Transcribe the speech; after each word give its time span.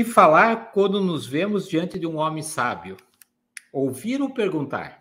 que 0.00 0.04
falar 0.04 0.72
quando 0.72 0.98
nos 0.98 1.26
vemos 1.26 1.68
diante 1.68 1.98
de 1.98 2.06
um 2.06 2.16
homem 2.16 2.42
sábio? 2.42 2.96
Ouvir 3.70 4.22
ou 4.22 4.32
perguntar? 4.32 4.98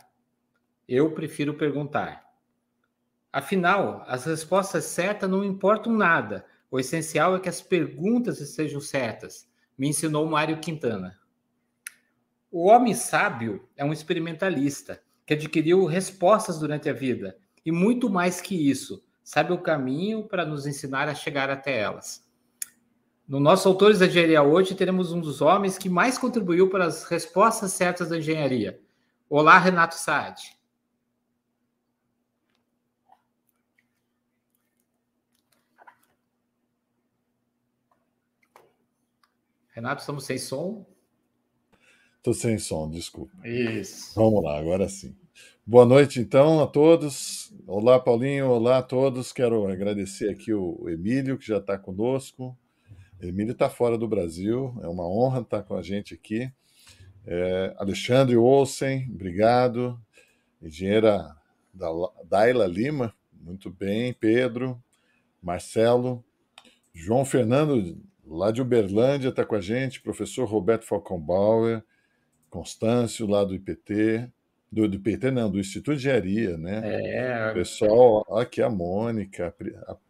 Eu 0.86 1.14
prefiro 1.14 1.54
perguntar. 1.54 2.26
Afinal, 3.32 4.04
as 4.08 4.26
respostas 4.26 4.84
certas 4.84 5.30
não 5.30 5.42
importam 5.42 5.94
nada. 5.94 6.46
O 6.70 6.78
essencial 6.78 7.34
é 7.34 7.40
que 7.40 7.48
as 7.48 7.62
perguntas 7.62 8.42
estejam 8.42 8.82
certas, 8.82 9.50
me 9.78 9.88
ensinou 9.88 10.26
Mário 10.26 10.60
Quintana. 10.60 11.18
O 12.52 12.68
homem 12.68 12.94
sábio 12.94 13.70
é 13.78 13.86
um 13.86 13.94
experimentalista 13.94 15.02
que 15.26 15.34
adquiriu 15.34 15.86
respostas 15.86 16.60
durante 16.60 16.90
a 16.90 16.94
vida 16.94 17.38
e 17.66 17.72
muito 17.72 18.10
mais 18.10 18.42
que 18.42 18.70
isso, 18.70 19.02
sabe 19.24 19.54
o 19.54 19.62
caminho 19.62 20.28
para 20.28 20.46
nos 20.46 20.68
ensinar 20.68 21.08
a 21.08 21.16
chegar 21.16 21.50
até 21.50 21.80
elas. 21.80 22.29
No 23.30 23.40
nosso 23.40 23.70
Autores 23.70 24.00
da 24.00 24.08
Engenharia 24.08 24.42
hoje, 24.42 24.74
teremos 24.74 25.12
um 25.12 25.22
dos 25.22 25.40
homens 25.40 25.78
que 25.78 25.88
mais 25.88 26.18
contribuiu 26.18 26.68
para 26.68 26.86
as 26.86 27.04
respostas 27.04 27.72
certas 27.74 28.10
da 28.10 28.18
engenharia. 28.18 28.82
Olá, 29.30 29.60
Renato 29.60 29.94
Saad. 29.94 30.58
Renato, 39.76 40.02
estamos 40.02 40.24
sem 40.24 40.40
som? 40.40 40.84
Estou 42.18 42.34
sem 42.34 42.58
som, 42.58 42.90
desculpa. 42.90 43.48
Isso. 43.48 44.16
Vamos 44.16 44.44
lá, 44.44 44.58
agora 44.58 44.90
sim. 44.90 45.16
Boa 45.64 45.86
noite, 45.86 46.20
então, 46.20 46.64
a 46.64 46.66
todos. 46.66 47.54
Olá, 47.68 48.00
Paulinho. 48.00 48.50
Olá 48.50 48.80
a 48.80 48.84
todos. 48.84 49.32
Quero 49.32 49.68
agradecer 49.68 50.32
aqui 50.32 50.52
o 50.52 50.90
Emílio, 50.90 51.38
que 51.38 51.46
já 51.46 51.60
está 51.60 51.78
conosco. 51.78 52.58
Emílio 53.22 53.52
está 53.52 53.70
fora 53.70 53.98
do 53.98 54.08
Brasil. 54.08 54.78
É 54.82 54.88
uma 54.88 55.08
honra 55.08 55.42
estar 55.42 55.64
com 55.64 55.76
a 55.76 55.82
gente 55.82 56.14
aqui. 56.14 56.52
É, 57.26 57.74
Alexandre 57.78 58.38
Olsen, 58.38 59.10
obrigado. 59.14 60.00
Engenheira 60.62 61.36
Daila 62.26 62.66
Lima, 62.66 63.14
muito 63.32 63.70
bem. 63.70 64.14
Pedro, 64.14 64.82
Marcelo, 65.42 66.24
João 66.94 67.24
Fernando 67.26 68.02
lá 68.26 68.52
de 68.52 68.62
Uberlândia 68.62 69.30
está 69.30 69.46
com 69.46 69.56
a 69.56 69.62
gente, 69.62 70.02
professor 70.02 70.46
Roberto 70.46 70.86
Falcão-Bauer, 70.86 71.84
Constâncio, 72.50 73.28
lá 73.28 73.44
do 73.44 73.56
IPT, 73.56 74.30
do, 74.72 74.88
do 74.88 74.96
IPT 74.96 75.32
não, 75.32 75.50
do 75.50 75.60
Instituto 75.60 75.98
de 75.98 76.08
Engenharia, 76.08 76.58
né? 76.58 76.82
É. 76.84 77.54
Pessoal, 77.54 78.26
aqui 78.38 78.62
a 78.62 78.70
Mônica, 78.70 79.54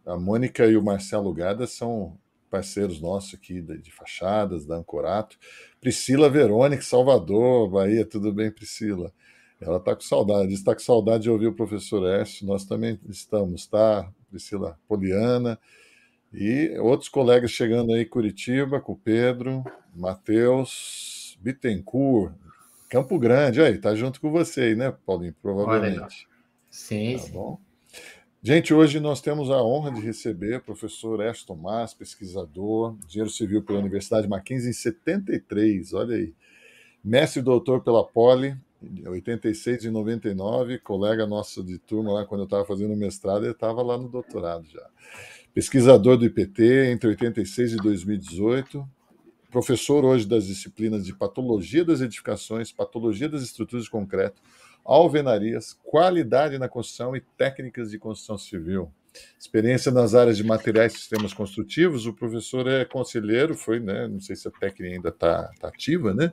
a, 0.05 0.13
a 0.13 0.17
Mônica 0.17 0.65
e 0.65 0.75
o 0.75 0.83
Marcelo 0.83 1.33
Gada 1.33 1.65
são 1.65 2.17
parceiros 2.49 2.99
nossos 2.99 3.35
aqui 3.35 3.61
de, 3.61 3.77
de 3.77 3.91
fachadas, 3.91 4.65
da 4.65 4.75
Ancorato. 4.75 5.37
Priscila 5.79 6.29
Verônica, 6.29 6.81
Salvador, 6.81 7.69
Bahia, 7.69 8.05
tudo 8.05 8.33
bem, 8.33 8.51
Priscila? 8.51 9.13
Ela 9.61 9.77
está 9.77 9.95
com 9.95 10.01
saudade, 10.01 10.53
está 10.53 10.73
com 10.73 10.81
saudade 10.81 11.23
de 11.23 11.29
ouvir 11.29 11.47
o 11.47 11.55
professor 11.55 12.07
Écio, 12.07 12.47
nós 12.47 12.63
também 12.63 12.99
estamos, 13.09 13.67
tá? 13.67 14.09
Priscila 14.29 14.79
Poliana, 14.87 15.59
e 16.33 16.77
outros 16.79 17.09
colegas 17.09 17.51
chegando 17.51 17.93
aí, 17.93 18.05
Curitiba, 18.05 18.79
com 18.79 18.93
o 18.93 18.97
Pedro, 18.97 19.63
Matheus, 19.95 21.37
Bittencourt, 21.41 22.33
Campo 22.89 23.19
Grande, 23.19 23.61
aí, 23.61 23.77
tá 23.77 23.95
junto 23.95 24.21
com 24.21 24.31
você 24.31 24.61
aí, 24.61 24.75
né, 24.75 24.93
Paulinho? 25.05 25.35
Provavelmente. 25.41 26.27
Sim, 26.69 27.17
tá 27.17 27.23
sim. 27.23 27.31
bom? 27.33 27.59
Gente, 28.41 28.73
hoje 28.73 28.99
nós 28.99 29.21
temos 29.21 29.49
a 29.49 29.61
honra 29.61 29.91
de 29.91 30.01
receber 30.01 30.57
o 30.57 30.61
professor 30.61 31.21
Eston 31.21 31.55
Tomás, 31.55 31.93
pesquisador, 31.93 32.95
engenheiro 33.05 33.29
civil 33.29 33.61
pela 33.61 33.79
Universidade 33.79 34.27
Mackenzie 34.27 34.69
em 34.69 34.73
73, 34.73 35.93
olha 35.93 36.15
aí. 36.15 36.33
Mestre 37.03 37.41
e 37.41 37.43
doutor 37.43 37.81
pela 37.81 38.05
Poli, 38.05 38.55
86 39.05 39.85
e 39.85 39.89
99, 39.89 40.79
colega 40.79 41.27
nosso 41.27 41.63
de 41.63 41.77
turma 41.77 42.13
lá, 42.13 42.25
quando 42.25 42.41
eu 42.41 42.45
estava 42.45 42.65
fazendo 42.65 42.95
mestrado, 42.95 43.43
ele 43.43 43.51
estava 43.51 43.81
lá 43.81 43.97
no 43.97 44.07
doutorado 44.07 44.65
já 44.65 44.89
pesquisador 45.53 46.17
do 46.17 46.25
IPT 46.25 46.91
entre 46.91 47.09
86 47.09 47.73
e 47.73 47.77
2018, 47.77 48.87
professor 49.51 50.05
hoje 50.05 50.25
das 50.25 50.45
disciplinas 50.45 51.05
de 51.05 51.13
patologia 51.13 51.83
das 51.83 52.01
edificações, 52.01 52.71
patologia 52.71 53.27
das 53.27 53.41
estruturas 53.41 53.85
de 53.85 53.91
concreto, 53.91 54.41
alvenarias, 54.89 55.77
qualidade 55.83 56.57
na 56.57 56.67
construção 56.67 57.15
e 57.15 57.21
técnicas 57.37 57.91
de 57.91 57.99
construção 57.99 58.37
civil. 58.37 58.91
Experiência 59.39 59.91
nas 59.91 60.15
áreas 60.15 60.37
de 60.37 60.43
materiais 60.43 60.93
e 60.93 60.97
sistemas 60.97 61.33
construtivos, 61.33 62.05
o 62.05 62.13
professor 62.13 62.67
é 62.67 62.85
conselheiro, 62.85 63.55
foi, 63.55 63.79
né, 63.79 64.07
não 64.07 64.19
sei 64.19 64.35
se 64.35 64.47
a 64.47 64.51
técnica 64.51 64.95
ainda 64.95 65.09
está 65.09 65.51
tá 65.59 65.67
ativa, 65.67 66.13
né, 66.13 66.31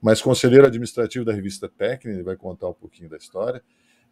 mas 0.00 0.20
conselheiro 0.20 0.66
administrativo 0.66 1.24
da 1.24 1.32
revista 1.32 1.68
Técnica, 1.68 2.10
ele 2.10 2.22
vai 2.22 2.36
contar 2.36 2.68
um 2.68 2.74
pouquinho 2.74 3.08
da 3.08 3.16
história. 3.16 3.62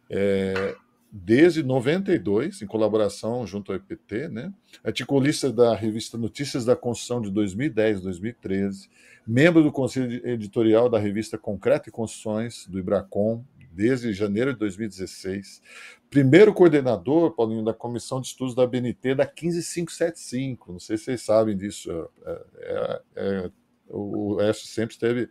É, 0.09 0.75
desde 1.15 1.61
92, 1.61 2.63
em 2.63 2.65
colaboração 2.65 3.45
junto 3.45 3.71
ao 3.71 3.75
EPT, 3.75 4.29
né? 4.29 4.51
articulista 4.83 5.51
da 5.51 5.75
revista 5.75 6.17
Notícias 6.17 6.65
da 6.65 6.75
Construção 6.75 7.21
de 7.21 7.29
2010 7.29 8.01
2013, 8.01 8.89
membro 9.25 9.61
do 9.61 9.71
conselho 9.71 10.27
editorial 10.27 10.89
da 10.89 10.97
revista 10.97 11.37
Concreto 11.37 11.87
e 11.87 11.91
Construções, 11.91 12.65
do 12.65 12.79
Ibracom, 12.79 13.45
desde 13.73 14.13
janeiro 14.13 14.53
de 14.53 14.59
2016, 14.59 15.61
primeiro 16.09 16.53
coordenador, 16.53 17.31
Paulinho, 17.31 17.63
da 17.63 17.73
Comissão 17.73 18.21
de 18.21 18.27
Estudos 18.27 18.55
da 18.55 18.67
BNT 18.67 19.15
da 19.15 19.25
15575, 19.25 20.73
não 20.73 20.79
sei 20.79 20.97
se 20.97 21.05
vocês 21.05 21.21
sabem 21.21 21.57
disso, 21.57 21.91
é, 22.25 22.45
é, 22.57 23.01
é, 23.15 23.51
o 23.89 24.41
ESO 24.41 24.67
sempre 24.67 24.93
esteve, 24.93 25.29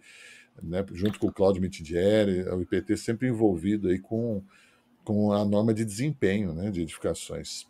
né, 0.63 0.85
junto 0.93 1.19
com 1.19 1.29
o 1.29 1.33
Cláudio 1.33 1.63
Mitidieri, 1.63 2.43
o 2.43 2.61
IPT 2.61 2.97
sempre 2.97 3.29
envolvido 3.29 3.89
aí 3.89 3.99
com 3.99 4.43
com 5.05 5.33
a 5.33 5.45
norma 5.45 5.75
de 5.75 5.85
desempenho 5.85 6.53
né, 6.53 6.71
de 6.71 6.83
edificações. 6.83 7.67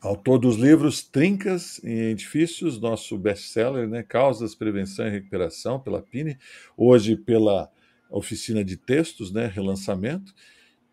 Autor 0.00 0.38
dos 0.38 0.56
livros 0.56 1.02
Trincas 1.02 1.82
em 1.82 2.10
Edifícios, 2.10 2.80
nosso 2.80 3.16
best-seller, 3.16 3.88
né, 3.88 4.02
Causas, 4.02 4.54
Prevenção 4.54 5.06
e 5.06 5.10
Recuperação, 5.10 5.80
pela 5.80 6.02
PINE, 6.02 6.38
hoje 6.76 7.16
pela 7.16 7.70
Oficina 8.10 8.64
de 8.64 8.76
Textos, 8.76 9.32
né, 9.32 9.46
relançamento, 9.46 10.34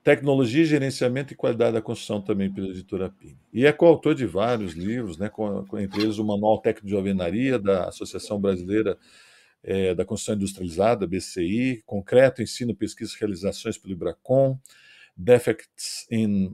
Tecnologia, 0.04 0.66
Gerenciamento 0.66 1.32
e 1.32 1.36
Qualidade 1.36 1.74
da 1.74 1.82
Construção, 1.82 2.22
também 2.22 2.52
pela 2.52 2.68
editora 2.68 3.10
PINE. 3.10 3.38
E 3.54 3.66
é 3.66 3.72
coautor 3.72 4.14
de 4.14 4.26
vários 4.26 4.74
livros, 4.74 5.18
né, 5.18 5.30
com, 5.30 5.66
entre 5.80 6.02
eles 6.02 6.18
o 6.18 6.26
Manual 6.26 6.60
Técnico 6.60 6.88
de 6.88 6.96
Alvenaria, 6.96 7.58
da 7.58 7.88
Associação 7.88 8.40
Brasileira 8.40 8.98
é, 9.64 9.96
da 9.96 10.04
Construção 10.04 10.36
Industrializada, 10.36 11.08
BCI, 11.08 11.82
Concreto, 11.86 12.42
Ensino, 12.42 12.76
Pesquisa 12.76 13.14
e 13.16 13.20
Realizações 13.20 13.78
pelo 13.78 13.94
IBRACON, 13.94 14.60
Defects 15.16 16.06
in 16.12 16.54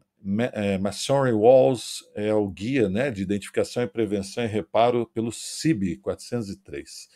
eh, 0.53 0.77
Masonry 0.77 1.31
Walls 1.31 2.03
é 2.13 2.33
o 2.33 2.47
guia 2.49 2.89
né, 2.89 3.09
de 3.09 3.21
identificação 3.21 3.83
e 3.83 3.87
prevenção 3.87 4.43
e 4.43 4.47
reparo 4.47 5.09
pelo 5.13 5.31
CIB 5.31 5.97
403. 5.97 7.07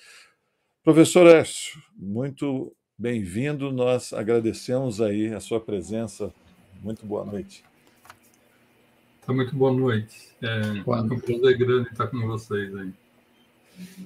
Professor 0.84 1.28
Écio, 1.28 1.82
muito 1.96 2.76
bem-vindo. 2.98 3.72
Nós 3.72 4.14
agradecemos 4.14 5.02
aí 5.02 5.34
a 5.34 5.40
sua 5.40 5.60
presença. 5.60 6.34
Muito 6.82 7.06
boa 7.06 7.26
noite. 7.26 7.64
Então, 9.22 9.36
muito 9.36 9.56
boa 9.56 9.72
noite. 9.72 10.30
É, 10.42 10.48
é 10.48 11.02
um 11.02 11.20
prazer 11.20 11.58
grande 11.58 11.90
estar 11.90 12.08
com 12.08 12.20
vocês 12.28 12.76
aí. 12.76 12.92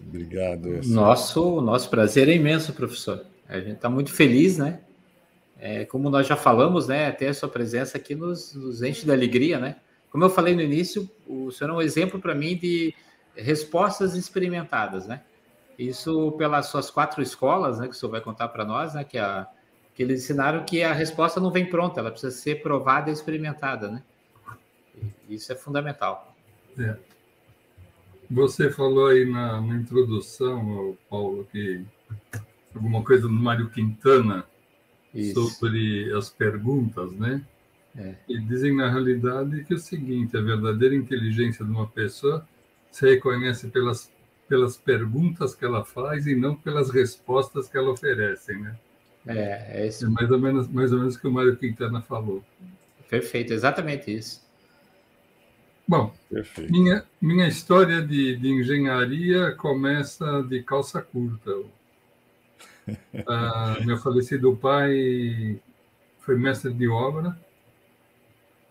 Obrigado. 0.08 0.76
Écio. 0.76 0.94
Nosso, 0.94 1.62
nosso 1.62 1.90
prazer 1.90 2.30
é 2.30 2.36
imenso, 2.36 2.74
professor. 2.74 3.26
A 3.48 3.60
gente 3.60 3.74
está 3.74 3.90
muito 3.90 4.12
feliz, 4.12 4.58
né? 4.58 4.82
É, 5.60 5.86
como 5.86 6.10
nós 6.10 6.28
já 6.28 6.36
falamos, 6.36 6.88
né, 6.88 7.12
ter 7.12 7.28
a 7.28 7.34
sua 7.34 7.50
presença 7.50 7.98
aqui 7.98 8.14
nos, 8.14 8.54
nos 8.54 8.84
enche 8.84 9.06
de 9.06 9.12
alegria, 9.12 9.60
né? 9.60 9.78
Como 10.12 10.24
eu 10.24 10.30
falei 10.30 10.56
no 10.56 10.62
início, 10.62 11.10
o 11.26 11.52
senhor 11.52 11.72
é 11.72 11.74
um 11.74 11.82
exemplo 11.82 12.20
para 12.20 12.36
mim 12.36 12.56
de 12.56 12.94
respostas 13.36 14.16
experimentadas, 14.16 15.08
né? 15.08 15.22
Isso 15.78 16.32
pelas 16.34 16.68
suas 16.68 16.90
quatro 16.90 17.22
escolas, 17.22 17.80
né, 17.80 17.88
que 17.88 17.94
o 17.94 17.96
senhor 17.96 18.12
vai 18.12 18.22
contar 18.22 18.48
para 18.48 18.66
nós, 18.66 18.94
né, 18.96 19.04
que, 19.04 19.18
a, 19.18 19.48
que 19.94 20.02
eles 20.02 20.24
ensinaram 20.24 20.66
que 20.66 20.82
a 20.82 20.94
resposta 20.94 21.40
não 21.40 21.52
vem 21.52 21.70
pronta, 21.70 22.00
ela 22.00 22.12
precisa 22.12 22.36
ser 22.36 22.62
provada 22.64 23.10
e 23.10 23.14
experimentada, 23.14 23.90
né? 23.90 24.04
Isso 25.30 25.52
é 25.52 25.56
fundamental. 25.56 26.36
É. 26.80 26.98
Você 28.30 28.72
falou 28.72 29.08
aí 29.08 29.26
na, 29.26 29.62
na 29.62 29.76
introdução, 29.76 30.98
Paulo, 31.10 31.48
que 31.52 31.86
alguma 32.74 33.04
coisa 33.04 33.24
do 33.24 33.34
Mário 33.34 33.70
Quintana, 33.70 34.46
isso. 35.14 35.50
sobre 35.50 36.14
as 36.14 36.30
perguntas, 36.30 37.12
né? 37.14 37.42
É. 37.96 38.16
E 38.30 38.40
dizem 38.40 38.76
na 38.76 38.90
realidade 38.90 39.64
que 39.64 39.74
é 39.74 39.76
o 39.76 39.80
seguinte: 39.80 40.38
a 40.38 40.42
verdadeira 40.42 40.96
inteligência 40.96 41.66
de 41.66 41.72
uma 41.72 41.88
pessoa 41.88 42.48
se 42.92 43.10
reconhece 43.10 43.68
pelas, 43.70 44.12
pelas 44.48 44.78
perguntas 44.78 45.54
que 45.54 45.66
ela 45.66 45.84
faz 45.84 46.26
e 46.26 46.36
não 46.36 46.56
pelas 46.56 46.90
respostas 46.90 47.68
que 47.68 47.78
ela 47.78 47.92
oferece, 47.92 48.54
né? 48.54 48.76
É, 49.26 49.82
é 49.82 49.88
isso. 49.88 50.06
É 50.06 50.10
mais 50.10 50.32
ou 50.32 50.40
menos, 50.40 50.68
mais 50.70 50.92
ou 50.92 51.00
menos 51.00 51.16
o 51.16 51.20
que 51.20 51.28
o 51.28 51.32
Mário 51.32 51.58
Quintana 51.58 52.02
falou. 52.02 52.44
Perfeito, 53.10 53.54
exatamente 53.54 54.14
isso. 54.14 54.46
Bom, 55.88 56.14
minha, 56.70 57.06
minha 57.22 57.48
história 57.48 58.02
de, 58.02 58.36
de 58.36 58.50
engenharia 58.50 59.54
começa 59.56 60.44
de 60.44 60.64
calça 60.64 61.02
curta. 61.02 61.52
Ah, 63.28 63.80
meu 63.86 63.98
falecido 63.98 64.56
pai 64.56 65.60
foi 66.20 66.38
mestre 66.38 66.74
de 66.74 66.88
obra 66.88 67.38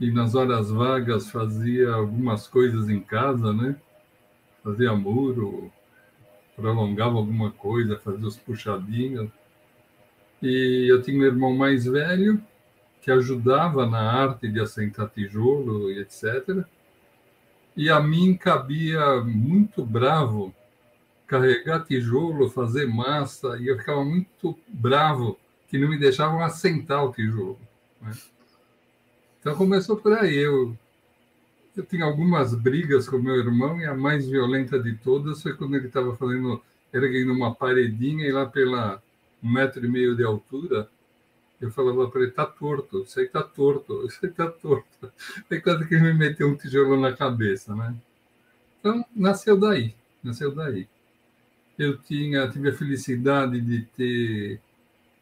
e 0.00 0.10
nas 0.10 0.34
horas 0.34 0.70
vagas 0.70 1.30
fazia 1.30 1.90
algumas 1.90 2.46
coisas 2.46 2.88
em 2.88 2.98
casa, 2.98 3.52
né? 3.52 3.76
Fazia 4.66 4.92
muro, 4.96 5.70
prolongava 6.56 7.18
alguma 7.18 7.52
coisa, 7.52 8.00
fazia 8.00 8.26
os 8.26 8.36
puxadinhos. 8.36 9.30
E 10.42 10.90
eu 10.90 11.00
tinha 11.00 11.20
um 11.20 11.24
irmão 11.24 11.54
mais 11.54 11.84
velho 11.84 12.42
que 13.00 13.12
ajudava 13.12 13.86
na 13.86 14.00
arte 14.00 14.48
de 14.48 14.58
assentar 14.58 15.08
tijolo 15.10 15.88
e 15.88 16.00
etc. 16.00 16.64
E 17.76 17.88
a 17.88 18.00
mim 18.00 18.36
cabia 18.36 19.20
muito 19.20 19.86
bravo 19.86 20.52
carregar 21.28 21.84
tijolo, 21.84 22.50
fazer 22.50 22.86
massa, 22.86 23.56
e 23.60 23.68
eu 23.68 23.78
ficava 23.78 24.04
muito 24.04 24.58
bravo 24.66 25.38
que 25.68 25.78
não 25.78 25.88
me 25.88 25.96
deixavam 25.96 26.42
assentar 26.42 27.04
o 27.04 27.12
tijolo. 27.12 27.60
Né? 28.02 28.12
Então 29.38 29.54
começou 29.54 29.96
por 29.96 30.12
aí. 30.12 30.34
Eu, 30.34 30.76
eu 31.76 31.84
tinha 31.84 32.04
algumas 32.04 32.54
brigas 32.54 33.08
com 33.08 33.18
meu 33.18 33.36
irmão, 33.36 33.80
e 33.80 33.86
a 33.86 33.94
mais 33.94 34.26
violenta 34.26 34.78
de 34.78 34.94
todas 34.96 35.42
foi 35.42 35.54
quando 35.54 35.76
ele 35.76 35.86
estava 35.86 36.16
fazendo, 36.16 36.62
erguendo 36.92 37.32
uma 37.32 37.54
paredinha, 37.54 38.26
e 38.26 38.32
lá 38.32 38.46
pela 38.46 39.02
um 39.42 39.52
metro 39.52 39.84
e 39.84 39.88
meio 39.88 40.16
de 40.16 40.24
altura, 40.24 40.88
eu 41.60 41.70
falava 41.70 42.08
para 42.08 42.22
ele, 42.22 42.30
tá 42.30 42.46
torto, 42.46 43.02
isso 43.02 43.20
aí 43.20 43.28
tá 43.28 43.42
torto, 43.42 44.04
isso 44.08 44.18
aí 44.24 44.30
tá 44.30 44.50
torto. 44.50 45.12
Aí 45.50 45.60
quase 45.60 45.86
que 45.86 45.94
ele 45.94 46.04
me 46.04 46.14
meteu 46.14 46.48
um 46.48 46.56
tijolo 46.56 46.98
na 46.98 47.12
cabeça, 47.12 47.74
né? 47.74 47.94
Então, 48.80 49.04
nasceu 49.14 49.58
daí, 49.58 49.94
nasceu 50.22 50.54
daí 50.54 50.88
eu 51.78 51.98
tinha, 51.98 52.48
tive 52.48 52.70
a 52.70 52.74
felicidade 52.74 53.60
de 53.60 53.82
ter 53.96 54.60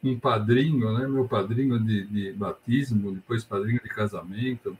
um 0.03 0.19
padrinho, 0.19 0.97
né? 0.97 1.06
meu 1.09 1.27
padrinho 1.27 1.79
de, 1.79 2.06
de 2.06 2.33
batismo, 2.33 3.12
depois 3.12 3.43
padrinho 3.43 3.81
de 3.83 3.89
casamento, 3.89 4.79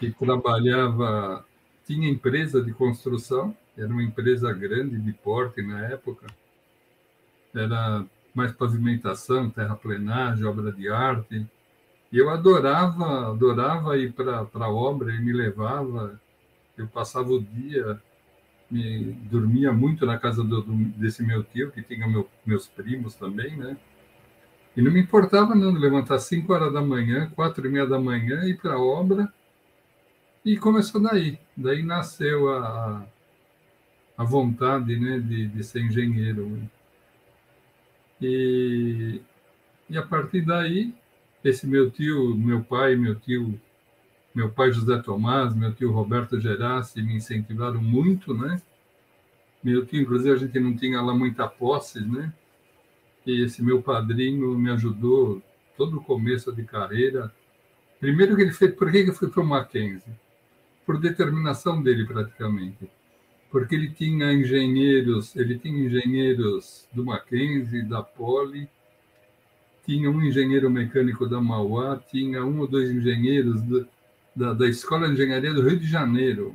que 0.00 0.10
trabalhava, 0.10 1.44
tinha 1.86 2.08
empresa 2.08 2.62
de 2.62 2.72
construção, 2.72 3.54
era 3.76 3.86
uma 3.86 4.02
empresa 4.02 4.50
grande 4.52 4.98
de 4.98 5.12
porte 5.12 5.60
na 5.60 5.86
época, 5.86 6.26
era 7.54 8.04
mais 8.34 8.50
pavimentação, 8.52 9.50
terraplenagem, 9.50 10.44
obra 10.46 10.72
de 10.72 10.88
arte, 10.88 11.46
e 12.10 12.18
eu 12.18 12.30
adorava, 12.30 13.28
adorava 13.28 13.98
ir 13.98 14.12
para 14.12 14.48
a 14.52 14.70
obra, 14.70 15.12
ele 15.12 15.22
me 15.22 15.32
levava, 15.34 16.18
eu 16.78 16.86
passava 16.88 17.28
o 17.30 17.42
dia 17.42 18.00
me, 18.70 19.12
dormia 19.30 19.72
muito 19.72 20.06
na 20.06 20.18
casa 20.18 20.42
do, 20.42 20.62
desse 20.96 21.22
meu 21.22 21.42
tio, 21.42 21.70
que 21.70 21.82
tinha 21.82 22.06
meu, 22.06 22.26
meus 22.46 22.68
primos 22.68 23.14
também, 23.14 23.56
né? 23.56 23.76
E 24.76 24.80
não 24.80 24.92
me 24.92 25.00
importava 25.00 25.54
não 25.54 25.72
levantar 25.72 26.18
5 26.20 26.52
horas 26.52 26.72
da 26.72 26.80
manhã, 26.80 27.30
quatro 27.34 27.66
e 27.66 27.70
meia 27.70 27.86
da 27.86 27.98
manhã, 27.98 28.44
ir 28.44 28.56
para 28.56 28.74
a 28.74 28.80
obra. 28.80 29.30
E 30.44 30.56
começou 30.56 31.00
daí. 31.00 31.38
Daí 31.56 31.82
nasceu 31.82 32.50
a, 32.50 33.06
a 34.16 34.24
vontade 34.24 34.98
né, 34.98 35.18
de, 35.18 35.48
de 35.48 35.64
ser 35.64 35.82
engenheiro. 35.82 36.60
E, 38.20 39.20
e 39.88 39.98
a 39.98 40.02
partir 40.02 40.42
daí, 40.42 40.94
esse 41.44 41.66
meu 41.66 41.90
tio, 41.90 42.34
meu 42.36 42.62
pai, 42.62 42.96
meu 42.96 43.14
tio 43.14 43.60
meu 44.34 44.48
pai 44.48 44.72
José 44.72 44.96
Tomás, 45.02 45.54
meu 45.54 45.74
tio 45.74 45.90
Roberto 45.90 46.40
Gerassi 46.40 47.02
me 47.02 47.16
incentivaram 47.16 47.82
muito, 47.82 48.32
né? 48.32 48.62
Meu 49.62 49.84
tio, 49.84 50.00
inclusive, 50.00 50.32
a 50.32 50.36
gente 50.36 50.58
não 50.60 50.76
tinha 50.76 51.00
lá 51.00 51.12
muita 51.12 51.48
posse, 51.48 52.00
né? 52.00 52.32
E 53.26 53.44
esse 53.44 53.62
meu 53.62 53.82
padrinho 53.82 54.56
me 54.56 54.70
ajudou 54.70 55.42
todo 55.76 55.98
o 55.98 56.02
começo 56.02 56.52
de 56.52 56.62
carreira. 56.62 57.32
Primeiro 57.98 58.36
que 58.36 58.42
ele 58.42 58.52
fez, 58.52 58.72
por 58.74 58.90
que 58.90 58.98
ele 58.98 59.12
foi 59.12 59.28
para 59.28 59.42
o 59.42 59.46
Mackenzie? 59.46 60.12
Por 60.90 60.98
determinação 60.98 61.80
dele, 61.80 62.04
praticamente. 62.04 62.90
Porque 63.48 63.76
ele 63.76 63.90
tinha 63.90 64.32
engenheiros, 64.32 65.36
ele 65.36 65.56
tinha 65.56 65.86
engenheiros 65.86 66.88
do 66.92 67.04
Mackenzie, 67.04 67.84
da 67.84 68.02
Poli, 68.02 68.68
tinha 69.86 70.10
um 70.10 70.20
engenheiro 70.20 70.68
mecânico 70.68 71.28
da 71.28 71.40
Mauá, 71.40 71.96
tinha 71.96 72.44
um 72.44 72.58
ou 72.58 72.66
dois 72.66 72.90
engenheiros 72.90 73.62
do, 73.62 73.86
da, 74.34 74.52
da 74.52 74.68
Escola 74.68 75.06
de 75.06 75.12
Engenharia 75.12 75.54
do 75.54 75.62
Rio 75.62 75.78
de 75.78 75.86
Janeiro. 75.86 76.52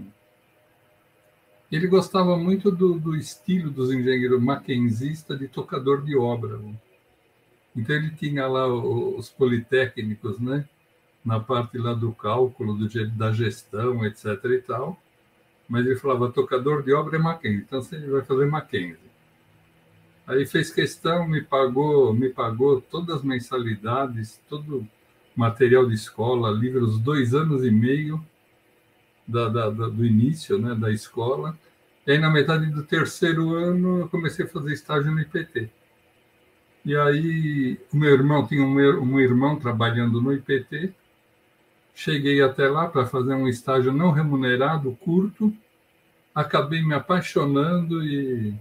Ele 1.71 1.87
gostava 1.87 2.37
muito 2.37 2.69
do, 2.69 2.99
do 2.99 3.15
estilo 3.15 3.71
dos 3.71 3.89
engenheiros 3.89 4.43
maquenzistas 4.43 5.39
de 5.39 5.47
tocador 5.47 6.03
de 6.03 6.17
obra. 6.17 6.59
Então 7.73 7.95
ele 7.95 8.09
tinha 8.09 8.45
lá 8.47 8.67
os 8.67 9.29
politécnicos, 9.29 10.41
né? 10.41 10.67
Na 11.25 11.39
parte 11.39 11.77
lá 11.77 11.93
do 11.93 12.11
cálculo, 12.11 12.75
do, 12.75 12.87
da 13.11 13.31
gestão, 13.31 14.05
etc. 14.05 14.25
e 14.45 14.61
tal. 14.61 15.01
Mas 15.67 15.85
ele 15.85 15.95
falava, 15.95 16.31
tocador 16.31 16.83
de 16.83 16.93
obra 16.93 17.17
é 17.17 17.19
Mackenzie, 17.19 17.63
então 17.65 17.81
você 17.81 17.99
vai 17.99 18.21
fazer 18.21 18.45
Mackenzie. 18.45 18.99
Aí 20.27 20.45
fez 20.45 20.71
questão, 20.71 21.27
me 21.27 21.41
pagou, 21.41 22.13
me 22.13 22.29
pagou 22.29 22.81
todas 22.81 23.17
as 23.17 23.23
mensalidades, 23.23 24.39
todo 24.49 24.87
material 25.35 25.87
de 25.87 25.95
escola, 25.95 26.49
livros 26.51 26.97
dois 26.99 27.35
anos 27.35 27.63
e 27.63 27.71
meio 27.71 28.23
da, 29.27 29.49
da, 29.49 29.69
da, 29.69 29.87
do 29.87 30.05
início 30.05 30.57
né, 30.57 30.73
da 30.73 30.91
escola. 30.91 31.57
E 32.07 32.11
aí, 32.11 32.19
na 32.19 32.29
metade 32.29 32.67
do 32.67 32.83
terceiro 32.83 33.55
ano, 33.55 34.01
eu 34.01 34.09
comecei 34.09 34.45
a 34.45 34.47
fazer 34.47 34.73
estágio 34.73 35.11
no 35.11 35.19
IPT. 35.19 35.69
E 36.85 36.95
aí, 36.95 37.79
o 37.91 37.97
meu 37.97 38.13
irmão 38.13 38.45
tinha 38.47 38.63
um, 38.63 38.75
um 38.75 39.19
irmão 39.19 39.57
trabalhando 39.57 40.21
no 40.21 40.31
IPT. 40.31 40.93
Cheguei 41.95 42.43
até 42.43 42.67
lá 42.67 42.89
para 42.89 43.05
fazer 43.05 43.33
um 43.33 43.47
estágio 43.47 43.93
não 43.93 44.11
remunerado, 44.11 44.91
curto. 44.99 45.55
Acabei 46.35 46.83
me 46.83 46.93
apaixonando 46.93 48.03
e 48.03 48.53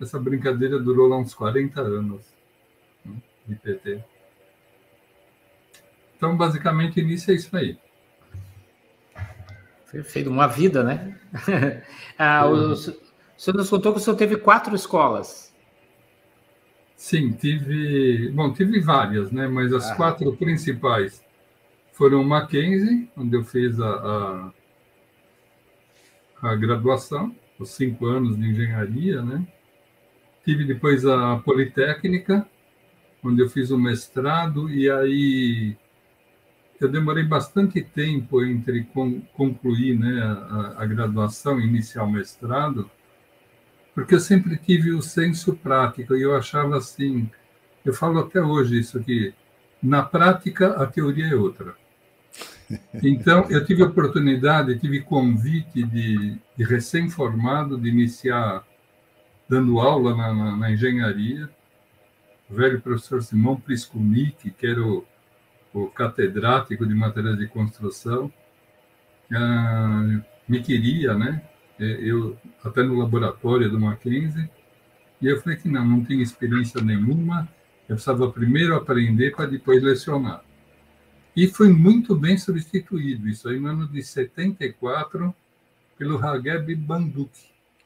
essa 0.00 0.18
brincadeira 0.18 0.76
durou 0.76 1.06
lá 1.06 1.16
uns 1.16 1.32
40 1.32 1.80
anos, 1.80 2.24
né, 3.04 3.14
IPT. 3.48 4.04
Então, 6.16 6.36
basicamente, 6.36 6.98
início 6.98 7.30
é 7.30 7.36
isso 7.36 7.56
aí. 7.56 7.78
Perfeito, 9.92 10.28
uma 10.28 10.48
vida, 10.48 10.82
né? 10.82 11.16
ah, 12.18 12.46
o, 12.46 12.72
o 12.72 12.76
senhor 12.76 13.56
nos 13.56 13.70
contou 13.70 13.92
que 13.92 14.00
o 14.00 14.02
senhor 14.02 14.16
teve 14.16 14.36
quatro 14.38 14.74
escolas. 14.74 15.54
Sim, 16.96 17.30
tive. 17.30 18.28
Bom, 18.30 18.52
tive 18.52 18.80
várias, 18.80 19.30
né? 19.30 19.46
Mas 19.46 19.72
as 19.72 19.88
ah. 19.92 19.94
quatro 19.94 20.36
principais 20.36 21.24
foram 21.96 22.22
Mackenzie, 22.22 23.08
onde 23.16 23.34
eu 23.34 23.42
fiz 23.42 23.80
a, 23.80 24.52
a, 26.42 26.50
a, 26.50 26.54
graduação, 26.54 27.34
os 27.58 27.70
cinco 27.70 28.04
anos 28.04 28.36
de 28.36 28.44
engenharia, 28.44 29.22
né? 29.22 29.46
Tive 30.44 30.66
depois 30.66 31.06
a 31.06 31.38
Politécnica, 31.38 32.46
onde 33.24 33.40
eu 33.40 33.48
fiz 33.48 33.70
o 33.70 33.78
mestrado, 33.78 34.68
e 34.68 34.90
aí 34.90 35.74
eu 36.78 36.86
demorei 36.90 37.24
bastante 37.24 37.82
tempo 37.82 38.44
entre 38.44 38.86
concluir 39.32 39.98
né, 39.98 40.20
a, 40.22 40.82
a 40.82 40.86
graduação, 40.86 41.58
iniciar 41.58 42.04
o 42.04 42.12
mestrado, 42.12 42.90
porque 43.94 44.14
eu 44.14 44.20
sempre 44.20 44.58
tive 44.58 44.92
o 44.92 45.00
senso 45.00 45.56
prático 45.56 46.14
e 46.14 46.20
eu 46.20 46.36
achava 46.36 46.76
assim, 46.76 47.30
eu 47.82 47.94
falo 47.94 48.18
até 48.18 48.42
hoje 48.42 48.78
isso 48.78 48.98
aqui, 48.98 49.32
na 49.82 50.02
prática 50.02 50.74
a 50.74 50.86
teoria 50.86 51.28
é 51.28 51.34
outra. 51.34 51.74
Então, 53.02 53.48
eu 53.50 53.64
tive 53.64 53.82
oportunidade, 53.82 54.78
tive 54.78 55.00
convite 55.00 55.82
de, 55.82 56.36
de 56.56 56.64
recém-formado 56.64 57.78
de 57.78 57.88
iniciar 57.88 58.64
dando 59.48 59.78
aula 59.78 60.16
na, 60.16 60.34
na, 60.34 60.56
na 60.56 60.72
engenharia. 60.72 61.48
O 62.50 62.54
velho 62.54 62.80
professor 62.80 63.22
Simão 63.22 63.56
Priskunik, 63.56 64.50
que 64.50 64.66
era 64.66 64.82
o 64.82 65.06
o 65.76 65.88
catedrático 65.88 66.86
de 66.86 66.94
materiais 66.94 67.38
de 67.38 67.46
construção, 67.46 68.32
ah, 69.30 70.20
me 70.48 70.62
queria, 70.62 71.14
né? 71.14 71.42
Eu 71.78 72.38
até 72.64 72.82
no 72.82 72.98
laboratório 72.98 73.68
do 73.68 73.78
Mackenzie, 73.78 74.48
e 75.20 75.26
eu 75.26 75.40
falei 75.42 75.58
que 75.58 75.68
não, 75.68 75.84
não 75.84 76.02
tinha 76.02 76.22
experiência 76.22 76.80
nenhuma, 76.80 77.46
eu 77.86 77.96
precisava 77.96 78.32
primeiro 78.32 78.74
aprender 78.74 79.36
para 79.36 79.46
depois 79.46 79.82
lecionar. 79.82 80.42
E 81.36 81.46
foi 81.46 81.68
muito 81.68 82.16
bem 82.16 82.38
substituído, 82.38 83.28
isso 83.28 83.46
aí 83.46 83.60
no 83.60 83.68
ano 83.68 83.86
de 83.86 84.02
74, 84.02 85.34
pelo 85.98 86.18
Hageb 86.24 86.74
Banduk. 86.74 87.30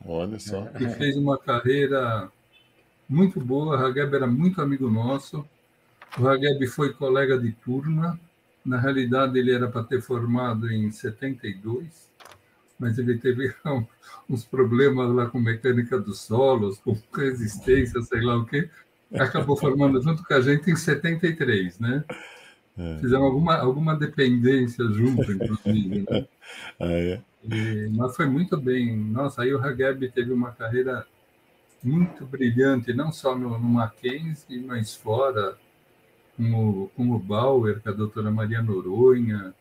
Olha 0.06 0.38
só. 0.38 0.66
Que 0.66 0.88
fez 0.90 1.16
uma 1.16 1.36
carreira 1.36 2.30
muito 3.08 3.40
boa, 3.40 3.76
Hageb 3.76 4.14
era 4.14 4.26
muito 4.28 4.62
amigo 4.62 4.88
nosso, 4.88 5.44
o 6.16 6.28
Hageb 6.28 6.64
foi 6.68 6.92
colega 6.92 7.36
de 7.36 7.50
turma, 7.50 8.18
Na 8.64 8.78
realidade, 8.78 9.38
ele 9.38 9.52
era 9.52 9.68
para 9.68 9.82
ter 9.82 10.02
formado 10.02 10.70
em 10.70 10.92
72, 10.92 12.08
mas 12.78 12.98
ele 12.98 13.18
teve 13.18 13.52
uns 14.28 14.44
problemas 14.44 15.10
lá 15.12 15.26
com 15.26 15.40
mecânica 15.40 15.98
dos 15.98 16.20
solos, 16.20 16.78
com 16.78 16.96
resistência, 17.16 18.00
sei 18.02 18.20
lá 18.20 18.36
o 18.36 18.44
quê. 18.44 18.70
Acabou 19.14 19.56
formando 19.56 20.00
junto 20.00 20.22
com 20.22 20.34
a 20.34 20.40
gente 20.40 20.70
em 20.70 20.76
73, 20.76 21.80
né? 21.80 22.04
É. 22.78 22.98
Fizeram 22.98 23.24
alguma, 23.24 23.56
alguma 23.56 23.96
dependência 23.96 24.84
junto, 24.86 25.30
inclusive. 25.32 26.06
Né? 26.08 26.26
Ah, 26.80 26.90
é? 26.90 27.22
E, 27.44 27.88
mas 27.92 28.16
foi 28.16 28.26
muito 28.26 28.56
bem. 28.56 28.96
Nossa, 28.96 29.42
aí 29.42 29.54
o 29.54 29.60
Hageb 29.60 30.10
teve 30.10 30.32
uma 30.32 30.50
carreira 30.50 31.06
muito 31.82 32.26
brilhante, 32.26 32.92
não 32.92 33.12
só 33.12 33.36
no, 33.36 33.50
no 33.50 33.68
Mackenzie, 33.68 34.60
mas 34.62 34.94
fora, 34.94 35.56
com 36.36 36.52
o, 36.52 36.88
com 36.88 37.10
o 37.12 37.18
Bauer, 37.18 37.80
com 37.80 37.88
a 37.88 37.92
doutora 37.92 38.30
Maria 38.30 38.62
Noronha. 38.62 39.54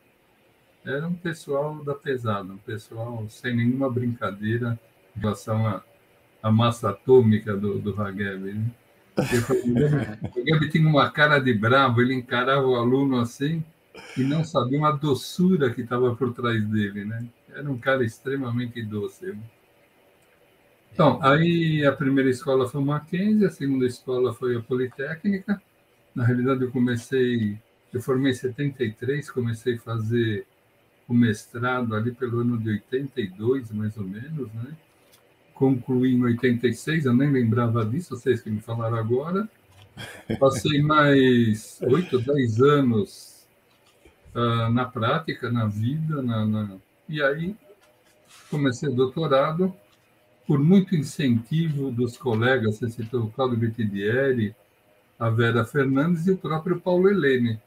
Era 0.84 1.08
um 1.08 1.14
pessoal 1.14 1.84
da 1.84 1.94
pesada, 1.94 2.52
um 2.52 2.58
pessoal 2.58 3.26
sem 3.30 3.56
nenhuma 3.56 3.90
brincadeira 3.90 4.80
em 5.16 5.20
relação 5.20 5.68
à, 5.68 5.84
à 6.42 6.52
massa 6.52 6.90
atômica 6.90 7.56
do, 7.56 7.80
do 7.80 8.02
Hageb. 8.02 8.54
Né? 8.54 8.72
O 10.36 10.42
Hageb 10.42 10.70
tinha 10.70 10.88
uma 10.88 11.10
cara 11.12 11.40
de 11.40 11.54
bravo, 11.54 12.02
ele 12.02 12.14
encarava 12.14 12.66
o 12.66 12.76
aluno 12.76 13.20
assim 13.20 13.64
e 14.18 14.24
não 14.24 14.44
sabia 14.44 14.80
uma 14.80 14.92
doçura 14.92 15.74
que 15.74 15.82
estava 15.82 16.16
por 16.16 16.34
trás 16.34 16.64
dele, 16.68 17.06
né? 17.06 17.26
Era 17.54 17.70
um 17.70 17.78
cara 17.78 18.04
extremamente 18.04 18.82
doce. 18.82 19.28
Né? 19.28 19.40
Então, 20.94 21.20
aí 21.22 21.86
a 21.86 21.92
primeira 21.92 22.30
escola 22.30 22.68
foi 22.68 22.82
o 22.82 22.86
Mackenzie, 22.86 23.46
a 23.46 23.50
segunda 23.52 23.86
escola 23.86 24.34
foi 24.34 24.56
a 24.56 24.62
Politécnica. 24.62 25.62
Na 26.14 26.26
realidade, 26.26 26.64
eu 26.64 26.72
comecei, 26.72 27.58
eu 27.94 28.02
formei 28.02 28.32
em 28.32 28.36
73, 28.36 29.30
comecei 29.32 29.76
a 29.76 29.80
fazer 29.80 30.46
o 31.08 31.14
mestrado 31.14 31.96
ali 31.96 32.12
pelo 32.12 32.40
ano 32.40 32.58
de 32.58 32.70
82, 32.70 33.72
mais 33.72 33.98
ou 33.98 34.04
menos, 34.04 34.52
né? 34.54 34.76
Concluí 35.60 36.14
em 36.14 36.24
86, 36.24 37.04
eu 37.04 37.14
nem 37.14 37.30
lembrava 37.30 37.84
disso, 37.84 38.16
vocês 38.16 38.42
que 38.42 38.50
me 38.50 38.62
falaram 38.62 38.96
agora. 38.96 39.46
Passei 40.40 40.82
mais 40.82 41.82
8, 41.82 42.18
10 42.18 42.62
anos 42.62 43.46
uh, 44.34 44.72
na 44.72 44.86
prática, 44.86 45.52
na 45.52 45.66
vida, 45.66 46.22
na, 46.22 46.46
na... 46.46 46.78
e 47.10 47.22
aí 47.22 47.58
comecei 48.50 48.88
o 48.88 48.96
doutorado 48.96 49.74
por 50.48 50.60
muito 50.60 50.96
incentivo 50.96 51.92
dos 51.92 52.18
colegas, 52.18 52.78
você 52.78 52.90
citou 52.90 53.26
o 53.26 53.30
Claudio 53.30 53.58
Bettidieri, 53.58 54.56
a 55.20 55.30
Vera 55.30 55.66
Fernandes 55.66 56.26
e 56.26 56.32
o 56.32 56.38
próprio 56.38 56.80
Paulo 56.80 57.10
Helene. 57.10 57.60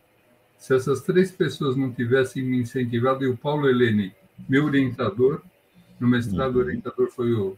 Se 0.56 0.74
essas 0.74 1.02
três 1.02 1.30
pessoas 1.30 1.76
não 1.76 1.92
tivessem 1.92 2.42
me 2.42 2.56
incentivado, 2.56 3.22
e 3.22 3.28
o 3.28 3.36
Paulo 3.36 3.68
Helene, 3.68 4.14
meu 4.48 4.64
orientador, 4.64 5.42
no 6.00 6.08
mestrado, 6.08 6.54
uhum. 6.54 6.62
orientador 6.62 7.10
foi 7.10 7.34
o 7.34 7.54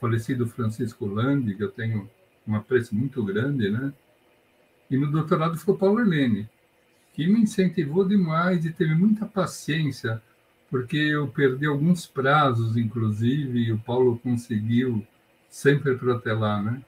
falecido 0.00 0.46
Francisco 0.46 1.06
Landi, 1.06 1.54
que 1.54 1.62
eu 1.62 1.70
tenho 1.70 2.08
um 2.46 2.54
apreço 2.54 2.94
muito 2.94 3.22
grande, 3.24 3.70
né? 3.70 3.92
E 4.90 4.96
no 4.96 5.10
doutorado 5.10 5.56
foi 5.58 5.76
Paulo 5.76 6.00
Helene, 6.00 6.48
que 7.12 7.26
me 7.26 7.40
incentivou 7.40 8.06
demais 8.06 8.64
e 8.64 8.72
teve 8.72 8.94
muita 8.94 9.26
paciência 9.26 10.22
porque 10.70 10.96
eu 10.96 11.28
perdi 11.28 11.66
alguns 11.66 12.06
prazos, 12.06 12.76
inclusive, 12.76 13.58
e 13.58 13.72
o 13.72 13.78
Paulo 13.78 14.18
conseguiu 14.18 15.06
sempre 15.48 15.96
protelar, 15.96 16.62
né? 16.62 16.82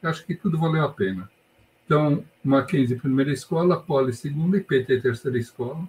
Eu 0.00 0.10
acho 0.10 0.24
que 0.24 0.34
tudo 0.34 0.58
valeu 0.58 0.84
a 0.84 0.92
pena. 0.92 1.28
Então, 1.84 2.24
Mackenzie, 2.44 2.96
primeira 2.96 3.32
escola, 3.32 3.80
Poli, 3.80 4.12
segunda, 4.12 4.56
e 4.56 4.60
PT, 4.60 5.00
terceira 5.00 5.36
escola. 5.36 5.88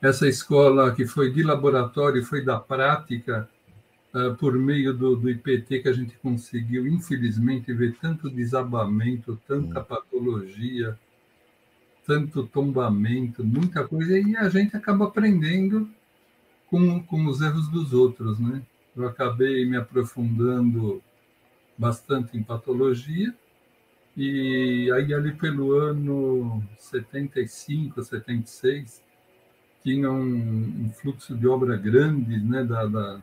Essa 0.00 0.28
escola 0.28 0.94
que 0.94 1.06
foi 1.06 1.32
de 1.32 1.42
laboratório, 1.42 2.24
foi 2.24 2.44
da 2.44 2.58
prática, 2.60 3.48
uh, 4.14 4.34
por 4.36 4.56
meio 4.56 4.94
do, 4.94 5.16
do 5.16 5.28
IPT, 5.28 5.80
que 5.80 5.88
a 5.88 5.92
gente 5.92 6.16
conseguiu, 6.18 6.86
infelizmente, 6.86 7.72
ver 7.72 7.96
tanto 8.00 8.30
desabamento, 8.30 9.38
tanta 9.46 9.80
hum. 9.80 9.84
patologia, 9.84 10.98
tanto 12.06 12.46
tombamento, 12.46 13.44
muita 13.44 13.86
coisa, 13.86 14.18
e 14.18 14.36
a 14.36 14.48
gente 14.48 14.76
acaba 14.76 15.06
aprendendo 15.06 15.90
com, 16.68 17.02
com 17.02 17.26
os 17.26 17.40
erros 17.40 17.68
dos 17.68 17.92
outros, 17.92 18.38
né? 18.38 18.62
Eu 18.96 19.08
acabei 19.08 19.64
me 19.64 19.76
aprofundando 19.76 21.02
bastante 21.76 22.36
em 22.36 22.42
patologia, 22.42 23.34
e 24.16 24.88
aí 24.92 25.12
ali 25.12 25.32
pelo 25.32 25.72
ano 25.72 26.62
75, 26.78 28.00
76, 28.02 29.02
tinha 29.82 30.10
um, 30.10 30.84
um 30.84 30.90
fluxo 30.90 31.36
de 31.36 31.48
obra 31.48 31.76
grande, 31.76 32.38
né, 32.38 32.62
da, 32.62 32.86
da 32.86 33.20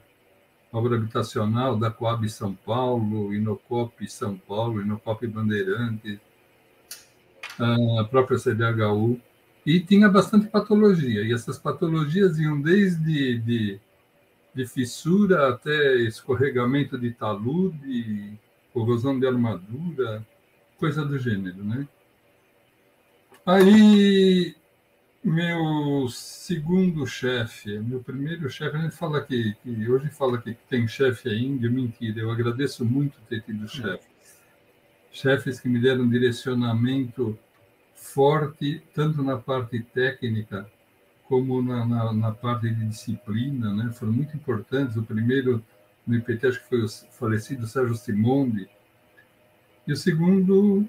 obra 0.72 0.96
habitacional 0.96 1.78
da 1.78 1.92
Coab 1.92 2.28
São 2.30 2.54
Paulo, 2.54 3.34
Inocop 3.34 4.10
São 4.10 4.38
Paulo, 4.38 4.82
Inocop 4.82 5.26
Bandeirantes, 5.28 6.20
a 7.60 8.04
própria 8.06 8.40
CDHU, 8.40 9.20
e 9.66 9.80
tinha 9.80 10.10
bastante 10.10 10.48
patologia. 10.48 11.22
E 11.22 11.34
essas 11.34 11.60
patologias 11.60 12.40
iam 12.40 12.60
desde 12.60 13.38
de, 13.40 13.80
de 14.56 14.66
fissura 14.66 15.50
até 15.50 15.96
escorregamento 15.98 16.98
de 16.98 17.12
talude, 17.12 18.40
corrosão 18.74 19.20
de 19.20 19.28
armadura, 19.28 20.26
coisa 20.78 21.06
do 21.06 21.20
gênero, 21.20 21.64
né? 21.64 21.88
Aí, 23.46 24.56
meu 25.24 26.08
segundo 26.10 27.06
chefe, 27.06 27.78
meu 27.80 28.02
primeiro 28.02 28.50
chefe, 28.50 28.76
a 28.76 28.82
gente 28.82 28.96
fala 28.96 29.22
que, 29.22 29.56
que 29.62 29.90
hoje 29.90 30.10
fala 30.10 30.42
que 30.42 30.54
tem 30.68 30.88
chefe 30.88 31.30
ainda, 31.30 31.70
mentira, 31.70 32.22
eu 32.22 32.32
agradeço 32.32 32.84
muito 32.84 33.20
ter 33.30 33.42
tido 33.42 33.68
chefes. 33.68 34.42
Chefes 35.12 35.60
que 35.60 35.70
me 35.70 35.80
deram 35.80 36.10
direcionamento 36.10 37.38
forte, 37.94 38.82
tanto 38.94 39.22
na 39.22 39.38
parte 39.38 39.80
técnica 39.82 40.68
como 41.26 41.62
na, 41.62 41.86
na, 41.86 42.14
na, 42.14 42.32
parte 42.32 42.70
de 42.70 42.86
disciplina, 42.86 43.74
né? 43.74 43.92
foram 43.94 44.12
muito 44.12 44.36
importantes. 44.36 44.98
O 44.98 45.04
primeiro 45.04 45.64
no 46.06 46.16
IPT, 46.16 46.48
acho 46.48 46.60
que 46.62 46.68
foi 46.68 46.84
o 46.84 46.90
falecido 46.90 47.68
Sérgio 47.68 47.96
Simondi, 47.96 48.68
e 49.88 49.94
o 49.94 49.96
segundo, 49.96 50.88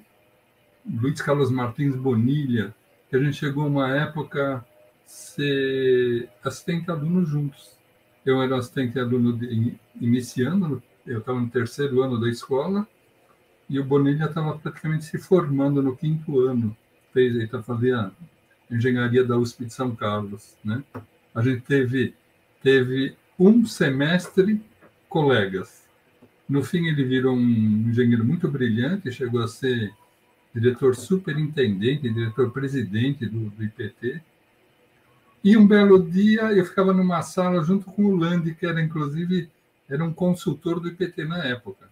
Luiz 0.85 1.21
Carlos 1.21 1.51
Martins 1.51 1.95
Bonilha, 1.95 2.75
que 3.12 3.16
a 3.16 3.23
gente 3.23 3.37
chegou 3.37 3.66
uma 3.66 3.95
época 3.95 4.64
ser 5.04 6.31
assistente 6.42 6.90
aluno 6.90 7.26
juntos. 7.26 7.76
Eu 8.25 8.40
era 8.40 8.57
assistente 8.57 8.99
aluno 8.99 9.35
de, 9.35 9.78
iniciando, 10.00 10.83
eu 11.07 11.19
estava 11.19 11.38
no 11.38 11.50
terceiro 11.50 12.02
ano 12.02 12.19
da 12.19 12.31
escola, 12.31 12.88
e 13.69 13.78
o 13.78 13.85
Bonilha 13.85 14.25
estava 14.25 14.59
praticamente 14.59 15.04
se 15.04 15.19
formando 15.19 15.83
no 15.83 15.95
quinto 15.95 16.40
ano 16.40 16.75
fez, 17.12 17.35
ele 17.35 17.45
está 17.45 17.62
fazendo 17.62 18.12
engenharia 18.71 19.23
da 19.23 19.37
USP 19.37 19.66
de 19.66 19.75
São 19.75 19.95
Carlos, 19.95 20.57
né? 20.64 20.83
A 21.35 21.42
gente 21.42 21.61
teve 21.61 22.14
teve 22.62 23.14
um 23.38 23.66
semestre 23.66 24.59
colegas. 25.11 25.83
No 26.49 26.64
fim 26.64 26.87
ele 26.87 27.04
virou 27.04 27.37
um 27.37 27.90
engenheiro 27.90 28.25
muito 28.25 28.49
brilhante, 28.49 29.12
chegou 29.12 29.42
a 29.42 29.49
ser 29.49 29.92
diretor 30.55 30.95
superintendente, 30.95 32.09
diretor 32.09 32.51
presidente 32.51 33.27
do, 33.27 33.51
do 33.51 33.65
IPT. 33.65 34.21
E 35.45 35.57
um 35.57 35.67
belo 35.67 36.03
dia 36.03 36.53
eu 36.53 36.65
ficava 36.65 36.93
numa 36.93 37.23
sala 37.23 37.63
junto 37.65 37.87
com 37.87 38.05
o 38.05 38.17
Landi, 38.17 38.55
que 38.55 38.67
era 38.67 38.81
inclusive 38.81 39.51
era 39.89 40.05
um 40.05 40.13
consultor 40.13 40.81
do 40.81 40.89
IPT 40.89 41.25
na 41.25 41.45
época. 41.45 41.91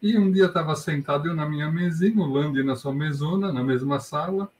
E 0.00 0.16
um 0.18 0.32
dia 0.32 0.46
estava 0.46 0.74
sentado 0.74 1.28
eu 1.28 1.34
na 1.34 1.48
minha 1.48 1.70
mesinha, 1.70 2.20
o 2.20 2.26
Landi 2.26 2.62
na 2.62 2.74
sua 2.74 2.92
mesona, 2.92 3.52
na 3.52 3.62
mesma 3.62 4.00
sala. 4.00 4.50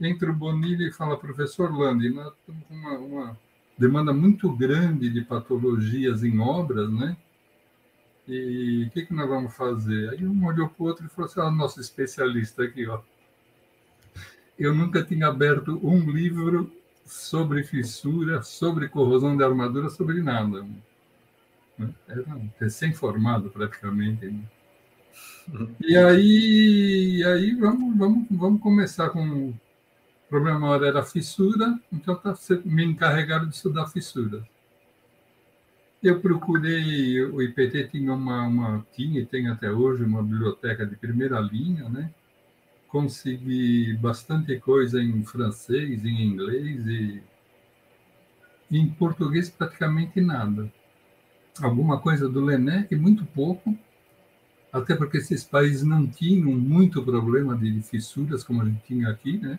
Entra 0.00 0.30
o 0.30 0.34
Bonilha 0.34 0.86
e 0.86 0.92
fala, 0.92 1.16
professor 1.16 1.76
Landi, 1.76 2.08
nós 2.10 2.32
temos 2.46 2.62
uma, 2.70 2.98
uma 2.98 3.38
demanda 3.76 4.12
muito 4.12 4.50
grande 4.52 5.10
de 5.10 5.22
patologias 5.22 6.22
em 6.22 6.38
obras, 6.38 6.90
né? 6.92 7.16
E 8.28 8.84
o 8.84 8.90
que, 8.90 9.06
que 9.06 9.14
nós 9.14 9.28
vamos 9.28 9.54
fazer? 9.56 10.10
Aí 10.10 10.26
um 10.26 10.44
olhou 10.44 10.68
para 10.68 10.82
o 10.82 10.86
outro 10.86 11.06
e 11.06 11.08
falou 11.08 11.30
assim, 11.30 11.40
ah, 11.40 11.50
nosso 11.50 11.80
especialista 11.80 12.62
aqui, 12.62 12.86
ó. 12.86 13.00
Eu 14.58 14.74
nunca 14.74 15.02
tinha 15.02 15.28
aberto 15.28 15.80
um 15.82 16.10
livro 16.10 16.70
sobre 17.06 17.64
fissura, 17.64 18.42
sobre 18.42 18.88
corrosão 18.88 19.34
de 19.36 19.42
armadura, 19.42 19.88
sobre 19.88 20.20
nada. 20.20 20.66
Era 22.06 22.24
recém-formado 22.60 23.48
praticamente. 23.48 24.26
Né? 24.26 24.42
E 25.80 25.96
aí, 25.96 27.24
aí 27.24 27.54
vamos, 27.54 27.96
vamos, 27.96 28.26
vamos 28.30 28.60
começar 28.60 29.08
com 29.08 29.48
o 29.48 29.54
problema 30.28 30.58
maior 30.58 30.84
era 30.84 31.00
a 31.00 31.04
fissura, 31.04 31.80
então 31.90 32.14
tá, 32.14 32.36
me 32.64 32.84
encarregaram 32.84 33.48
de 33.48 33.54
estudar 33.54 33.86
fissura. 33.86 34.46
Eu 36.02 36.20
procurei, 36.20 37.20
o 37.24 37.42
IPT 37.42 37.88
tinha 37.88 38.12
uma, 38.12 38.46
uma 38.46 38.86
tinha 38.92 39.20
e 39.20 39.26
tem 39.26 39.48
até 39.48 39.70
hoje 39.70 40.04
uma 40.04 40.22
biblioteca 40.22 40.86
de 40.86 40.94
primeira 40.94 41.40
linha, 41.40 41.88
né? 41.88 42.12
consegui 42.88 43.94
bastante 43.94 44.58
coisa 44.58 45.00
em 45.00 45.22
francês, 45.22 46.04
em 46.04 46.22
inglês 46.22 46.86
e 46.86 47.22
em 48.70 48.88
português 48.88 49.48
praticamente 49.50 50.20
nada. 50.20 50.72
Alguma 51.60 52.00
coisa 52.00 52.28
do 52.28 52.44
Lenec, 52.44 52.94
muito 52.96 53.24
pouco, 53.26 53.76
até 54.72 54.94
porque 54.94 55.18
esses 55.18 55.44
países 55.44 55.82
não 55.82 56.06
tinham 56.06 56.52
muito 56.52 57.02
problema 57.02 57.56
de 57.56 57.82
fissuras 57.82 58.44
como 58.44 58.62
a 58.62 58.64
gente 58.64 58.84
tinha 58.86 59.08
aqui, 59.08 59.38
né? 59.38 59.58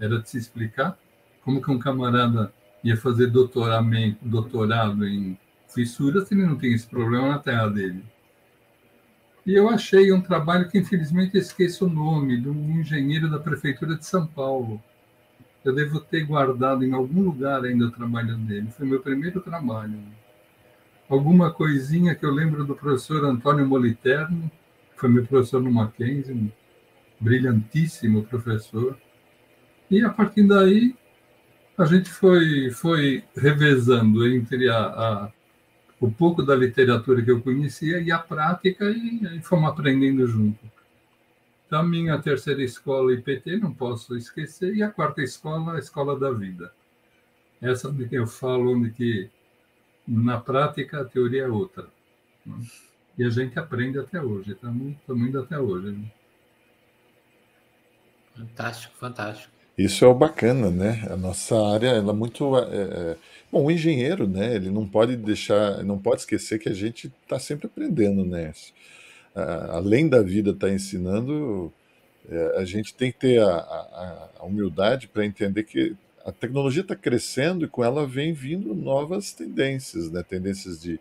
Era 0.00 0.20
de 0.20 0.28
se 0.28 0.38
explicar 0.38 0.98
como 1.42 1.60
que 1.60 1.70
um 1.70 1.78
camarada 1.78 2.52
ia 2.82 2.96
fazer 2.96 3.28
doutoramento, 3.28 4.18
doutorado 4.22 5.06
em 5.06 5.38
fissuras 5.74 6.30
ele 6.30 6.46
não 6.46 6.56
tinha 6.56 6.74
esse 6.74 6.86
problema 6.86 7.28
na 7.28 7.38
terra 7.38 7.68
dele. 7.68 8.02
E 9.46 9.52
eu 9.52 9.68
achei 9.68 10.10
um 10.10 10.22
trabalho 10.22 10.70
que, 10.70 10.78
infelizmente, 10.78 11.36
esqueço 11.36 11.84
o 11.84 11.90
nome, 11.90 12.40
de 12.40 12.48
um 12.48 12.80
engenheiro 12.80 13.30
da 13.30 13.38
Prefeitura 13.38 13.94
de 13.94 14.06
São 14.06 14.26
Paulo. 14.26 14.82
Eu 15.62 15.74
devo 15.74 16.00
ter 16.00 16.24
guardado 16.24 16.82
em 16.82 16.92
algum 16.92 17.20
lugar 17.20 17.62
ainda 17.62 17.86
o 17.86 17.90
trabalho 17.90 18.36
dele. 18.38 18.68
Foi 18.70 18.86
meu 18.86 19.00
primeiro 19.00 19.42
trabalho. 19.42 19.98
Alguma 21.08 21.52
coisinha 21.52 22.14
que 22.14 22.24
eu 22.24 22.30
lembro 22.30 22.64
do 22.64 22.74
professor 22.74 23.22
Antônio 23.24 23.66
Moliterno, 23.66 24.50
que 24.94 25.00
foi 25.00 25.10
meu 25.10 25.26
professor 25.26 25.62
no 25.62 25.70
Mackenzie, 25.70 26.32
um 26.32 26.50
brilhantíssimo 27.20 28.24
professor. 28.24 28.96
E, 29.90 30.02
a 30.02 30.08
partir 30.08 30.46
daí, 30.46 30.96
a 31.76 31.84
gente 31.84 32.08
foi, 32.08 32.70
foi 32.70 33.24
revezando 33.36 34.26
entre 34.26 34.70
a, 34.70 34.78
a 34.78 35.30
o 36.04 36.12
pouco 36.12 36.42
da 36.42 36.54
literatura 36.54 37.22
que 37.22 37.30
eu 37.30 37.40
conhecia 37.40 37.98
e 37.98 38.12
a 38.12 38.18
prática, 38.18 38.84
e, 38.90 39.38
e 39.38 39.40
fomos 39.40 39.70
aprendendo 39.70 40.26
junto. 40.26 40.60
Então, 41.66 41.80
a 41.80 41.82
minha 41.82 42.18
terceira 42.18 42.62
escola, 42.62 43.14
IPT, 43.14 43.56
não 43.56 43.72
posso 43.72 44.14
esquecer, 44.14 44.74
e 44.74 44.82
a 44.82 44.90
quarta 44.90 45.22
escola, 45.22 45.76
a 45.76 45.78
Escola 45.78 46.18
da 46.18 46.30
Vida. 46.30 46.70
Essa 47.60 47.90
de 47.90 48.06
que 48.06 48.16
eu 48.16 48.26
falo, 48.26 48.76
onde 48.76 48.90
que, 48.90 49.30
na 50.06 50.38
prática, 50.38 51.00
a 51.00 51.04
teoria 51.06 51.44
é 51.44 51.48
outra. 51.48 51.86
Né? 52.44 52.54
E 53.16 53.24
a 53.24 53.30
gente 53.30 53.58
aprende 53.58 53.98
até 53.98 54.20
hoje, 54.20 54.52
estamos 54.52 54.94
indo 55.08 55.40
até 55.40 55.58
hoje. 55.58 55.90
Né? 55.92 56.12
Fantástico, 58.36 58.94
fantástico. 58.96 59.54
Isso 59.78 60.04
é 60.04 60.08
o 60.08 60.14
bacana, 60.14 60.70
né? 60.70 61.06
A 61.10 61.16
nossa 61.16 61.56
área, 61.72 61.88
ela 61.88 62.12
é 62.12 62.14
muito... 62.14 62.58
É, 62.58 62.62
é 62.62 63.16
Bom, 63.54 63.66
o 63.66 63.70
engenheiro, 63.70 64.26
né, 64.26 64.56
ele 64.56 64.68
não 64.68 64.84
pode 64.84 65.16
deixar, 65.16 65.84
não 65.84 65.96
pode 65.96 66.22
esquecer 66.22 66.58
que 66.58 66.68
a 66.68 66.74
gente 66.74 67.12
está 67.22 67.38
sempre 67.38 67.68
aprendendo, 67.68 68.24
né? 68.24 68.52
além 69.70 70.08
da 70.08 70.20
vida 70.22 70.50
estar 70.50 70.66
tá 70.66 70.72
ensinando, 70.72 71.72
é, 72.28 72.54
a 72.58 72.64
gente 72.64 72.92
tem 72.92 73.12
que 73.12 73.18
ter 73.20 73.40
a, 73.40 73.54
a, 73.54 74.28
a 74.40 74.44
humildade 74.44 75.06
para 75.06 75.24
entender 75.24 75.62
que 75.62 75.94
a 76.24 76.32
tecnologia 76.32 76.82
está 76.82 76.96
crescendo 76.96 77.64
e 77.64 77.68
com 77.68 77.84
ela 77.84 78.04
vem 78.04 78.32
vindo 78.32 78.74
novas 78.74 79.32
tendências, 79.32 80.10
né? 80.10 80.24
Tendências 80.24 80.82
de 80.82 80.98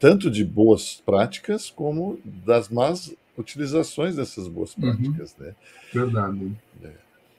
tanto 0.00 0.30
de 0.30 0.46
boas 0.46 1.02
práticas 1.04 1.68
como 1.68 2.18
das 2.24 2.70
más 2.70 3.14
utilizações 3.36 4.16
dessas 4.16 4.48
boas 4.48 4.74
uhum. 4.76 4.96
práticas, 4.96 5.36
né? 5.38 5.54
Verdade. 5.92 6.52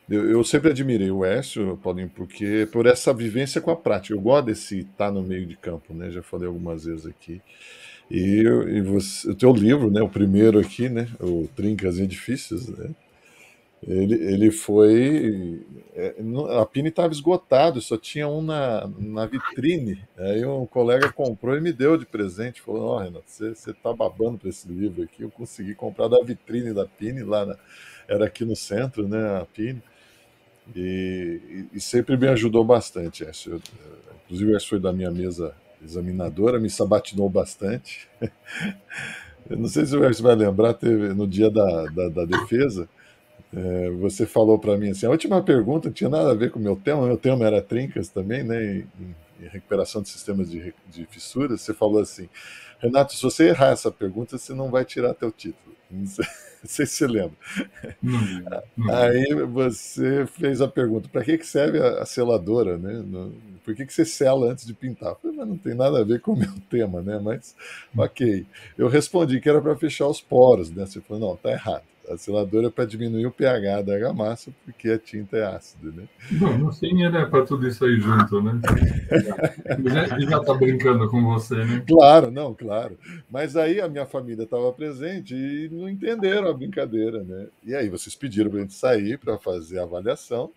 Eu, 0.10 0.30
eu, 0.30 0.44
sempre 0.44 0.70
admirei 0.70 1.12
o 1.12 1.26
Écio, 1.26 1.78
Paulinho, 1.84 2.10
porque 2.16 2.68
por 2.72 2.86
essa 2.86 3.14
vivência 3.14 3.60
com 3.60 3.72
a 3.72 3.76
prática. 3.76 4.16
Eu 4.16 4.22
gosto 4.22 4.46
desse 4.46 4.80
estar 4.80 5.08
tá 5.08 5.12
no 5.12 5.22
meio 5.22 5.46
de 5.46 5.58
campo, 5.58 5.94
né? 5.94 6.10
Já 6.10 6.24
falei 6.24 6.48
algumas 6.48 6.86
vezes 6.86 7.06
aqui. 7.06 7.42
E, 8.10 8.42
e 8.42 8.82
você, 8.82 9.30
o 9.30 9.36
teu 9.36 9.52
livro, 9.54 9.92
né? 9.92 10.02
O 10.02 10.08
primeiro 10.10 10.60
aqui, 10.60 10.88
né? 10.88 11.10
O 11.20 11.50
Trincas 11.56 12.00
Edifícios, 12.00 12.70
né? 12.70 12.92
Ele, 13.86 14.16
ele 14.16 14.52
foi. 14.52 15.62
É, 15.94 16.16
a 16.60 16.66
Pini 16.66 16.90
estava 16.90 17.14
esgotado, 17.14 17.80
só 17.80 17.96
tinha 17.98 18.28
um 18.28 18.42
na, 18.42 18.90
na 18.98 19.26
vitrine. 19.26 20.04
Aí 20.18 20.44
um 20.46 20.66
colega 20.66 21.12
comprou 21.12 21.56
e 21.56 21.62
me 21.62 21.72
deu 21.72 21.98
de 21.98 22.06
presente. 22.06 22.62
Falou: 22.62 22.84
Ó, 22.84 22.96
oh, 22.96 23.00
Renato, 23.00 23.26
você 23.28 23.52
está 23.52 23.94
babando 23.94 24.40
para 24.40 24.50
esse 24.50 24.68
livro 24.68 25.04
aqui. 25.04 25.22
Eu 25.22 25.30
consegui 25.30 25.76
comprar 25.76 26.08
da 26.08 26.20
vitrine 26.24 26.74
da 26.74 26.86
Pini, 26.86 27.22
lá 27.24 27.46
na, 27.46 27.56
era 28.08 28.26
aqui 28.26 28.46
no 28.46 28.56
centro, 28.56 29.08
né? 29.08 29.42
A 29.42 29.46
Pini. 29.46 29.82
E, 30.76 31.66
e, 31.74 31.80
sempre 31.80 32.18
me 32.18 32.28
ajudou 32.28 32.64
bastante. 32.64 33.24
Essa. 33.24 33.60
Inclusive, 34.26 34.56
essa 34.56 34.68
foi 34.68 34.80
da 34.80 34.92
minha 34.92 35.10
mesa 35.10 35.56
examinadora, 35.84 36.60
me 36.60 36.70
sabatinou 36.70 37.30
bastante. 37.30 38.08
Eu 39.50 39.58
não 39.58 39.68
sei 39.68 39.86
se 39.86 39.96
o 39.96 40.24
vai 40.24 40.36
lembrar, 40.36 40.74
teve 40.74 41.14
no 41.14 41.26
dia 41.26 41.50
da, 41.50 41.86
da, 41.86 42.10
da 42.10 42.26
defesa, 42.26 42.90
é, 43.54 43.90
você 43.92 44.26
falou 44.26 44.60
para 44.60 44.78
mim 44.78 44.90
assim: 44.90 45.06
a 45.06 45.10
última 45.10 45.42
pergunta 45.42 45.90
tinha 45.90 46.10
nada 46.10 46.32
a 46.32 46.36
ver 46.36 46.52
com 46.52 46.60
o 46.60 46.62
meu 46.62 46.76
tema, 46.76 47.08
meu 47.08 47.18
tema 47.18 47.46
era 47.46 47.62
trincas 47.62 48.10
também, 48.10 48.44
né? 48.44 48.84
Em 49.40 49.48
recuperação 49.50 50.02
de 50.02 50.10
sistemas 50.10 50.50
de, 50.50 50.74
de 50.90 51.06
fissuras. 51.06 51.62
Você 51.62 51.74
falou 51.74 52.02
assim: 52.02 52.28
Renato, 52.80 53.14
se 53.14 53.24
você 53.24 53.50
errar 53.50 53.72
essa 53.72 53.92
pergunta, 53.92 54.38
você 54.38 54.54
não 54.54 54.70
vai 54.70 54.84
tirar 54.84 55.14
teu 55.14 55.32
título. 55.32 55.76
Não 56.68 56.74
sei, 56.74 56.86
se 56.86 56.94
você 56.98 57.08
lembra. 57.08 57.38
Aí 58.90 59.34
você 59.46 60.26
fez 60.28 60.62
a 60.62 60.68
pergunta: 60.68 61.10
para 61.10 61.24
que, 61.24 61.38
que 61.38 61.46
serve 61.46 61.80
a, 61.80 62.02
a 62.02 62.06
seladora, 62.06 62.78
né? 62.78 62.94
No, 63.06 63.34
por 63.64 63.76
que, 63.76 63.86
que 63.86 63.94
você 63.94 64.06
sela 64.06 64.52
antes 64.52 64.66
de 64.66 64.74
pintar? 64.74 65.10
Eu 65.12 65.16
falei, 65.16 65.38
mas 65.38 65.48
não 65.48 65.58
tem 65.58 65.74
nada 65.74 66.00
a 66.00 66.04
ver 66.04 66.22
com 66.22 66.34
o 66.34 66.38
meu 66.38 66.52
tema, 66.70 67.02
né? 67.02 67.20
Mas, 67.20 67.56
ok. 67.98 68.46
Eu 68.78 68.88
respondi 68.88 69.40
que 69.40 69.50
era 69.50 69.62
para 69.62 69.76
fechar 69.76 70.08
os 70.08 70.22
poros, 70.22 70.70
né? 70.72 70.86
Você 70.86 71.02
falou: 71.02 71.30
não, 71.30 71.36
tá 71.38 71.52
errado. 71.52 71.84
A 72.10 72.18
seladora 72.18 72.68
é 72.68 72.70
para 72.70 72.86
diminuir 72.86 73.26
o 73.26 73.32
pH 73.32 73.82
da 73.82 73.94
argamassa, 73.94 74.52
porque 74.64 74.90
a 74.90 74.98
tinta 74.98 75.38
é 75.38 75.46
ácida, 75.46 75.92
né? 75.92 76.08
Não, 76.32 76.58
no 76.58 76.72
fim 76.72 77.04
era 77.04 77.28
para 77.28 77.46
tudo 77.46 77.68
isso 77.68 77.84
aí 77.84 78.00
junto, 78.00 78.42
né? 78.42 78.60
Ele 79.78 80.30
já 80.30 80.38
está 80.38 80.54
brincando 80.54 81.10
com 81.10 81.22
você, 81.24 81.56
né? 81.56 81.84
Claro, 81.88 82.32
não, 82.32 82.54
claro. 82.54 82.98
Mas 83.30 83.56
aí 83.56 83.82
a 83.82 83.90
minha 83.90 84.06
família 84.06 84.44
estava 84.44 84.72
presente 84.72 85.36
e 85.36 85.70
não 85.72 85.90
entenderam 85.90 86.48
a 86.48 86.54
brincadeira, 86.54 87.24
né? 87.24 87.48
E 87.64 87.76
aí 87.76 87.90
vocês 87.90 88.16
pediram 88.16 88.50
para 88.50 88.60
a 88.60 88.62
gente 88.62 88.74
sair 88.74 89.18
para 89.18 89.38
fazer 89.38 89.80
a 89.80 89.84
avaliação. 89.84 90.50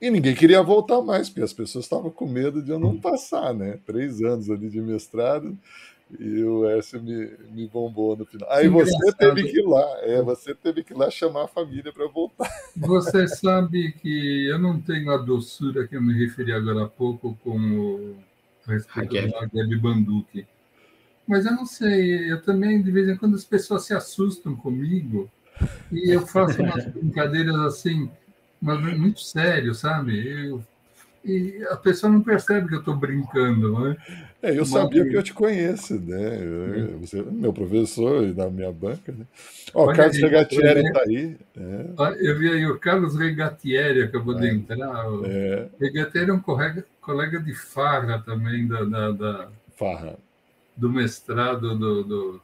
E 0.00 0.10
ninguém 0.10 0.34
queria 0.34 0.60
voltar 0.62 1.00
mais, 1.00 1.28
porque 1.28 1.42
as 1.42 1.52
pessoas 1.52 1.84
estavam 1.84 2.10
com 2.10 2.26
medo 2.26 2.60
de 2.60 2.70
eu 2.70 2.78
não 2.78 2.98
passar, 2.98 3.54
né? 3.54 3.78
Três 3.86 4.20
anos 4.20 4.50
ali 4.50 4.68
de 4.68 4.80
mestrado, 4.80 5.56
e 6.18 6.44
o 6.44 6.68
S 6.68 6.98
me, 6.98 7.30
me 7.50 7.68
bombou 7.68 8.16
no 8.16 8.26
final. 8.26 8.50
Aí 8.50 8.68
você 8.68 9.12
teve 9.18 9.44
que 9.44 9.58
ir 9.58 9.66
lá, 9.66 9.98
é, 10.02 10.22
você 10.22 10.54
teve 10.54 10.82
que 10.82 10.92
ir 10.92 10.96
lá 10.96 11.10
chamar 11.10 11.44
a 11.44 11.48
família 11.48 11.92
para 11.92 12.06
voltar. 12.06 12.50
Você 12.76 13.26
sabe 13.28 13.92
que 13.92 14.46
eu 14.48 14.58
não 14.58 14.80
tenho 14.80 15.10
a 15.10 15.16
doçura 15.16 15.86
que 15.86 15.96
eu 15.96 16.02
me 16.02 16.12
referi 16.12 16.52
agora 16.52 16.84
há 16.84 16.88
pouco 16.88 17.38
com 17.42 17.58
o 17.58 18.16
respeito 18.66 19.16
Hageb 19.16 19.76
Banduque. 19.76 20.46
Mas 21.26 21.46
eu 21.46 21.52
não 21.52 21.64
sei, 21.64 22.30
eu 22.30 22.42
também, 22.42 22.82
de 22.82 22.90
vez 22.90 23.08
em 23.08 23.16
quando, 23.16 23.36
as 23.36 23.44
pessoas 23.44 23.84
se 23.84 23.94
assustam 23.94 24.54
comigo 24.54 25.30
e 25.90 26.14
eu 26.14 26.26
faço 26.26 26.60
umas 26.62 26.84
brincadeiras 26.92 27.56
assim, 27.60 28.10
mas 28.60 28.98
muito 28.98 29.20
sério, 29.20 29.74
sabe? 29.74 30.48
Eu 30.48 30.62
e 31.24 31.64
a 31.70 31.76
pessoa 31.76 32.12
não 32.12 32.20
percebe 32.20 32.68
que 32.68 32.74
eu 32.74 32.80
estou 32.80 32.96
brincando, 32.96 33.78
né? 33.78 33.96
É, 34.42 34.50
eu 34.50 34.56
Mas... 34.58 34.70
sabia 34.70 35.08
que 35.08 35.14
eu 35.14 35.22
te 35.22 35.32
conheço, 35.32 36.00
né? 36.00 36.38
Eu, 36.42 36.98
você 36.98 37.20
é 37.20 37.22
meu 37.22 37.52
professor 37.52 38.24
e 38.24 38.32
da 38.32 38.50
minha 38.50 38.72
banca, 38.72 39.12
né? 39.12 39.24
Ó, 39.72 39.84
o 39.84 39.94
Carlos 39.94 40.16
aí, 40.16 40.22
Regatieri 40.22 40.86
está 40.86 41.02
aí. 41.02 41.36
É. 41.56 42.28
Eu 42.28 42.38
vi 42.38 42.48
aí 42.50 42.66
o 42.66 42.78
Carlos 42.78 43.16
Regatieri 43.16 44.02
acabou 44.02 44.36
é. 44.38 44.40
de 44.40 44.48
entrar. 44.48 45.06
É. 45.24 45.68
Regatieri 45.80 46.30
é 46.30 46.34
um 46.34 46.40
colega, 46.40 46.84
colega 47.00 47.38
de 47.38 47.54
farra 47.54 48.20
também 48.20 48.66
da, 48.66 48.82
da, 48.82 49.10
da 49.12 49.48
farra. 49.76 50.16
do 50.76 50.90
mestrado 50.90 51.78
do, 51.78 52.02
do 52.02 52.42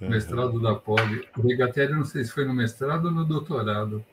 mestrado 0.00 0.60
da 0.60 0.74
Poli. 0.74 1.24
O 1.38 1.46
Regatieri 1.46 1.92
não 1.92 2.04
sei 2.04 2.24
se 2.24 2.32
foi 2.32 2.44
no 2.44 2.52
mestrado 2.52 3.06
ou 3.06 3.12
no 3.12 3.24
doutorado. 3.24 4.04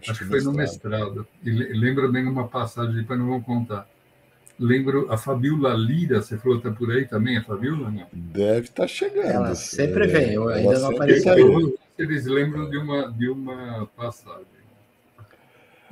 Acho, 0.00 0.12
Acho 0.12 0.20
que, 0.20 0.26
foi 0.26 0.42
no 0.42 0.52
mestrado. 0.52 1.26
E 1.42 1.50
lembro 1.50 2.10
bem 2.10 2.26
uma 2.26 2.46
passagem, 2.46 2.94
depois 2.94 3.18
não 3.18 3.26
vou 3.26 3.42
contar. 3.42 3.88
Lembro 4.58 5.12
a 5.12 5.18
Fabiola 5.18 5.74
Lira, 5.74 6.22
você 6.22 6.38
falou 6.38 6.60
que 6.60 6.66
está 6.66 6.78
por 6.78 6.90
aí 6.90 7.04
também, 7.06 7.36
a 7.36 7.42
Fabiola? 7.44 7.90
Não? 7.90 8.06
Deve 8.12 8.68
estar 8.68 8.82
tá 8.82 8.88
chegando. 8.88 9.26
Ela 9.26 9.54
sempre 9.54 10.04
é, 10.04 10.06
vem, 10.06 10.32
eu 10.32 10.48
ainda 10.48 10.78
não 10.78 10.90
apareceu. 10.92 11.78
Eles 11.98 12.26
lembram 12.26 12.68
de 12.68 12.76
uma, 12.76 13.10
de 13.10 13.28
uma 13.28 13.86
passagem. 13.96 14.56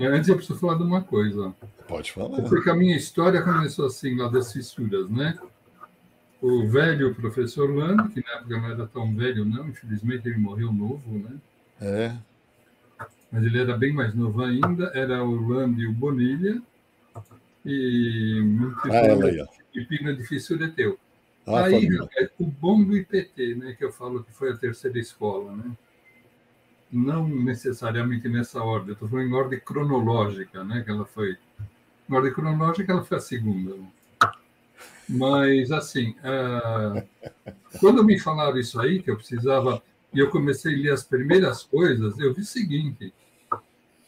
Antes 0.00 0.28
eu 0.28 0.36
preciso 0.36 0.58
falar 0.58 0.76
de 0.76 0.82
uma 0.82 1.02
coisa. 1.02 1.54
Pode 1.86 2.12
falar. 2.12 2.42
Porque 2.42 2.68
a 2.68 2.74
minha 2.74 2.96
história 2.96 3.42
começou 3.42 3.86
assim, 3.86 4.16
lá 4.16 4.28
das 4.28 4.52
fissuras, 4.52 5.08
né? 5.08 5.38
O 6.40 6.66
velho 6.68 7.14
professor 7.14 7.70
Lando, 7.70 8.08
que 8.08 8.20
na 8.20 8.32
época 8.32 8.58
não 8.58 8.70
era 8.70 8.86
tão 8.86 9.14
velho, 9.14 9.44
não, 9.44 9.68
infelizmente 9.68 10.28
ele 10.28 10.38
morreu 10.38 10.72
novo, 10.72 11.18
né? 11.18 11.36
É, 11.80 12.12
mas 13.34 13.44
ele 13.44 13.58
era 13.58 13.76
bem 13.76 13.92
mais 13.92 14.14
novo 14.14 14.42
ainda, 14.44 14.92
era 14.94 15.24
o 15.24 15.32
Orlando 15.32 15.80
e 15.80 15.88
o 15.88 15.92
Bonilha, 15.92 16.62
e 17.66 18.40
ah, 18.84 18.96
ela 18.96 19.24
aí, 19.24 19.44
e 19.74 19.84
Pina 19.86 20.14
de 20.14 20.22
Fissura 20.22 20.68
teu. 20.68 20.96
Ah, 21.46 21.64
aí, 21.64 21.88
é 22.16 22.30
o 22.38 22.46
bom 22.46 22.84
do 22.84 22.96
IPT, 22.96 23.56
né, 23.56 23.74
que 23.76 23.84
eu 23.84 23.90
falo 23.90 24.22
que 24.22 24.32
foi 24.32 24.52
a 24.52 24.56
terceira 24.56 25.00
escola, 25.00 25.56
né? 25.56 25.76
não 26.94 27.28
necessariamente 27.28 28.28
nessa 28.28 28.62
ordem, 28.62 28.92
estou 28.92 29.08
falando 29.08 29.28
em 29.28 29.32
ordem 29.32 29.58
cronológica, 29.58 30.62
né? 30.62 30.82
Que 30.82 30.92
ela 30.92 31.04
foi, 31.04 31.36
em 32.08 32.14
ordem 32.14 32.32
cronológica, 32.32 32.92
ela 32.92 33.02
foi 33.02 33.18
a 33.18 33.20
segunda. 33.20 33.76
Mas, 35.08 35.72
assim, 35.72 36.14
uh, 36.20 37.04
quando 37.80 38.04
me 38.04 38.18
falaram 38.18 38.58
isso 38.58 38.80
aí, 38.80 39.02
que 39.02 39.10
eu 39.10 39.16
precisava, 39.16 39.82
e 40.12 40.20
eu 40.20 40.30
comecei 40.30 40.72
a 40.72 40.78
ler 40.78 40.92
as 40.92 41.02
primeiras 41.02 41.64
coisas, 41.64 42.16
eu 42.18 42.32
vi 42.32 42.42
o 42.42 42.46
seguinte: 42.46 43.12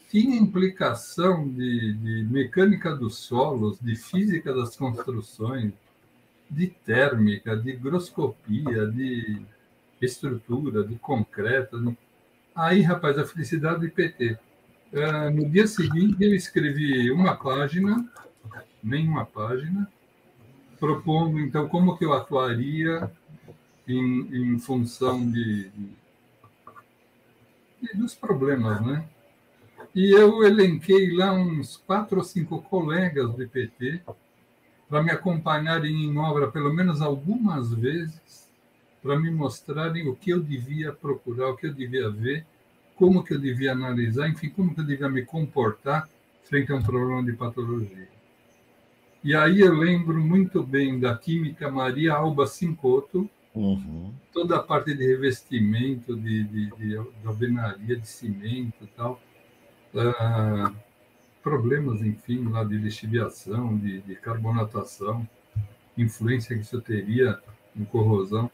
tinha 0.09 0.37
implicação 0.37 1.47
de, 1.47 1.93
de 1.93 2.23
mecânica 2.23 2.95
dos 2.95 3.17
solos, 3.17 3.79
de 3.79 3.95
física 3.95 4.53
das 4.53 4.75
construções, 4.75 5.73
de 6.49 6.67
térmica, 6.67 7.57
de 7.57 7.71
higroscopia, 7.71 8.87
de 8.87 9.41
estrutura, 10.01 10.83
de 10.83 10.95
concreto. 10.95 11.79
De... 11.79 11.97
Aí, 12.55 12.81
rapaz, 12.81 13.17
a 13.17 13.25
felicidade 13.25 13.85
do 13.85 13.91
PT. 13.91 14.37
Uh, 14.93 14.99
ah, 15.01 15.29
no 15.29 15.49
dia 15.49 15.67
seguinte, 15.67 16.23
eu 16.23 16.33
escrevi 16.33 17.11
uma 17.11 17.35
página, 17.35 18.09
nem 18.81 19.07
uma 19.07 19.25
página, 19.25 19.91
propondo, 20.79 21.39
então, 21.39 21.67
como 21.67 21.97
que 21.97 22.05
eu 22.05 22.13
atuaria 22.13 23.11
em, 23.85 24.53
em 24.53 24.59
função 24.59 25.29
de, 25.29 25.69
de, 27.81 27.97
dos 27.97 28.15
problemas, 28.15 28.85
né? 28.85 29.05
E 29.97 30.11
eu 30.11 30.43
elenquei 30.43 31.11
lá 31.11 31.33
uns 31.33 31.75
quatro 31.75 32.19
ou 32.19 32.23
cinco 32.23 32.61
colegas 32.61 33.33
do 33.33 33.49
PT 33.49 34.01
para 34.87 35.01
me 35.01 35.09
acompanharem 35.09 36.03
em 36.03 36.15
obra 36.19 36.51
pelo 36.51 36.71
menos 36.71 37.01
algumas 37.01 37.73
vezes, 37.73 38.47
para 39.01 39.19
me 39.19 39.31
mostrarem 39.31 40.07
o 40.07 40.15
que 40.15 40.29
eu 40.29 40.39
devia 40.39 40.93
procurar, 40.93 41.49
o 41.49 41.57
que 41.57 41.65
eu 41.65 41.73
devia 41.73 42.11
ver, 42.11 42.45
como 42.95 43.23
que 43.23 43.33
eu 43.33 43.39
devia 43.39 43.71
analisar, 43.71 44.29
enfim, 44.29 44.49
como 44.49 44.71
que 44.71 44.81
eu 44.81 44.85
devia 44.85 45.09
me 45.09 45.23
comportar 45.23 46.07
frente 46.43 46.71
a 46.71 46.75
um 46.75 46.83
problema 46.83 47.23
de 47.23 47.33
patologia. 47.33 48.07
E 49.23 49.33
aí 49.33 49.61
eu 49.61 49.73
lembro 49.73 50.19
muito 50.19 50.61
bem 50.61 50.99
da 50.99 51.17
química 51.17 51.71
Maria 51.71 52.13
Alba 52.13 52.45
Cincoto, 52.45 53.27
uhum. 53.55 54.13
toda 54.31 54.57
a 54.57 54.61
parte 54.61 54.93
de 54.93 55.07
revestimento, 55.07 56.15
de, 56.15 56.43
de, 56.43 56.65
de, 56.67 56.89
de 56.89 56.97
alvenaria, 57.25 57.95
de 57.95 58.07
cimento 58.07 58.83
e 58.83 58.87
tal, 58.95 59.19
uh, 60.01 60.75
problemas, 61.43 62.01
enfim, 62.01 62.47
lá 62.49 62.63
de 62.63 62.77
lixiviação, 62.77 63.77
de, 63.77 64.01
de 64.01 64.15
carbonatação, 64.15 65.27
influência 65.97 66.55
que 66.55 66.63
isso 66.63 66.81
teria 66.81 67.39
em 67.75 67.85
corrosão. 67.85 68.51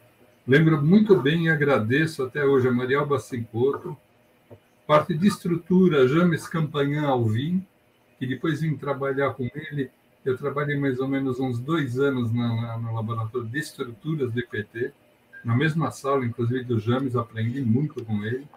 Lembro 0.48 0.82
muito 0.82 1.20
bem 1.22 1.46
e 1.46 1.50
agradeço 1.50 2.24
até 2.24 2.44
hoje 2.46 2.68
a 2.68 2.72
Maria 2.72 3.00
Alba 3.00 3.20
Cincoto, 3.20 3.98
parte 4.86 5.14
de 5.14 5.28
estrutura, 5.28 6.08
James 6.08 6.48
Campanhã 6.48 7.08
Alvim, 7.08 7.66
que 8.20 8.28
depois 8.28 8.62
vim 8.62 8.76
trabalhar 8.76 9.34
com 9.34 9.50
ele 9.56 9.90
eu 10.26 10.38
trabalhei 10.38 10.78
mais 10.78 11.00
ou 11.00 11.08
menos 11.08 11.40
uns 11.40 11.60
dois 11.60 12.00
anos 12.00 12.32
na, 12.34 12.48
na, 12.56 12.78
no 12.78 12.94
laboratório 12.94 13.48
de 13.48 13.60
estruturas 13.60 14.32
do 14.32 14.40
IPT, 14.40 14.94
na 15.44 15.56
mesma 15.56 15.92
sala, 15.92 16.26
inclusive 16.26 16.64
do 16.64 16.80
James, 16.80 17.16
aprendi 17.16 17.62
muito 17.62 18.04
com 18.06 18.24
ele. 18.24 18.48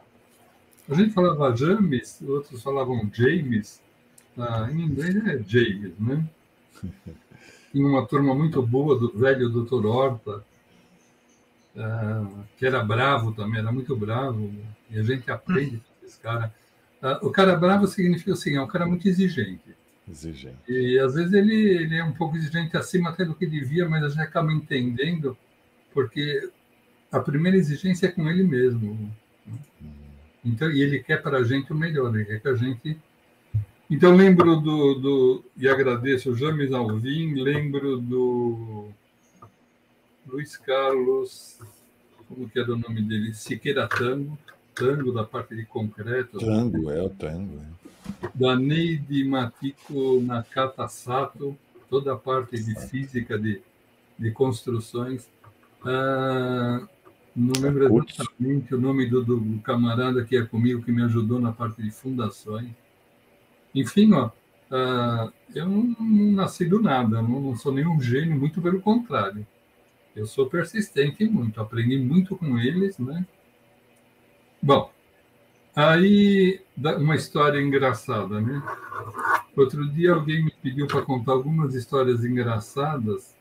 A 0.88 0.94
gente 0.94 1.12
falava 1.12 1.54
James, 1.56 2.22
outros 2.22 2.62
falavam 2.62 3.10
James, 3.12 3.82
ah, 4.38 4.68
em 4.70 4.82
inglês 4.82 5.16
é 5.16 5.42
James, 5.42 5.98
né? 5.98 6.24
Tinha 7.72 7.86
uma 7.86 8.06
turma 8.06 8.34
muito 8.34 8.62
boa 8.62 8.98
do 8.98 9.10
velho 9.18 9.48
Dr. 9.48 9.84
Horta, 9.84 10.44
ah, 11.76 12.44
que 12.56 12.64
era 12.64 12.84
bravo 12.84 13.32
também, 13.32 13.58
era 13.58 13.72
muito 13.72 13.96
bravo, 13.96 14.52
e 14.90 14.98
a 14.98 15.02
gente 15.02 15.28
aprende 15.30 15.78
com 15.78 16.06
esse 16.06 16.20
cara. 16.20 16.54
Ah, 17.02 17.18
o 17.22 17.30
cara 17.30 17.56
bravo 17.56 17.86
significa 17.88 18.32
assim, 18.32 18.56
é 18.56 18.62
um 18.62 18.68
cara 18.68 18.86
muito 18.86 19.08
exigente. 19.08 19.74
Exigente. 20.08 20.56
E 20.68 20.98
às 21.00 21.14
vezes 21.14 21.32
ele, 21.32 21.54
ele 21.54 21.96
é 21.96 22.04
um 22.04 22.12
pouco 22.12 22.36
exigente 22.36 22.76
acima 22.76 23.10
até 23.10 23.24
do 23.24 23.34
que 23.34 23.44
devia, 23.44 23.88
mas 23.88 24.04
a 24.04 24.08
gente 24.08 24.20
acaba 24.20 24.52
entendendo, 24.52 25.36
porque 25.92 26.48
a 27.10 27.18
primeira 27.18 27.56
exigência 27.56 28.06
é 28.06 28.12
com 28.12 28.28
ele 28.28 28.44
mesmo. 28.44 28.94
Né? 28.94 29.90
Então, 30.46 30.70
e 30.70 30.80
ele 30.80 31.00
quer 31.00 31.20
para 31.20 31.38
a 31.38 31.44
gente 31.44 31.72
o 31.72 31.76
melhor, 31.76 32.14
ele 32.14 32.24
quer 32.24 32.40
que 32.40 32.48
a 32.48 32.54
gente. 32.54 32.96
Então, 33.90 34.14
lembro 34.14 34.56
do. 34.56 34.94
do 34.94 35.44
e 35.56 35.68
agradeço 35.68 36.30
o 36.30 36.36
James 36.36 36.72
Alvim, 36.72 37.34
lembro 37.34 37.98
do 37.98 38.88
Luiz 40.26 40.56
Carlos, 40.56 41.58
como 42.28 42.48
que 42.48 42.58
era 42.58 42.72
o 42.72 42.78
nome 42.78 43.02
dele? 43.02 43.34
Siqueira 43.34 43.88
Tango, 43.88 44.38
Tango 44.74 45.12
da 45.12 45.24
parte 45.24 45.54
de 45.56 45.64
concreto. 45.64 46.38
Tango, 46.38 46.90
é 46.90 47.02
o 47.02 47.10
Tango. 47.10 47.60
É 47.60 47.76
da 48.34 48.56
Neide 48.56 49.24
Matiko 49.24 50.20
Nakata 50.20 50.88
Sato, 50.88 51.56
toda 51.88 52.12
a 52.12 52.16
parte 52.16 52.62
de 52.62 52.74
física 52.88 53.38
de, 53.38 53.60
de 54.18 54.30
construções. 54.30 55.28
Ah, 55.84 56.86
não 57.36 57.60
lembro 57.60 57.84
exatamente 58.08 58.74
o 58.74 58.80
nome 58.80 59.06
do, 59.06 59.22
do, 59.22 59.58
camarada 59.60 60.24
que 60.24 60.36
é 60.36 60.44
comigo, 60.44 60.82
que 60.82 60.90
me 60.90 61.02
ajudou 61.04 61.38
na 61.38 61.52
parte 61.52 61.82
de 61.82 61.90
fundações. 61.90 62.70
Enfim, 63.74 64.12
ó, 64.14 64.30
ah, 64.70 65.30
eu 65.54 65.68
não, 65.68 65.82
não, 66.00 66.32
nasci 66.32 66.64
do 66.64 66.80
nada, 66.80 67.20
não, 67.20 67.40
não 67.40 67.56
sou 67.56 67.72
nenhum 67.72 68.00
gênio, 68.00 68.38
muito 68.38 68.60
pelo 68.62 68.80
contrário. 68.80 69.46
Eu 70.14 70.26
sou 70.26 70.46
persistente 70.46 71.26
muito, 71.26 71.60
aprendi 71.60 71.98
muito 71.98 72.36
com 72.36 72.58
eles, 72.58 72.98
né? 72.98 73.26
Bom, 74.62 74.90
Aí, 75.76 76.62
uma 76.98 77.16
história 77.16 77.60
engraçada, 77.60 78.40
né? 78.40 78.62
Outro 79.54 79.86
dia 79.86 80.14
alguém 80.14 80.42
me 80.42 80.50
pediu 80.50 80.86
para 80.86 81.02
contar 81.02 81.32
algumas 81.32 81.74
histórias 81.74 82.24
engraçadas. 82.24 83.35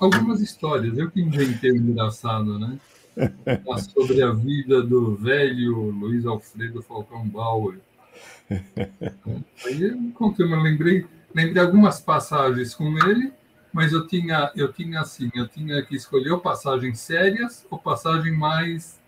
Algumas 0.00 0.40
histórias, 0.40 0.96
eu 0.96 1.10
que 1.10 1.20
inventei 1.20 1.72
engraçado, 1.72 2.58
né? 2.58 2.78
Sobre 3.94 4.22
a 4.22 4.32
vida 4.32 4.82
do 4.82 5.14
velho 5.14 5.90
Luiz 5.90 6.24
Alfredo 6.24 6.80
Falcão 6.80 7.28
Bauer. 7.28 7.78
Aí 9.66 9.82
eu 9.82 10.10
contei, 10.14 10.46
mas 10.46 10.62
lembrei, 10.62 11.06
lembrei 11.34 11.62
algumas 11.62 12.00
passagens 12.00 12.74
com 12.74 12.96
ele, 13.06 13.30
mas 13.72 13.92
eu 13.92 14.06
tinha, 14.06 14.50
eu 14.56 14.72
tinha 14.72 15.00
assim, 15.00 15.30
eu 15.34 15.46
tinha 15.46 15.82
que 15.82 15.94
escolher 15.94 16.30
ou 16.30 16.40
passagens 16.40 16.98
sérias 16.98 17.66
ou 17.70 17.78
passagem 17.78 18.32
mais 18.32 18.98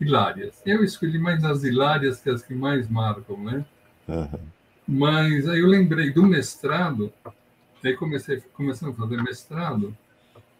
hilárias. 0.00 0.60
Eu 0.66 0.82
escolhi 0.82 1.20
mais 1.20 1.44
as 1.44 1.62
hilárias 1.62 2.20
que 2.20 2.28
as 2.28 2.42
que 2.42 2.52
mais 2.52 2.90
marcam, 2.90 3.38
né? 3.38 3.64
Uhum. 4.08 4.40
Mas 4.88 5.48
aí 5.48 5.60
eu 5.60 5.68
lembrei 5.68 6.10
do 6.10 6.24
mestrado, 6.24 7.12
aí 7.84 7.94
comecei 7.94 8.42
começando 8.52 8.90
a 8.90 8.94
fazer 8.94 9.22
mestrado. 9.22 9.96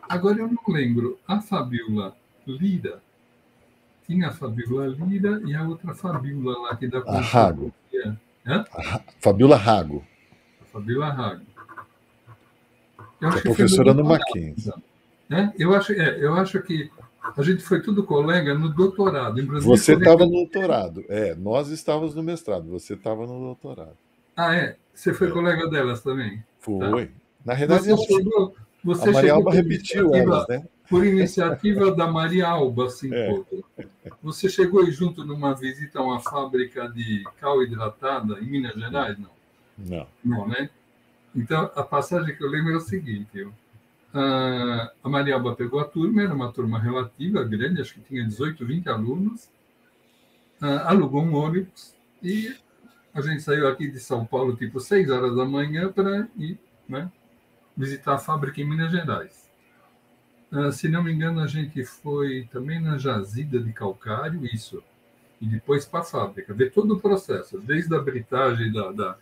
Agora 0.08 0.38
eu 0.38 0.48
não 0.48 0.74
lembro 0.74 1.18
a 1.26 1.40
Fabiola 1.40 2.16
Lira. 2.46 3.00
Tinha 4.06 4.28
a 4.28 4.32
Fabiola 4.32 4.86
Lira 4.86 5.40
e 5.46 5.54
a 5.54 5.62
outra 5.62 5.94
Fabiola 5.94 6.58
lá 6.60 6.76
que 6.76 6.88
dá 6.88 7.02
a 7.06 7.20
Rago. 7.20 7.72
A 8.46 9.00
Fabiola 9.20 9.56
Rago. 9.56 10.04
A 10.60 10.64
Fabiola 10.64 11.10
Rago. 11.10 11.52
Eu 13.20 13.28
é 13.28 13.40
professora 13.40 13.94
no 13.94 14.04
Mackenzie. 14.04 14.72
Né? 15.28 15.54
Eu, 15.56 15.74
acho, 15.74 15.92
é, 15.92 16.18
eu 16.18 16.34
acho 16.34 16.60
que 16.60 16.90
a 17.36 17.42
gente 17.42 17.62
foi 17.62 17.80
tudo 17.80 18.02
colega 18.02 18.52
no 18.52 18.68
doutorado. 18.68 19.40
Você 19.60 19.94
estava 19.94 20.26
no 20.26 20.32
doutorado. 20.32 21.04
É, 21.08 21.34
nós 21.36 21.68
estávamos 21.68 22.14
no 22.14 22.22
mestrado. 22.22 22.68
Você 22.70 22.94
estava 22.94 23.26
no 23.26 23.38
doutorado. 23.38 23.96
Ah, 24.36 24.54
é? 24.54 24.76
Você 24.92 25.14
foi 25.14 25.28
é. 25.28 25.30
colega 25.30 25.68
delas 25.68 26.02
também? 26.02 26.42
Foi. 26.58 27.06
Tá. 27.06 27.12
Na 27.44 27.54
realidade, 27.54 27.88
você 27.88 28.14
chegou, 28.14 28.54
você 28.82 29.08
a 29.08 29.12
Maria 29.12 29.32
Alba 29.34 29.52
repetiu 29.52 30.14
elas, 30.14 30.46
né? 30.48 30.64
Por 30.88 31.06
iniciativa 31.06 31.94
da 31.94 32.06
Maria 32.06 32.48
Alba 32.48 32.90
Cincoto. 32.90 33.64
É. 33.78 33.86
Você 34.22 34.48
chegou 34.48 34.84
junto 34.90 35.24
numa 35.24 35.54
visita 35.54 36.00
a 36.00 36.02
uma 36.02 36.20
fábrica 36.20 36.88
de 36.88 37.24
cal 37.40 37.62
hidratada 37.62 38.38
em 38.40 38.46
Minas 38.46 38.74
Gerais? 38.74 39.16
Não. 39.18 39.30
Não. 39.78 40.06
Não, 40.24 40.48
né? 40.48 40.68
Então, 41.34 41.70
a 41.74 41.82
passagem 41.82 42.36
que 42.36 42.44
eu 42.44 42.48
lembro 42.48 42.72
é 42.72 42.76
o 42.76 42.80
seguinte: 42.80 43.48
ah, 44.12 44.92
a 45.02 45.08
Maria 45.08 45.34
Alba 45.34 45.54
pegou 45.54 45.80
a 45.80 45.84
turma, 45.84 46.22
era 46.22 46.34
uma 46.34 46.52
turma 46.52 46.78
relativa, 46.78 47.42
grande, 47.44 47.80
acho 47.80 47.94
que 47.94 48.00
tinha 48.00 48.24
18, 48.24 48.64
20 48.64 48.88
alunos, 48.88 49.48
ah, 50.60 50.90
alugou 50.90 51.22
um 51.22 51.34
ônibus 51.34 51.94
e 52.22 52.54
a 53.14 53.20
gente 53.20 53.42
saiu 53.42 53.66
aqui 53.68 53.90
de 53.90 53.98
São 53.98 54.24
Paulo, 54.24 54.54
tipo, 54.56 54.80
6 54.80 55.10
horas 55.10 55.36
da 55.36 55.44
manhã, 55.44 55.90
para 55.90 56.28
ir 56.36 56.58
né, 56.88 57.10
visitar 57.76 58.14
a 58.14 58.18
fábrica 58.18 58.60
em 58.60 58.68
Minas 58.68 58.90
Gerais. 58.90 59.50
Uh, 60.50 60.70
se 60.70 60.88
não 60.88 61.02
me 61.02 61.12
engano, 61.12 61.40
a 61.40 61.46
gente 61.46 61.84
foi 61.84 62.48
também 62.52 62.80
na 62.80 62.98
jazida 62.98 63.58
de 63.58 63.72
calcário, 63.72 64.44
isso, 64.44 64.82
e 65.40 65.46
depois 65.46 65.84
para 65.84 66.00
a 66.00 66.04
fábrica, 66.04 66.52
ver 66.52 66.72
todo 66.72 66.94
o 66.94 67.00
processo, 67.00 67.58
desde 67.58 67.94
a 67.94 68.00
britagem 68.00 68.70
da, 68.70 68.92
da 68.92 69.18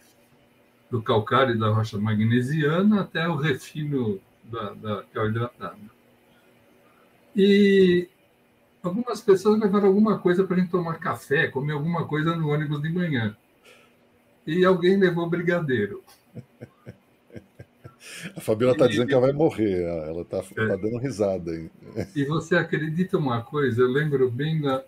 do 0.90 1.00
calcário 1.00 1.56
da 1.56 1.68
rocha 1.68 1.96
magnesiana 1.98 3.02
até 3.02 3.28
o 3.28 3.36
refino 3.36 4.20
da, 4.42 4.74
da 4.74 5.24
hidratada. 5.24 5.78
E 7.34 8.08
algumas 8.82 9.20
pessoas 9.20 9.60
levaram 9.60 9.86
alguma 9.86 10.18
coisa 10.18 10.44
para 10.44 10.56
a 10.56 10.58
gente 10.58 10.70
tomar 10.70 10.98
café, 10.98 11.46
comer 11.46 11.74
alguma 11.74 12.06
coisa 12.06 12.34
no 12.34 12.48
ônibus 12.50 12.82
de 12.82 12.90
manhã. 12.90 13.36
E 14.44 14.64
alguém 14.64 14.96
levou 14.96 15.30
brigadeiro. 15.30 16.02
A 18.36 18.40
Fabiola 18.40 18.72
está 18.72 18.86
dizendo 18.86 19.06
que 19.06 19.14
ela 19.14 19.26
vai 19.26 19.32
morrer, 19.32 19.82
ela 19.82 20.22
está 20.22 20.38
é. 20.38 20.66
tá 20.66 20.76
dando 20.76 20.98
risada. 20.98 21.54
Hein? 21.54 21.70
E 22.14 22.24
você 22.24 22.56
acredita 22.56 23.18
uma 23.18 23.42
coisa? 23.42 23.82
Eu 23.82 23.88
lembro 23.88 24.30
bem 24.30 24.60
da. 24.60 24.82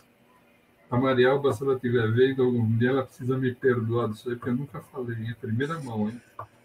A 0.90 0.98
Marialba, 0.98 1.52
se 1.54 1.62
ela 1.62 1.74
estiver 1.74 2.10
vendo 2.12 2.42
algum 2.42 2.76
dia, 2.76 2.90
ela 2.90 3.02
precisa 3.02 3.38
me 3.38 3.54
perdoar 3.54 4.10
disso 4.10 4.28
aí, 4.28 4.36
porque 4.36 4.50
eu 4.50 4.56
nunca 4.56 4.80
falei, 4.80 5.16
em 5.16 5.34
primeira 5.34 5.80
mão, 5.80 6.10
hein? 6.10 6.20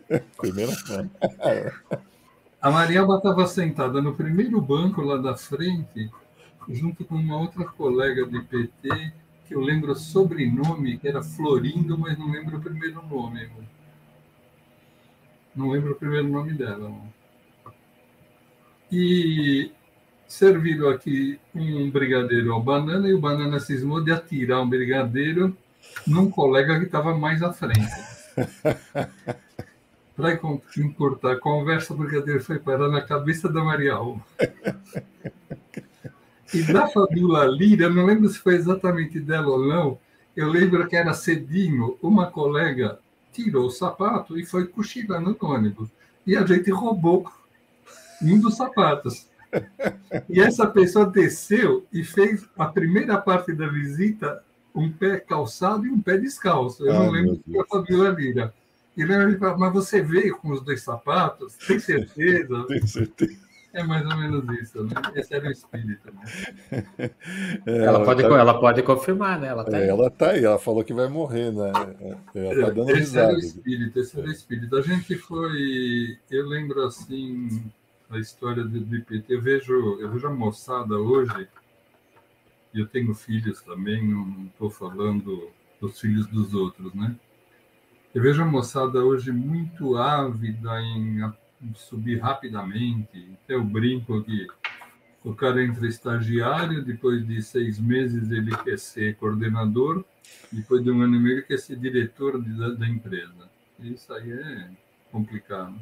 primeira 0.37 0.73
mão. 0.89 1.09
A 2.59 2.71
Marialba 2.71 3.17
estava 3.17 3.47
sentada 3.47 4.01
no 4.01 4.15
primeiro 4.15 4.59
banco 4.59 5.01
lá 5.01 5.17
da 5.17 5.37
frente, 5.37 6.09
junto 6.67 7.05
com 7.05 7.15
uma 7.15 7.39
outra 7.39 7.63
colega 7.63 8.25
de 8.25 8.41
PT, 8.41 9.13
que 9.47 9.55
eu 9.55 9.61
lembro 9.61 9.91
o 9.91 9.95
sobrenome, 9.95 10.97
que 10.97 11.07
era 11.07 11.23
Florindo, 11.23 11.97
mas 11.97 12.17
não 12.17 12.29
lembro 12.29 12.57
o 12.57 12.61
primeiro 12.61 13.01
nome. 13.07 13.47
Não 15.57 15.71
lembro 15.71 15.93
o 15.93 15.95
primeiro 15.95 16.27
nome 16.27 16.53
dela. 16.53 16.93
E 18.91 19.71
serviram 20.27 20.89
aqui 20.89 21.39
um 21.55 21.89
brigadeiro 21.89 22.53
ao 22.53 22.61
banana, 22.61 23.09
e 23.09 23.13
o 23.15 23.19
banana 23.19 23.59
cismou 23.59 24.03
de 24.03 24.11
atirar 24.11 24.61
um 24.61 24.69
brigadeiro 24.69 25.57
num 26.05 26.29
colega 26.29 26.77
que 26.77 26.85
estava 26.85 27.17
mais 27.17 27.41
à 27.41 27.51
frente. 27.51 27.89
Para 30.15 30.39
encurtar 30.77 31.33
a 31.33 31.39
conversa, 31.39 31.91
o 31.91 31.97
brigadeiro 31.97 32.43
foi 32.43 32.59
parar 32.59 32.89
na 32.89 33.01
cabeça 33.01 33.49
da 33.49 33.63
Maria 33.63 33.95
Alva. 33.95 34.21
E 36.53 36.61
da 36.71 36.87
Fabiola 36.87 37.45
Lira, 37.45 37.89
não 37.89 38.05
lembro 38.05 38.29
se 38.29 38.37
foi 38.37 38.55
exatamente 38.55 39.19
dela 39.19 39.47
ou 39.47 39.65
não, 39.67 39.99
eu 40.35 40.49
lembro 40.49 40.87
que 40.87 40.95
era 40.95 41.13
cedinho, 41.13 41.97
uma 42.01 42.27
colega 42.27 42.99
tirou 43.43 43.67
o 43.67 43.71
sapato 43.71 44.39
e 44.39 44.45
foi 44.45 44.65
cochilando 44.65 45.37
no 45.39 45.49
ônibus. 45.49 45.89
E 46.25 46.35
a 46.35 46.45
gente 46.45 46.71
roubou 46.71 47.31
um 48.21 48.39
dos 48.39 48.57
sapatos. 48.57 49.27
E 50.29 50.41
essa 50.41 50.65
pessoa 50.67 51.05
desceu 51.05 51.85
e 51.93 52.03
fez 52.03 52.45
a 52.57 52.65
primeira 52.65 53.17
parte 53.17 53.53
da 53.53 53.67
visita 53.67 54.43
um 54.75 54.91
pé 54.91 55.19
calçado 55.19 55.85
e 55.85 55.89
um 55.89 56.01
pé 56.01 56.17
descalço. 56.17 56.85
Eu 56.85 56.93
não 56.93 57.09
lembro 57.09 57.35
se 57.35 57.51
foi 57.51 57.61
a 57.61 57.65
Fabiola 57.65 58.09
Lira. 58.09 58.53
E 58.95 59.01
ele 59.03 59.37
falou, 59.37 59.59
mas 59.59 59.73
você 59.73 60.01
veio 60.01 60.35
com 60.37 60.49
os 60.51 60.61
dois 60.61 60.81
sapatos? 60.81 61.55
Tem 61.67 61.79
certeza? 61.79 62.65
Tenho 62.67 62.87
certeza. 62.87 63.46
É 63.77 63.83
mais 63.83 64.03
ou 64.07 64.17
menos 64.17 64.59
isso, 64.59 64.83
né? 64.85 64.91
Esse 65.13 65.35
era 65.35 65.47
o 65.47 65.51
espírito, 65.51 66.11
né? 66.11 67.11
É, 67.67 67.83
ela, 67.83 68.03
pode, 68.03 68.23
tá... 68.23 68.29
ela 68.29 68.59
pode 68.59 68.81
confirmar, 68.81 69.39
né? 69.39 69.49
Ela 69.49 69.63
tá, 69.63 69.77
aí. 69.77 69.87
ela 69.87 70.09
tá 70.09 70.31
aí, 70.31 70.43
ela 70.43 70.57
falou 70.57 70.83
que 70.83 70.93
vai 70.93 71.07
morrer, 71.07 71.51
né? 71.51 71.71
Ela 72.33 72.65
tá 72.65 72.69
dando 72.71 72.89
esse 72.89 72.99
risada. 73.01 73.27
Era 73.27 73.35
o 73.35 73.39
espírito, 73.39 73.99
esse 73.99 74.17
era 74.17 74.27
o 74.27 74.31
espírito. 74.31 74.75
A 74.75 74.81
gente 74.81 75.15
foi. 75.15 76.17
Eu 76.31 76.47
lembro 76.47 76.83
assim 76.87 77.71
a 78.09 78.17
história 78.17 78.63
do 78.63 78.95
IPT. 78.95 79.25
Eu 79.29 79.41
vejo, 79.43 79.73
eu 79.99 80.09
vejo 80.09 80.25
a 80.25 80.33
moçada 80.33 80.95
hoje, 80.95 81.47
e 82.73 82.79
eu 82.79 82.87
tenho 82.87 83.13
filhos 83.13 83.61
também, 83.61 84.07
não 84.07 84.47
estou 84.47 84.71
falando 84.71 85.51
dos 85.79 85.99
filhos 85.99 86.25
dos 86.25 86.55
outros, 86.55 86.95
né? 86.95 87.15
Eu 88.15 88.23
vejo 88.23 88.41
a 88.41 88.45
moçada 88.45 89.05
hoje 89.05 89.31
muito 89.31 89.97
ávida 89.97 90.81
em 90.81 91.21
subir 91.75 92.19
rapidamente. 92.19 93.29
Eu 93.47 93.63
brinco 93.63 94.23
que 94.23 94.47
o 95.23 95.33
cara 95.33 95.63
entra 95.63 95.87
estagiário, 95.87 96.83
depois 96.83 97.25
de 97.25 97.41
seis 97.41 97.79
meses 97.79 98.31
ele 98.31 98.55
quer 98.57 98.77
ser 98.79 99.15
coordenador, 99.15 100.05
depois 100.51 100.83
de 100.83 100.91
um 100.91 101.01
ano 101.01 101.15
e 101.15 101.19
meio 101.19 101.35
ele 101.35 101.41
quer 101.41 101.57
ser 101.57 101.77
diretor 101.77 102.41
da, 102.41 102.69
da 102.69 102.87
empresa. 102.87 103.49
Isso 103.79 104.11
aí 104.13 104.31
é 104.31 104.69
complicado. 105.11 105.75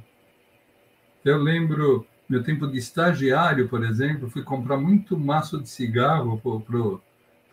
Eu 1.23 1.37
lembro, 1.37 2.05
meu 2.29 2.43
tempo 2.43 2.67
de 2.67 2.77
estagiário, 2.77 3.67
por 3.67 3.83
exemplo, 3.83 4.29
fui 4.29 4.43
comprar 4.43 4.77
muito 4.77 5.17
maço 5.17 5.61
de 5.61 5.69
cigarro 5.69 6.39
para 6.39 6.99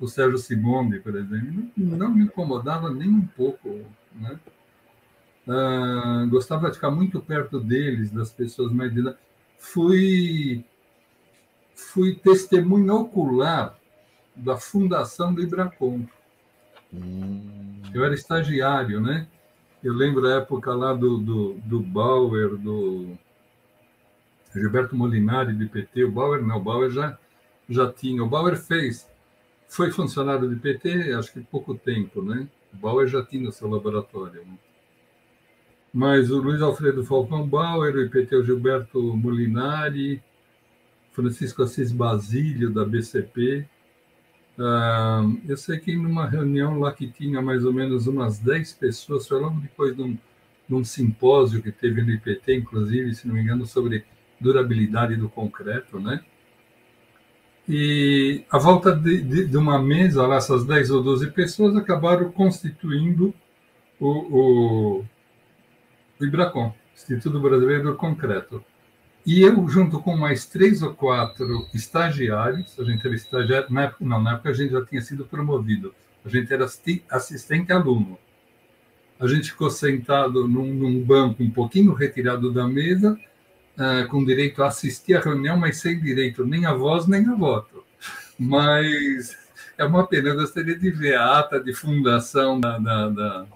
o 0.00 0.08
Sérgio 0.08 0.38
Simonde, 0.38 0.98
por 1.00 1.16
exemplo. 1.16 1.70
Não, 1.76 1.96
não 1.96 2.14
me 2.14 2.24
incomodava 2.24 2.92
nem 2.92 3.08
um 3.08 3.26
pouco, 3.26 3.80
né? 4.14 4.38
Uh, 5.46 6.28
gostava 6.28 6.68
de 6.68 6.74
ficar 6.76 6.90
muito 6.90 7.20
perto 7.20 7.58
deles, 7.58 8.12
das 8.12 8.30
pessoas 8.30 8.72
mais 8.72 8.94
de 8.94 9.02
Fui, 9.58 10.64
fui 11.74 12.16
testemunho 12.16 12.94
ocular 12.94 13.78
da 14.34 14.56
fundação 14.56 15.32
do 15.32 15.40
Ibracom. 15.40 16.04
Hum. 16.92 17.80
Eu 17.94 18.04
era 18.04 18.14
estagiário, 18.14 19.00
né? 19.00 19.28
Eu 19.82 19.92
lembro 19.94 20.26
a 20.26 20.34
época 20.34 20.74
lá 20.74 20.94
do, 20.94 21.18
do, 21.18 21.54
do 21.64 21.80
Bauer, 21.80 22.56
do 22.56 23.16
Gilberto 24.54 24.96
Molinari, 24.96 25.52
do 25.52 25.68
PT. 25.68 26.04
O 26.04 26.12
Bauer 26.12 26.42
não, 26.42 26.56
o 26.56 26.62
Bauer 26.62 26.90
já, 26.90 27.18
já 27.68 27.90
tinha. 27.92 28.22
O 28.22 28.28
Bauer 28.28 28.56
fez, 28.56 29.08
foi 29.68 29.90
funcionário 29.90 30.48
do 30.48 30.56
PT, 30.56 31.12
acho 31.14 31.32
que 31.32 31.40
pouco 31.40 31.74
tempo, 31.74 32.22
né? 32.22 32.48
O 32.72 32.76
Bauer 32.76 33.06
já 33.06 33.24
tinha 33.24 33.48
o 33.48 33.52
seu 33.52 33.68
laboratório. 33.68 34.42
Né? 34.44 34.58
Mas 35.92 36.30
o 36.30 36.38
Luiz 36.38 36.62
Alfredo 36.62 37.04
Falcão 37.04 37.46
Bauer, 37.46 37.94
o 37.94 38.02
IPT 38.02 38.44
Gilberto 38.44 39.14
Molinari, 39.16 40.22
Francisco 41.12 41.62
Assis 41.62 41.92
Basílio, 41.92 42.70
da 42.70 42.84
BCP. 42.84 43.66
Eu 45.46 45.56
sei 45.56 45.78
que 45.78 45.94
numa 45.94 46.26
reunião 46.26 46.78
lá 46.78 46.92
que 46.92 47.06
tinha 47.06 47.42
mais 47.42 47.64
ou 47.64 47.72
menos 47.72 48.06
umas 48.06 48.38
10 48.38 48.72
pessoas, 48.74 49.28
foi 49.28 49.40
logo 49.40 49.60
depois 49.60 49.94
de 49.94 50.02
um, 50.02 50.18
de 50.68 50.74
um 50.74 50.82
simpósio 50.82 51.62
que 51.62 51.70
teve 51.70 52.00
no 52.00 52.10
IPT, 52.10 52.56
inclusive, 52.56 53.14
se 53.14 53.28
não 53.28 53.34
me 53.34 53.42
engano, 53.42 53.66
sobre 53.66 54.04
durabilidade 54.40 55.16
do 55.16 55.28
concreto, 55.28 56.00
né? 56.00 56.24
E 57.68 58.44
a 58.50 58.58
volta 58.58 58.94
de, 58.94 59.20
de, 59.20 59.46
de 59.46 59.56
uma 59.56 59.80
mesa, 59.80 60.26
lá, 60.26 60.36
essas 60.36 60.64
10 60.64 60.90
ou 60.90 61.02
12 61.02 61.30
pessoas 61.30 61.76
acabaram 61.76 62.32
constituindo 62.32 63.32
o, 64.00 64.08
o 64.08 65.04
do 66.22 66.26
IBRACON, 66.26 66.72
Instituto 66.94 67.40
Brasileiro 67.40 67.82
do 67.82 67.96
Concreto. 67.96 68.64
E 69.26 69.42
eu, 69.42 69.68
junto 69.68 70.00
com 70.00 70.16
mais 70.16 70.46
três 70.46 70.80
ou 70.80 70.94
quatro 70.94 71.66
estagiários, 71.74 72.78
a 72.78 72.84
gente 72.84 73.04
era 73.04 73.14
estagiário, 73.14 73.72
na 73.72 73.82
época, 73.82 74.04
não, 74.04 74.22
na 74.22 74.34
época 74.34 74.50
a 74.50 74.52
gente 74.52 74.70
já 74.70 74.84
tinha 74.84 75.02
sido 75.02 75.24
promovido, 75.24 75.92
a 76.24 76.28
gente 76.28 76.52
era 76.52 76.64
assistente 77.10 77.72
aluno. 77.72 78.18
A 79.18 79.26
gente 79.26 79.50
ficou 79.50 79.70
sentado 79.70 80.46
num, 80.46 80.72
num 80.74 81.02
banco 81.02 81.42
um 81.42 81.50
pouquinho 81.50 81.92
retirado 81.92 82.52
da 82.52 82.66
mesa, 82.66 83.18
uh, 83.76 84.08
com 84.08 84.24
direito 84.24 84.62
a 84.62 84.68
assistir 84.68 85.14
a 85.14 85.20
reunião, 85.20 85.56
mas 85.56 85.78
sem 85.78 86.00
direito 86.00 86.44
nem 86.44 86.66
a 86.66 86.72
voz 86.72 87.06
nem 87.06 87.26
a 87.28 87.34
voto. 87.34 87.84
Mas 88.38 89.36
é 89.78 89.84
uma 89.84 90.06
pena, 90.06 90.30
eu 90.30 90.36
gostaria 90.36 90.76
de 90.76 90.90
ver 90.90 91.14
a 91.14 91.38
ata 91.38 91.60
de 91.60 91.72
fundação 91.72 92.60
da, 92.60 92.78
da, 92.78 93.08
da 93.08 93.46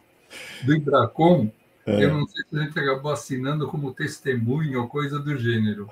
do 0.64 0.74
IBRACOM, 0.74 1.50
é. 1.86 2.04
Eu 2.04 2.14
não 2.14 2.26
sei 2.26 2.42
se 2.48 2.58
a 2.58 2.62
gente 2.62 2.78
acabou 2.78 3.12
assinando 3.12 3.68
como 3.68 3.94
testemunho 3.94 4.80
ou 4.80 4.88
coisa 4.88 5.20
do 5.20 5.36
gênero. 5.36 5.88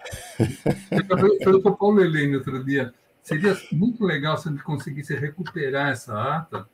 Eu 0.90 1.06
falei 1.06 1.38
para 1.38 1.56
o 1.56 1.76
Paulo 1.76 2.02
Helene 2.02 2.36
outro 2.36 2.62
dia, 2.64 2.92
seria 3.22 3.56
muito 3.70 4.04
legal 4.04 4.36
se 4.36 4.48
a 4.48 4.50
gente 4.50 4.64
conseguisse 4.64 5.14
recuperar 5.14 5.92
essa 5.92 6.20
ata, 6.36 6.68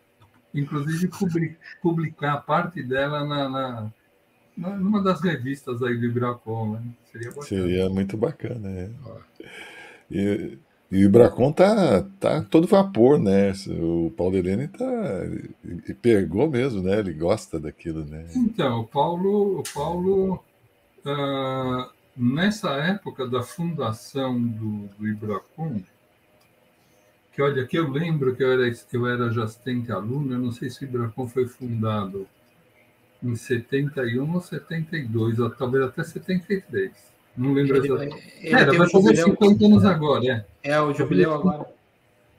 inclusive 0.55 1.11
publicar 1.83 2.39
parte 2.39 2.83
dela 2.83 3.25
na, 3.25 3.49
na, 3.49 3.93
numa 4.57 5.03
das 5.03 5.21
revistas 5.21 5.83
aí 5.83 5.99
do 5.99 6.07
Ibracom. 6.07 6.73
Né? 6.73 6.83
Seria, 7.13 7.29
bacana. 7.29 7.47
Seria 7.47 7.91
muito 7.91 8.17
bacana. 8.17 8.71
É. 8.71 8.91
E, 10.11 10.59
e 10.91 11.05
o 11.05 11.07
Ibracon 11.07 11.53
tá, 11.53 12.05
tá 12.19 12.43
todo 12.51 12.67
vapor, 12.67 13.19
né? 13.19 13.53
O 13.81 14.11
Paulo 14.17 14.37
Helene 14.37 14.67
tá. 14.67 14.85
E 15.89 15.95
pegou 15.95 16.51
mesmo, 16.51 16.83
né? 16.83 16.99
Ele 16.99 17.13
gosta 17.13 17.61
daquilo, 17.61 18.05
né? 18.05 18.27
Então, 18.35 18.81
o 18.81 18.87
Paulo, 18.87 19.61
o 19.61 19.63
Paulo 19.73 20.45
uh, 21.07 21.91
nessa 22.17 22.71
época 22.71 23.29
da 23.29 23.41
fundação 23.41 24.43
do, 24.43 24.89
do 24.99 25.07
Ibracon, 25.07 25.81
que 27.33 27.41
olha, 27.41 27.65
que 27.65 27.79
eu 27.79 27.89
lembro 27.89 28.35
que 28.35 28.43
eu 28.43 28.53
era, 28.53 28.73
eu 28.93 29.07
era 29.07 29.31
já 29.31 29.45
assistente 29.45 29.93
aluno, 29.93 30.35
eu 30.35 30.39
não 30.41 30.51
sei 30.51 30.69
se 30.71 30.85
o 30.85 30.89
Ibracon 30.89 31.29
foi 31.29 31.47
fundado 31.47 32.27
em 33.23 33.37
71 33.37 34.35
ou 34.35 34.41
72, 34.41 35.39
ou 35.39 35.51
talvez 35.51 35.85
até 35.85 36.03
73. 36.03 37.10
Não 37.37 37.53
lembro 37.53 37.77
ele, 37.77 37.87
exatamente. 37.87 38.35
Ele 38.41 38.55
Era, 38.55 38.73
vai 38.77 38.91
fazer 38.91 39.17
50 39.17 39.65
anos 39.65 39.85
agora, 39.85 40.27
é. 40.27 40.45
É, 40.63 40.81
o 40.81 40.93
jubileu 40.93 41.35
agora. 41.35 41.67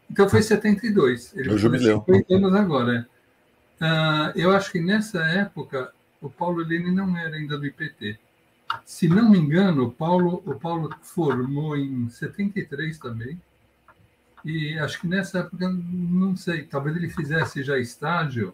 Então 0.10 0.30
foi 0.30 0.42
72. 0.42 1.36
Ele 1.36 1.50
é 1.50 1.54
o 1.54 1.58
jubileu. 1.58 2.04
50 2.06 2.36
anos 2.36 2.56
agora, 2.56 3.08
é. 3.08 3.12
Uh, 3.84 4.32
eu 4.36 4.52
acho 4.52 4.72
que 4.72 4.80
nessa 4.80 5.24
época 5.24 5.92
o 6.22 6.30
Paulo 6.30 6.62
Helene 6.62 6.92
não 6.92 7.18
era 7.18 7.36
ainda 7.36 7.58
do 7.58 7.66
IPT. 7.66 8.20
Se 8.86 9.08
não 9.08 9.30
me 9.30 9.40
engano, 9.40 9.86
o 9.86 9.92
Paulo, 9.92 10.44
o 10.46 10.54
Paulo 10.56 10.94
formou 11.02 11.76
em 11.76 12.08
73 12.10 12.98
também. 13.00 13.42
E 14.46 14.78
acho 14.80 15.02
que 15.02 15.08
nessa 15.08 15.40
época, 15.40 15.70
não 15.70 16.36
sei, 16.36 16.64
talvez 16.64 16.96
ele 16.96 17.10
fizesse 17.10 17.64
já 17.64 17.78
estágio, 17.78 18.54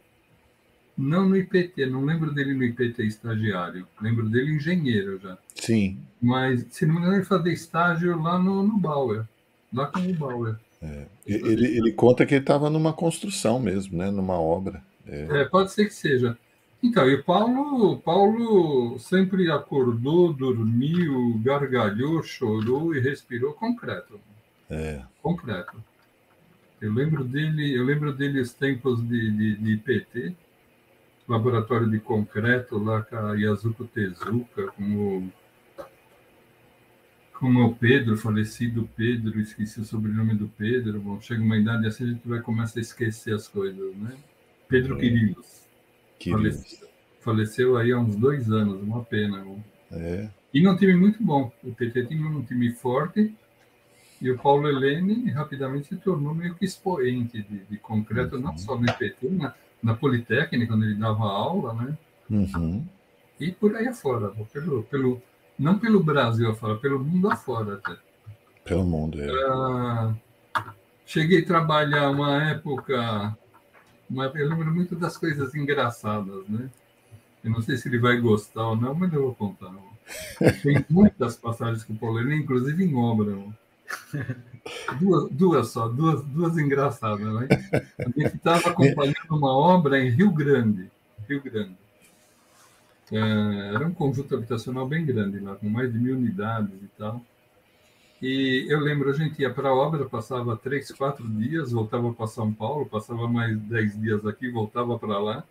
não 0.97 1.29
no 1.29 1.37
IPT, 1.37 1.85
não 1.85 2.03
lembro 2.03 2.33
dele 2.33 2.53
no 2.53 2.63
IPT 2.63 3.03
estagiário, 3.03 3.87
lembro 4.01 4.27
dele 4.27 4.55
engenheiro 4.55 5.19
já. 5.19 5.37
Sim. 5.53 5.99
Mas, 6.19 6.65
se 6.71 6.85
não 6.85 6.95
me 6.95 7.01
engano, 7.01 7.17
ele 7.17 7.25
fazia 7.25 7.53
estágio 7.53 8.19
lá 8.19 8.39
no, 8.39 8.63
no 8.63 8.77
Bauer, 8.77 9.25
lá 9.71 9.87
com 9.87 9.99
o 9.99 10.13
Bauer. 10.13 10.55
É. 10.81 11.05
Ele, 11.25 11.77
ele 11.77 11.91
conta 11.91 12.25
que 12.25 12.33
ele 12.33 12.41
estava 12.41 12.69
numa 12.69 12.93
construção 12.93 13.59
mesmo, 13.59 13.97
né? 13.97 14.09
numa 14.09 14.39
obra. 14.39 14.81
É. 15.05 15.41
é. 15.41 15.45
pode 15.45 15.71
ser 15.71 15.85
que 15.85 15.93
seja. 15.93 16.37
Então, 16.81 17.09
e 17.09 17.21
Paulo, 17.21 17.97
Paulo 17.99 18.99
sempre 18.99 19.51
acordou, 19.51 20.31
dormiu, 20.31 21.39
gargalhou, 21.43 22.21
chorou 22.23 22.95
e 22.95 22.99
respirou 22.99 23.53
concreto. 23.53 24.19
É. 24.69 25.01
Concreto. 25.21 25.83
Eu 26.79 26.93
lembro 26.93 27.23
dele, 27.23 27.75
eu 27.75 27.83
lembro 27.83 28.13
dele 28.13 28.39
os 28.39 28.53
tempos 28.53 29.01
de, 29.01 29.31
de, 29.31 29.55
de 29.55 29.71
IPT, 29.73 30.35
laboratório 31.27 31.89
de 31.89 31.99
concreto 31.99 32.77
lá 32.77 33.01
com 33.01 33.15
a 33.17 33.35
Yazuko 33.35 33.85
Tezuka, 33.85 34.67
com 34.67 34.83
o, 34.83 35.31
com 37.33 37.53
o 37.65 37.75
Pedro, 37.75 38.17
falecido 38.17 38.89
Pedro, 38.95 39.39
esqueci 39.39 39.81
o 39.81 39.85
sobrenome 39.85 40.35
do 40.35 40.47
Pedro. 40.47 40.99
Bom, 40.99 41.19
chega 41.19 41.43
uma 41.43 41.57
idade 41.57 41.85
assim, 41.85 42.05
a 42.05 42.07
gente 42.07 42.27
vai 42.27 42.41
começar 42.41 42.79
a 42.79 42.81
esquecer 42.81 43.33
as 43.33 43.47
coisas, 43.47 43.95
né? 43.97 44.15
Pedro 44.67 44.95
é. 44.95 44.99
Quirilos. 44.99 45.67
Faleceu, 46.29 46.87
faleceu 47.19 47.77
aí 47.77 47.91
há 47.91 47.99
uns 47.99 48.15
dois 48.15 48.51
anos, 48.51 48.81
uma 48.81 49.03
pena. 49.03 49.45
É. 49.91 50.29
E 50.53 50.61
num 50.61 50.75
time 50.75 50.95
muito 50.95 51.21
bom. 51.21 51.51
O 51.63 51.73
PT 51.73 52.05
tinha 52.07 52.27
um 52.27 52.43
time 52.43 52.71
forte 52.71 53.35
e 54.19 54.31
o 54.31 54.37
Paulo 54.37 54.67
Helene 54.67 55.29
rapidamente 55.29 55.89
se 55.89 55.97
tornou 55.97 56.33
meio 56.33 56.55
que 56.55 56.65
expoente 56.65 57.41
de, 57.43 57.59
de 57.59 57.77
concreto, 57.77 58.35
uhum. 58.35 58.41
não 58.41 58.57
só 58.57 58.77
no 58.77 58.89
IPT, 58.89 59.29
na, 59.29 59.53
na 59.81 59.93
Politécnica, 59.93 60.73
quando 60.73 60.85
ele 60.85 60.95
dava 60.95 61.23
aula, 61.23 61.73
né? 61.73 61.97
Uhum. 62.29 62.85
E 63.39 63.51
por 63.51 63.75
aí 63.75 63.87
afora, 63.87 64.31
pelo, 64.51 64.83
pelo, 64.83 65.21
não 65.57 65.77
pelo 65.77 66.03
Brasil 66.03 66.49
afora, 66.49 66.75
pelo 66.75 66.99
mundo 66.99 67.29
afora 67.29 67.75
até. 67.75 67.95
Pelo 68.63 68.83
mundo, 68.83 69.21
é. 69.21 69.29
Ah, 69.49 70.13
cheguei 71.05 71.41
a 71.41 71.45
trabalhar 71.45 72.09
uma 72.09 72.43
época, 72.43 73.37
uma, 74.09 74.25
eu 74.25 74.49
lembro 74.49 74.73
muito 74.73 74.95
das 74.95 75.17
coisas 75.17 75.53
engraçadas, 75.55 76.47
né? 76.47 76.69
Eu 77.43 77.51
não 77.51 77.61
sei 77.61 77.77
se 77.77 77.87
ele 77.87 77.99
vai 77.99 78.19
gostar 78.19 78.67
ou 78.67 78.75
não, 78.75 78.93
mas 78.93 79.13
eu 79.13 79.21
vou 79.21 79.35
contar. 79.35 79.71
Tem 80.63 80.83
muitas 80.89 81.37
passagens 81.37 81.83
com 81.83 81.93
o 81.93 81.97
Paulo 81.97 82.19
Helene, 82.19 82.41
inclusive 82.41 82.83
em 82.83 82.95
obra. 82.95 83.37
Duas, 84.99 85.29
duas 85.31 85.69
só, 85.69 85.87
duas, 85.87 86.23
duas 86.25 86.57
engraçadas, 86.57 87.25
né? 87.25 87.47
A 87.99 88.03
gente 88.03 88.35
estava 88.35 88.67
acompanhando 88.69 89.31
uma 89.31 89.55
obra 89.55 89.97
em 89.97 90.09
Rio 90.09 90.31
Grande, 90.31 90.91
Rio 91.27 91.41
Grande. 91.41 91.77
É, 93.11 93.73
era 93.73 93.87
um 93.87 93.93
conjunto 93.93 94.35
habitacional 94.35 94.85
bem 94.85 95.05
grande 95.05 95.39
lá, 95.39 95.55
com 95.55 95.69
mais 95.69 95.91
de 95.91 95.97
mil 95.97 96.17
unidades 96.17 96.75
e 96.81 96.87
tal. 96.97 97.21
E 98.21 98.65
eu 98.67 98.79
lembro, 98.79 99.09
a 99.09 99.13
gente 99.13 99.41
ia 99.41 99.53
para 99.53 99.69
a 99.69 99.75
obra, 99.75 100.05
passava 100.05 100.57
três, 100.57 100.91
quatro 100.91 101.27
dias, 101.27 101.71
voltava 101.71 102.11
para 102.13 102.27
São 102.27 102.51
Paulo, 102.51 102.85
passava 102.85 103.27
mais 103.27 103.57
dez 103.61 103.97
dias 103.99 104.25
aqui, 104.25 104.49
voltava 104.49 104.97
para 104.97 105.19
lá. 105.19 105.43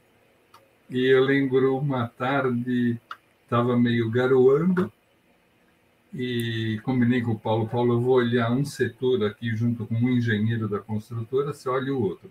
E 0.90 1.06
eu 1.06 1.24
lembro 1.24 1.78
uma 1.78 2.08
tarde, 2.08 3.00
estava 3.44 3.76
meio 3.78 4.10
garoando, 4.10 4.92
e 6.14 6.80
combinei 6.82 7.20
com 7.20 7.32
o 7.32 7.38
Paulo, 7.38 7.68
Paulo, 7.68 7.94
eu 7.94 8.00
vou 8.00 8.14
olhar 8.14 8.50
um 8.50 8.64
setor 8.64 9.24
aqui 9.24 9.54
junto 9.54 9.86
com 9.86 9.94
um 9.94 10.10
engenheiro 10.10 10.68
da 10.68 10.78
construtora, 10.78 11.52
você 11.52 11.68
olha 11.68 11.92
o 11.92 12.02
outro. 12.02 12.30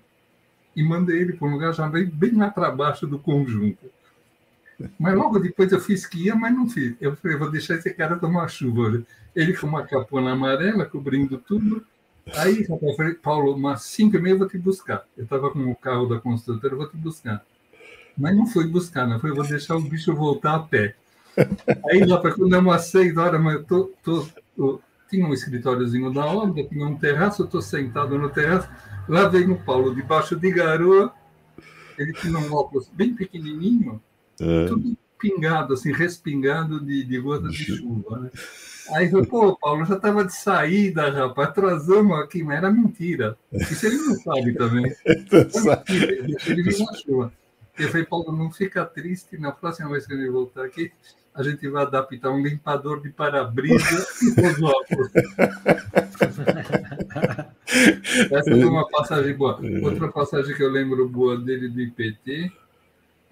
E 0.76 0.84
mandei 0.84 1.22
ele 1.22 1.34
para 1.34 1.48
um 1.48 1.52
lugar 1.52 1.74
já 1.74 1.88
bem, 1.88 2.06
bem 2.06 2.34
lá 2.36 2.50
para 2.50 2.72
baixo 2.72 3.08
do 3.08 3.20
conjunto. 3.20 3.90
Mas 5.00 5.16
logo 5.16 5.40
depois 5.40 5.72
eu 5.72 5.80
fiz 5.80 6.06
que 6.06 6.26
ia, 6.26 6.36
mas 6.36 6.54
não 6.54 6.70
fiz. 6.70 6.96
Eu 7.00 7.16
falei, 7.16 7.38
vou 7.38 7.50
deixar 7.50 7.76
esse 7.76 7.94
cara 7.94 8.18
tomar 8.18 8.48
chuva. 8.50 9.02
Ele 9.36 9.56
com 9.56 9.68
uma 9.68 9.86
capona 9.86 10.32
amarela, 10.32 10.86
cobrindo 10.86 11.38
tudo. 11.38 11.86
Aí, 12.34 12.66
eu 12.68 12.96
falei, 12.96 13.14
Paulo, 13.14 13.54
umas 13.54 13.84
cinco 13.84 14.18
e 14.18 14.22
meia 14.22 14.34
eu 14.34 14.40
vou 14.40 14.48
te 14.50 14.58
buscar. 14.58 15.06
Eu 15.16 15.26
estava 15.26 15.52
com 15.52 15.60
o 15.72 15.76
carro 15.76 16.08
da 16.08 16.20
construtora, 16.20 16.74
eu 16.74 16.78
vou 16.78 16.90
te 16.90 16.98
buscar. 16.98 17.46
Mas 18.18 18.36
não 18.36 18.48
foi 18.48 18.68
buscar, 18.68 19.06
não 19.06 19.20
foi, 19.20 19.32
vou 19.32 19.46
deixar 19.46 19.76
o 19.76 19.82
bicho 19.82 20.14
voltar 20.16 20.56
a 20.56 20.60
pé. 20.60 20.96
Aí 21.90 22.06
lá 22.06 22.20
para 22.20 22.34
quando 22.34 22.56
é 22.56 22.60
umas 22.60 22.86
seis 22.86 23.16
horas, 23.18 23.42
mas 23.42 23.56
eu 23.56 23.64
tô, 23.64 23.92
tô, 24.04 24.28
tô, 24.56 24.82
tinha 25.10 25.26
um 25.26 25.34
escritóriozinho 25.34 26.14
da 26.14 26.26
obra, 26.26 26.64
tinha 26.64 26.86
um 26.86 26.98
terraço, 26.98 27.42
eu 27.42 27.46
estou 27.46 27.62
sentado 27.62 28.18
no 28.18 28.30
terraço, 28.30 28.70
lá 29.08 29.28
vem 29.28 29.50
o 29.50 29.58
Paulo, 29.58 29.94
debaixo 29.94 30.36
de 30.36 30.52
garoa, 30.52 31.14
ele 31.98 32.14
tinha 32.14 32.38
um 32.38 32.54
óculos 32.54 32.90
bem 32.94 33.14
pequenininho, 33.14 34.02
é. 34.40 34.66
tudo 34.66 34.98
pingado, 35.20 35.74
assim, 35.74 35.92
respingado 35.92 36.84
de, 36.84 37.04
de 37.04 37.20
gotas 37.20 37.54
de 37.54 37.66
chuva, 37.66 38.20
né? 38.20 38.30
Aí 38.92 39.12
eu 39.12 39.26
pô, 39.26 39.58
Paulo, 39.58 39.84
já 39.86 39.96
estava 39.96 40.24
de 40.24 40.36
saída, 40.36 41.10
rapaz, 41.10 41.50
atrasamos 41.50 42.20
aqui, 42.20 42.44
mas 42.44 42.58
era 42.58 42.72
mentira. 42.72 43.36
Isso 43.52 43.88
ele 43.88 43.98
não 43.98 44.16
sabe 44.16 44.54
também. 44.54 44.86
Ele 46.46 46.64
viu 46.64 46.86
na 46.86 46.94
chuva. 46.94 47.34
Eu 47.78 47.90
falei, 47.90 48.06
Paulo, 48.06 48.32
não 48.32 48.52
fica 48.52 48.86
triste, 48.86 49.38
na 49.38 49.52
próxima 49.52 49.90
vez 49.90 50.06
que 50.06 50.14
ele 50.14 50.30
voltar 50.30 50.64
aqui, 50.64 50.92
a 51.36 51.44
gente 51.44 51.68
vai 51.68 51.84
adaptar 51.84 52.32
um 52.32 52.42
limpador 52.42 53.02
de 53.02 53.10
para-brisa 53.10 54.08
os 54.24 54.64
óculos. 54.64 55.12
Essa 58.32 58.52
foi 58.52 58.64
uma 58.64 58.88
passagem 58.88 59.36
boa. 59.36 59.60
Outra 59.84 60.10
passagem 60.10 60.56
que 60.56 60.64
eu 60.64 60.72
lembro 60.72 61.10
boa 61.10 61.38
dele 61.38 61.68
do 61.68 61.82
IPT, 61.82 62.54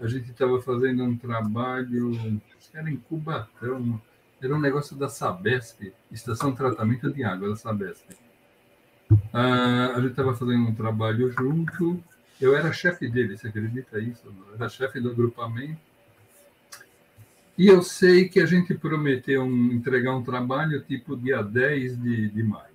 a 0.02 0.08
gente 0.08 0.32
estava 0.32 0.62
fazendo 0.62 1.02
um 1.04 1.16
trabalho, 1.16 2.12
acho 2.58 2.70
que 2.70 2.78
era 2.78 2.92
em 2.92 2.98
Cubatão, 2.98 4.02
era 4.42 4.54
um 4.54 4.60
negócio 4.60 4.98
da 4.98 5.08
Sabesp, 5.08 5.94
Estação 6.12 6.52
de 6.52 6.58
Tratamento 6.58 7.10
de 7.10 7.24
Água 7.24 7.48
da 7.50 7.56
Sabesp. 7.56 8.04
Ah, 9.32 9.94
a 9.96 10.02
gente 10.02 10.12
estava 10.12 10.36
fazendo 10.36 10.68
um 10.68 10.76
trabalho 10.76 11.32
junto, 11.32 12.04
eu 12.42 12.54
era 12.54 12.74
chefe 12.74 13.08
dele, 13.08 13.38
você 13.38 13.48
acredita 13.48 13.98
isso? 14.00 14.24
Eu 14.26 14.56
era 14.56 14.68
chefe 14.68 15.00
do 15.00 15.12
agrupamento 15.12 15.93
e 17.58 17.68
eu 17.68 17.84
sei 17.84 18.28
que 18.28 18.40
a 18.40 18.46
gente 18.46 18.74
prometeu 18.74 19.44
um, 19.44 19.72
entregar 19.72 20.16
um 20.16 20.24
trabalho 20.24 20.82
tipo 20.82 21.16
dia 21.16 21.44
10 21.44 22.02
de, 22.02 22.30
de 22.30 22.44
maio. 22.44 22.74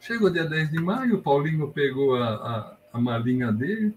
Chegou 0.00 0.30
dia 0.30 0.44
10 0.44 0.70
de 0.70 0.80
maio, 0.80 1.16
o 1.16 1.22
Paulinho 1.22 1.70
pegou 1.70 2.16
a, 2.16 2.28
a, 2.28 2.76
a 2.92 3.00
malinha 3.00 3.52
dele, 3.52 3.94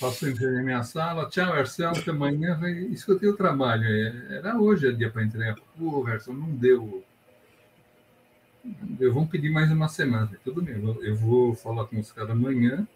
passou 0.00 0.28
em 0.28 0.36
frente 0.36 0.58
à 0.58 0.62
minha 0.62 0.82
sala, 0.84 1.28
tchau, 1.28 1.52
Arcel, 1.52 1.90
até 1.90 2.10
amanhã, 2.10 2.58
escutei 2.90 3.28
o 3.28 3.36
trabalho. 3.36 3.84
É, 3.84 4.36
era 4.36 4.58
hoje 4.58 4.86
o 4.86 4.96
dia 4.96 5.10
para 5.10 5.24
entregar. 5.24 5.56
Pô, 5.76 6.06
Arcel, 6.06 6.34
não 6.34 6.50
deu. 6.50 7.04
Eu 9.00 9.12
vou 9.12 9.26
pedir 9.26 9.50
mais 9.50 9.70
uma 9.70 9.88
semana. 9.88 10.30
Tudo 10.44 10.62
bem, 10.62 10.76
eu 11.02 11.16
vou 11.16 11.54
falar 11.54 11.86
com 11.86 11.98
os 11.98 12.12
caras 12.12 12.30
amanhã. 12.30 12.86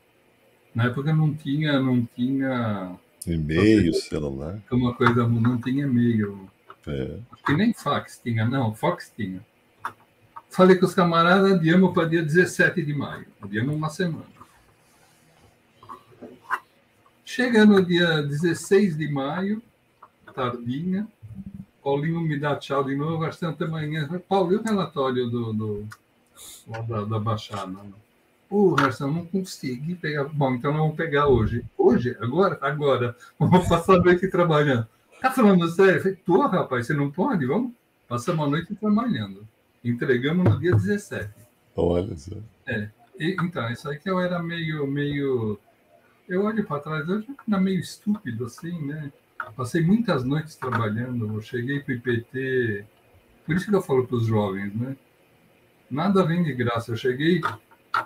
Na 0.75 0.87
época 0.87 1.13
não 1.13 1.35
tinha, 1.35 1.81
não 1.81 2.05
tinha 2.05 2.99
e-mail, 3.27 3.95
celular. 3.95 4.61
Uma 4.71 4.95
coisa, 4.95 5.27
não 5.27 5.61
tinha 5.61 5.85
e-mail. 5.85 6.49
É. 6.87 7.19
Que 7.47 7.55
nem 7.55 7.73
fax 7.73 8.21
tinha, 8.23 8.45
não, 8.45 8.75
fax 8.75 9.13
tinha. 9.17 9.45
Falei 10.51 10.77
com 10.77 10.87
os 10.87 10.95
camaradas, 10.95 11.53
adiamos 11.53 11.93
para 11.93 12.09
dia 12.09 12.23
17 12.23 12.83
de 12.83 12.95
maio. 12.95 13.27
Adiamos 13.43 13.75
uma 13.75 13.89
semana. 13.89 14.35
Chega 17.25 17.65
no 17.65 17.85
dia 17.85 18.23
16 18.23 18.97
de 18.97 19.11
maio, 19.11 19.63
tardinha, 20.35 21.09
Paulinho 21.85 22.21
me 22.21 22.39
dá 22.39 22.57
tchau 22.57 22.83
de 22.83 22.97
novo, 22.97 23.25
às 23.25 23.43
até 23.43 23.67
amanhã. 23.67 24.09
Paulo, 24.27 24.53
e 24.53 24.57
o 24.57 24.63
relatório 24.63 25.29
do, 25.29 25.53
do, 25.53 25.89
da, 26.89 27.05
da 27.05 27.19
Baixada? 27.19 27.67
Né? 27.67 27.93
Pô, 28.55 28.77
Marcelo, 28.77 29.13
não 29.13 29.27
consegui 29.27 29.97
pegar. 29.97 30.23
Bom, 30.23 30.55
então 30.55 30.71
nós 30.71 30.81
vamos 30.83 30.97
pegar 30.97 31.27
hoje. 31.27 31.65
Hoje? 31.77 32.17
Agora? 32.21 32.57
Agora. 32.61 33.17
Vamos 33.37 33.67
passar 33.67 33.97
a 33.97 33.99
noite 33.99 34.29
trabalhando. 34.29 34.87
Tá 35.21 35.33
falando 35.33 35.69
sério? 35.71 35.97
Eu 35.97 36.01
falei, 36.01 36.17
tô, 36.25 36.41
rapaz, 36.47 36.87
você 36.87 36.95
não 36.95 37.11
pode? 37.11 37.45
Vamos 37.47 37.73
passar 38.07 38.33
uma 38.33 38.47
noite 38.47 38.73
trabalhando. 38.77 39.45
Entregamos 39.83 40.45
no 40.45 40.61
dia 40.61 40.71
17. 40.71 41.31
Olha 41.75 42.17
só. 42.17 42.37
É. 42.69 42.91
E, 43.19 43.37
então, 43.43 43.69
isso 43.73 43.89
aí 43.89 43.99
que 43.99 44.09
eu 44.09 44.21
era 44.21 44.41
meio, 44.41 44.87
meio. 44.87 45.59
Eu 46.29 46.45
olho 46.45 46.65
para 46.65 46.81
trás, 46.81 47.09
eu 47.09 47.25
era 47.49 47.61
meio 47.61 47.81
estúpido, 47.81 48.45
assim, 48.45 48.87
né? 48.87 49.11
Passei 49.57 49.83
muitas 49.83 50.23
noites 50.23 50.55
trabalhando, 50.55 51.27
eu 51.27 51.43
cheguei 51.43 51.81
para 51.81 51.93
o 51.93 51.97
IPT. 51.97 52.85
Por 53.45 53.57
isso 53.57 53.69
que 53.69 53.75
eu 53.75 53.83
falo 53.83 54.07
para 54.07 54.15
os 54.15 54.27
jovens, 54.27 54.73
né? 54.77 54.97
Nada 55.91 56.25
vem 56.25 56.43
de 56.43 56.53
graça. 56.53 56.93
Eu 56.93 56.97
cheguei 56.97 57.41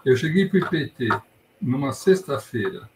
eu 0.05 0.17
cheguei 0.17 0.49
para 0.49 0.57
o 0.57 0.77
IPT 0.77 1.09
numa 1.61 1.93
sexta-feira, 1.93 2.89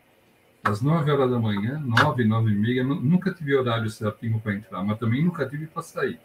às 0.62 0.80
nove 0.80 1.10
horas 1.10 1.30
da 1.30 1.38
manhã, 1.38 1.78
nove, 1.84 2.24
nove 2.24 2.52
e 2.52 2.54
meia. 2.54 2.84
Nunca 2.84 3.32
tive 3.32 3.54
horário 3.54 3.90
certinho 3.90 4.40
para 4.40 4.54
entrar, 4.54 4.82
mas 4.84 4.98
também 4.98 5.24
nunca 5.24 5.46
tive 5.46 5.66
para 5.66 5.82
sair. 5.82 6.20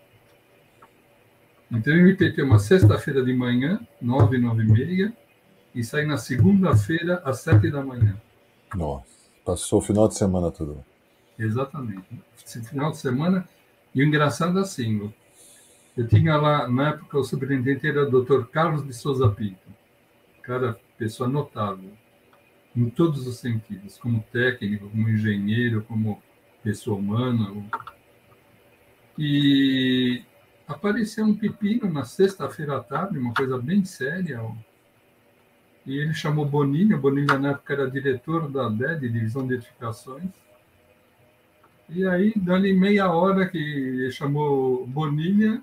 Entrei 1.72 2.02
no 2.02 2.08
IPT 2.08 2.42
uma 2.44 2.60
sexta-feira 2.60 3.24
de 3.24 3.34
manhã, 3.34 3.80
nove, 4.02 4.38
nove 4.38 4.64
e 4.64 4.68
meia, 4.68 5.14
e 5.76 5.84
saí 5.84 6.06
na 6.06 6.18
segunda-feira 6.18 7.22
às 7.26 7.42
sete 7.42 7.70
da 7.70 7.84
manhã. 7.84 8.16
Nossa, 8.74 9.06
passou 9.44 9.80
o 9.80 9.82
final 9.82 10.08
de 10.08 10.16
semana 10.16 10.50
tudo. 10.52 10.84
Exatamente. 11.38 12.08
Final 12.70 12.92
de 12.92 12.98
semana, 12.98 13.48
e 13.94 14.02
o 14.02 14.06
engraçado 14.06 14.58
é 14.60 14.62
assim, 14.62 15.12
eu 15.96 16.08
tinha 16.08 16.38
lá, 16.38 16.68
na 16.70 16.90
época, 16.90 17.18
o 17.18 17.24
superintendente 17.24 17.88
era 17.88 18.08
o 18.08 18.24
Dr. 18.24 18.46
Carlos 18.46 18.86
de 18.86 18.94
Souza 18.94 19.30
Pinto, 19.30 19.58
cara, 20.48 20.80
pessoa 20.98 21.28
notável, 21.28 21.92
em 22.74 22.90
todos 22.90 23.28
os 23.28 23.38
sentidos, 23.38 23.98
como 23.98 24.24
técnico, 24.32 24.90
como 24.90 25.10
engenheiro, 25.10 25.84
como 25.84 26.24
pessoa 26.64 26.98
humana. 26.98 27.54
E 29.20 30.24
apareceu 30.66 31.26
um 31.26 31.36
pepino 31.36 31.92
na 31.92 32.06
sexta-feira 32.06 32.78
à 32.78 32.80
tarde, 32.80 33.20
uma 33.20 33.34
coisa 33.34 33.58
bem 33.58 33.84
séria. 33.84 34.42
E 35.86 35.98
ele 35.98 36.14
chamou 36.14 36.46
Bonilha, 36.46 36.96
Bonilha 36.96 37.38
na 37.38 37.52
época 37.52 37.74
era 37.74 37.92
diretor 37.92 38.50
da 38.50 38.70
DED, 38.70 39.10
Divisão 39.10 39.46
de 39.46 39.56
Edificações. 39.56 40.30
E 41.90 42.06
aí, 42.08 42.34
dali 42.38 42.74
meia 42.74 43.12
hora 43.12 43.50
que 43.50 43.58
ele 43.58 44.12
chamou 44.12 44.88
Bonilha, 44.88 45.62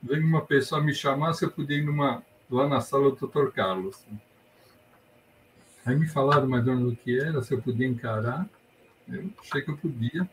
veio 0.00 0.24
uma 0.24 0.42
pessoa 0.42 0.80
me 0.80 0.94
chamar 0.94 1.32
se 1.32 1.44
eu 1.44 1.50
podia 1.50 1.78
ir 1.78 1.84
numa, 1.84 2.22
lá 2.54 2.68
na 2.68 2.80
sala 2.80 3.10
do 3.10 3.26
Dr. 3.26 3.50
Carlos. 3.50 4.06
Aí 5.84 5.96
me 5.96 6.06
falaram 6.06 6.48
mais 6.48 6.66
ou 6.66 6.74
menos 6.74 6.92
o 6.92 6.96
que 6.96 7.18
era, 7.18 7.42
se 7.42 7.52
eu 7.52 7.60
podia 7.60 7.86
encarar. 7.86 8.48
Eu 9.06 9.30
achei 9.40 9.60
que 9.60 9.70
eu 9.70 9.76
podia. 9.76 10.28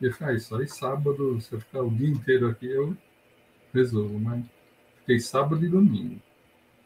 E 0.00 0.06
eu 0.06 0.12
falei, 0.12 0.34
ah, 0.34 0.36
isso 0.38 0.54
aí 0.56 0.66
sábado, 0.66 1.38
se 1.40 1.52
eu 1.52 1.60
ficar 1.60 1.82
o 1.82 1.90
dia 1.90 2.08
inteiro 2.08 2.48
aqui, 2.48 2.66
eu 2.66 2.96
resolvo. 3.74 4.18
Mas 4.18 4.44
fiquei 5.00 5.20
sábado 5.20 5.62
e 5.64 5.68
domingo. 5.68 6.20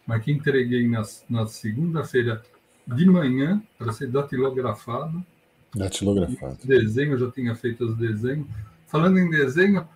Mas 0.06 0.24
que 0.24 0.32
entreguei 0.32 0.88
na, 0.88 1.02
na 1.28 1.46
segunda-feira 1.46 2.42
de 2.86 3.06
manhã 3.06 3.62
para 3.78 3.92
ser 3.92 4.08
datilografado. 4.08 5.24
Datilografado. 5.74 6.58
Desenho, 6.64 7.12
eu 7.12 7.18
já 7.18 7.30
tinha 7.30 7.54
feito 7.54 7.84
os 7.84 7.96
desenhos. 7.96 8.46
Falando 8.86 9.18
em 9.18 9.30
desenho, 9.30 9.86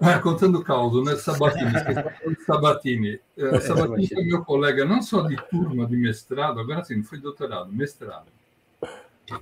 ah, 0.00 0.18
contando 0.18 0.58
o 0.58 0.64
caos, 0.64 1.04
né? 1.04 1.16
Sabatini, 1.16 1.72
Sabatini. 2.46 3.20
Uh, 3.36 3.60
Sabatini 3.60 4.08
foi 4.08 4.24
meu 4.24 4.44
colega, 4.44 4.84
não 4.84 5.02
só 5.02 5.22
de 5.22 5.36
turma 5.48 5.86
de 5.86 5.96
mestrado, 5.96 6.58
agora 6.60 6.82
sim, 6.84 6.96
não 6.96 7.04
foi 7.04 7.18
doutorado, 7.18 7.72
mestrado. 7.72 8.26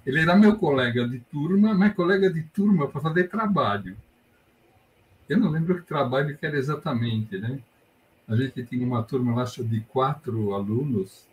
Ele 0.04 0.20
era 0.20 0.36
meu 0.36 0.56
colega 0.56 1.08
de 1.08 1.20
turma, 1.20 1.74
mas 1.74 1.94
colega 1.94 2.30
de 2.30 2.42
turma 2.42 2.88
para 2.88 3.00
fazer 3.00 3.28
trabalho. 3.28 3.96
Eu 5.28 5.38
não 5.38 5.50
lembro 5.50 5.76
que 5.76 5.86
trabalho 5.86 6.36
que 6.36 6.44
era 6.44 6.56
exatamente, 6.56 7.38
né? 7.38 7.60
A 8.28 8.36
gente 8.36 8.64
tinha 8.64 8.86
uma 8.86 9.02
turma 9.02 9.34
lá 9.34 9.44
de 9.44 9.80
quatro 9.88 10.54
alunos 10.54 11.26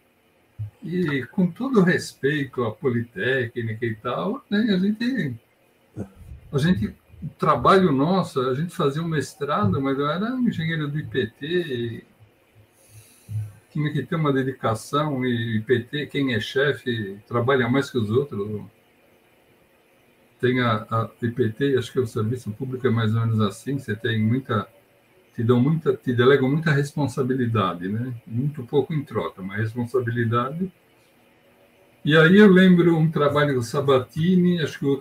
e 0.84 1.26
com 1.28 1.48
todo 1.48 1.82
respeito 1.82 2.64
à 2.64 2.72
politécnica 2.72 3.86
e 3.86 3.96
tal, 3.96 4.44
né, 4.50 4.60
a 4.74 4.78
gente 4.78 5.36
a 6.52 6.58
gente 6.58 6.96
o 7.22 7.30
trabalho 7.38 7.92
nosso, 7.92 8.40
a 8.42 8.54
gente 8.54 8.76
fazia 8.76 9.02
um 9.02 9.08
mestrado, 9.08 9.82
mas 9.82 9.98
eu 9.98 10.10
era 10.10 10.30
engenheiro 10.32 10.88
do 10.88 11.00
IPT, 11.00 12.04
tinha 13.72 13.92
que 13.92 14.04
ter 14.04 14.16
uma 14.16 14.34
dedicação, 14.34 15.26
e 15.26 15.58
IPT, 15.58 16.08
quem 16.08 16.34
é 16.34 16.40
chefe, 16.40 17.20
trabalha 17.28 17.68
mais 17.68 17.90
que 17.90 17.98
os 17.98 18.10
outros. 18.10 18.62
Tem 20.40 20.62
a, 20.62 20.86
a 20.90 21.10
IPT, 21.22 21.78
acho 21.78 21.92
que 21.92 22.00
o 22.00 22.06
serviço 22.06 22.52
público 22.52 22.86
é 22.86 22.92
mais 22.92 23.16
ou 23.16 23.22
menos 23.22 23.42
assim, 23.42 23.80
você 23.80 23.96
tem 23.96 24.22
muita 24.22 24.68
te 25.38 25.44
dão 25.44 25.60
muita, 25.62 25.96
te 25.96 26.14
delegam 26.14 26.50
muita 26.50 26.72
responsabilidade, 26.72 27.88
né? 27.88 28.12
Muito 28.26 28.64
pouco 28.64 28.92
em 28.92 29.04
troca, 29.04 29.40
mas 29.40 29.60
responsabilidade. 29.60 30.72
E 32.04 32.18
aí 32.18 32.38
eu 32.38 32.52
lembro 32.52 32.98
um 32.98 33.12
trabalho 33.12 33.54
do 33.54 33.62
Sabatini, 33.62 34.60
acho 34.60 34.80
que 34.80 34.86
o 34.86 34.98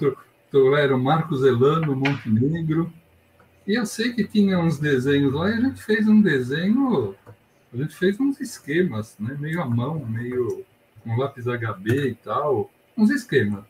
outro 0.56 0.70
lá 0.70 0.80
era 0.80 0.96
o 0.96 1.02
Marcos 1.02 1.44
Elano, 1.44 1.94
Montenegro. 1.94 2.92
E 3.66 3.74
eu 3.74 3.84
sei 3.84 4.12
que 4.12 4.24
tinha 4.24 4.58
uns 4.58 4.78
desenhos 4.78 5.32
lá 5.32 5.50
e 5.50 5.54
a 5.54 5.60
gente 5.60 5.82
fez 5.82 6.08
um 6.08 6.20
desenho, 6.20 7.14
a 7.72 7.76
gente 7.76 7.94
fez 7.94 8.18
uns 8.18 8.40
esquemas, 8.40 9.16
né? 9.18 9.36
meio 9.38 9.60
à 9.60 9.66
mão, 9.66 10.04
meio 10.06 10.64
com 11.02 11.16
lápis 11.16 11.44
HB 11.46 12.08
e 12.08 12.14
tal, 12.14 12.70
uns 12.96 13.10
esquemas. 13.10 13.64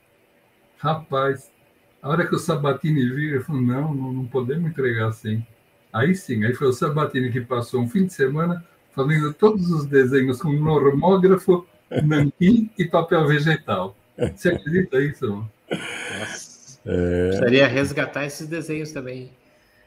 Rapaz, 0.78 1.51
a 2.03 2.09
hora 2.09 2.26
que 2.26 2.34
o 2.34 2.39
Sabatini 2.39 3.09
viu, 3.09 3.37
ele 3.37 3.45
falou: 3.45 3.62
não, 3.62 3.95
não, 3.95 4.12
não 4.12 4.26
podemos 4.26 4.70
entregar 4.70 5.09
assim. 5.09 5.45
Aí 5.93 6.14
sim, 6.14 6.45
aí 6.45 6.55
foi 6.55 6.68
o 6.68 6.72
Sabatini 6.72 7.32
que 7.32 7.41
passou 7.41 7.80
um 7.80 7.89
fim 7.89 8.05
de 8.05 8.12
semana 8.12 8.64
fazendo 8.93 9.32
todos 9.32 9.70
os 9.70 9.87
desenhos 9.87 10.41
com 10.41 10.53
normógrafo, 10.53 11.66
nanquim 12.03 12.70
e 12.78 12.84
papel 12.84 13.26
vegetal. 13.26 13.97
Você 14.34 14.51
acredita 14.51 15.01
isso? 15.01 15.47
É... 16.87 17.26
Precisaria 17.28 17.66
resgatar 17.66 18.24
esses 18.24 18.47
desenhos 18.47 18.93
também. 18.93 19.30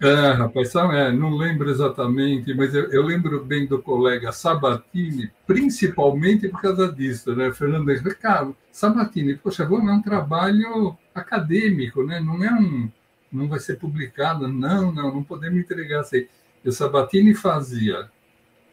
É, 0.01 0.31
rapaz, 0.31 0.73
é, 0.75 1.11
não 1.11 1.35
lembro 1.35 1.69
exatamente, 1.69 2.53
mas 2.53 2.73
eu, 2.73 2.89
eu, 2.89 3.03
lembro 3.03 3.43
bem 3.43 3.67
do 3.67 3.81
colega 3.81 4.31
Sabatini, 4.31 5.29
principalmente 5.45 6.47
por 6.47 6.61
causa 6.61 6.89
disso, 6.89 7.35
né? 7.35 7.51
Fernando 7.51 7.89
Henrique, 7.89 8.15
cara, 8.15 8.49
Sabatini, 8.71 9.35
poxa, 9.35 9.65
vamos, 9.65 9.89
é 9.89 9.93
um 9.93 10.01
trabalho 10.01 10.97
acadêmico, 11.13 12.01
né? 12.05 12.21
Não 12.21 12.41
é 12.41 12.53
um, 12.53 12.89
não 13.29 13.49
vai 13.49 13.59
ser 13.59 13.75
publicado, 13.77 14.47
não, 14.47 14.89
não, 14.89 15.15
não 15.15 15.23
podemos 15.23 15.59
entregar 15.59 15.99
assim. 15.99 16.27
E 16.63 16.69
o 16.69 16.71
Sabatini 16.71 17.33
fazia 17.35 18.09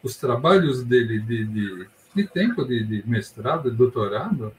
os 0.01 0.15
trabalhos 0.15 0.81
dele 0.81 1.19
de, 1.19 1.43
de, 1.43 1.87
de 2.15 2.23
tempo 2.23 2.63
de, 2.63 2.85
de 2.85 3.03
mestrado, 3.05 3.69
de 3.69 3.75
doutorado, 3.75 4.53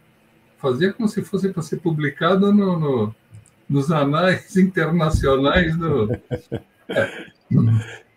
fazia 0.59 0.93
como 0.93 1.09
se 1.09 1.23
fosse 1.23 1.49
para 1.49 1.62
ser 1.62 1.79
publicado 1.79 2.53
no, 2.53 2.79
no 2.79 3.14
nos 3.69 3.91
anais 3.91 4.57
internacionais 4.57 5.77
do. 5.77 6.11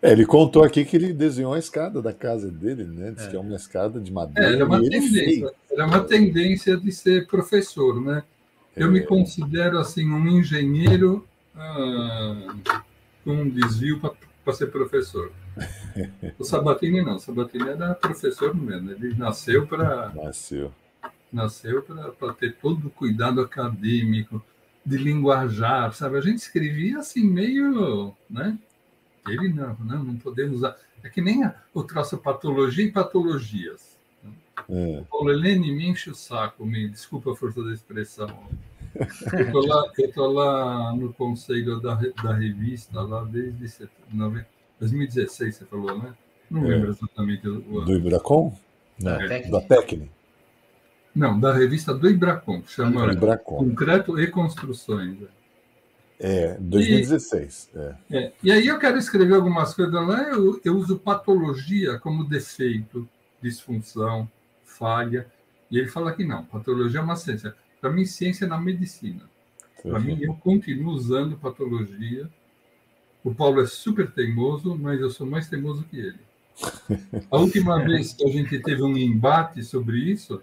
É, 0.02 0.12
ele 0.12 0.26
contou 0.26 0.64
aqui 0.64 0.84
que 0.84 0.96
ele 0.96 1.12
desenhou 1.12 1.54
a 1.54 1.58
escada 1.58 2.02
da 2.02 2.12
casa 2.12 2.50
dele, 2.50 2.84
né? 2.84 3.12
Diz 3.12 3.26
é. 3.26 3.30
que 3.30 3.36
é 3.36 3.38
uma 3.38 3.54
escada 3.54 4.00
de 4.00 4.10
madeira. 4.10 4.50
É, 4.50 4.54
era, 4.54 4.64
uma 4.64 4.80
tendência, 4.80 5.52
era 5.70 5.86
uma 5.86 6.00
tendência 6.00 6.76
de 6.76 6.90
ser 6.90 7.26
professor, 7.26 8.00
né? 8.00 8.24
Eu 8.76 8.88
é. 8.88 8.90
me 8.90 9.02
considero 9.02 9.78
assim 9.78 10.10
um 10.10 10.26
engenheiro 10.26 11.24
ah, 11.54 12.54
com 13.24 13.32
um 13.32 13.48
desvio 13.48 14.00
para 14.44 14.54
ser 14.54 14.66
professor. 14.68 15.30
O 16.38 16.44
Sabatini 16.44 17.02
não, 17.02 17.16
o 17.16 17.20
Sabatini 17.20 17.68
era 17.68 17.94
professor 17.94 18.54
mesmo. 18.54 18.90
Ele 18.90 19.14
nasceu 19.14 19.66
para 19.66 20.10
nasceu 20.14 20.72
nasceu 21.32 21.82
para 21.82 22.32
ter 22.34 22.56
todo 22.56 22.86
o 22.86 22.90
cuidado 22.90 23.40
acadêmico, 23.40 24.42
de 24.84 24.96
linguajar, 24.96 25.92
sabe? 25.92 26.18
A 26.18 26.20
gente 26.20 26.38
escrevia 26.38 26.98
assim 26.98 27.24
meio, 27.24 28.14
né? 28.28 28.58
Ele 29.28 29.48
não, 29.52 29.76
não, 29.80 30.04
não 30.04 30.16
podemos 30.16 30.56
usar. 30.56 30.76
É 31.02 31.08
que 31.08 31.20
nem 31.20 31.44
a, 31.44 31.54
o 31.72 31.82
troço 31.82 32.18
patologia 32.18 32.84
e 32.84 32.90
patologias. 32.90 33.96
É. 34.68 35.00
O 35.00 35.04
Paulo 35.04 35.30
Helene 35.30 35.72
me 35.72 35.88
enche 35.88 36.10
o 36.10 36.14
saco, 36.14 36.66
me 36.66 36.88
desculpa 36.88 37.32
a 37.32 37.36
força 37.36 37.62
da 37.62 37.72
expressão. 37.72 38.28
Eu 39.32 39.46
estou 39.46 39.66
lá, 39.66 39.92
eu 39.98 40.12
tô 40.12 40.26
lá 40.26 40.94
no 40.94 41.12
conselho 41.14 41.80
da, 41.80 41.94
da 41.94 42.34
revista, 42.34 43.00
lá 43.00 43.24
desde 43.24 43.88
2016, 44.78 45.56
você 45.56 45.64
falou, 45.64 45.98
né? 45.98 46.14
Não 46.50 46.64
é. 46.64 46.68
lembro 46.68 46.90
exatamente 46.90 47.48
o 47.48 47.78
ano. 47.78 47.86
Do 47.86 47.96
Ibracom? 47.96 48.54
Não, 49.00 49.12
é. 49.12 49.48
da 49.48 49.60
técnica. 49.62 50.12
Não, 51.14 51.38
da 51.38 51.52
revista 51.52 51.92
do 51.92 52.08
Ibracom, 52.08 52.62
que 52.62 52.70
chama 52.70 53.12
Ibracom. 53.12 53.56
Concreto 53.56 54.18
e 54.18 54.26
Construções. 54.26 55.18
É, 56.18 56.56
2016. 56.60 57.70
E, 57.74 57.78
é. 57.78 57.96
É, 58.10 58.32
e 58.42 58.52
aí 58.52 58.66
eu 58.66 58.78
quero 58.78 58.96
escrever 58.96 59.34
algumas 59.34 59.74
coisas 59.74 59.92
lá, 59.92 60.22
eu, 60.30 60.60
eu 60.64 60.76
uso 60.76 60.98
patologia 60.98 61.98
como 61.98 62.24
defeito, 62.24 63.08
disfunção, 63.42 64.30
falha. 64.64 65.26
E 65.70 65.78
ele 65.78 65.88
fala 65.88 66.12
que 66.12 66.24
não, 66.24 66.44
patologia 66.44 67.00
é 67.00 67.02
uma 67.02 67.16
ciência. 67.16 67.54
Para 67.80 67.90
mim, 67.90 68.04
ciência 68.04 68.44
é 68.44 68.48
na 68.48 68.58
medicina. 68.58 69.28
Para 69.82 69.98
mim, 69.98 70.18
eu 70.22 70.34
continuo 70.34 70.92
usando 70.92 71.36
patologia. 71.36 72.30
O 73.24 73.34
Paulo 73.34 73.60
é 73.60 73.66
super 73.66 74.10
teimoso, 74.10 74.78
mas 74.78 75.00
eu 75.00 75.10
sou 75.10 75.26
mais 75.26 75.48
teimoso 75.48 75.84
que 75.84 75.98
ele. 75.98 76.20
A 77.30 77.38
última 77.38 77.82
vez 77.84 78.12
que 78.12 78.24
a 78.24 78.30
gente 78.30 78.60
teve 78.60 78.82
um 78.82 78.96
embate 78.96 79.64
sobre 79.64 79.98
isso, 79.98 80.40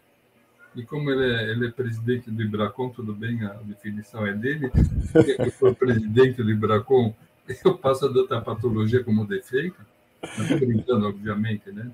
e 0.76 0.84
como 0.84 1.10
ele 1.12 1.34
é, 1.34 1.52
ele 1.52 1.68
é 1.68 1.72
presidente 1.72 2.30
do 2.30 2.42
Ibracom, 2.42 2.90
tudo 2.90 3.14
bem, 3.14 3.44
a 3.44 3.54
definição 3.64 4.26
é 4.26 4.34
dele, 4.34 4.72
eu 5.40 5.52
for 5.52 5.76
presidente 5.76 6.44
do 6.44 6.50
Ibracom, 6.50 7.14
eu 7.66 7.78
passo 7.78 8.06
a 8.06 8.10
adotar 8.10 8.40
a 8.40 8.42
patologia 8.42 9.04
como 9.04 9.26
defeito, 9.26 9.78
estou 10.24 10.60
brincando, 10.60 11.08
obviamente, 11.08 11.72
né? 11.72 11.92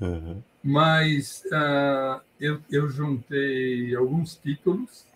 Uhum. 0.00 0.42
Mas 0.62 1.44
uh, 1.46 2.20
eu, 2.40 2.60
eu 2.70 2.88
juntei 2.88 3.94
alguns 3.94 4.34
títulos 4.36 5.06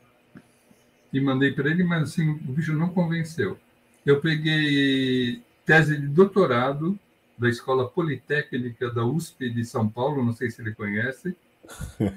e 1.12 1.20
mandei 1.20 1.52
para 1.52 1.70
ele, 1.70 1.84
mas 1.84 2.10
assim, 2.10 2.30
o 2.30 2.52
bicho 2.52 2.74
não 2.74 2.90
convenceu. 2.90 3.58
Eu 4.04 4.20
peguei 4.20 5.42
tese 5.64 5.98
de 5.98 6.06
doutorado 6.06 6.98
da 7.36 7.48
Escola 7.48 7.88
Politécnica 7.88 8.90
da 8.90 9.04
USP 9.04 9.50
de 9.50 9.64
São 9.64 9.88
Paulo, 9.88 10.24
não 10.24 10.32
sei 10.32 10.50
se 10.50 10.60
ele 10.60 10.74
conhece, 10.74 11.36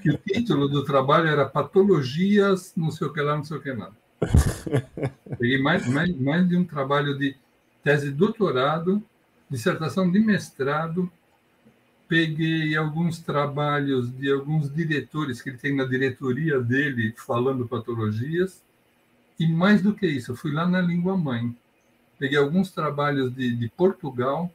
que 0.01 0.09
o 0.09 0.17
título 0.17 0.67
do 0.67 0.83
trabalho 0.83 1.27
era 1.27 1.45
Patologias, 1.45 2.73
não 2.75 2.91
sei 2.91 3.07
o 3.07 3.13
que 3.13 3.21
lá, 3.21 3.35
não 3.35 3.43
sei 3.43 3.57
o 3.57 3.61
que 3.61 3.71
lá. 3.71 3.91
Peguei 5.37 5.61
mais, 5.61 5.87
mais, 5.87 6.15
mais 6.15 6.47
de 6.47 6.55
um 6.55 6.63
trabalho 6.63 7.17
de 7.17 7.35
tese 7.83 8.09
de 8.09 8.15
doutorado, 8.15 9.03
dissertação 9.49 10.09
de 10.09 10.19
mestrado, 10.19 11.11
peguei 12.07 12.75
alguns 12.75 13.19
trabalhos 13.19 14.11
de 14.11 14.31
alguns 14.31 14.73
diretores 14.73 15.41
que 15.41 15.49
ele 15.49 15.57
tem 15.57 15.75
na 15.75 15.85
diretoria 15.85 16.59
dele 16.59 17.13
falando 17.17 17.67
patologias, 17.67 18.63
e 19.39 19.47
mais 19.47 19.81
do 19.81 19.93
que 19.93 20.05
isso, 20.05 20.35
fui 20.35 20.51
lá 20.51 20.67
na 20.67 20.81
língua 20.81 21.17
mãe. 21.17 21.55
Peguei 22.19 22.37
alguns 22.37 22.69
trabalhos 22.71 23.33
de, 23.33 23.55
de 23.55 23.67
Portugal, 23.69 24.51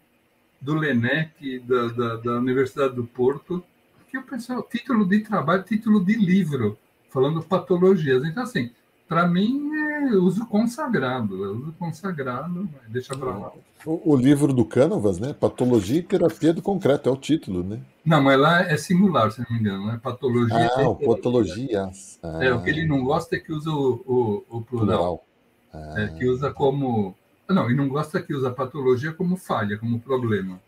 do 0.61 0.75
LENEC, 0.75 1.59
da, 1.61 1.89
da, 1.89 2.17
da 2.17 2.39
Universidade 2.39 2.95
do 2.95 3.05
Porto, 3.05 3.65
que 4.09 4.19
o 4.19 4.23
pessoal, 4.23 4.63
título 4.63 5.07
de 5.07 5.21
trabalho, 5.21 5.63
título 5.63 6.05
de 6.05 6.15
livro, 6.15 6.79
falando 7.11 7.43
patologias. 7.43 8.25
Então, 8.25 8.43
assim, 8.43 8.71
para 9.09 9.27
mim 9.27 9.71
é 9.75 10.17
uso 10.17 10.47
consagrado, 10.47 11.45
é 11.45 11.49
uso 11.49 11.75
consagrado, 11.79 12.69
deixa 12.89 13.17
para 13.17 13.31
lá. 13.31 13.53
O, 13.85 14.13
o, 14.13 14.17
livro 14.17 14.53
do 14.53 14.65
Canovas, 14.65 15.19
né? 15.19 15.33
Patologia 15.33 16.01
e 16.01 16.03
Terapia 16.03 16.53
do 16.53 16.61
Concreto, 16.61 17.09
é 17.09 17.13
o 17.13 17.17
título, 17.17 17.63
né? 17.63 17.81
Não, 18.05 18.23
mas 18.23 18.39
lá 18.39 18.63
é 18.63 18.77
singular, 18.77 19.31
se 19.31 19.41
não 19.41 19.47
me 19.51 19.59
engano, 19.61 19.87
né? 19.87 20.01
Patologia. 20.03 20.71
Ah, 20.77 20.89
o 20.89 20.97
patologias. 20.97 22.19
Ah. 22.23 22.45
É, 22.45 22.53
o 22.53 22.63
que 22.63 22.71
ele 22.71 22.87
não 22.87 23.05
gosta 23.05 23.37
é 23.37 23.39
que 23.39 23.53
usa 23.53 23.71
o, 23.71 24.03
o, 24.07 24.59
o 24.59 24.63
plural. 24.63 24.99
plural. 24.99 25.25
Ah. 25.73 26.01
É, 26.01 26.09
que 26.09 26.27
usa 26.27 26.53
como. 26.53 27.15
Não, 27.49 27.71
e 27.71 27.75
não 27.75 27.89
gosta 27.89 28.21
que 28.21 28.35
usa 28.35 28.51
patologia 28.51 29.13
como 29.13 29.37
falha, 29.37 29.79
como 29.79 30.01
problema. 30.01 30.61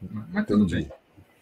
Mas 0.00 0.44
Entendi. 0.44 0.46
tudo 0.46 0.66
bem. 0.68 0.90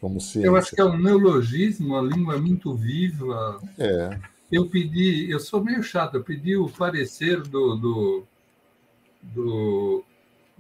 Como 0.05 0.18
Eu 0.34 0.55
acho 0.55 0.76
que 0.76 0.82
é 0.82 0.84
um 0.84 0.98
neologismo, 0.98 1.96
a 1.96 2.02
língua 2.02 2.34
é 2.34 2.38
muito 2.38 2.74
viva. 2.74 3.59
É. 3.78 4.20
Eu 4.52 4.68
pedi, 4.68 5.30
eu 5.30 5.40
sou 5.40 5.64
meio 5.64 5.82
chato, 5.82 6.16
eu 6.16 6.22
pedi 6.22 6.55
o 6.55 6.68
parecer 6.68 7.40
do, 7.40 7.74
do, 7.74 8.24
do 9.22 10.05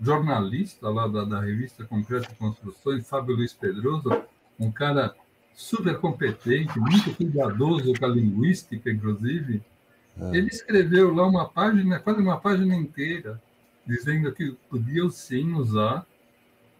jornalista 0.00 0.88
lá 0.88 1.06
da, 1.06 1.24
da 1.26 1.40
revista 1.42 1.84
Concreto 1.84 2.32
e 2.32 2.36
Construções, 2.36 3.06
Fábio 3.06 3.36
Luiz 3.36 3.52
Pedroso, 3.52 4.22
um 4.58 4.72
cara 4.72 5.14
super 5.54 5.98
competente, 5.98 6.80
muito 6.80 7.14
cuidadoso 7.14 7.92
com 7.98 8.06
a 8.06 8.08
linguística, 8.08 8.90
inclusive. 8.90 9.62
É. 10.18 10.38
Ele 10.38 10.48
escreveu 10.48 11.12
lá 11.12 11.26
uma 11.26 11.46
página, 11.46 11.98
quase 11.98 12.18
uma 12.18 12.40
página 12.40 12.74
inteira, 12.74 13.38
dizendo 13.86 14.32
que 14.32 14.56
podia 14.70 15.06
sim 15.10 15.52
usar 15.52 16.06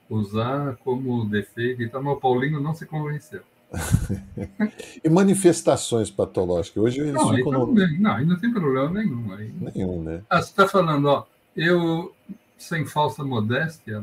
usar 0.09 0.77
como 0.85 1.25
defeito 1.25 1.83
e 1.83 1.89
tal, 1.89 2.03
mas 2.03 2.17
o 2.17 2.21
Paulinho 2.21 2.61
não 2.61 2.75
se 2.75 2.87
convenceu. 2.87 3.43
e 5.03 5.09
manifestações 5.09 6.11
patológicas? 6.11 6.83
Hoje 6.83 7.01
eles 7.01 7.13
não, 7.13 7.35
ficam 7.35 7.53
no... 7.53 7.75
não, 7.75 8.13
aí 8.13 8.25
não 8.25 8.39
tem 8.39 8.53
problema 8.53 8.91
nenhum. 8.91 9.33
Aí. 9.33 9.53
Nenhum, 9.75 10.03
né? 10.03 10.23
Ah, 10.31 10.41
você 10.41 10.51
está 10.51 10.69
falando, 10.69 11.07
ó, 11.07 11.27
eu, 11.57 12.15
sem 12.57 12.87
falsa 12.87 13.25
modéstia, 13.25 14.03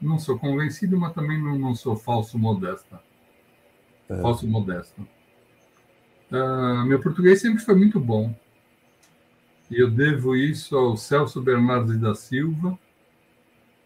não 0.00 0.18
sou 0.18 0.38
convencido, 0.38 0.96
mas 0.98 1.12
também 1.12 1.40
não, 1.42 1.58
não 1.58 1.74
sou 1.74 1.96
falso 1.96 2.38
modesta. 2.38 3.00
É. 4.08 4.20
Falso 4.20 4.46
modesto. 4.46 5.06
Uh, 6.30 6.84
meu 6.86 7.00
português 7.00 7.40
sempre 7.40 7.62
foi 7.62 7.74
muito 7.74 8.00
bom. 8.00 8.34
E 9.70 9.78
eu 9.78 9.90
devo 9.90 10.36
isso 10.36 10.76
ao 10.76 10.96
Celso 10.96 11.40
Bernardes 11.40 11.98
da 11.98 12.14
Silva, 12.14 12.78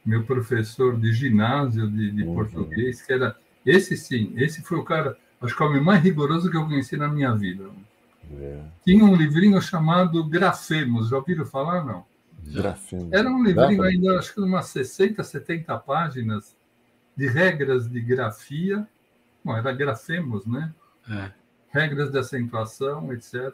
meu 0.06 0.22
professor 0.22 0.96
de 0.96 1.12
ginásio 1.12 1.90
de, 1.90 2.12
de 2.12 2.22
uhum. 2.22 2.34
português, 2.34 3.02
que 3.02 3.12
era. 3.12 3.36
Esse 3.64 3.96
sim, 3.96 4.32
esse 4.36 4.62
foi 4.62 4.78
o 4.78 4.84
cara, 4.84 5.18
acho 5.42 5.56
que 5.56 5.60
é 5.60 5.66
o 5.66 5.68
homem 5.68 5.82
mais 5.82 6.00
rigoroso 6.00 6.48
que 6.48 6.56
eu 6.56 6.64
conheci 6.64 6.96
na 6.96 7.08
minha 7.08 7.34
vida. 7.34 7.68
É. 8.38 8.62
Tinha 8.84 9.04
um 9.04 9.16
livrinho 9.16 9.60
chamado 9.60 10.22
Grafemos, 10.24 11.08
já 11.08 11.16
ouviram 11.16 11.44
falar? 11.44 11.84
Não. 11.84 12.04
Grafemos. 12.46 13.12
Era 13.12 13.28
um 13.28 13.42
livrinho 13.42 13.82
ainda, 13.82 14.18
acho 14.18 14.32
que 14.32 14.40
umas 14.40 14.66
60, 14.66 15.22
70 15.24 15.76
páginas 15.78 16.56
de 17.16 17.26
regras 17.26 17.88
de 17.88 18.00
grafia. 18.00 18.86
Bom, 19.44 19.56
era 19.56 19.72
Grafemos, 19.72 20.46
né? 20.46 20.72
É. 21.10 21.32
Regras 21.70 22.12
de 22.12 22.18
acentuação, 22.18 23.12
etc. 23.12 23.52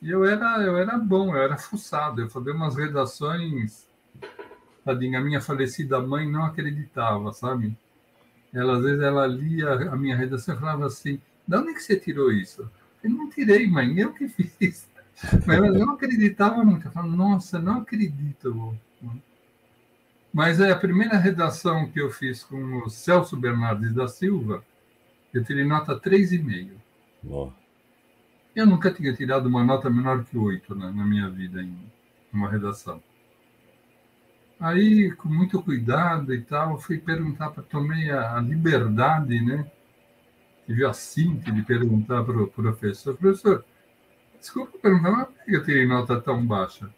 E 0.00 0.10
eu 0.10 0.24
era, 0.24 0.62
eu 0.62 0.78
era 0.78 0.96
bom, 0.96 1.36
eu 1.36 1.42
era 1.42 1.58
fuçado, 1.58 2.22
eu 2.22 2.30
fazia 2.30 2.54
umas 2.54 2.74
redações 2.74 3.86
tadinha, 4.84 5.18
a 5.18 5.22
minha 5.22 5.40
falecida 5.40 6.00
mãe 6.00 6.30
não 6.30 6.44
acreditava, 6.44 7.32
sabe? 7.32 7.76
Ela, 8.52 8.76
às 8.76 8.84
vezes, 8.84 9.02
ela 9.02 9.26
lia 9.26 9.90
a 9.90 9.96
minha 9.96 10.16
redação 10.16 10.54
e 10.54 10.58
falava 10.58 10.86
assim, 10.86 11.20
de 11.46 11.56
onde 11.56 11.74
que 11.74 11.82
você 11.82 11.96
tirou 11.96 12.30
isso? 12.30 12.70
Eu 13.02 13.10
não 13.10 13.28
tirei, 13.28 13.66
mãe, 13.66 13.98
eu 13.98 14.12
que 14.12 14.28
fiz. 14.28 14.88
Mas 15.46 15.58
ela 15.58 15.70
não 15.70 15.92
acreditava 15.92 16.64
muito. 16.64 16.82
Ela 16.82 16.92
falava, 16.92 17.16
nossa, 17.16 17.58
não 17.58 17.78
acredito. 17.78 18.76
Mas 20.32 20.60
é 20.60 20.70
a 20.70 20.78
primeira 20.78 21.16
redação 21.16 21.88
que 21.90 22.00
eu 22.00 22.10
fiz 22.10 22.42
com 22.42 22.78
o 22.78 22.90
Celso 22.90 23.36
Bernardes 23.36 23.92
da 23.92 24.08
Silva, 24.08 24.64
eu 25.32 25.44
tirei 25.44 25.64
nota 25.64 25.98
3,5. 25.98 26.70
Oh. 27.28 27.50
Eu 28.54 28.66
nunca 28.66 28.92
tinha 28.92 29.12
tirado 29.12 29.46
uma 29.46 29.64
nota 29.64 29.90
menor 29.90 30.24
que 30.24 30.38
8 30.38 30.74
né, 30.74 30.92
na 30.94 31.04
minha 31.04 31.28
vida 31.28 31.62
em 31.62 31.76
uma 32.32 32.48
redação. 32.48 33.02
Aí, 34.58 35.12
com 35.12 35.28
muito 35.28 35.62
cuidado 35.62 36.32
e 36.32 36.40
tal, 36.40 36.78
fui 36.78 36.98
perguntar, 36.98 37.50
para 37.50 37.62
tomei 37.62 38.10
a, 38.10 38.36
a, 38.36 38.40
liberdade, 38.40 39.40
né? 39.40 39.70
Tive 40.66 40.84
a 40.86 40.92
cinta 40.92 41.52
de 41.52 41.62
perguntar 41.62 42.24
para 42.24 42.42
o 42.42 42.46
professor, 42.46 43.16
professor, 43.16 43.64
desculpa 44.38 44.78
perguntar, 44.78 45.10
mas 45.10 45.26
por 45.28 45.44
que 45.44 45.56
eu 45.56 45.64
tirei 45.64 45.86
nota 45.86 46.20
tão 46.20 46.46
baixa? 46.46 46.88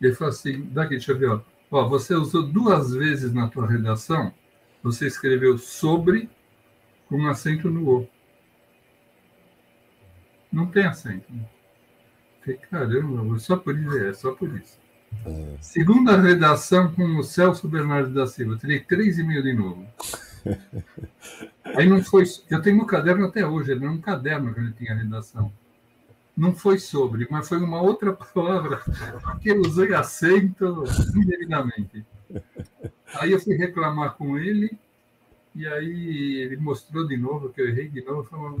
Ele 0.00 0.14
falou 0.14 0.32
assim, 0.32 0.62
daqui, 0.70 0.90
deixa 0.90 1.12
eu 1.12 1.18
ver, 1.18 1.30
ó. 1.30 1.40
ó, 1.70 1.88
você 1.88 2.14
usou 2.14 2.42
duas 2.42 2.92
vezes 2.92 3.32
na 3.32 3.48
tua 3.48 3.66
redação, 3.66 4.32
você 4.82 5.06
escreveu 5.06 5.58
sobre 5.58 6.28
com 7.08 7.26
acento 7.26 7.70
no 7.70 7.88
O. 7.88 8.08
Não 10.52 10.66
tem 10.66 10.84
acento. 10.84 11.32
Né? 11.32 11.44
Falei, 12.40 12.58
caramba, 12.58 13.38
só 13.38 13.56
por 13.56 13.78
isso 13.78 13.98
é, 13.98 14.12
só 14.14 14.32
por 14.32 14.54
isso. 14.56 14.78
Segunda 15.60 16.16
redação 16.16 16.92
com 16.92 17.16
o 17.16 17.22
Celso 17.22 17.68
Bernardo 17.68 18.12
da 18.12 18.26
Silva, 18.26 18.56
tirei 18.56 18.80
três 18.80 19.18
e 19.18 19.22
meio 19.22 19.42
de 19.42 19.52
novo. 19.52 19.86
Aí 21.64 21.88
não 21.88 22.02
foi. 22.02 22.24
Eu 22.48 22.62
tenho 22.62 22.82
um 22.82 22.86
caderno 22.86 23.26
até 23.26 23.46
hoje, 23.46 23.72
era 23.72 23.90
um 23.90 24.00
caderno 24.00 24.54
que 24.54 24.60
ele 24.60 24.72
tinha 24.72 24.94
redação. 24.94 25.52
Não 26.36 26.54
foi 26.54 26.78
sobre, 26.78 27.26
mas 27.30 27.48
foi 27.48 27.58
uma 27.58 27.82
outra 27.82 28.12
palavra 28.12 28.80
que 29.42 29.50
eu 29.50 29.60
usei 29.60 29.92
acento 29.92 30.84
indevidamente. 31.14 32.04
Aí 33.14 33.32
eu 33.32 33.40
fui 33.40 33.56
reclamar 33.56 34.14
com 34.14 34.38
ele, 34.38 34.78
e 35.54 35.66
aí 35.66 36.36
ele 36.36 36.56
mostrou 36.56 37.06
de 37.06 37.16
novo 37.16 37.50
que 37.50 37.60
eu 37.60 37.68
errei 37.68 37.88
de 37.88 38.04
novo. 38.04 38.24
Falou: 38.24 38.60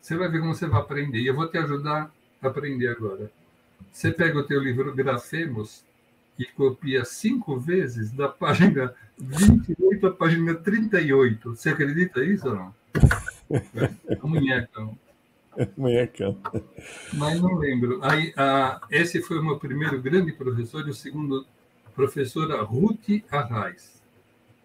Você 0.00 0.16
vai 0.16 0.28
ver 0.28 0.40
como 0.40 0.54
você 0.54 0.66
vai 0.66 0.80
aprender, 0.80 1.18
e 1.18 1.26
eu 1.26 1.34
vou 1.34 1.46
te 1.46 1.58
ajudar 1.58 2.10
a 2.42 2.48
aprender 2.48 2.88
agora. 2.88 3.30
Você 3.92 4.10
pega 4.10 4.38
o 4.38 4.44
teu 4.44 4.60
livro 4.60 4.94
Grafemos 4.94 5.84
e 6.38 6.44
copia 6.44 7.04
cinco 7.04 7.58
vezes 7.58 8.10
da 8.10 8.28
página 8.28 8.94
28 9.18 10.06
à 10.06 10.12
página 10.12 10.54
38. 10.54 11.54
Você 11.54 11.70
acredita 11.70 12.24
isso 12.24 12.48
ou 12.48 12.54
não? 12.54 12.74
É 14.08 14.16
munhecão. 14.22 14.98
Munhecão. 15.76 16.38
Mas 17.12 17.40
não 17.40 17.54
lembro. 17.54 18.00
Aí, 18.02 18.32
a, 18.36 18.80
esse 18.90 19.22
foi 19.22 19.38
o 19.38 19.44
meu 19.44 19.58
primeiro 19.58 20.00
grande 20.00 20.32
professor 20.32 20.86
e 20.86 20.90
o 20.90 20.94
segundo, 20.94 21.46
professora 21.94 22.60
Ruth 22.62 23.22
Arraes, 23.30 24.02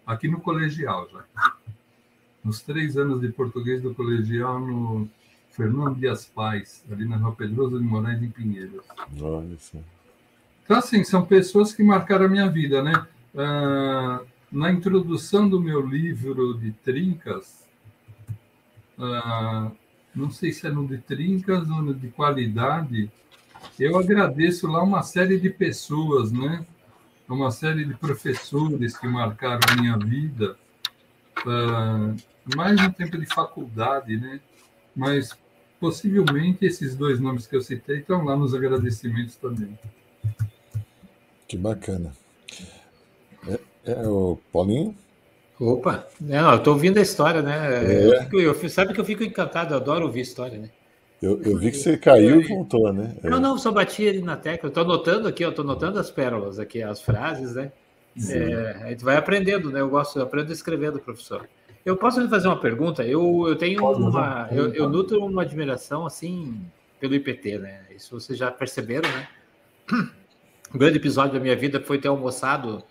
aqui 0.04 0.26
no 0.26 0.40
colegial 0.40 1.08
já. 1.12 1.24
Nos 2.42 2.62
três 2.62 2.96
anos 2.96 3.20
de 3.20 3.28
português 3.28 3.82
do 3.82 3.94
colegial 3.94 4.58
no 4.58 5.08
Fernando 5.50 5.96
Dias 5.96 6.24
Pais, 6.24 6.84
ali 6.90 7.06
na 7.06 7.16
Rua 7.16 7.34
Pedroso 7.34 7.78
de 7.78 7.84
Moraes, 7.84 8.22
em 8.22 8.30
Pinheiros. 8.30 8.84
Olha 9.20 9.56
só. 9.58 9.78
Então, 10.64 10.78
assim, 10.78 11.02
são 11.02 11.26
pessoas 11.26 11.72
que 11.72 11.82
marcaram 11.82 12.26
a 12.26 12.28
minha 12.28 12.48
vida, 12.48 12.82
né? 12.82 13.06
Ah, 13.36 14.20
na 14.50 14.70
introdução 14.70 15.48
do 15.48 15.60
meu 15.60 15.84
livro 15.84 16.54
de 16.54 16.72
trincas, 16.72 17.64
ah, 18.98 19.70
não 20.14 20.30
sei 20.30 20.52
se 20.52 20.66
é 20.66 20.70
no 20.70 20.86
de 20.86 20.98
trincas 20.98 21.68
ou 21.68 21.82
no 21.82 21.94
de 21.94 22.08
qualidade, 22.08 23.10
eu 23.78 23.98
agradeço 23.98 24.66
lá 24.66 24.82
uma 24.82 25.02
série 25.02 25.38
de 25.38 25.50
pessoas, 25.50 26.32
né? 26.32 26.64
Uma 27.28 27.50
série 27.50 27.84
de 27.84 27.94
professores 27.94 28.96
que 28.96 29.06
marcaram 29.06 29.60
a 29.70 29.80
minha 29.80 29.96
vida, 29.96 30.56
ah, 31.46 32.14
mais 32.56 32.80
no 32.80 32.92
tempo 32.92 33.18
de 33.18 33.26
faculdade, 33.26 34.16
né? 34.16 34.40
Mas 34.94 35.36
possivelmente 35.78 36.66
esses 36.66 36.94
dois 36.94 37.18
nomes 37.18 37.46
que 37.46 37.56
eu 37.56 37.62
citei 37.62 37.98
estão 37.98 38.24
lá 38.24 38.36
nos 38.36 38.54
agradecimentos 38.54 39.36
também. 39.36 39.78
Que 41.48 41.56
bacana. 41.56 42.12
É, 43.48 43.58
É, 43.84 44.06
o 44.06 44.38
Paulinho? 44.52 44.94
Opa, 45.58 46.06
não, 46.20 46.52
eu 46.52 46.56
estou 46.56 46.74
ouvindo 46.74 46.98
a 46.98 47.02
história, 47.02 47.42
né? 47.42 47.84
É. 47.84 48.06
Eu, 48.06 48.22
fico, 48.22 48.40
eu 48.40 48.68
sabe 48.68 48.94
que 48.94 49.00
eu 49.00 49.04
fico 49.04 49.22
encantado, 49.22 49.74
eu 49.74 49.78
adoro 49.78 50.06
ouvir 50.06 50.20
história, 50.20 50.58
né? 50.58 50.70
Eu, 51.20 51.42
eu 51.42 51.58
vi 51.58 51.70
que 51.70 51.76
você 51.76 51.98
caiu 51.98 52.40
e 52.40 52.48
voltou, 52.48 52.90
né? 52.92 53.14
Não, 53.22 53.38
não, 53.38 53.58
só 53.58 53.70
bati 53.70 54.08
ali 54.08 54.22
na 54.22 54.36
tecla. 54.36 54.68
Estou 54.68 54.84
anotando 54.84 55.28
aqui, 55.28 55.44
estou 55.44 55.62
anotando 55.62 55.98
as 55.98 56.10
pérolas 56.10 56.58
aqui, 56.58 56.82
as 56.82 57.02
frases, 57.02 57.54
né? 57.54 57.72
É, 58.28 58.82
a 58.84 58.88
gente 58.88 59.04
vai 59.04 59.16
aprendendo, 59.16 59.70
né? 59.70 59.80
Eu 59.80 59.90
gosto, 59.90 60.18
eu 60.18 60.22
aprendo 60.22 60.50
escrevendo, 60.50 60.98
professor. 60.98 61.46
Eu 61.84 61.96
posso 61.96 62.20
lhe 62.20 62.28
fazer 62.28 62.48
uma 62.48 62.60
pergunta? 62.60 63.02
Eu, 63.02 63.46
eu 63.48 63.56
tenho 63.56 63.84
uma. 63.90 64.48
Eu, 64.50 64.72
eu 64.74 64.88
nutro 64.88 65.24
uma 65.24 65.42
admiração, 65.42 66.04
assim, 66.04 66.60
pelo 66.98 67.14
IPT, 67.14 67.58
né? 67.58 67.84
Isso 67.90 68.18
vocês 68.20 68.38
já 68.38 68.50
perceberam, 68.50 69.08
né? 69.10 69.28
Um 70.72 70.78
grande 70.78 70.98
episódio 70.98 71.32
da 71.32 71.40
minha 71.40 71.56
vida 71.56 71.80
foi 71.80 71.98
ter 71.98 72.08
almoçado 72.08 72.84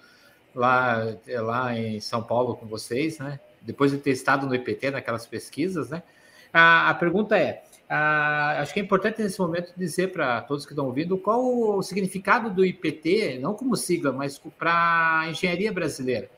lá, 0.54 0.98
lá 1.28 1.78
em 1.78 2.00
São 2.02 2.22
Paulo 2.22 2.56
com 2.56 2.66
vocês, 2.66 3.20
né? 3.20 3.40
Depois 3.62 3.92
de 3.92 3.98
ter 4.00 4.12
estado 4.12 4.48
no 4.48 4.56
IPT, 4.56 4.92
naquelas 4.92 5.26
pesquisas, 5.26 5.90
né? 5.90 6.04
A, 6.52 6.90
a 6.90 6.94
pergunta 6.96 7.38
é: 7.38 7.64
a, 7.88 8.60
acho 8.60 8.74
que 8.74 8.80
é 8.80 8.84
importante 8.84 9.22
nesse 9.22 9.40
momento 9.40 9.72
dizer 9.78 10.12
para 10.12 10.42
todos 10.42 10.66
que 10.66 10.74
estão 10.74 10.88
ouvindo 10.88 11.18
qual 11.18 11.78
o 11.78 11.84
significado 11.84 12.50
do 12.50 12.66
IPT, 12.66 13.40
não 13.40 13.54
como 13.54 13.76
sigla, 13.76 14.12
mas 14.12 14.38
para 14.58 15.20
a 15.22 15.30
engenharia 15.30 15.72
brasileira. 15.72 16.30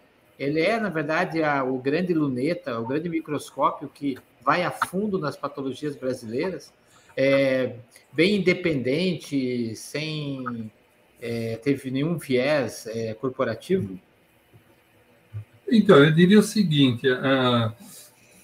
Ele 0.41 0.59
é, 0.59 0.79
na 0.79 0.89
verdade, 0.89 1.43
a, 1.43 1.63
o 1.63 1.77
grande 1.77 2.15
luneta, 2.15 2.79
o 2.79 2.87
grande 2.87 3.07
microscópio 3.07 3.87
que 3.87 4.17
vai 4.43 4.63
a 4.63 4.71
fundo 4.71 5.19
nas 5.19 5.37
patologias 5.37 5.95
brasileiras, 5.95 6.73
é, 7.15 7.75
bem 8.11 8.37
independente, 8.37 9.75
sem 9.75 10.71
é, 11.21 11.57
teve 11.57 11.91
nenhum 11.91 12.17
viés 12.17 12.87
é, 12.87 13.13
corporativo? 13.13 13.99
Então, 15.71 16.03
eu 16.03 16.11
diria 16.11 16.39
o 16.39 16.43
seguinte: 16.43 17.07
a, 17.07 17.75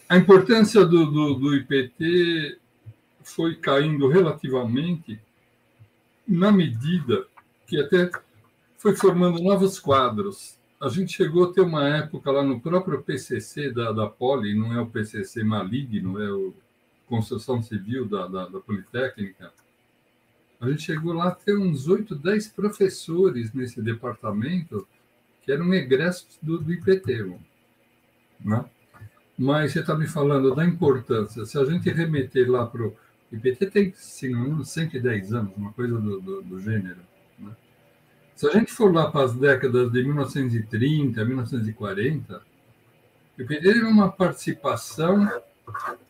a 0.07 0.17
importância 0.17 0.85
do, 0.85 1.03
do, 1.07 1.33
do 1.33 1.55
IPT 1.55 2.59
foi 3.23 3.55
caindo 3.55 4.07
relativamente 4.07 5.19
na 6.27 6.51
medida 6.51 7.25
que 7.65 7.79
até 7.81 8.11
foi 8.77 8.95
formando 8.95 9.41
novos 9.41 9.79
quadros. 9.79 10.56
A 10.79 10.89
gente 10.89 11.13
chegou 11.13 11.45
a 11.45 11.53
ter 11.53 11.61
uma 11.61 11.87
época 11.87 12.31
lá 12.31 12.43
no 12.43 12.59
próprio 12.59 13.01
PCC 13.01 13.71
da, 13.71 13.91
da 13.91 14.07
Poli, 14.07 14.53
não 14.53 14.73
é 14.73 14.79
o 14.79 14.87
PCC 14.87 15.43
maligno, 15.43 16.21
é 16.21 16.31
o 16.31 16.53
Construção 17.07 17.61
Civil 17.63 18.05
da, 18.07 18.27
da, 18.27 18.47
da 18.47 18.59
Politécnica, 18.59 19.51
a 20.59 20.69
gente 20.69 20.83
chegou 20.83 21.13
lá 21.13 21.27
a 21.29 21.35
ter 21.35 21.55
uns 21.55 21.87
8, 21.87 22.15
10 22.15 22.47
professores 22.49 23.53
nesse 23.53 23.81
departamento 23.81 24.87
que 25.43 25.51
eram 25.51 25.71
egressos 25.73 26.37
do, 26.41 26.57
do 26.57 26.73
IPT. 26.73 27.37
Né? 28.43 28.65
Mas 29.37 29.71
você 29.71 29.81
está 29.81 29.95
me 29.95 30.07
falando 30.07 30.55
da 30.55 30.65
importância. 30.65 31.45
Se 31.45 31.57
a 31.59 31.65
gente 31.65 31.89
remeter 31.91 32.49
lá 32.49 32.65
para 32.65 32.87
o 32.87 32.97
IPT, 33.31 33.67
tem, 33.67 33.93
engano, 34.23 34.65
110 34.65 35.33
anos, 35.33 35.55
uma 35.55 35.71
coisa 35.73 35.99
do, 35.99 36.19
do, 36.19 36.41
do 36.41 36.59
gênero. 36.59 36.99
Se 38.37 38.47
a 38.47 38.51
gente 38.51 38.71
for 38.71 38.93
lá 38.93 39.09
para 39.09 39.25
as 39.25 39.33
décadas 39.33 39.91
de 39.91 40.03
1930, 40.03 41.25
1940, 41.25 42.41
o 43.35 43.41
IPT 43.41 43.61
teve 43.61 43.83
uma 43.83 44.11
participação 44.11 45.27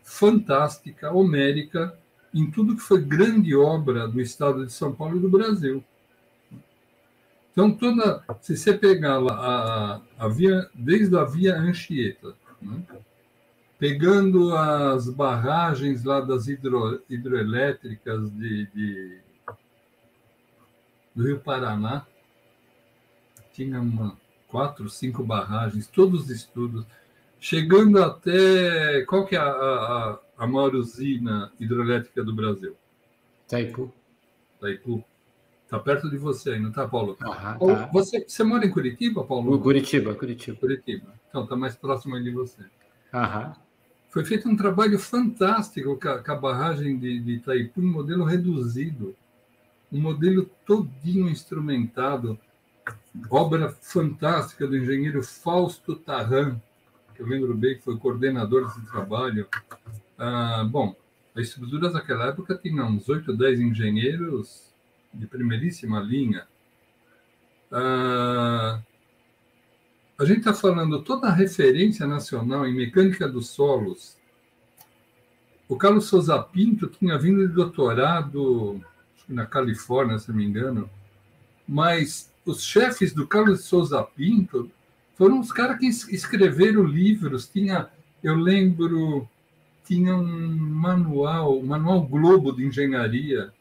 fantástica, 0.04 1.10
homérica, 1.10 1.98
em 2.34 2.52
tudo 2.52 2.76
que 2.76 2.82
foi 2.82 3.02
grande 3.02 3.56
obra 3.56 4.10
do 4.10 4.20
Estado 4.20 4.66
de 4.66 4.74
São 4.74 4.94
Paulo 4.94 5.16
e 5.16 5.22
do 5.22 5.30
Brasil. 5.30 5.82
Então, 7.54 7.72
toda, 7.72 8.22
se 8.42 8.58
você 8.58 8.74
pegar 8.74 9.20
lá 9.20 10.02
a, 10.20 10.26
a 10.26 10.28
via, 10.28 10.70
desde 10.74 11.18
a 11.18 11.24
via 11.24 11.56
Anchieta, 11.56 12.36
né, 12.62 12.84
pegando 13.80 14.54
as 14.54 15.10
barragens 15.10 16.04
lá 16.04 16.20
das 16.20 16.50
hidro, 16.50 17.02
hidroelétricas 17.10 18.30
de, 18.32 18.68
de, 18.76 19.18
do 21.16 21.24
Rio 21.24 21.40
Paraná, 21.40 22.06
tinha 23.58 23.82
uma, 23.82 24.16
quatro, 24.48 24.88
cinco 24.88 25.24
barragens, 25.24 25.88
todos 25.88 26.26
os 26.26 26.30
estudos, 26.30 26.86
chegando 27.40 28.02
até. 28.02 29.04
Qual 29.06 29.26
que 29.26 29.36
é 29.36 29.40
a, 29.40 29.50
a, 29.50 30.20
a 30.38 30.48
maior 30.48 30.76
usina 30.76 31.52
hidrelétrica 31.60 32.24
do 32.24 32.36
Brasil? 32.36 32.76
Taipu. 33.48 33.92
Taipu. 34.62 35.04
Está 35.66 35.80
perto 35.80 36.10
de 36.10 36.18
você 36.18 36.52
aí, 36.52 36.60
não 36.60 36.70
está, 36.70 36.88
Paulo? 36.88 37.18
Aham, 37.20 37.58
tá. 37.58 37.90
você, 37.92 38.24
você 38.26 38.44
mora 38.44 38.66
em 38.66 38.70
Curitiba, 38.70 39.24
Paulo? 39.24 39.60
Curitiba, 39.60 40.14
Curitiba. 40.14 40.58
Curitiba. 40.58 41.14
Então, 41.28 41.44
está 41.44 41.56
mais 41.56 41.76
próximo 41.76 42.22
de 42.22 42.32
você. 42.32 42.64
Aham. 43.14 43.54
Foi 44.10 44.24
feito 44.24 44.48
um 44.48 44.56
trabalho 44.56 44.98
fantástico 44.98 46.00
com 46.00 46.08
a, 46.08 46.24
com 46.24 46.32
a 46.32 46.36
barragem 46.36 46.98
de, 46.98 47.20
de 47.20 47.32
Itaipu, 47.34 47.82
um 47.82 47.92
modelo 47.92 48.24
reduzido, 48.24 49.16
um 49.92 50.00
modelo 50.00 50.50
todinho 50.66 51.28
instrumentado, 51.28 52.40
obra 53.30 53.70
fantástica 53.82 54.68
do 54.68 54.78
engenheiro 54.78 55.24
Fausto 55.24 55.96
Tarran, 55.96 56.60
que 57.16 57.22
eu 57.22 57.28
lembro 57.28 57.56
bem 57.56 57.76
que 57.76 57.84
foi 57.84 57.98
coordenador 57.98 58.68
desse 58.68 58.86
trabalho, 58.92 59.48
ah, 60.18 60.68
bom, 60.70 60.96
as 61.36 61.48
estruturas 61.48 61.94
daquela 61.94 62.28
época 62.28 62.56
tinham 62.56 62.88
uns 62.90 63.08
8 63.08 63.32
ou 63.32 63.38
10 63.38 63.60
engenheiros 63.60 64.74
de 65.14 65.28
primeiríssima 65.28 66.00
linha. 66.00 66.48
Ah, 67.72 68.82
a 70.20 70.26
gente 70.26 70.40
está 70.40 70.54
falando 70.54 71.04
toda 71.04 71.28
a 71.28 71.34
referência 71.34 72.08
nacional 72.08 72.66
em 72.66 72.74
mecânica 72.74 73.28
dos 73.28 73.50
solos. 73.50 74.18
O 75.70 75.78
Carlos 75.78 76.06
Souza 76.06 76.42
Pinto 76.42 76.88
tinha 76.88 77.18
vindo 77.20 77.48
de 77.48 77.54
doutorado 77.54 78.82
na 79.28 79.46
Califórnia, 79.46 80.18
se 80.18 80.30
não 80.30 80.38
me 80.38 80.46
engano, 80.46 80.90
mas 81.68 82.34
os 82.48 82.64
chefes 82.64 83.14
do 83.14 83.28
Carlos 83.28 83.66
Souza 83.66 84.02
Pinto 84.02 84.72
foram 85.16 85.40
os 85.40 85.52
caras 85.52 85.78
que 85.78 85.88
escreveram 85.88 86.84
livros. 86.84 87.48
Tinha, 87.48 87.90
eu 88.24 88.36
lembro, 88.36 89.28
tinha 89.86 90.16
um 90.16 90.26
manual, 90.26 91.62
manual 91.62 92.08
Globo 92.08 92.54
de 92.54 92.66
Engenharia. 92.66 93.52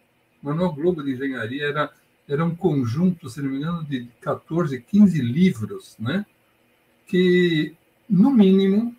Manual 0.41 0.73
Globo 0.73 1.03
de 1.03 1.13
Engenharia 1.13 1.67
era, 1.67 1.91
era 2.29 2.45
um 2.45 2.55
conjunto, 2.55 3.29
se 3.29 3.43
não 3.43 3.51
me 3.51 3.57
engano, 3.57 3.85
de 3.85 4.07
14, 4.21 4.81
15 4.81 5.21
livros, 5.21 5.97
né? 5.99 6.25
que, 7.07 7.75
no 8.09 8.31
mínimo, 8.31 8.95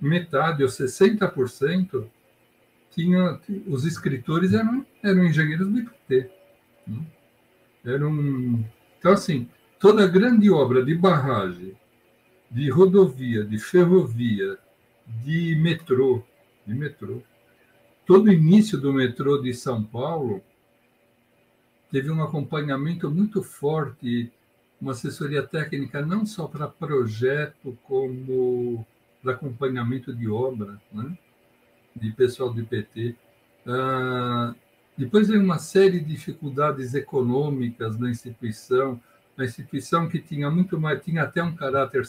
metade 0.00 0.64
ou 0.64 0.68
60% 0.68 2.06
tinha, 2.90 3.40
os 3.66 3.84
escritores 3.84 4.52
eram, 4.52 4.84
eram 5.02 5.24
engenheiros 5.24 5.68
do 5.68 5.78
IPT. 5.78 6.30
Né? 6.86 6.98
Eram, 7.84 8.64
então, 9.02 9.14
assim, 9.14 9.48
toda 9.80 10.06
grande 10.06 10.48
obra 10.48 10.84
de 10.84 10.94
barragem, 10.94 11.74
de 12.48 12.70
rodovia, 12.70 13.44
de 13.44 13.58
ferrovia, 13.58 14.56
de 15.24 15.56
metrô, 15.56 16.22
de 16.64 16.72
metrô. 16.72 17.20
Todo 18.06 18.28
o 18.28 18.32
início 18.32 18.78
do 18.78 18.92
metrô 18.92 19.38
de 19.38 19.52
São 19.54 19.82
Paulo 19.82 20.40
teve 21.90 22.12
um 22.12 22.22
acompanhamento 22.22 23.10
muito 23.10 23.42
forte, 23.42 24.30
uma 24.80 24.92
assessoria 24.92 25.42
técnica 25.42 26.00
não 26.00 26.24
só 26.24 26.46
para 26.46 26.68
projeto, 26.68 27.76
como 27.82 28.86
para 29.20 29.32
acompanhamento 29.32 30.14
de 30.14 30.28
obra, 30.28 30.80
né? 30.92 31.18
de 31.96 32.12
pessoal 32.12 32.54
do 32.54 32.60
IPT. 32.60 33.16
Ah, 33.66 34.54
depois 34.96 35.28
veio 35.28 35.42
uma 35.42 35.58
série 35.58 36.00
de 36.00 36.06
dificuldades 36.06 36.94
econômicas 36.94 37.98
na 37.98 38.10
instituição, 38.10 39.00
a 39.36 39.44
instituição 39.44 40.08
que 40.08 40.18
tinha 40.18 40.50
muito 40.50 40.78
mais, 40.78 41.02
tinha 41.02 41.22
até 41.22 41.42
um 41.42 41.54
caráter 41.54 42.08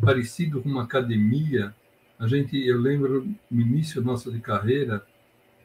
parecido 0.00 0.60
com 0.60 0.68
uma 0.68 0.82
academia, 0.82 1.74
a 2.18 2.26
gente, 2.26 2.56
eu 2.56 2.78
lembro 2.78 3.26
no 3.50 3.60
início 3.60 4.02
nosso 4.02 4.30
de 4.30 4.40
carreira, 4.40 5.04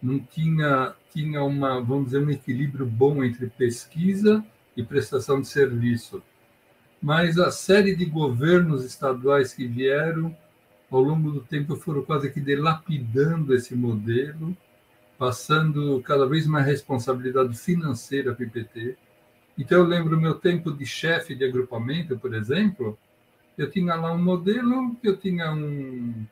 não 0.02 0.20
tinha 0.20 0.96
tinha 1.18 1.44
uma, 1.44 1.82
vamos 1.82 2.06
dizer, 2.06 2.20
um 2.20 2.30
equilíbrio 2.30 2.86
bom 2.86 3.24
entre 3.24 3.48
pesquisa 3.48 4.46
e 4.76 4.84
prestação 4.84 5.42
de 5.42 5.48
serviço. 5.48 6.22
Mas 7.02 7.40
a 7.40 7.52
série 7.52 7.96
de 7.96 8.06
governos 8.06 8.86
estaduais 8.86 9.52
que 9.52 9.66
vieram 9.66 10.36
ao 10.92 11.02
longo 11.02 11.32
do 11.32 11.42
tempo 11.42 11.76
foram 11.76 12.04
quase 12.04 12.30
que 12.30 12.40
delapidando 12.40 13.54
esse 13.54 13.76
modelo, 13.76 14.56
passando 15.18 16.02
cada 16.04 16.26
vez 16.28 16.46
mais 16.48 16.66
responsabilidade 16.66 17.58
financeira 17.58 18.34
para 18.34 18.44
o 18.44 18.48
IPT. 18.48 18.98
Então, 19.58 19.80
eu 19.80 19.86
lembro 19.86 20.20
meu 20.20 20.36
tempo 20.36 20.72
de 20.72 20.86
chefe 20.86 21.36
de 21.36 21.44
agrupamento, 21.44 22.18
por 22.20 22.34
exemplo, 22.34 22.98
eu 23.58 23.70
tinha 23.70 23.96
lá 23.96 24.14
um 24.14 24.22
modelo, 24.22 24.96
eu 25.04 25.18
tinha 25.18 25.52
um, 25.52 26.26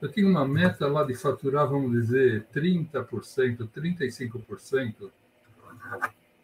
eu 0.00 0.10
tinha 0.10 0.28
uma 0.28 0.46
meta 0.46 0.86
lá 0.86 1.04
de 1.04 1.14
faturar, 1.14 1.68
vamos 1.68 1.92
dizer, 1.92 2.46
30%, 2.54 3.68
35% 3.68 5.10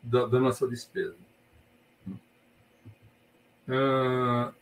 da, 0.03 0.27
da 0.27 0.41
nossa 0.41 0.67
despesa. 0.67 1.17
Uh, 3.69 4.53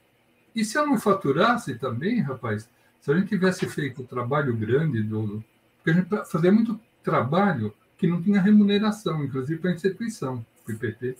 E 0.54 0.64
se 0.64 0.78
eu 0.78 0.86
não 0.86 0.98
faturasse 0.98 1.78
também, 1.78 2.20
rapaz, 2.20 2.68
se 2.98 3.12
a 3.12 3.14
gente 3.14 3.28
tivesse 3.28 3.68
feito 3.68 4.02
o 4.02 4.06
trabalho 4.06 4.56
grande 4.56 5.02
do. 5.02 5.44
Porque 5.76 5.90
a 5.90 5.92
gente 5.92 6.30
fazia 6.30 6.50
muito 6.50 6.80
trabalho 7.06 7.72
que 7.96 8.04
não 8.04 8.20
tinha 8.20 8.42
remuneração, 8.42 9.24
inclusive 9.24 9.60
para 9.60 9.70
a 9.70 9.74
instituição, 9.74 10.44
para 10.64 10.72
o 10.72 10.76
IPT. 10.76 11.16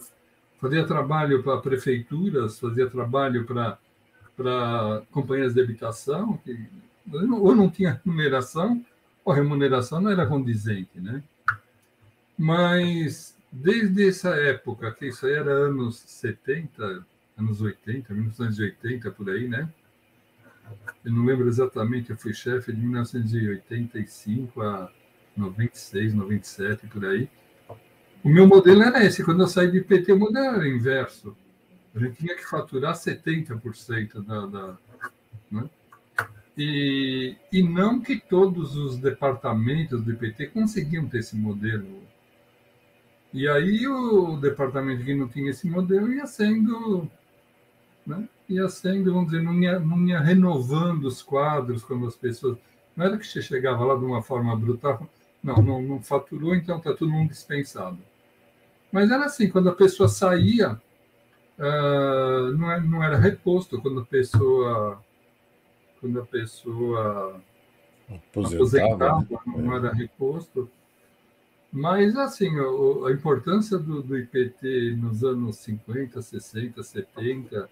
Fazia 0.61 0.85
trabalho 0.85 1.45
para 1.45 1.59
prefeituras, 1.59 2.59
fazia 2.59 2.91
trabalho 2.91 3.47
para, 3.47 3.79
para 4.37 5.03
companhias 5.13 5.55
de 5.55 5.61
habitação, 5.61 6.37
que 6.39 6.69
ou 7.13 7.55
não 7.55 7.71
tinha 7.71 8.01
remuneração, 8.05 8.85
ou 9.25 9.33
a 9.33 9.37
remuneração 9.37 10.01
não 10.01 10.11
era 10.11 10.27
condizente, 10.27 11.01
né? 11.01 11.23
Mas 12.37 13.37
desde 13.51 14.09
essa 14.09 14.31
época, 14.31 14.91
que 14.91 15.07
isso 15.07 15.25
aí 15.25 15.35
era 15.35 15.53
anos 15.53 16.01
70, 16.01 17.07
anos 17.39 17.61
80, 17.61 18.13
1980, 18.13 19.11
por 19.13 19.31
aí, 19.31 19.47
né? 19.47 19.73
Eu 21.05 21.13
não 21.13 21.25
lembro 21.25 21.47
exatamente, 21.47 22.11
eu 22.11 22.17
fui 22.17 22.35
chefe 22.35 22.73
de 22.73 22.81
1985 22.81 24.61
a 24.63 24.91
96, 25.37 26.15
97, 26.15 26.87
por 26.87 27.05
aí. 27.05 27.29
O 28.23 28.29
meu 28.29 28.47
modelo 28.47 28.83
era 28.83 29.05
esse. 29.05 29.25
Quando 29.25 29.43
eu 29.43 29.47
saí 29.47 29.71
de 29.71 29.81
PT, 29.81 30.13
o 30.13 30.19
modelo 30.19 30.57
era 30.57 30.69
inverso. 30.69 31.37
A 31.95 31.99
gente 31.99 32.17
tinha 32.19 32.35
que 32.35 32.45
faturar 32.45 32.95
70% 32.95 34.25
da. 34.25 34.47
da 34.47 34.79
né? 35.51 35.69
e, 36.57 37.37
e 37.53 37.63
não 37.63 38.01
que 38.01 38.19
todos 38.19 38.77
os 38.77 38.99
departamentos 38.99 40.03
do 40.03 40.15
PT 40.17 40.49
conseguiam 40.49 41.09
ter 41.09 41.19
esse 41.19 41.37
modelo. 41.37 42.03
E 43.33 43.49
aí 43.49 43.87
o 43.87 44.37
departamento 44.37 45.05
que 45.05 45.15
não 45.15 45.29
tinha 45.29 45.51
esse 45.51 45.69
modelo 45.69 46.13
ia 46.13 46.27
sendo 46.27 47.11
né? 48.07 48.29
ia 48.49 48.69
sendo, 48.69 49.13
vamos 49.13 49.31
dizer, 49.31 49.43
não 49.43 49.55
ia, 49.61 49.81
não 49.81 50.07
ia 50.07 50.21
renovando 50.21 51.05
os 51.05 51.23
quadros 51.23 51.83
quando 51.83 52.07
as 52.07 52.15
pessoas. 52.15 52.57
Não 52.95 53.05
era 53.05 53.19
que 53.19 53.27
você 53.27 53.43
chegava 53.43 53.85
lá 53.85 53.97
de 53.97 54.05
uma 54.05 54.23
forma 54.23 54.55
brutal, 54.57 55.09
não, 55.47 55.63
não, 55.63 55.81
não 55.81 56.03
faturou, 56.03 56.57
então 56.57 56.79
está 56.79 56.93
todo 56.93 57.09
mundo 57.09 57.31
dispensado. 57.31 57.99
Mas 58.91 59.11
era 59.13 59.27
assim, 59.27 59.49
quando 59.49 59.69
a 59.69 59.75
pessoa 59.75 60.09
saía, 60.09 60.73
uh, 61.59 62.53
não, 62.59 62.71
era, 62.71 62.81
não 62.81 63.03
era 63.03 63.17
reposto, 63.17 63.81
quando 63.81 64.01
a 64.01 64.05
pessoa. 64.05 65.01
Quando 66.01 66.21
a 66.21 66.27
pessoa 66.27 67.41
aposentava, 68.09 69.21
aposentava 69.21 69.43
não 69.47 69.73
é. 69.73 69.77
era 69.77 69.93
reposto. 69.93 70.69
Mas, 71.73 72.17
assim, 72.17 72.51
a 73.07 73.13
importância 73.13 73.79
do, 73.79 74.03
do 74.03 74.19
IPT 74.19 74.97
nos 74.97 75.23
anos 75.23 75.57
50, 75.59 76.23
60, 76.23 76.83
70, 76.83 77.69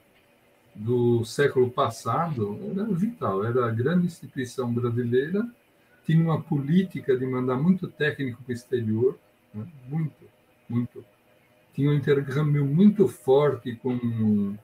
do 0.74 1.24
século 1.24 1.70
passado 1.70 2.58
era 2.72 2.84
vital, 2.84 3.44
era 3.44 3.66
a 3.66 3.70
grande 3.70 4.06
instituição 4.06 4.72
brasileira, 4.72 5.46
tinha 6.04 6.22
uma 6.22 6.40
política 6.40 7.16
de 7.16 7.26
mandar 7.26 7.56
muito 7.56 7.88
técnico 7.88 8.42
para 8.42 8.50
o 8.50 8.54
exterior, 8.54 9.18
né? 9.52 9.66
muito, 9.88 10.24
muito. 10.68 11.04
Tinha 11.72 11.90
um 11.90 11.94
intercâmbio 11.94 12.64
muito 12.64 13.08
forte 13.08 13.74
com 13.76 14.56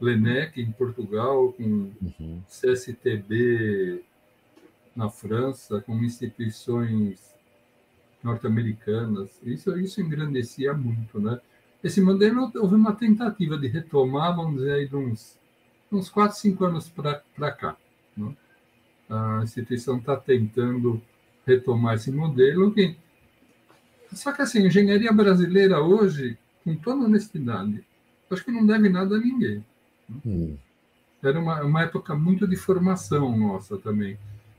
Lenec 0.00 0.60
em 0.60 0.72
Portugal, 0.72 1.52
com 1.52 1.90
uhum. 2.00 2.42
CSTB 2.48 4.02
na 4.96 5.10
França, 5.10 5.80
com 5.80 5.96
instituições 6.02 7.34
norte-americanas. 8.22 9.38
Isso, 9.42 9.76
isso 9.78 10.00
engrandecia 10.00 10.72
muito, 10.72 11.20
né? 11.20 11.38
Esse 11.82 12.00
modelo 12.00 12.50
houve 12.54 12.76
uma 12.76 12.94
tentativa 12.94 13.58
de 13.58 13.66
retomar, 13.66 14.34
vamos 14.34 14.56
dizer, 14.56 14.72
aí, 14.72 14.88
de 14.88 14.96
uns 14.96 15.38
uns 15.94 16.08
4, 16.10 16.36
5 16.36 16.64
anos 16.64 16.88
para 16.88 17.52
cá. 17.52 17.76
Né? 18.16 18.34
A 19.08 19.40
instituição 19.42 19.98
está 19.98 20.16
tentando 20.16 21.00
retomar 21.46 21.94
esse 21.94 22.10
modelo. 22.10 22.72
Que... 22.72 22.96
Só 24.12 24.32
que, 24.32 24.42
assim, 24.42 24.62
a 24.62 24.66
engenharia 24.66 25.12
brasileira 25.12 25.80
hoje, 25.80 26.38
com 26.62 26.74
toda 26.76 27.04
honestidade, 27.04 27.84
acho 28.30 28.44
que 28.44 28.50
não 28.50 28.66
deve 28.66 28.88
nada 28.88 29.16
a 29.16 29.20
ninguém. 29.20 29.64
Né? 30.08 30.16
Hum. 30.24 30.56
Era 31.22 31.40
uma, 31.40 31.62
uma 31.62 31.82
época 31.82 32.14
muito 32.14 32.46
de 32.46 32.56
formação 32.56 33.36
nossa 33.36 33.78
também. 33.78 34.18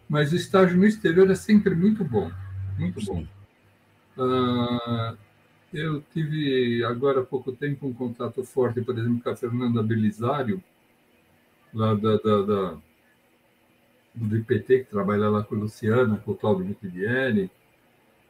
Mas 0.10 0.32
o 0.32 0.36
estágio 0.36 0.78
no 0.78 0.86
exterior 0.86 1.30
é 1.30 1.36
sempre 1.36 1.76
muito 1.76 2.04
bom. 2.04 2.32
Muito 2.78 3.04
bom. 3.06 3.26
Uh, 4.18 5.18
eu 5.74 6.02
tive 6.14 6.84
agora 6.86 7.22
há 7.22 7.24
pouco 7.24 7.52
tempo 7.52 7.88
um 7.88 7.93
contato 7.93 8.43
forte, 8.43 8.82
por 8.82 8.98
exemplo, 8.98 9.22
com 9.22 9.30
a 9.30 9.36
Fernanda 9.36 9.84
Belisário, 9.84 10.64
lá 11.74 11.93
da, 11.93 12.18
da, 12.18 12.41
da, 12.41 12.78
do 14.16 14.38
IPT, 14.38 14.80
que 14.80 14.89
trabalha 14.89 15.30
lá 15.30 15.43
com 15.43 15.55
a 15.55 15.59
Luciana, 15.59 16.18
com 16.18 16.32
o 16.32 16.36
Claudio 16.36 16.66
Michelieri. 16.66 17.49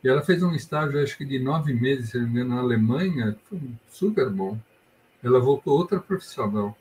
E 0.04 0.08
ela 0.08 0.22
fez 0.22 0.44
um 0.44 0.54
estágio, 0.54 1.02
acho 1.02 1.18
que 1.18 1.26
de 1.26 1.40
nove 1.40 1.74
meses, 1.74 2.12
se 2.12 2.18
não 2.18 2.26
me 2.26 2.32
engano, 2.32 2.56
na 2.56 2.62
Alemanha, 2.62 3.36
foi 3.46 3.60
super 3.90 4.30
bom. 4.30 4.58
Ela 5.24 5.40
voltou 5.40 5.78
outra 5.78 6.00
profissional, 6.00 6.78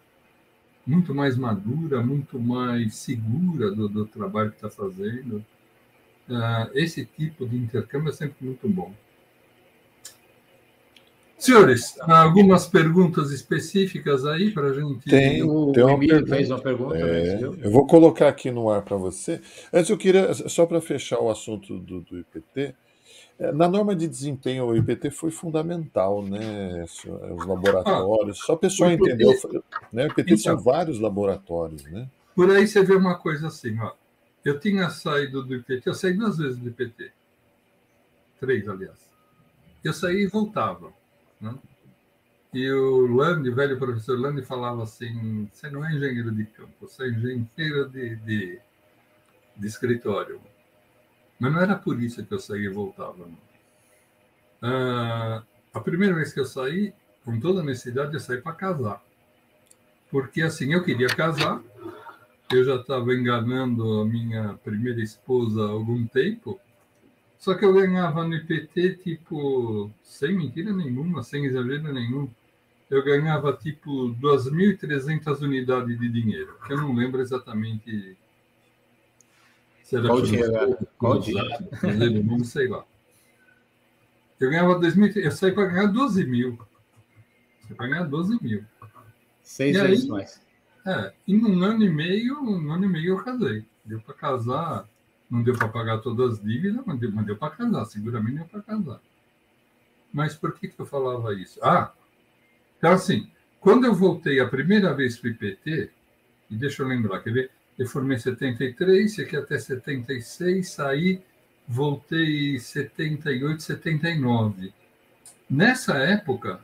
muito 0.87 1.15
mais 1.15 1.37
madura, 1.37 2.03
muito 2.03 2.39
mais 2.39 2.97
segura 2.97 3.71
do, 3.71 3.89
do 3.89 4.07
trabalho 4.07 4.51
que 4.51 4.57
está 4.57 4.69
fazendo. 4.69 5.45
Uh, 6.29 6.71
esse 6.75 7.05
tipo 7.05 7.47
de 7.47 7.57
intercâmbio 7.57 8.11
é 8.11 8.13
sempre 8.13 8.45
muito 8.45 8.69
bom. 8.69 8.95
Senhores, 11.45 11.95
algumas 12.01 12.67
perguntas 12.67 13.31
específicas 13.31 14.25
aí 14.25 14.51
para 14.51 14.69
a 14.69 14.73
gente. 14.73 15.05
Tem, 15.05 15.43
o 15.43 15.73
tem 15.73 15.85
uma 15.85 15.99
pergunta. 15.99 16.35
fez 16.35 16.51
uma 16.51 16.59
pergunta. 16.59 16.97
É, 16.97 17.39
eu 17.43 17.71
vou 17.71 17.87
colocar 17.87 18.29
aqui 18.29 18.51
no 18.51 18.71
ar 18.71 18.81
para 18.81 18.97
você. 18.97 19.43
Antes, 19.71 19.91
eu 19.91 19.99
queria, 19.99 20.33
só 20.33 20.65
para 20.65 20.81
fechar 20.81 21.21
o 21.21 21.31
assunto 21.31 21.79
do, 21.79 22.01
do 22.01 22.19
IPT, 22.19 22.75
é, 23.39 23.53
na 23.53 23.69
norma 23.69 23.95
de 23.95 24.09
desempenho, 24.09 24.65
o 24.65 24.75
IPT 24.75 25.11
foi 25.11 25.31
fundamental, 25.31 26.23
né? 26.23 26.83
Os 26.85 27.47
laboratórios. 27.47 28.39
Ah, 28.41 28.47
só 28.47 28.53
a 28.55 28.59
pessoa 28.59 28.91
entendeu. 28.91 29.31
Né? 29.93 30.05
O 30.05 30.07
IPT 30.07 30.23
então, 30.23 30.37
são 30.39 30.59
vários 30.59 30.99
laboratórios, 30.99 31.85
né? 31.85 32.09
Por 32.35 32.51
aí 32.51 32.67
você 32.67 32.83
vê 32.83 32.95
uma 32.95 33.17
coisa 33.17 33.49
assim, 33.49 33.79
ó. 33.81 33.93
Eu 34.43 34.59
tinha 34.59 34.89
saído 34.89 35.45
do 35.45 35.55
IPT, 35.57 35.83
eu 35.85 35.95
saí 35.95 36.15
duas 36.15 36.39
vezes 36.39 36.59
do 36.59 36.69
IPT. 36.69 37.13
Três, 38.41 38.67
aliás. 38.67 38.99
Eu 39.83 39.93
saí 39.93 40.23
e 40.23 40.27
voltava. 40.27 40.91
Né? 41.41 41.55
E 42.53 42.71
o 42.71 43.07
Lande, 43.07 43.51
velho 43.51 43.79
professor 43.79 44.19
Lande, 44.19 44.43
falava 44.43 44.85
assim: 44.85 45.49
você 45.53 45.69
não 45.69 45.85
é 45.85 45.93
engenheiro 45.93 46.31
de 46.31 46.45
campo, 46.47 46.73
você 46.81 47.05
é 47.05 47.09
engenheiro 47.09 47.89
de, 47.89 48.17
de, 48.17 48.61
de 49.57 49.67
escritório. 49.67 50.41
Mas 51.39 51.53
não 51.53 51.61
era 51.61 51.75
por 51.75 52.01
isso 52.01 52.25
que 52.25 52.33
eu 52.33 52.39
saí 52.39 52.65
e 52.65 52.69
voltava. 52.69 53.29
Ah, 54.63 55.43
a 55.73 55.81
primeira 55.81 56.15
vez 56.15 56.33
que 56.33 56.39
eu 56.39 56.45
saí, 56.45 56.95
com 57.25 57.41
toda 57.41 57.63
necessidade, 57.63 58.15
eu 58.15 58.21
saí 58.21 58.41
para 58.41 58.53
casar. 58.53 59.03
Porque 60.09 60.41
assim, 60.43 60.73
eu 60.73 60.85
queria 60.85 61.09
casar, 61.09 61.61
eu 62.53 62.65
já 62.65 62.77
estava 62.77 63.13
enganando 63.15 64.01
a 64.01 64.05
minha 64.05 64.55
primeira 64.63 65.03
esposa 65.03 65.65
há 65.65 65.71
algum 65.71 66.07
tempo, 66.07 66.61
só 67.45 67.55
que 67.55 67.63
eu 67.63 67.75
ganhava 67.75 68.27
no 68.27 68.35
IPT, 68.35 69.01
tipo, 69.03 69.91
sem 70.03 70.35
mentira 70.35 70.73
nenhuma, 70.73 71.23
sem 71.23 71.45
exagero 71.45 71.93
nenhum, 71.93 72.27
eu 72.89 73.05
ganhava 73.05 73.53
tipo 73.53 74.15
2.300 74.15 75.43
unidades 75.43 76.01
de 76.01 76.09
dinheiro, 76.09 76.57
que 76.67 76.73
eu 76.73 76.79
não 76.79 76.95
lembro 76.95 77.21
exatamente 77.21 78.17
se 79.83 79.95
era 79.95 80.09
Qual 80.09 80.23
dia? 80.23 80.79
Qual 80.97 81.21
dia? 81.21 81.43
Não 82.25 82.43
sei 82.43 82.67
lá. 82.67 82.83
Eu 84.41 84.49
ganhava 84.49 84.81
2.000, 84.81 85.17
eu 85.17 85.31
saí 85.31 85.53
para 85.53 85.67
ganhar 85.67 85.87
12 85.89 86.25
mil. 86.25 86.59
Saí 87.69 87.77
para 87.77 87.89
ganhar 87.89 88.05
12 88.05 88.43
mil. 88.43 88.65
Seis 89.43 89.79
vezes 89.79 90.07
mais. 90.07 90.41
É, 90.87 91.13
e 91.29 91.37
num 91.37 91.63
ano 91.63 91.85
e 91.85 91.91
meio, 91.91 92.43
um 92.43 92.73
ano 92.73 92.87
e 92.87 92.89
meio 92.89 93.19
eu 93.19 93.23
casei. 93.23 93.67
Deu 93.85 94.01
para 94.01 94.15
casar 94.15 94.89
não 95.35 95.43
deu 95.43 95.55
para 95.55 95.69
pagar 95.69 95.99
todas 95.99 96.35
as 96.35 96.43
dívidas, 96.43 96.81
mas 96.87 96.99
deu, 96.99 97.11
deu 97.11 97.37
para 97.37 97.57
casar, 97.57 97.85
seguramente 97.87 98.37
deu 98.37 98.47
para 98.47 98.63
casar. 98.63 99.01
Mas 100.13 100.35
por 100.35 100.55
que, 100.55 100.69
que 100.69 100.81
eu 100.81 100.87
falava 100.87 101.35
isso? 101.35 101.59
Ah, 101.61 101.93
então 102.79 102.93
assim, 102.93 103.29
quando 103.59 103.85
eu 103.85 103.95
voltei 103.95 104.39
a 104.39 104.47
primeira 104.47 104.95
vez 104.95 105.19
para 105.19 105.29
o 105.29 105.31
IPT, 105.33 105.91
e 106.51 106.55
deixa 106.55 106.83
eu 106.83 106.87
lembrar, 106.87 107.21
quer 107.21 107.33
ver? 107.33 107.51
Eu 107.77 107.89
formei 107.89 108.17
em 108.17 108.21
73, 108.21 109.19
aqui 109.19 109.37
até 109.37 109.59
76, 109.59 110.69
saí, 110.69 111.21
voltei 111.67 112.55
em 112.55 112.59
78, 112.61 113.61
79. 113.61 114.73
Nessa 115.51 115.95
época, 115.95 116.61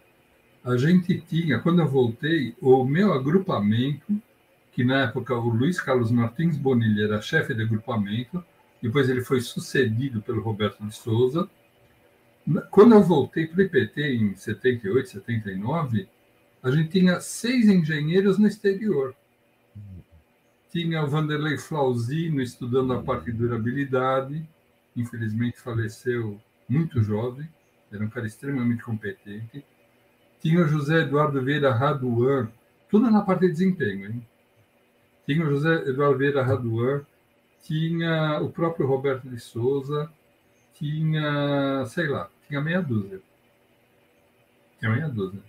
a 0.65 0.77
gente 0.77 1.21
tinha, 1.23 1.59
quando 1.59 1.81
eu 1.81 1.89
voltei, 1.89 2.55
o 2.61 2.85
meu 2.85 3.13
agrupamento, 3.13 4.23
que 4.71 4.85
na 4.85 5.03
época 5.03 5.35
o 5.35 5.49
Luiz 5.49 5.81
Carlos 5.81 6.13
Martins 6.13 6.57
Bonilha 6.57 7.05
era 7.05 7.21
chefe 7.21 7.53
de 7.53 7.63
agrupamento, 7.63 8.45
depois 8.83 9.09
ele 9.09 9.23
foi 9.23 9.41
sucedido 9.41 10.23
pelo 10.23 10.43
Roberto 10.43 10.85
de 10.85 10.95
Souza. 10.95 11.49
Quando 12.71 12.95
eu 12.95 13.03
voltei 13.03 13.47
para 13.47 13.59
o 13.59 13.63
IPT 13.63 14.03
em 14.03 14.35
78, 14.35 15.11
79, 15.11 16.09
a 16.63 16.71
gente 16.71 16.91
tinha 16.91 17.21
seis 17.21 17.69
engenheiros 17.69 18.39
no 18.39 18.47
exterior. 18.47 19.15
tinha 20.71 21.03
o 21.03 21.09
Vanderlei 21.09 21.59
Flauzino 21.59 22.41
estudando 22.41 22.93
a 22.93 23.03
parte 23.03 23.27
de 23.27 23.33
durabilidade, 23.33 24.47
infelizmente 24.97 25.61
faleceu 25.61 26.41
muito 26.69 27.03
jovem, 27.03 27.49
era 27.93 28.05
um 28.05 28.09
cara 28.09 28.27
extremamente 28.27 28.83
competente. 28.83 29.65
Tinha 30.41 30.65
o 30.65 30.69
José 30.69 31.01
Eduardo 31.03 31.43
Vieira 31.43 31.75
Raduan, 31.75 32.51
tudo 32.89 33.11
na 33.11 33.21
parte 33.21 33.43
de 33.43 33.53
desempenho, 33.53 34.11
hein? 34.11 34.27
Tinha 35.27 35.45
o 35.45 35.51
José 35.51 35.89
Eduardo 35.89 36.19
Vieira 36.19 36.43
Raduan, 36.43 37.05
tinha 37.63 38.41
o 38.41 38.51
próprio 38.51 38.87
Roberto 38.87 39.29
de 39.29 39.39
Souza, 39.39 40.11
tinha, 40.75 41.85
sei 41.87 42.09
lá, 42.09 42.29
tinha 42.49 42.61
meia 42.61 42.81
dúzia. 42.81 43.21
Tinha 44.79 44.91
meia 44.91 45.09
dúzia. 45.09 45.41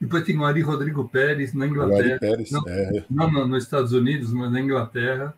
Depois 0.00 0.24
tinha 0.24 0.40
o 0.40 0.44
Ari 0.44 0.60
Rodrigo 0.60 1.08
Pérez, 1.08 1.54
na 1.54 1.66
Inglaterra. 1.66 2.18
Pérez, 2.18 2.50
não, 2.50 2.62
é. 2.66 3.04
não, 3.08 3.30
não, 3.30 3.48
nos 3.48 3.64
Estados 3.64 3.92
Unidos, 3.92 4.32
mas 4.32 4.52
na 4.52 4.60
Inglaterra. 4.60 5.34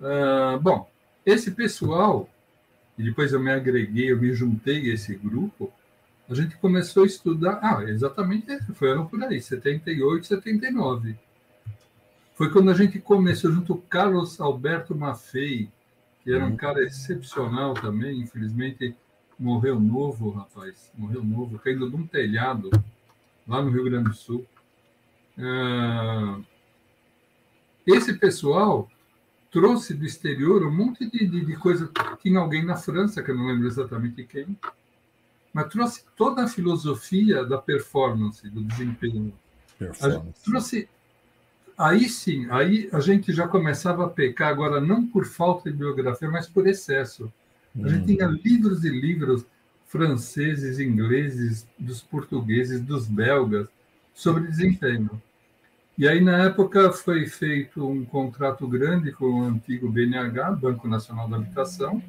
Uh, 0.00 0.60
bom, 0.60 0.88
esse 1.24 1.50
pessoal, 1.52 2.28
e 2.98 3.02
depois 3.02 3.32
eu 3.32 3.40
me 3.40 3.50
agreguei, 3.50 4.12
eu 4.12 4.20
me 4.20 4.32
juntei 4.32 4.90
a 4.90 4.94
esse 4.94 5.14
grupo, 5.16 5.72
a 6.28 6.34
gente 6.34 6.56
começou 6.56 7.02
a 7.02 7.06
estudar. 7.06 7.58
Ah, 7.62 7.82
exatamente, 7.84 8.46
foi 8.74 9.02
por 9.06 9.22
aí, 9.24 9.40
78, 9.40 10.26
79. 10.26 11.16
Foi 12.34 12.50
quando 12.50 12.70
a 12.70 12.74
gente 12.74 12.98
começou, 12.98 13.52
junto 13.52 13.76
com 13.76 13.88
Carlos 13.88 14.40
Alberto 14.40 14.94
Maffei, 14.94 15.70
que 16.22 16.32
era 16.32 16.44
um 16.44 16.50
uhum. 16.50 16.56
cara 16.56 16.82
excepcional 16.82 17.74
também, 17.74 18.20
infelizmente 18.20 18.96
morreu 19.38 19.80
novo, 19.80 20.30
rapaz, 20.30 20.90
morreu 20.96 21.22
novo, 21.22 21.58
caindo 21.58 21.88
de 21.88 21.96
um 21.96 22.06
telhado 22.06 22.70
lá 23.46 23.62
no 23.62 23.70
Rio 23.70 23.84
Grande 23.84 24.10
do 24.10 24.14
Sul. 24.14 24.46
Ah, 25.38 26.40
esse 27.86 28.14
pessoal 28.14 28.88
trouxe 29.50 29.94
do 29.94 30.04
exterior 30.04 30.66
um 30.66 30.72
monte 30.72 31.08
de, 31.08 31.26
de, 31.26 31.44
de, 31.44 31.56
coisa. 31.56 31.90
Tinha 32.20 32.40
alguém 32.40 32.64
na 32.64 32.76
França, 32.76 33.22
que 33.22 33.30
eu 33.30 33.36
não 33.36 33.46
lembro 33.46 33.66
exatamente 33.66 34.24
quem, 34.24 34.58
mas 35.52 35.68
trouxe 35.68 36.04
toda 36.16 36.44
a 36.44 36.48
filosofia 36.48 37.44
da 37.44 37.58
performance, 37.58 38.48
do 38.48 38.62
desempenho. 38.64 39.32
Performance. 39.78 40.42
Trouxe. 40.44 40.88
Aí 41.76 42.08
sim, 42.08 42.46
aí 42.50 42.88
a 42.92 43.00
gente 43.00 43.32
já 43.32 43.48
começava 43.48 44.04
a 44.04 44.08
pecar, 44.08 44.48
agora 44.48 44.80
não 44.80 45.04
por 45.06 45.26
falta 45.26 45.70
de 45.70 45.76
biografia, 45.76 46.30
mas 46.30 46.48
por 46.48 46.66
excesso. 46.66 47.32
A 47.82 47.88
gente 47.88 48.06
tinha 48.06 48.28
hum. 48.28 48.38
livros 48.44 48.84
e 48.84 48.88
livros 48.88 49.44
franceses, 49.86 50.78
ingleses, 50.78 51.66
dos 51.78 52.00
portugueses, 52.00 52.80
dos 52.80 53.06
belgas, 53.06 53.66
sobre 54.14 54.46
desempenho. 54.46 55.20
E 55.96 56.08
aí, 56.08 56.20
na 56.20 56.44
época, 56.44 56.92
foi 56.92 57.26
feito 57.26 57.86
um 57.88 58.04
contrato 58.04 58.66
grande 58.66 59.12
com 59.12 59.26
o 59.26 59.44
antigo 59.44 59.88
BNH, 59.88 60.52
Banco 60.52 60.88
Nacional 60.88 61.28
da 61.28 61.36
Habitação, 61.36 62.02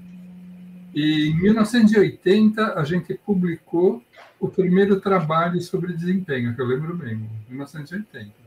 e 0.93 1.27
em 1.29 1.35
1980 1.41 2.79
a 2.79 2.83
gente 2.83 3.13
publicou 3.13 4.01
o 4.39 4.47
primeiro 4.47 4.99
trabalho 4.99 5.59
sobre 5.61 5.93
desempenho, 5.93 6.55
que 6.55 6.61
eu 6.61 6.65
lembro 6.65 6.95
bem, 6.95 7.29
1980. 7.49 8.44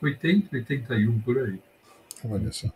80, 0.00 0.56
81, 0.56 1.20
por 1.20 1.38
aí. 1.38 1.58
Olha 2.24 2.52
só. 2.52 2.68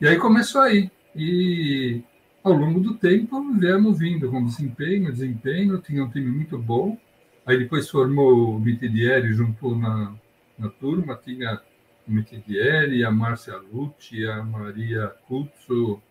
E 0.00 0.06
aí 0.06 0.16
começou 0.18 0.62
aí. 0.62 0.90
E 1.14 2.02
ao 2.42 2.52
longo 2.52 2.80
do 2.80 2.94
tempo, 2.94 3.52
viemos 3.54 3.98
vindo 3.98 4.30
com 4.30 4.44
desempenho, 4.44 5.12
desempenho, 5.12 5.78
tinha 5.78 6.04
um 6.04 6.10
time 6.10 6.30
muito 6.30 6.58
bom. 6.58 6.98
Aí 7.44 7.58
depois 7.58 7.88
formou 7.88 8.56
o 8.56 8.60
Mitidieri 8.60 9.32
junto 9.32 9.76
na, 9.76 10.14
na 10.58 10.68
turma, 10.68 11.16
tinha 11.16 11.60
o 12.06 12.10
Mitidieri, 12.12 13.04
a 13.04 13.10
Márcia 13.10 13.56
Lucci, 13.56 14.26
a 14.26 14.42
Maria 14.42 15.08
Cuzzo. 15.26 16.02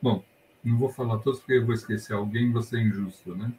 Bom, 0.00 0.22
não 0.62 0.78
vou 0.78 0.88
falar 0.88 1.18
todos 1.18 1.40
porque 1.40 1.54
eu 1.54 1.66
vou 1.66 1.74
esquecer 1.74 2.12
alguém, 2.12 2.52
vou 2.52 2.62
ser 2.62 2.80
injusto, 2.80 3.34
né? 3.34 3.52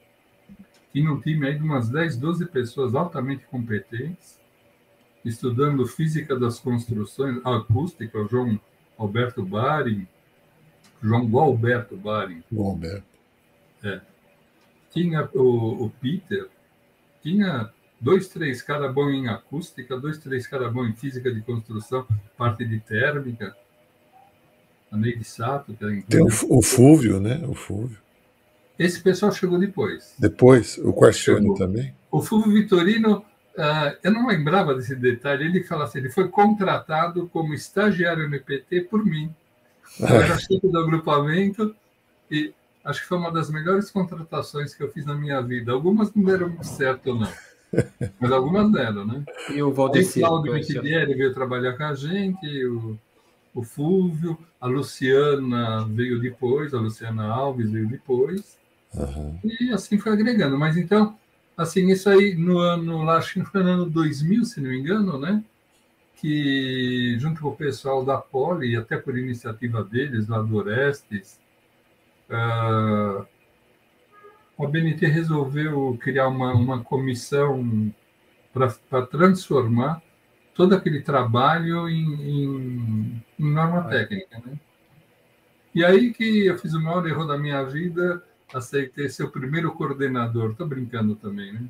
Tinha 0.92 1.12
um 1.12 1.20
time 1.20 1.48
aí 1.48 1.56
de 1.56 1.64
umas 1.64 1.90
10, 1.90 2.18
12 2.18 2.46
pessoas 2.48 2.96
altamente 2.96 3.46
competentes, 3.46 4.39
estudando 5.24 5.86
física 5.86 6.38
das 6.38 6.60
construções, 6.60 7.40
acústica, 7.46 8.18
o 8.20 8.28
João 8.28 8.60
Alberto 8.98 9.44
Bari, 9.44 10.08
João 11.02 11.28
Gualberto 11.28 11.96
Bari. 11.96 12.44
Gualberto. 12.52 13.04
É. 13.84 14.02
Tinha 14.92 15.30
o, 15.34 15.86
o 15.86 15.90
Peter, 16.02 16.48
tinha 17.22 17.72
dois, 18.00 18.28
três 18.28 18.62
caras 18.62 18.94
bons 18.94 19.12
em 19.12 19.28
acústica, 19.28 19.98
dois, 19.98 20.18
três 20.18 20.48
caras 20.48 20.72
bons 20.72 20.90
em 20.90 20.94
física 20.94 21.32
de 21.32 21.42
construção, 21.42 22.08
parte 22.38 22.66
de 22.66 22.80
térmica. 22.80 23.56
A 24.92 24.98
Neide 24.98 25.24
Sato. 25.24 25.74
Que 25.74 26.02
Tem 26.08 26.22
o, 26.22 26.30
o 26.50 26.62
Fúvio, 26.64 27.20
né? 27.20 27.46
O 27.48 27.54
Fúvio. 27.54 27.98
Esse 28.78 29.02
pessoal 29.02 29.32
chegou 29.32 29.60
depois. 29.60 30.16
Depois? 30.18 30.78
O 30.80 30.94
Quarcione 30.94 31.54
também? 31.56 31.94
O 32.10 32.22
Fúvio 32.22 32.54
Vitorino, 32.54 33.24
uh, 33.58 33.98
eu 34.04 34.12
não 34.12 34.28
lembrava 34.28 34.74
desse 34.74 34.96
detalhe, 34.96 35.46
ele 35.46 35.64
fala 35.64 35.86
assim, 35.86 36.00
ele 36.00 36.10
foi 36.10 36.28
contratado 36.28 37.28
como 37.28 37.54
estagiário 37.54 38.30
no 38.30 38.36
IPT 38.36 38.82
por 38.90 39.06
mim. 39.06 39.34
Eu 40.00 40.08
era 40.08 40.38
chefe 40.38 40.68
do 40.68 40.80
agrupamento 40.80 41.76
e 42.30 42.54
acho 42.84 43.02
que 43.02 43.08
foi 43.08 43.18
uma 43.18 43.32
das 43.32 43.50
melhores 43.50 43.90
contratações 43.92 44.74
que 44.74 44.84
eu 44.84 44.92
fiz 44.92 45.06
na 45.06 45.16
minha 45.16 45.42
vida. 45.42 45.72
Algumas 45.72 46.14
não 46.14 46.24
deram 46.24 46.62
certo, 46.64 47.16
não. 47.16 47.32
Mas 48.20 48.32
algumas 48.32 48.72
deram, 48.72 49.06
né? 49.06 49.24
E 49.54 49.62
o 49.62 49.72
Valdecir. 49.72 50.24
O 50.24 50.28
Claudio 50.28 50.54
Mitidieri 50.54 51.14
veio 51.14 51.34
trabalhar 51.34 51.74
com 51.74 51.84
a 51.84 51.94
gente, 51.94 52.66
o, 52.66 52.98
o 53.54 53.64
Fúvio, 53.64 54.38
a 54.60 54.68
Luciana 54.68 55.86
veio 55.86 56.20
depois, 56.20 56.74
a 56.74 56.80
Luciana 56.80 57.28
Alves 57.28 57.70
veio 57.70 57.88
depois. 57.88 58.58
Uhum. 58.94 59.40
E 59.44 59.72
assim 59.72 59.98
foi 59.98 60.14
agregando. 60.14 60.58
Mas 60.58 60.78
então, 60.78 61.18
assim, 61.62 61.90
isso 61.90 62.10
aí 62.10 62.36
no 62.36 62.60
ano, 62.60 63.04
lá, 63.04 63.18
acho 63.18 63.34
que 63.34 63.46
foi 63.46 63.64
no 63.64 63.70
ano 63.70 63.86
2000, 63.90 64.46
se 64.46 64.62
não 64.62 64.70
me 64.70 64.80
engano, 64.80 65.20
né? 65.20 65.44
que, 66.20 67.18
junto 67.18 67.42
com 67.42 67.50
o 67.50 67.56
pessoal 67.56 68.04
da 68.04 68.18
Poli, 68.18 68.76
até 68.76 68.98
por 68.98 69.18
iniciativa 69.18 69.84
deles, 69.84 70.28
lá 70.28 70.42
do 70.42 70.56
Orestes, 70.58 71.40
uh, 72.30 73.26
a 74.60 74.68
BNT 74.68 75.08
resolveu 75.08 75.98
criar 76.02 76.28
uma, 76.28 76.54
uma 76.54 76.84
comissão 76.84 77.94
para 78.52 79.06
transformar 79.06 80.02
todo 80.54 80.76
aquele 80.76 81.02
trabalho 81.02 81.88
em, 81.88 82.04
em, 82.04 83.24
em 83.40 83.52
norma 83.52 83.84
técnica. 83.84 84.42
Né? 84.46 84.60
E 85.74 85.86
aí 85.86 86.12
que 86.12 86.48
eu 86.48 86.58
fiz 86.58 86.74
o 86.74 86.82
maior 86.82 87.08
erro 87.08 87.26
da 87.26 87.38
minha 87.38 87.64
vida, 87.64 88.22
aceitei 88.54 89.10
ser 89.10 89.24
o 89.24 89.32
primeiro 89.32 89.72
coordenador, 89.74 90.52
estou 90.52 90.68
brincando 90.68 91.16
também, 91.16 91.54
né? 91.54 91.70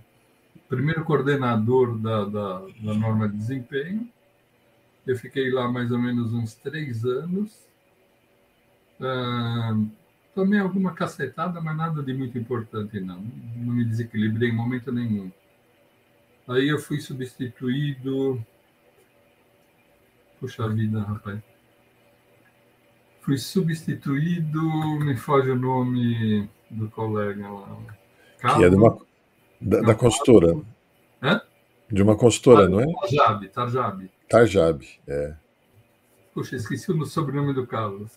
Primeiro 0.67 1.03
coordenador 1.03 1.97
da, 1.97 2.25
da, 2.25 2.59
da 2.59 2.93
norma 2.93 3.27
de 3.27 3.35
desempenho, 3.35 4.07
eu 5.05 5.17
fiquei 5.17 5.49
lá 5.49 5.67
mais 5.71 5.91
ou 5.91 5.97
menos 5.97 6.33
uns 6.33 6.53
três 6.53 7.03
anos. 7.05 7.67
Uh, 8.99 9.89
tomei 10.35 10.59
alguma 10.59 10.93
cacetada, 10.93 11.59
mas 11.59 11.75
nada 11.75 12.03
de 12.03 12.13
muito 12.13 12.37
importante, 12.37 12.99
não. 12.99 13.19
Não 13.55 13.73
me 13.73 13.83
desequilibrei 13.83 14.49
em 14.49 14.55
momento 14.55 14.91
nenhum. 14.91 15.31
Aí 16.47 16.67
eu 16.67 16.77
fui 16.77 16.99
substituído. 16.99 18.43
Puxa 20.39 20.69
vida, 20.69 21.01
rapaz. 21.01 21.39
Fui 23.21 23.37
substituído, 23.37 24.61
me 24.99 25.15
foge 25.15 25.49
o 25.49 25.55
nome 25.55 26.47
do 26.69 26.89
colega 26.89 27.49
lá. 27.49 27.77
Carlos, 28.39 28.59
que 28.59 28.65
é 28.65 28.69
de 28.69 28.75
uma, 28.75 28.97
da, 29.59 29.81
da 29.81 29.95
consultora. 29.95 30.61
Hã? 31.21 31.41
De 31.91 32.01
uma 32.01 32.15
consultora, 32.15 32.69
não 32.69 32.79
é? 32.79 32.85
Tarjab, 32.85 33.49
Tarjab. 33.49 34.11
Tarjab, 34.29 34.87
é. 35.07 35.35
Puxa, 36.33 36.55
esqueci 36.55 36.91
o 36.91 37.05
sobrenome 37.05 37.53
do 37.53 37.65
Carlos. 37.65 38.11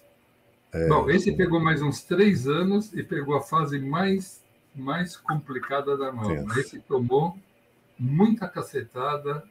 É, 0.73 0.89
Bom, 0.89 1.11
esse 1.11 1.33
pegou 1.33 1.61
mais 1.61 1.83
uns 1.83 2.03
três 2.03 2.47
anos 2.47 2.93
e 2.95 3.03
pegou 3.03 3.37
a 3.37 3.43
fase 3.43 3.79
mais, 3.79 4.43
mais 4.75 5.17
complicada 5.17 5.97
da 5.97 6.13
norma. 6.13 6.59
Esse 6.59 6.79
tomou 6.81 7.37
muita 7.99 8.49
cacetada. 8.49 9.43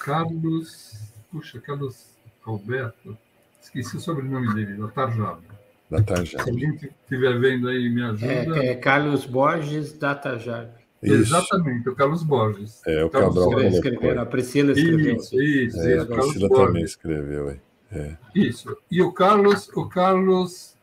Carlos. 0.00 0.94
Puxa, 1.30 1.60
Carlos 1.60 2.16
Alberto. 2.44 3.16
Esqueci 3.60 3.96
o 3.96 4.00
sobrenome 4.00 4.54
dele, 4.54 4.76
da 4.76 4.88
Tarjab. 4.88 5.42
Da 5.90 6.02
Tarjab. 6.02 6.42
Se 6.42 6.50
alguém 6.50 6.74
estiver 6.74 7.38
vendo 7.38 7.68
aí, 7.68 7.88
me 7.88 8.02
ajuda. 8.02 8.58
É, 8.58 8.66
é 8.68 8.74
Carlos 8.74 9.24
Borges 9.24 9.92
da 9.92 10.14
Tarjab. 10.14 10.68
Isso. 11.02 11.14
Exatamente, 11.14 11.88
o 11.88 11.94
Carlos 11.94 12.22
Borges. 12.22 12.82
É, 12.86 13.04
o 13.04 13.10
Carlos 13.10 13.34
Cabral 13.34 13.50
Borges 13.50 13.74
escreveu, 13.74 14.20
a 14.20 14.26
Priscila 14.26 14.72
escreveu. 14.72 15.16
Isso, 15.16 15.40
isso, 15.40 15.80
é, 15.80 15.98
a 16.00 16.06
Priscila 16.06 16.48
também 16.48 16.82
escreveu. 16.82 17.56
É. 17.92 18.16
Isso. 18.34 18.76
E 18.90 19.00
o 19.00 19.12
Carlos, 19.12 19.68
o 19.74 19.88
Carlos, 19.88 20.74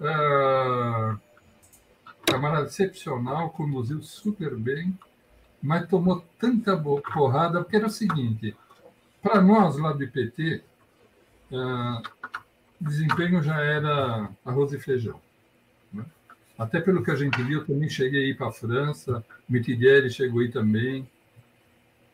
uh, 0.00 1.16
camarada 2.26 2.66
excepcional, 2.66 3.50
conduziu 3.50 4.02
super 4.02 4.56
bem, 4.56 4.98
mas 5.62 5.88
tomou 5.88 6.24
tanta 6.38 6.76
porrada, 6.76 7.62
porque 7.62 7.76
era 7.76 7.86
o 7.86 7.90
seguinte, 7.90 8.56
para 9.22 9.40
nós 9.40 9.76
lá 9.76 9.92
do 9.92 10.02
IPT, 10.02 10.62
uh, 11.52 12.02
desempenho 12.80 13.42
já 13.42 13.60
era 13.60 14.30
arroz 14.44 14.72
e 14.72 14.78
feijão. 14.78 15.20
Né? 15.92 16.04
Até 16.58 16.80
pelo 16.80 17.02
que 17.02 17.10
a 17.10 17.16
gente 17.16 17.40
viu, 17.42 17.60
eu 17.60 17.66
também 17.66 17.88
cheguei 17.88 18.24
a 18.24 18.28
ir 18.28 18.36
para 18.36 18.48
a 18.48 18.52
França, 18.52 19.24
Mitidieri 19.48 20.10
chegou 20.10 20.40
aí 20.40 20.50
também. 20.50 21.08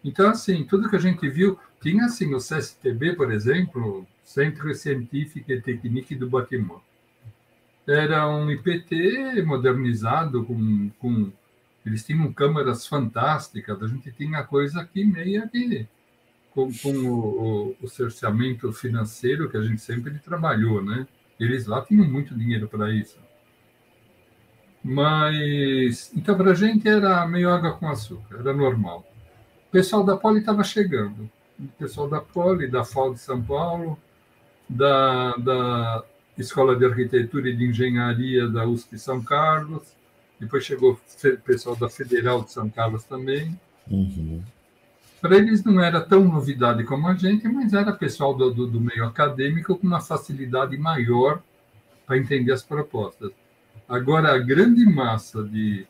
Então, 0.04 0.28
assim, 0.28 0.64
tudo 0.64 0.88
que 0.88 0.96
a 0.96 1.00
gente 1.00 1.28
viu, 1.28 1.58
tinha 1.80 2.04
assim 2.06 2.34
o 2.34 2.38
CSTB, 2.38 3.14
por 3.14 3.32
exemplo, 3.32 4.06
Centro 4.22 4.72
Científico 4.74 5.50
e 5.50 5.60
Technique 5.60 6.14
do 6.14 6.28
Bâtiment. 6.28 6.80
Era 7.86 8.28
um 8.28 8.50
IPT 8.50 9.42
modernizado, 9.42 10.44
com, 10.44 10.90
com 10.98 11.30
eles 11.84 12.04
tinham 12.04 12.32
câmeras 12.32 12.86
fantásticas, 12.86 13.82
a 13.82 13.86
gente 13.86 14.10
tinha 14.12 14.42
coisa 14.42 14.80
aqui 14.80 15.04
meia 15.04 15.46
que 15.46 15.86
com, 16.54 16.72
com 16.72 16.92
o, 16.92 17.72
o, 17.72 17.76
o, 17.82 17.88
cerceamento 17.88 18.72
financeiro 18.72 19.50
que 19.50 19.56
a 19.56 19.62
gente 19.62 19.82
sempre 19.82 20.18
trabalhou, 20.20 20.82
né? 20.82 21.06
Eles 21.38 21.66
lá 21.66 21.84
tinham 21.84 22.08
muito 22.08 22.34
dinheiro 22.34 22.68
para 22.68 22.92
isso. 22.94 23.18
Mas, 24.82 26.12
então, 26.14 26.36
para 26.36 26.52
a 26.52 26.54
gente 26.54 26.88
era 26.88 27.26
meio 27.26 27.50
água 27.50 27.72
com 27.72 27.88
açúcar, 27.88 28.38
era 28.38 28.52
normal. 28.52 29.04
O 29.68 29.72
pessoal 29.72 30.04
da 30.04 30.16
Poli 30.16 30.38
estava 30.38 30.62
chegando. 30.62 31.28
O 31.58 31.66
pessoal 31.78 32.08
da 32.08 32.20
Poli, 32.20 32.68
da 32.68 32.84
FAO 32.84 33.14
de 33.14 33.20
São 33.20 33.42
Paulo, 33.42 33.98
da, 34.68 35.34
da 35.36 36.04
Escola 36.38 36.76
de 36.76 36.84
Arquitetura 36.84 37.48
e 37.48 37.56
de 37.56 37.64
Engenharia 37.64 38.46
da 38.48 38.64
USP 38.64 38.96
São 38.98 39.22
Carlos, 39.22 39.82
depois 40.38 40.64
chegou 40.64 40.92
o 40.92 41.36
pessoal 41.38 41.74
da 41.74 41.88
Federal 41.88 42.44
de 42.44 42.52
São 42.52 42.68
Carlos 42.68 43.04
também. 43.04 43.58
Uhum. 43.90 44.42
Para 45.24 45.38
eles 45.38 45.64
não 45.64 45.80
era 45.80 46.02
tão 46.02 46.22
novidade 46.22 46.84
como 46.84 47.08
a 47.08 47.14
gente, 47.14 47.48
mas 47.48 47.72
era 47.72 47.94
pessoal 47.94 48.34
do, 48.34 48.50
do, 48.50 48.66
do 48.66 48.78
meio 48.78 49.06
acadêmico 49.06 49.74
com 49.74 49.86
uma 49.86 50.02
facilidade 50.02 50.76
maior 50.76 51.42
para 52.04 52.18
entender 52.18 52.52
as 52.52 52.62
propostas. 52.62 53.32
Agora, 53.88 54.34
a 54.34 54.38
grande 54.38 54.84
massa 54.84 55.42
de 55.42 55.86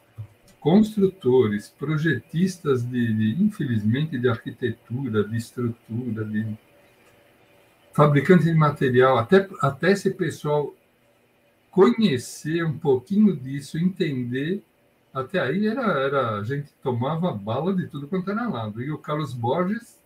construtores, 0.61 1.69
projetistas 1.69 2.85
de, 2.85 3.13
de, 3.13 3.43
infelizmente, 3.43 4.17
de 4.17 4.29
arquitetura, 4.29 5.25
de 5.25 5.37
estrutura, 5.37 6.25
de 6.25 6.57
fabricantes 7.93 8.47
de 8.47 8.55
material, 8.55 9.19
até, 9.19 9.49
até 9.61 9.91
esse 9.91 10.13
pessoal 10.13 10.73
conhecer 11.73 12.65
um 12.65 12.79
pouquinho 12.79 13.35
disso, 13.35 13.79
entender 13.79 14.63
até 15.15 15.39
aí 15.39 15.69
era, 15.69 15.93
era 16.01 16.39
a 16.39 16.43
gente 16.43 16.69
tomava 16.83 17.33
bala 17.33 17.73
de 17.73 17.87
tudo 17.87 18.09
quanto 18.09 18.33
era 18.33 18.49
lado. 18.49 18.83
E 18.83 18.91
o 18.91 18.99
Carlos 18.99 19.33
Borges, 19.33 20.03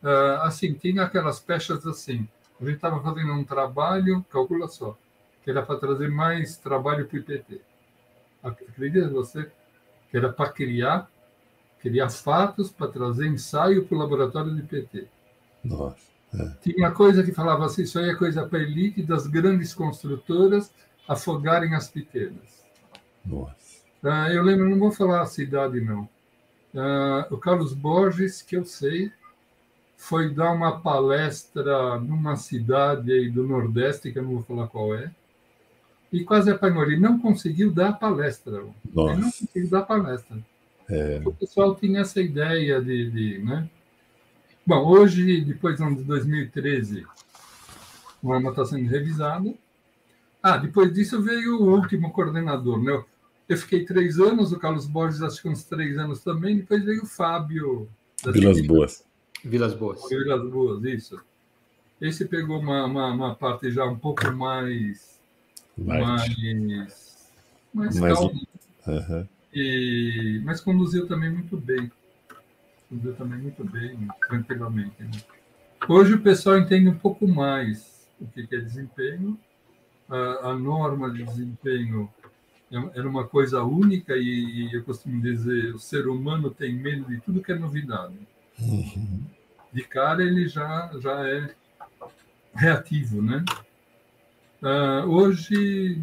uh, 0.00 0.40
assim, 0.42 0.72
tinha 0.72 1.02
aquelas 1.02 1.40
peças 1.40 1.84
assim. 1.84 2.28
A 2.60 2.64
gente 2.64 2.76
estava 2.76 3.02
fazendo 3.02 3.32
um 3.32 3.42
trabalho, 3.42 4.24
calcula 4.30 4.68
só, 4.68 4.96
que 5.42 5.50
era 5.50 5.62
para 5.62 5.80
trazer 5.80 6.08
mais 6.08 6.56
trabalho 6.56 7.06
para 7.06 7.16
o 7.16 7.20
IPT. 7.20 7.60
Acredita 8.40 9.08
você? 9.08 9.50
Que 10.08 10.16
era 10.16 10.32
para 10.32 10.52
criar, 10.52 11.10
criar 11.80 12.08
fatos 12.08 12.70
para 12.70 12.86
trazer 12.86 13.26
ensaio 13.26 13.84
para 13.84 13.96
o 13.96 13.98
laboratório 13.98 14.52
do 14.52 14.60
IPT. 14.60 15.08
Nossa. 15.64 16.14
É. 16.32 16.50
Tinha 16.62 16.90
coisa 16.92 17.24
que 17.24 17.32
falava 17.32 17.64
assim, 17.64 17.82
isso 17.82 17.98
aí 17.98 18.10
é 18.10 18.14
coisa 18.14 18.46
para 18.46 18.60
elite 18.60 19.02
das 19.02 19.26
grandes 19.26 19.74
construtoras 19.74 20.72
afogarem 21.08 21.74
as 21.74 21.88
pequenas. 21.88 22.64
Nossa. 23.24 23.63
Uh, 24.04 24.30
eu 24.30 24.42
lembro, 24.42 24.68
não 24.68 24.78
vou 24.78 24.92
falar 24.92 25.22
a 25.22 25.26
cidade, 25.26 25.80
não. 25.80 26.02
Uh, 26.74 27.34
o 27.34 27.38
Carlos 27.38 27.72
Borges, 27.72 28.42
que 28.42 28.54
eu 28.54 28.64
sei, 28.66 29.10
foi 29.96 30.28
dar 30.28 30.52
uma 30.52 30.78
palestra 30.80 31.98
numa 31.98 32.36
cidade 32.36 33.10
aí 33.10 33.30
do 33.30 33.46
Nordeste, 33.46 34.12
que 34.12 34.18
eu 34.18 34.22
não 34.22 34.32
vou 34.32 34.42
falar 34.42 34.66
qual 34.66 34.94
é, 34.94 35.10
e 36.12 36.22
quase 36.22 36.50
apanhou. 36.50 36.82
Ele 36.82 36.98
não 36.98 37.18
conseguiu 37.18 37.72
dar 37.72 37.88
a 37.88 37.92
palestra. 37.94 38.62
Nossa. 38.92 39.12
Ele 39.12 39.22
não 39.22 39.30
conseguiu 39.30 39.70
dar 39.70 39.78
a 39.78 39.82
palestra. 39.82 40.38
É. 40.90 41.22
O 41.24 41.32
pessoal 41.32 41.74
tinha 41.74 42.00
essa 42.02 42.20
ideia 42.20 42.82
de, 42.82 43.10
de 43.10 43.38
né? 43.38 43.66
Bom, 44.66 44.84
hoje, 44.86 45.40
depois 45.40 45.78
de 45.78 46.04
2013, 46.04 47.06
o 48.22 48.32
arma 48.32 48.50
está 48.50 48.66
sendo 48.66 48.86
revisado. 48.86 49.56
Ah, 50.42 50.58
depois 50.58 50.92
disso 50.92 51.22
veio 51.22 51.58
o 51.58 51.74
último 51.74 52.12
coordenador, 52.12 52.82
né? 52.82 53.02
Eu 53.48 53.56
fiquei 53.58 53.84
três 53.84 54.18
anos, 54.18 54.52
o 54.52 54.58
Carlos 54.58 54.86
Borges 54.86 55.22
acho 55.22 55.42
que 55.42 55.48
uns 55.48 55.64
três 55.64 55.98
anos 55.98 56.20
também, 56.20 56.58
depois 56.58 56.84
veio 56.84 57.02
o 57.02 57.06
Fábio. 57.06 57.88
Vilas 58.26 58.60
Boas. 58.62 59.04
Vilas 59.44 59.74
Boas. 59.74 60.08
Vilas 60.08 60.50
Boas, 60.50 60.84
isso. 60.84 61.20
Esse 62.00 62.24
pegou 62.24 62.58
uma, 62.58 62.86
uma, 62.86 63.12
uma 63.12 63.34
parte 63.34 63.70
já 63.70 63.84
um 63.84 63.98
pouco 63.98 64.30
mais. 64.32 65.20
Light. 65.76 66.56
Mais. 66.56 67.32
Mais, 67.72 67.98
mais 67.98 68.14
calma. 68.14 68.40
Uhum. 68.86 69.28
E, 69.52 70.40
mas 70.44 70.60
conduziu 70.60 71.06
também 71.06 71.30
muito 71.30 71.56
bem. 71.56 71.90
Conduziu 72.88 73.14
também 73.14 73.38
muito 73.38 73.64
bem, 73.64 74.08
tranquilamente. 74.26 75.02
Né? 75.02 75.10
Hoje 75.88 76.14
o 76.14 76.20
pessoal 76.20 76.58
entende 76.58 76.88
um 76.88 76.98
pouco 76.98 77.26
mais 77.28 78.08
o 78.20 78.26
que 78.26 78.54
é 78.54 78.58
desempenho, 78.58 79.38
a, 80.08 80.50
a 80.50 80.58
norma 80.58 81.10
de 81.10 81.24
desempenho 81.24 82.10
era 82.70 83.08
uma 83.08 83.26
coisa 83.26 83.62
única 83.62 84.16
e, 84.16 84.70
eu 84.72 84.82
costumo 84.82 85.20
dizer, 85.20 85.74
o 85.74 85.78
ser 85.78 86.08
humano 86.08 86.50
tem 86.50 86.74
medo 86.74 87.04
de 87.06 87.20
tudo 87.20 87.42
que 87.42 87.52
é 87.52 87.58
novidade. 87.58 88.18
Uhum. 88.58 89.22
De 89.72 89.82
cara 89.82 90.22
ele 90.22 90.48
já, 90.48 90.90
já 91.00 91.28
é 91.28 91.54
reativo, 92.54 93.20
né? 93.20 93.44
Uh, 94.62 95.08
hoje, 95.08 96.00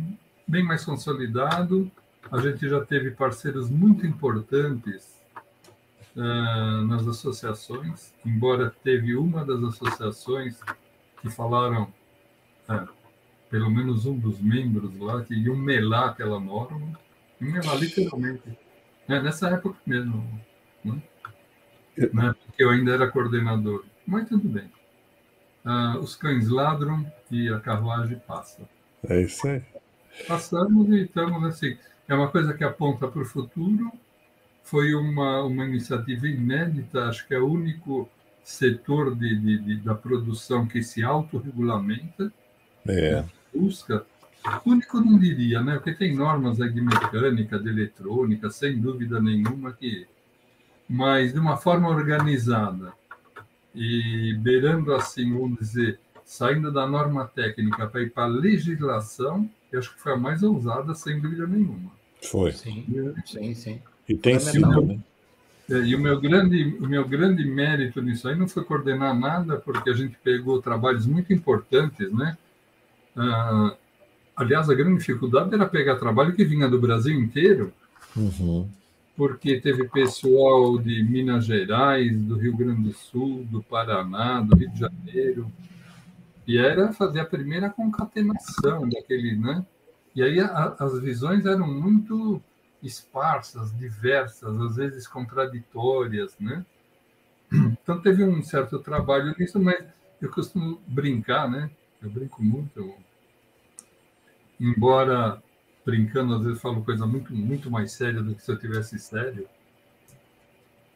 bem 0.47 0.63
mais 0.63 0.85
consolidado, 0.85 1.91
a 2.31 2.39
gente 2.39 2.69
já 2.69 2.83
teve 2.85 3.11
parceiros 3.11 3.69
muito 3.69 4.05
importantes 4.05 5.19
uh, 6.15 6.85
nas 6.85 7.07
associações, 7.07 8.13
embora 8.25 8.73
teve 8.83 9.15
uma 9.15 9.43
das 9.43 9.63
associações 9.63 10.59
que 11.21 11.29
falaram 11.29 11.91
uh, 12.69 13.00
pelo 13.51 13.69
menos 13.69 14.05
um 14.05 14.17
dos 14.17 14.39
membros 14.39 14.97
lá 14.97 15.23
que 15.25 15.35
iam 15.35 15.57
melar 15.57 16.09
aquela 16.09 16.39
norma, 16.39 16.97
melar 17.39 17.77
literalmente. 17.77 18.57
É, 19.09 19.21
nessa 19.21 19.49
época 19.49 19.77
mesmo, 19.85 20.25
né? 20.85 21.01
né? 22.13 22.33
porque 22.45 22.63
eu 22.63 22.69
ainda 22.69 22.93
era 22.93 23.11
coordenador. 23.11 23.83
Mas 24.07 24.29
tudo 24.29 24.47
bem. 24.47 24.71
Ah, 25.65 25.97
os 25.99 26.15
cães 26.15 26.47
ladram 26.47 27.05
e 27.29 27.49
a 27.49 27.59
carruagem 27.59 28.19
passa. 28.25 28.61
É 29.07 29.21
isso 29.21 29.45
aí. 29.45 29.61
Passamos 30.27 30.87
e 30.89 31.01
estamos 31.01 31.43
assim. 31.43 31.77
É 32.07 32.15
uma 32.15 32.29
coisa 32.29 32.53
que 32.53 32.63
aponta 32.63 33.07
para 33.07 33.21
o 33.21 33.25
futuro. 33.25 33.91
Foi 34.63 34.95
uma, 34.95 35.43
uma 35.43 35.65
iniciativa 35.65 36.25
inédita, 36.25 37.09
acho 37.09 37.27
que 37.27 37.33
é 37.33 37.39
o 37.39 37.51
único 37.51 38.09
setor 38.43 39.13
de, 39.13 39.35
de, 39.35 39.57
de 39.59 39.75
da 39.77 39.93
produção 39.93 40.65
que 40.65 40.81
se 40.81 41.03
autorregulamenta. 41.03 42.31
É 42.87 43.25
busca, 43.53 44.05
único 44.65 44.99
não 44.99 45.17
diria, 45.17 45.61
né? 45.61 45.75
Porque 45.75 45.93
tem 45.93 46.15
normas 46.15 46.59
aí 46.59 46.71
de 46.71 46.81
mecânica, 46.81 47.59
de 47.59 47.69
eletrônica, 47.69 48.49
sem 48.49 48.79
dúvida 48.79 49.21
nenhuma 49.21 49.71
que, 49.71 50.07
mas 50.89 51.33
de 51.33 51.39
uma 51.39 51.57
forma 51.57 51.89
organizada 51.89 52.93
e 53.73 54.35
beirando 54.39 54.93
assim, 54.93 55.31
vamos 55.31 55.59
dizer, 55.59 55.99
saindo 56.25 56.71
da 56.71 56.87
norma 56.87 57.25
técnica 57.25 57.87
para 57.87 58.01
ir 58.01 58.09
para 58.11 58.23
a 58.23 58.27
legislação, 58.27 59.49
eu 59.71 59.79
acho 59.79 59.93
que 59.93 60.01
foi 60.01 60.13
a 60.13 60.17
mais 60.17 60.43
ousada, 60.43 60.93
sem 60.93 61.19
dúvida 61.19 61.47
nenhuma. 61.47 61.91
Foi. 62.21 62.51
Sim, 62.51 62.85
sim, 63.25 63.53
sim. 63.53 63.81
E 64.07 64.15
tem 64.15 64.39
sido, 64.39 64.81
né? 64.81 64.99
É, 65.69 65.75
e 65.75 65.95
o 65.95 65.99
meu 65.99 66.19
grande, 66.19 66.75
o 66.81 66.87
meu 66.87 67.07
grande 67.07 67.45
mérito 67.45 68.01
nisso 68.01 68.27
aí 68.27 68.35
não 68.35 68.47
foi 68.47 68.63
coordenar 68.63 69.17
nada, 69.17 69.57
porque 69.57 69.89
a 69.89 69.93
gente 69.93 70.17
pegou 70.21 70.61
trabalhos 70.61 71.05
muito 71.05 71.31
importantes, 71.31 72.11
né? 72.11 72.37
Ah, 73.15 73.75
aliás, 74.35 74.69
a 74.69 74.73
grande 74.73 74.99
dificuldade 74.99 75.53
era 75.53 75.67
pegar 75.67 75.95
trabalho 75.95 76.33
que 76.33 76.45
vinha 76.45 76.67
do 76.69 76.79
Brasil 76.79 77.13
inteiro, 77.19 77.73
uhum. 78.15 78.69
porque 79.15 79.59
teve 79.59 79.87
pessoal 79.89 80.77
de 80.77 81.03
Minas 81.03 81.45
Gerais, 81.45 82.17
do 82.21 82.37
Rio 82.37 82.55
Grande 82.55 82.89
do 82.89 82.93
Sul, 82.93 83.45
do 83.49 83.61
Paraná, 83.61 84.41
do 84.41 84.55
Rio 84.55 84.69
de 84.69 84.79
Janeiro, 84.79 85.51
e 86.47 86.57
era 86.57 86.91
fazer 86.93 87.19
a 87.19 87.25
primeira 87.25 87.69
concatenação 87.69 88.87
daquele, 88.89 89.35
né? 89.35 89.65
E 90.15 90.21
aí 90.21 90.39
a, 90.39 90.75
as 90.79 90.99
visões 90.99 91.45
eram 91.45 91.67
muito 91.67 92.41
esparsas, 92.81 93.75
diversas, 93.77 94.59
às 94.59 94.75
vezes 94.75 95.07
contraditórias, 95.07 96.35
né? 96.39 96.65
Então 97.53 98.01
teve 98.01 98.23
um 98.23 98.41
certo 98.41 98.79
trabalho 98.79 99.35
nisso, 99.37 99.59
mas 99.59 99.83
eu 100.21 100.29
costumo 100.31 100.79
brincar, 100.87 101.49
né? 101.49 101.69
Eu 102.01 102.09
brinco 102.09 102.43
muito. 102.43 102.93
Embora 104.59 105.41
brincando, 105.85 106.35
às 106.35 106.43
vezes 106.43 106.61
falo 106.61 106.83
coisa 106.83 107.05
muito, 107.05 107.33
muito 107.33 107.69
mais 107.69 107.91
séria 107.91 108.21
do 108.21 108.35
que 108.35 108.43
se 108.43 108.51
eu 108.51 108.57
tivesse 108.57 108.97
sério. 108.99 109.47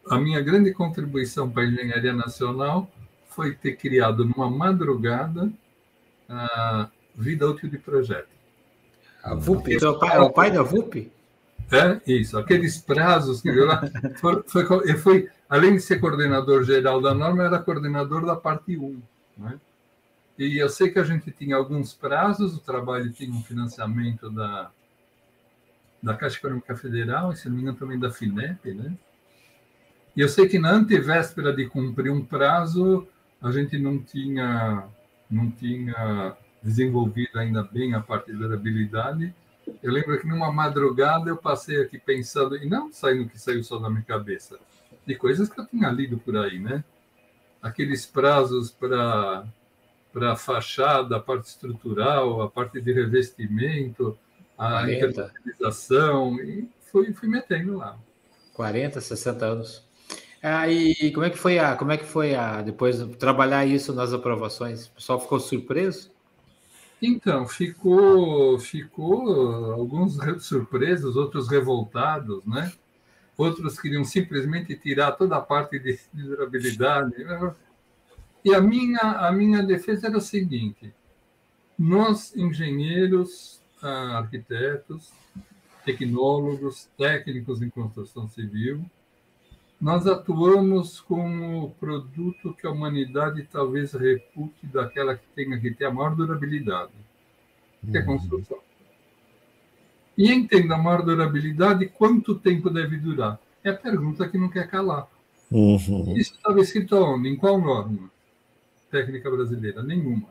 A 0.07 0.19
minha 0.19 0.41
grande 0.41 0.71
contribuição 0.71 1.49
para 1.49 1.63
a 1.63 1.65
engenharia 1.65 2.13
nacional 2.13 2.89
foi 3.29 3.55
ter 3.55 3.75
criado 3.75 4.23
numa 4.23 4.49
madrugada 4.49 5.51
a 6.29 6.89
vida 7.15 7.47
útil 7.47 7.69
de 7.69 7.77
projeto. 7.77 8.29
A 9.23 9.33
VUP, 9.33 9.73
é 9.73 9.87
o 9.87 9.97
pai, 9.97 10.15
é 10.15 10.19
o 10.19 10.29
pai 10.29 10.51
da 10.51 10.61
VUP? 10.61 11.11
É, 11.71 11.99
isso. 12.05 12.37
Aqueles 12.37 12.77
prazos 12.77 13.41
que 13.41 13.49
eu 13.49 13.65
lá. 13.65 13.81
Foi, 14.17 14.43
foi, 14.43 14.97
foi, 14.97 15.29
além 15.49 15.75
de 15.75 15.81
ser 15.81 15.99
coordenador 15.99 16.63
geral 16.63 17.01
da 17.01 17.13
norma, 17.13 17.43
era 17.43 17.57
coordenador 17.57 18.23
da 18.25 18.35
parte 18.35 18.77
1. 18.77 19.01
Né? 19.37 19.59
E 20.37 20.57
eu 20.57 20.67
sei 20.67 20.89
que 20.89 20.99
a 20.99 21.03
gente 21.03 21.31
tinha 21.31 21.55
alguns 21.55 21.93
prazos, 21.93 22.55
o 22.55 22.59
trabalho 22.59 23.11
tinha 23.11 23.31
um 23.31 23.41
financiamento 23.41 24.29
da, 24.29 24.69
da 26.03 26.13
Caixa 26.13 26.37
Econômica 26.37 26.75
Federal, 26.75 27.31
e 27.31 27.37
se 27.37 27.47
não 27.47 27.55
me 27.55 27.61
engano 27.61 27.77
também 27.77 27.97
da 27.97 28.11
FINEP, 28.11 28.73
né? 28.73 28.97
E 30.15 30.21
eu 30.21 30.29
sei 30.29 30.47
que 30.47 30.59
na 30.59 30.71
antevéspera 30.71 31.53
de 31.53 31.67
cumprir 31.67 32.11
um 32.11 32.23
prazo, 32.23 33.07
a 33.41 33.51
gente 33.51 33.77
não 33.77 33.97
tinha, 33.97 34.87
não 35.29 35.49
tinha 35.51 36.35
desenvolvido 36.61 37.37
ainda 37.39 37.63
bem 37.63 37.93
a 37.93 38.01
parte 38.01 38.31
de 38.31 38.37
durabilidade. 38.37 39.33
Eu 39.81 39.91
lembro 39.91 40.19
que 40.19 40.27
numa 40.27 40.51
madrugada 40.51 41.29
eu 41.29 41.37
passei 41.37 41.81
aqui 41.81 41.97
pensando, 41.97 42.57
e 42.57 42.67
não 42.67 42.91
saindo 42.91 43.29
que 43.29 43.39
saiu 43.39 43.63
só 43.63 43.77
da 43.77 43.89
minha 43.89 44.03
cabeça, 44.03 44.59
de 45.05 45.15
coisas 45.15 45.49
que 45.49 45.59
eu 45.59 45.65
tinha 45.65 45.89
lido 45.89 46.17
por 46.17 46.35
aí, 46.37 46.59
né? 46.59 46.83
Aqueles 47.61 48.05
prazos 48.05 48.69
para 48.69 49.45
para 50.15 50.31
a 50.31 50.35
fachada, 50.37 51.17
a 51.17 51.19
parte 51.19 51.49
estrutural, 51.49 52.41
a 52.41 52.49
parte 52.49 52.79
de 52.79 52.93
revestimento, 52.93 54.17
a 54.57 54.89
internalização, 54.89 56.39
e 56.39 56.69
fui, 56.89 57.11
fui 57.11 57.27
metendo 57.27 57.75
lá. 57.75 57.97
40, 58.53 59.01
60 59.01 59.45
anos. 59.45 59.83
Ah, 60.41 60.69
e 60.69 61.11
como 61.11 61.25
é 61.25 61.29
que 61.29 61.37
foi 61.37 61.59
a, 61.59 61.75
como 61.75 61.91
é 61.91 61.97
que 61.97 62.05
foi 62.05 62.33
a 62.33 62.61
depois 62.61 62.97
de 62.97 63.17
trabalhar 63.17 63.65
isso 63.65 63.91
nas 63.91 64.13
aprovações? 64.13 64.85
O 64.85 64.91
pessoal 64.91 65.19
ficou 65.19 65.37
surpreso? 65.37 66.09
Então, 67.01 67.45
ficou, 67.45 68.57
ficou 68.57 69.73
alguns 69.73 70.17
surpresos, 70.39 71.17
outros 71.17 71.49
revoltados, 71.49 72.45
né? 72.45 72.71
Outros 73.37 73.77
queriam 73.77 74.05
simplesmente 74.05 74.77
tirar 74.77 75.11
toda 75.11 75.35
a 75.35 75.41
parte 75.41 75.77
de 75.77 75.99
durabilidade. 76.13 77.13
E 78.45 78.53
a 78.53 78.61
minha, 78.61 78.99
a 78.99 79.31
minha 79.31 79.63
defesa 79.63 80.05
era 80.05 80.17
o 80.19 80.21
seguinte: 80.21 80.93
nós, 81.77 82.35
engenheiros, 82.35 83.59
ah, 83.81 84.19
arquitetos, 84.19 85.11
tecnólogos, 85.83 86.87
técnicos 86.95 87.63
em 87.63 87.71
construção 87.71 88.29
civil, 88.29 88.85
nós 89.81 90.05
atuamos 90.05 91.01
como 91.01 91.71
produto 91.79 92.53
que 92.53 92.67
a 92.67 92.71
humanidade 92.71 93.47
talvez 93.51 93.93
repute 93.93 94.67
daquela 94.67 95.15
que 95.15 95.25
tenha 95.35 95.59
que 95.59 95.71
ter 95.71 95.85
a 95.85 95.91
maior 95.91 96.15
durabilidade, 96.15 96.93
que 97.89 97.97
é 97.97 98.01
a 98.01 98.05
uhum. 98.05 98.17
construção. 98.19 98.59
E 100.15 100.31
entenda 100.31 100.75
a 100.75 100.77
maior 100.77 101.01
durabilidade, 101.01 101.87
quanto 101.87 102.35
tempo 102.35 102.69
deve 102.69 102.97
durar? 102.97 103.39
É 103.63 103.71
a 103.71 103.75
pergunta 103.75 104.29
que 104.29 104.37
não 104.37 104.49
quer 104.49 104.69
calar. 104.69 105.07
Uhum. 105.51 106.15
Isso 106.15 106.35
estava 106.35 106.61
escrito 106.61 106.95
onde? 106.95 107.27
Em 107.27 107.35
qual 107.35 107.59
norma? 107.59 108.13
Técnica 108.95 109.29
brasileira? 109.29 109.83
Nenhuma. 109.83 110.29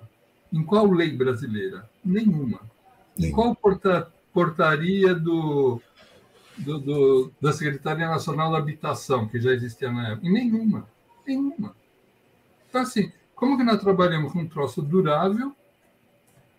Em 0.51 0.63
qual 0.63 0.91
lei 0.91 1.15
brasileira? 1.15 1.89
Nenhuma. 2.03 2.61
Em 3.19 3.31
qual 3.31 3.55
porta, 3.55 4.11
portaria 4.33 5.15
do, 5.15 5.81
do, 6.57 6.79
do, 6.79 7.33
da 7.41 7.53
Secretaria 7.53 8.09
Nacional 8.09 8.51
da 8.51 8.59
Habitação, 8.59 9.29
que 9.29 9.39
já 9.39 9.53
existia 9.53 9.93
na 9.93 10.13
época? 10.13 10.27
Em 10.27 10.33
nenhuma. 10.33 10.89
Nenhuma. 11.27 11.77
Então, 12.69 12.81
assim, 12.81 13.13
como 13.35 13.59
que 13.59 13.65
nós 13.65 13.81
trabalhamos 13.81 14.33
com 14.33 14.41
um 14.41 14.49
troço 14.49 14.81
durável? 14.81 15.55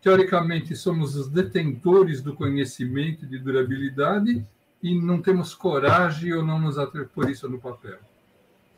Teoricamente, 0.01 0.75
somos 0.75 1.15
os 1.15 1.27
detentores 1.27 2.21
do 2.21 2.35
conhecimento 2.35 3.25
de 3.25 3.39
durabilidade 3.39 4.45
e 4.83 5.01
não 5.01 5.19
temos 5.19 5.55
coragem 5.55 6.31
ou 6.33 6.45
não 6.45 6.59
nos 6.59 6.77
atrapor 6.77 7.31
isso 7.31 7.49
no 7.49 7.57
papel. 7.57 7.97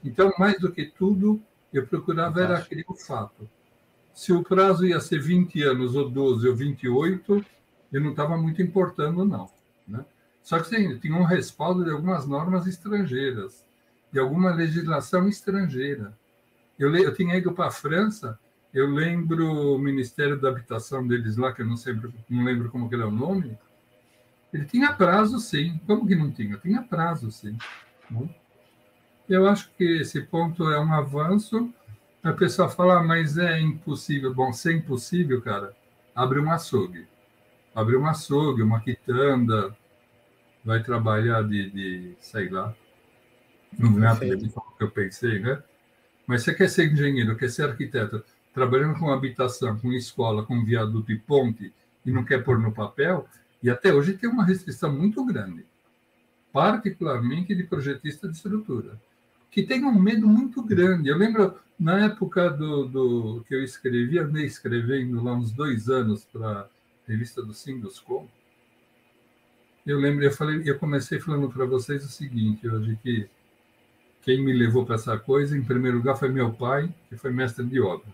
Então, 0.04 0.32
mais 0.40 0.58
do 0.60 0.72
que 0.72 0.86
tudo, 0.86 1.42
eu 1.74 1.86
procurava 1.86 2.42
era 2.42 2.58
aquele 2.58 2.86
fato. 3.06 3.50
Se 4.14 4.34
o 4.34 4.44
prazo 4.44 4.86
ia 4.86 5.00
ser 5.00 5.20
20 5.20 5.62
anos, 5.64 5.96
ou 5.96 6.10
12, 6.10 6.48
ou 6.48 6.56
28, 6.56 7.46
eu 7.92 8.02
não 8.02 8.12
estava 8.12 8.38
muito 8.38 8.62
importando, 8.62 9.24
não. 9.24 9.50
Né? 9.88 10.04
Só 10.42 10.60
que 10.60 10.70
sim, 10.70 10.98
tinha 10.98 11.16
um 11.16 11.24
respaldo 11.24 11.84
de 11.84 11.92
algumas 11.92 12.26
normas 12.26 12.66
estrangeiras, 12.66 13.64
de 14.12 14.20
alguma 14.20 14.54
legislação 14.54 15.28
estrangeira. 15.28 16.18
Eu, 16.80 16.96
eu 16.96 17.14
tinha 17.14 17.36
ido 17.36 17.52
para 17.54 17.68
a 17.68 17.72
França, 17.72 18.40
eu 18.74 18.88
lembro 18.88 19.76
o 19.76 19.78
Ministério 19.78 20.40
da 20.40 20.50
Habitação 20.50 21.08
deles 21.08 21.38
lá, 21.38 21.52
que 21.52 21.62
eu 21.62 21.66
não, 21.66 21.78
sempre, 21.78 22.14
não 22.30 22.44
lembro 22.44 22.70
como 22.70 22.90
que 22.90 22.96
era 22.96 23.08
o 23.08 23.12
nome, 23.12 23.58
ele 24.54 24.66
tinha 24.66 24.94
prazo, 24.94 25.40
sim. 25.40 25.80
Como 25.86 26.08
que 26.08 26.16
não 26.16 26.32
tinha? 26.32 26.58
Tinha 26.58 26.82
prazo, 26.82 27.32
sim. 27.32 27.58
Né? 28.10 28.30
Eu 29.30 29.46
acho 29.46 29.70
que 29.78 29.84
esse 29.84 30.22
ponto 30.22 30.70
é 30.72 30.80
um 30.80 30.94
avanço. 30.94 31.70
A 32.24 32.32
pessoa 32.32 32.70
fala, 32.70 33.00
ah, 33.00 33.04
mas 33.04 33.38
é 33.38 33.60
impossível. 33.60 34.34
Bom, 34.34 34.54
se 34.54 34.72
é 34.72 34.74
impossível, 34.74 35.42
cara, 35.42 35.76
abre 36.16 36.40
um 36.40 36.50
açougue. 36.50 37.06
Abre 37.76 37.98
um 37.98 38.08
açougue, 38.08 38.62
uma 38.62 38.80
quitanda, 38.80 39.76
vai 40.64 40.82
trabalhar 40.82 41.44
de, 41.44 41.70
de 41.70 42.16
sei 42.22 42.50
lá, 42.50 42.74
não 43.78 44.08
é 44.10 44.18
que 44.18 44.84
eu 44.84 44.90
pensei, 44.90 45.40
né? 45.40 45.62
Mas 46.26 46.44
você 46.44 46.54
quer 46.54 46.70
ser 46.70 46.92
engenheiro, 46.92 47.38
quer 47.38 47.50
ser 47.50 47.70
arquiteto, 47.70 48.24
trabalhando 48.54 48.98
com 48.98 49.12
habitação, 49.12 49.78
com 49.78 49.94
escola, 49.94 50.46
com 50.46 50.66
viaduto 50.66 51.12
e 51.12 51.20
ponte, 51.20 51.72
e 52.06 52.12
não 52.12 52.24
quer 52.24 52.44
pôr 52.44 52.58
no 52.58 52.72
papel, 52.72 53.28
e 53.62 53.70
até 53.70 53.94
hoje 53.94 54.18
tem 54.18 54.30
uma 54.30 54.44
restrição 54.44 54.92
muito 54.92 55.24
grande, 55.26 55.66
particularmente 56.52 57.54
de 57.54 57.64
projetista 57.64 58.28
de 58.28 58.36
estrutura 58.36 59.00
que 59.50 59.64
tem 59.64 59.84
um 59.84 60.00
medo 60.00 60.28
muito 60.28 60.62
grande. 60.62 61.10
Eu 61.10 61.18
lembro, 61.18 61.56
na 61.80 62.06
época 62.06 62.50
do, 62.50 62.86
do 62.86 63.46
que 63.48 63.56
eu 63.56 63.64
escrevi, 63.64 64.20
andei 64.20 64.46
escrevendo 64.46 65.24
lá 65.24 65.34
uns 65.34 65.52
dois 65.52 65.90
anos 65.90 66.26
para 66.26 66.62
a 66.62 66.68
revista 67.08 67.42
do 67.42 67.54
Sinduscom, 67.54 68.28
eu 69.86 69.98
lembro, 69.98 70.26
eu 70.26 70.32
falei, 70.32 70.62
eu 70.66 70.78
comecei 70.78 71.18
falando 71.18 71.50
para 71.50 71.66
vocês 71.66 72.04
o 72.04 72.10
seguinte 72.10 72.68
hoje 72.68 73.00
que 73.02 73.30
quem 74.22 74.44
me 74.44 74.52
levou 74.52 74.86
para 74.86 74.96
essa 74.96 75.18
coisa, 75.18 75.58
em 75.58 75.64
primeiro 75.64 75.98
lugar, 75.98 76.18
foi 76.18 76.28
meu 76.28 76.52
pai, 76.52 76.94
que 77.08 77.16
foi 77.16 77.32
mestre 77.32 77.66
de 77.66 77.80
obra. 77.80 78.14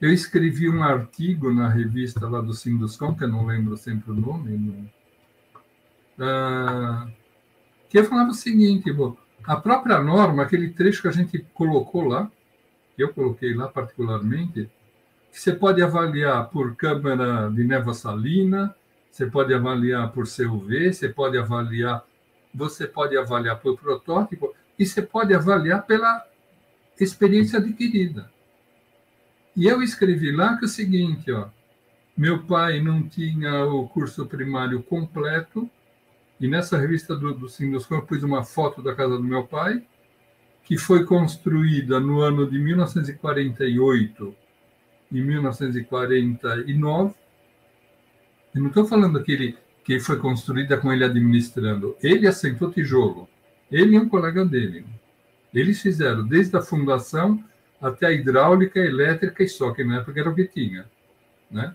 Eu 0.00 0.12
escrevi 0.12 0.70
um 0.70 0.84
artigo 0.84 1.52
na 1.52 1.68
revista 1.68 2.28
lá 2.28 2.40
do 2.40 2.54
Sinduscom, 2.54 3.16
que 3.16 3.24
eu 3.24 3.28
não 3.28 3.44
lembro 3.44 3.76
sempre 3.76 4.12
o 4.12 4.14
nome, 4.14 4.56
não, 4.56 4.88
ah, 6.20 7.08
que 7.88 8.04
falava 8.04 8.30
o 8.30 8.34
seguinte, 8.34 8.92
bom, 8.92 9.16
a 9.44 9.56
própria 9.56 10.00
norma, 10.00 10.42
aquele 10.42 10.70
trecho 10.70 11.02
que 11.02 11.08
a 11.08 11.12
gente 11.12 11.38
colocou 11.54 12.04
lá, 12.04 12.30
que 12.96 13.02
eu 13.02 13.12
coloquei 13.12 13.54
lá 13.54 13.68
particularmente, 13.68 14.70
você 15.30 15.52
pode 15.52 15.82
avaliar 15.82 16.48
por 16.48 16.74
câmara 16.74 17.48
de 17.50 17.64
névoa 17.64 17.94
salina, 17.94 18.74
você 19.10 19.26
pode 19.26 19.52
avaliar 19.54 20.10
por 20.12 20.24
CUV, 20.26 20.92
você 20.92 21.08
pode 21.08 21.38
avaliar, 21.38 22.04
você 22.54 22.86
pode 22.86 23.16
avaliar 23.16 23.58
por 23.58 23.78
protótipo 23.78 24.54
e 24.78 24.86
você 24.86 25.02
pode 25.02 25.34
avaliar 25.34 25.84
pela 25.86 26.24
experiência 26.98 27.58
adquirida. 27.58 28.30
E 29.56 29.66
eu 29.66 29.82
escrevi 29.82 30.30
lá 30.32 30.56
que 30.56 30.64
é 30.64 30.66
o 30.66 30.68
seguinte, 30.68 31.30
ó, 31.32 31.48
meu 32.16 32.42
pai 32.42 32.80
não 32.80 33.02
tinha 33.02 33.64
o 33.64 33.88
curso 33.88 34.26
primário 34.26 34.82
completo, 34.82 35.70
e 36.40 36.48
nessa 36.48 36.78
revista 36.78 37.14
do, 37.14 37.34
do 37.34 37.48
Sinduscom 37.48 37.96
eu 37.96 38.02
pus 38.02 38.22
uma 38.22 38.42
foto 38.42 38.82
da 38.82 38.94
casa 38.94 39.16
do 39.16 39.22
meu 39.22 39.46
pai, 39.46 39.84
que 40.64 40.78
foi 40.78 41.04
construída 41.04 42.00
no 42.00 42.20
ano 42.20 42.48
de 42.48 42.58
1948 42.58 44.34
e 45.12 45.20
1949. 45.20 47.14
Eu 48.54 48.60
não 48.60 48.68
estou 48.68 48.86
falando 48.86 49.22
que, 49.22 49.32
ele, 49.32 49.58
que 49.84 50.00
foi 50.00 50.18
construída 50.18 50.78
com 50.78 50.92
ele 50.92 51.04
administrando. 51.04 51.96
Ele 52.02 52.26
assentou 52.26 52.70
tijolo. 52.70 53.28
Ele 53.70 53.96
e 53.96 53.98
um 53.98 54.08
colega 54.08 54.44
dele. 54.44 54.86
Eles 55.52 55.82
fizeram 55.82 56.26
desde 56.26 56.56
a 56.56 56.62
fundação 56.62 57.44
até 57.80 58.06
a 58.06 58.12
hidráulica, 58.12 58.78
elétrica 58.78 59.42
e 59.42 59.48
só, 59.48 59.72
que 59.72 59.84
na 59.84 59.98
época 59.98 60.20
era 60.20 60.30
o 60.30 60.34
que 60.34 60.44
tinha. 60.44 60.86
Né? 61.50 61.74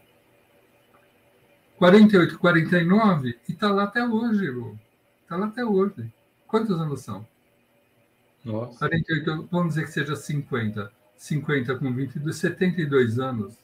48, 1.77 2.39
49, 2.39 3.37
e 3.47 3.51
está 3.51 3.71
lá 3.71 3.83
até 3.83 4.05
hoje, 4.05 4.49
Lu. 4.49 4.79
Está 5.23 5.35
lá 5.35 5.47
até 5.47 5.65
hoje. 5.65 6.11
Quantos 6.47 6.79
anos 6.79 7.01
são? 7.01 7.27
Nossa. 8.43 8.79
48, 8.79 9.47
vamos 9.51 9.75
dizer 9.75 9.85
que 9.85 9.91
seja 9.91 10.15
50. 10.15 10.91
50 11.17 11.75
com 11.75 11.93
22, 11.93 12.35
72 12.35 13.19
anos. 13.19 13.57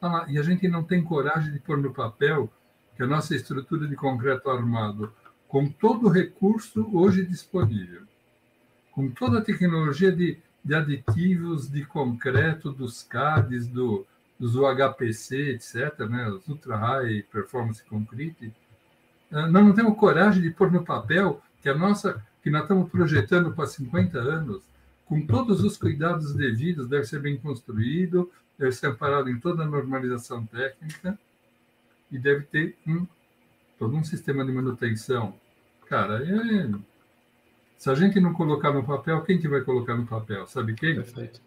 Tá 0.00 0.08
lá. 0.08 0.26
E 0.28 0.38
a 0.38 0.42
gente 0.42 0.68
não 0.68 0.84
tem 0.84 1.02
coragem 1.02 1.52
de 1.52 1.58
pôr 1.58 1.78
no 1.78 1.92
papel 1.92 2.50
que 2.96 3.02
a 3.02 3.06
nossa 3.06 3.34
estrutura 3.34 3.88
de 3.88 3.96
concreto 3.96 4.48
armado, 4.50 5.12
com 5.48 5.68
todo 5.68 6.06
o 6.06 6.10
recurso 6.10 6.88
hoje 6.96 7.24
disponível, 7.24 8.02
com 8.92 9.10
toda 9.10 9.38
a 9.38 9.42
tecnologia 9.42 10.12
de 10.12 10.40
de 10.64 10.74
aditivos 10.74 11.70
de 11.70 11.84
concreto, 11.84 12.72
dos 12.72 13.02
CADs, 13.02 13.66
do, 13.66 14.06
dos 14.38 14.56
UHPC, 14.56 15.50
etc., 15.50 16.00
né, 16.08 16.28
os 16.28 16.46
Ultra 16.48 16.76
High 16.76 17.22
Performance 17.30 17.84
Concrete, 17.84 18.52
ah, 19.30 19.46
nós 19.46 19.64
não 19.64 19.74
temos 19.74 19.96
coragem 19.98 20.42
de 20.42 20.50
pôr 20.50 20.70
no 20.70 20.84
papel 20.84 21.42
que 21.60 21.68
a 21.68 21.74
nossa, 21.76 22.22
que 22.42 22.50
nós 22.50 22.62
estamos 22.62 22.90
projetando 22.90 23.52
para 23.52 23.66
50 23.66 24.18
anos, 24.18 24.62
com 25.06 25.26
todos 25.26 25.62
os 25.62 25.76
cuidados 25.76 26.34
devidos, 26.34 26.88
deve 26.88 27.04
ser 27.04 27.20
bem 27.20 27.36
construído, 27.36 28.30
deve 28.58 28.72
ser 28.72 28.88
amparado 28.88 29.28
em 29.28 29.38
toda 29.38 29.62
a 29.62 29.66
normalização 29.66 30.46
técnica 30.46 31.18
e 32.10 32.18
deve 32.18 32.42
ter 32.44 32.76
um, 32.86 33.06
todo 33.78 33.96
um 33.96 34.04
sistema 34.04 34.44
de 34.44 34.52
manutenção. 34.52 35.34
Cara, 35.88 36.22
é, 36.24 36.70
se 37.76 37.90
a 37.90 37.94
gente 37.94 38.20
não 38.20 38.32
colocar 38.32 38.72
no 38.72 38.84
papel, 38.84 39.22
quem 39.22 39.38
que 39.38 39.48
vai 39.48 39.60
colocar 39.60 39.94
no 39.94 40.06
papel? 40.06 40.46
Sabe 40.46 40.74
quem? 40.74 40.94
Perfeito. 40.94 41.40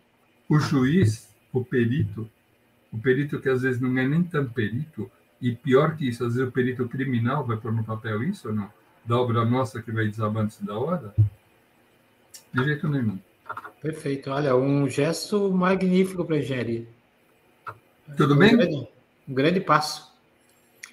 O 0.49 0.59
juiz, 0.59 1.33
o 1.51 1.63
perito, 1.63 2.29
o 2.97 3.01
perito 3.01 3.39
que 3.39 3.47
às 3.47 3.61
vezes 3.61 3.79
não 3.79 3.95
é 3.97 4.07
nem 4.07 4.23
tão 4.23 4.45
perito, 4.45 5.09
e 5.39 5.51
pior 5.53 5.95
que 5.95 6.09
isso, 6.09 6.25
às 6.25 6.33
vezes 6.33 6.49
o 6.49 6.51
perito 6.51 6.87
criminal 6.87 7.45
vai 7.45 7.57
pôr 7.57 7.71
no 7.71 7.83
papel 7.83 8.23
isso 8.23 8.49
ou 8.49 8.55
não? 8.55 8.69
Da 9.05 9.17
obra 9.17 9.45
nossa 9.45 9.81
que 9.81 9.91
vai 9.91 10.07
desabar 10.07 10.43
antes 10.43 10.59
da 10.61 10.77
hora? 10.77 11.13
De 12.51 12.63
jeito 12.63 12.87
nenhum. 12.87 13.19
Perfeito. 13.81 14.31
Olha, 14.31 14.55
um 14.55 14.89
gesto 14.89 15.51
magnífico 15.51 16.25
para 16.25 16.35
a 16.35 16.39
engenharia. 16.39 16.87
Tudo 18.17 18.33
um 18.33 18.37
bem? 18.37 18.57
Grande, 18.57 18.87
um 19.27 19.33
grande 19.33 19.59
passo. 19.61 20.11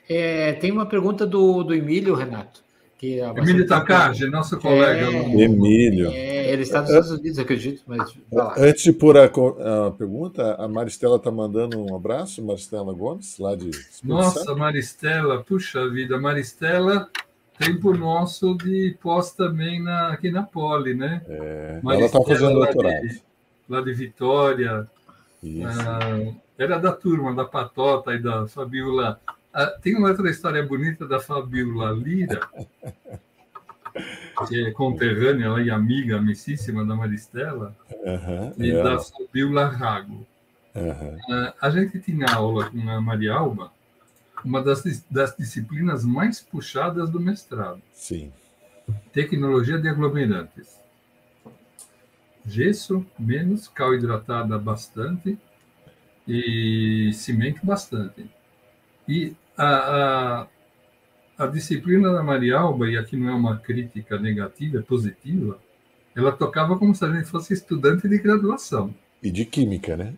É, 0.08 0.52
tem 0.52 0.70
uma 0.70 0.86
pergunta 0.86 1.26
do, 1.26 1.64
do 1.64 1.74
Emílio, 1.74 2.14
Renato. 2.14 2.62
Que 2.98 3.18
Emílio 3.18 3.66
Takagi, 3.66 4.26
nosso 4.30 4.58
colega. 4.58 5.06
É, 5.06 5.42
Emílio. 5.42 6.10
É, 6.10 6.52
ele 6.52 6.62
está 6.62 6.80
nos 6.80 6.90
Estados 6.90 7.10
Unidos, 7.10 7.38
acredito. 7.38 7.82
Mas 7.86 8.14
Antes 8.56 8.84
de 8.84 8.92
pôr 8.92 9.18
a, 9.18 9.24
a 9.24 9.90
pergunta, 9.90 10.54
a 10.54 10.68
Maristela 10.68 11.16
está 11.16 11.30
mandando 11.30 11.78
um 11.78 11.94
abraço, 11.94 12.42
Maristela 12.42 12.92
Gomes, 12.92 13.38
lá 13.38 13.54
de. 13.54 13.70
Nossa, 14.02 14.54
Maristela, 14.54 15.42
puxa 15.42 15.88
vida, 15.90 16.18
Maristela 16.18 17.10
tempo 17.58 17.94
nosso 17.94 18.56
de 18.56 18.96
pós 19.00 19.32
também 19.32 19.82
na, 19.82 20.12
aqui 20.12 20.30
na 20.30 20.42
Poli, 20.42 20.94
né? 20.94 21.22
É, 21.28 21.80
ela 21.82 22.06
está 22.06 22.20
fazendo 22.20 22.54
doutorado. 22.54 22.92
Lá 22.92 23.00
de, 23.00 23.22
lá 23.68 23.80
de 23.80 23.92
Vitória. 23.92 24.90
Ah, 25.64 26.32
era 26.58 26.78
da 26.78 26.92
turma 26.92 27.34
da 27.34 27.44
Patota 27.44 28.14
e 28.14 28.18
da 28.18 28.46
Fabiola. 28.46 29.20
Ah, 29.54 29.66
tem 29.66 29.94
uma 29.94 30.08
outra 30.08 30.28
história 30.28 30.66
bonita 30.66 31.06
da 31.06 31.20
Fabiola 31.20 31.92
Lira, 31.92 32.40
que 34.48 34.66
é 34.66 34.72
conterrânea 34.72 35.48
lá, 35.48 35.62
e 35.62 35.70
amiga, 35.70 36.16
amicíssima 36.16 36.84
da 36.84 36.96
Maristela, 36.96 37.72
e 38.58 38.72
da 38.72 38.98
Fabiola 38.98 39.68
Rago. 39.68 40.26
Ah, 41.30 41.54
a 41.62 41.70
gente 41.70 42.00
tinha 42.00 42.26
aula 42.34 42.68
com 42.68 42.90
a 42.90 43.00
Maria 43.00 43.34
Alba, 43.34 43.70
uma 44.44 44.60
das, 44.60 44.82
das 45.08 45.36
disciplinas 45.36 46.04
mais 46.04 46.40
puxadas 46.40 47.08
do 47.08 47.20
mestrado. 47.20 47.80
Sim. 47.92 48.32
Tecnologia 49.12 49.78
de 49.78 49.88
aglomerantes. 49.88 50.80
Gesso, 52.44 53.06
menos, 53.16 53.68
cal 53.68 53.94
hidratada 53.94 54.58
bastante 54.58 55.38
e 56.26 57.12
cimento 57.14 57.64
bastante. 57.64 58.28
E 59.08 59.36
a, 59.56 60.46
a, 61.38 61.44
a 61.44 61.46
disciplina 61.46 62.12
da 62.12 62.22
Maria 62.22 62.58
Alba, 62.58 62.88
e 62.88 62.96
aqui 62.96 63.16
não 63.16 63.28
é 63.28 63.34
uma 63.34 63.58
crítica 63.58 64.18
negativa, 64.18 64.78
é 64.78 64.82
positiva, 64.82 65.58
ela 66.14 66.32
tocava 66.32 66.78
como 66.78 66.94
se 66.94 67.04
a 67.04 67.12
gente 67.12 67.28
fosse 67.28 67.54
estudante 67.54 68.08
de 68.08 68.18
graduação. 68.18 68.94
E 69.22 69.30
de 69.30 69.44
química, 69.44 69.96
né? 69.96 70.14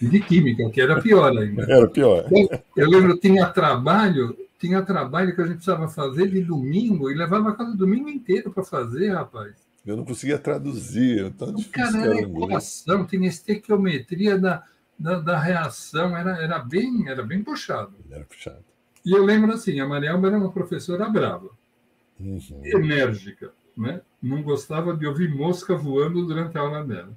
E 0.00 0.08
de 0.08 0.20
química, 0.20 0.68
que 0.70 0.80
era 0.80 1.00
pior 1.00 1.36
ainda. 1.36 1.62
Era 1.70 1.88
pior. 1.88 2.26
Eu, 2.30 2.48
eu 2.76 2.90
lembro, 2.90 3.16
tinha 3.18 3.46
trabalho, 3.48 4.36
tinha 4.58 4.82
trabalho 4.82 5.34
que 5.34 5.40
a 5.40 5.44
gente 5.44 5.56
precisava 5.56 5.88
fazer 5.88 6.28
de 6.28 6.40
domingo 6.40 7.10
e 7.10 7.14
levava 7.14 7.54
cada 7.54 7.74
domingo 7.74 8.08
inteiro 8.08 8.50
para 8.50 8.64
fazer, 8.64 9.12
rapaz. 9.12 9.54
Eu 9.86 9.96
não 9.96 10.04
conseguia 10.04 10.38
traduzir, 10.38 11.30
tão 11.34 11.54
difícil. 11.54 11.72
Cara, 11.72 11.98
era 11.98 12.20
equação, 12.20 13.06
tinha 13.06 13.28
estequiometria 13.28 14.38
da, 14.38 14.62
da, 14.98 15.20
da, 15.20 15.38
reação, 15.38 16.16
era, 16.16 16.42
era, 16.42 16.58
bem, 16.58 17.06
era 17.06 17.22
bem 17.22 17.42
puxado. 17.42 17.94
Era 18.10 18.24
puxado. 18.24 18.64
E 19.04 19.12
eu 19.12 19.24
lembro 19.24 19.52
assim, 19.52 19.80
a 19.80 19.86
Marielma 19.86 20.28
era 20.28 20.38
uma 20.38 20.52
professora 20.52 21.08
brava, 21.08 21.50
uhum. 22.18 22.40
enérgica, 22.64 23.52
né? 23.76 24.00
não 24.24 24.42
gostava 24.42 24.96
de 24.96 25.06
ouvir 25.06 25.28
mosca 25.28 25.76
voando 25.76 26.24
durante 26.26 26.56
a 26.56 26.62
aula 26.62 26.82
dela. 26.82 27.12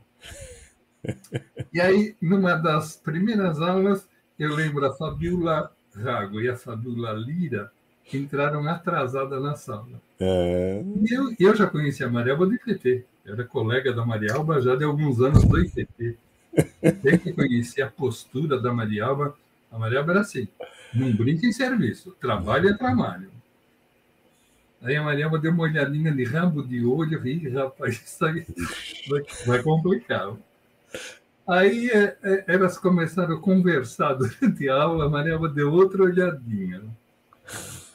E 1.74 1.80
aí, 1.80 2.16
numa 2.22 2.56
das 2.56 2.98
primeiras 2.98 3.62
aulas, 3.62 4.08
eu 4.38 4.54
lembro 4.54 4.86
a 4.86 4.94
Fabiola 4.94 5.72
Rago 5.96 6.42
e 6.42 6.50
a 6.50 6.56
Fabiola 6.58 7.14
Lira 7.14 7.72
entraram 8.14 8.68
atrasadas 8.68 9.42
na 9.42 9.56
sala. 9.56 10.02
É... 10.20 10.84
E 10.84 11.14
eu, 11.14 11.34
eu 11.40 11.56
já 11.56 11.68
conhecia 11.68 12.08
a 12.08 12.10
Maria 12.10 12.34
Alba 12.34 12.46
do 12.46 12.56
IPT. 12.56 13.06
Eu 13.26 13.34
era 13.34 13.44
colega 13.46 13.94
da 13.94 14.06
Maria 14.06 14.34
Alba 14.34 14.62
já 14.62 14.76
de 14.76 14.84
alguns 14.84 15.22
anos 15.22 15.44
do 15.44 15.60
IPT. 15.60 16.18
Que 17.24 17.34
conheci 17.34 17.82
a 17.82 17.88
postura 17.88 18.60
da 18.60 18.74
Maria 18.74 19.06
Alba, 19.06 19.36
a 19.72 19.78
Maria 19.78 20.02
assim, 20.02 20.48
não 20.94 21.14
brinca 21.16 21.46
em 21.46 21.52
serviço, 21.52 22.16
trabalho 22.20 22.70
é 22.70 22.78
trabalho. 22.78 23.32
Aí 24.82 24.96
a 24.96 25.04
Maria 25.04 25.30
deu 25.30 25.52
uma 25.52 25.64
olhadinha 25.64 26.12
de 26.12 26.24
rambo 26.24 26.64
de 26.64 26.86
olho, 26.86 27.26
e 27.28 27.50
rapaz, 27.50 28.02
isso 28.06 28.26
aí 28.26 28.46
vai, 29.10 29.24
vai 29.46 29.64
complicar. 29.64 30.34
Aí 31.48 31.90
é, 31.90 32.18
é, 32.24 32.44
elas 32.48 32.78
começaram 32.78 33.36
a 33.36 33.42
conversar 33.42 34.14
durante 34.14 34.70
a 34.70 34.76
aula, 34.76 35.06
a 35.06 35.10
Mariela 35.10 35.48
deu 35.50 35.72
outra 35.72 36.04
olhadinha. 36.04 36.84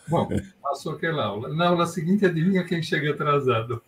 Bom, 0.09 0.28
passou 0.62 0.94
aquela 0.94 1.24
aula. 1.24 1.55
Na 1.55 1.69
aula 1.69 1.86
seguinte, 1.86 2.24
adivinha 2.24 2.65
quem 2.65 2.82
chega 2.82 3.12
atrasado? 3.12 3.82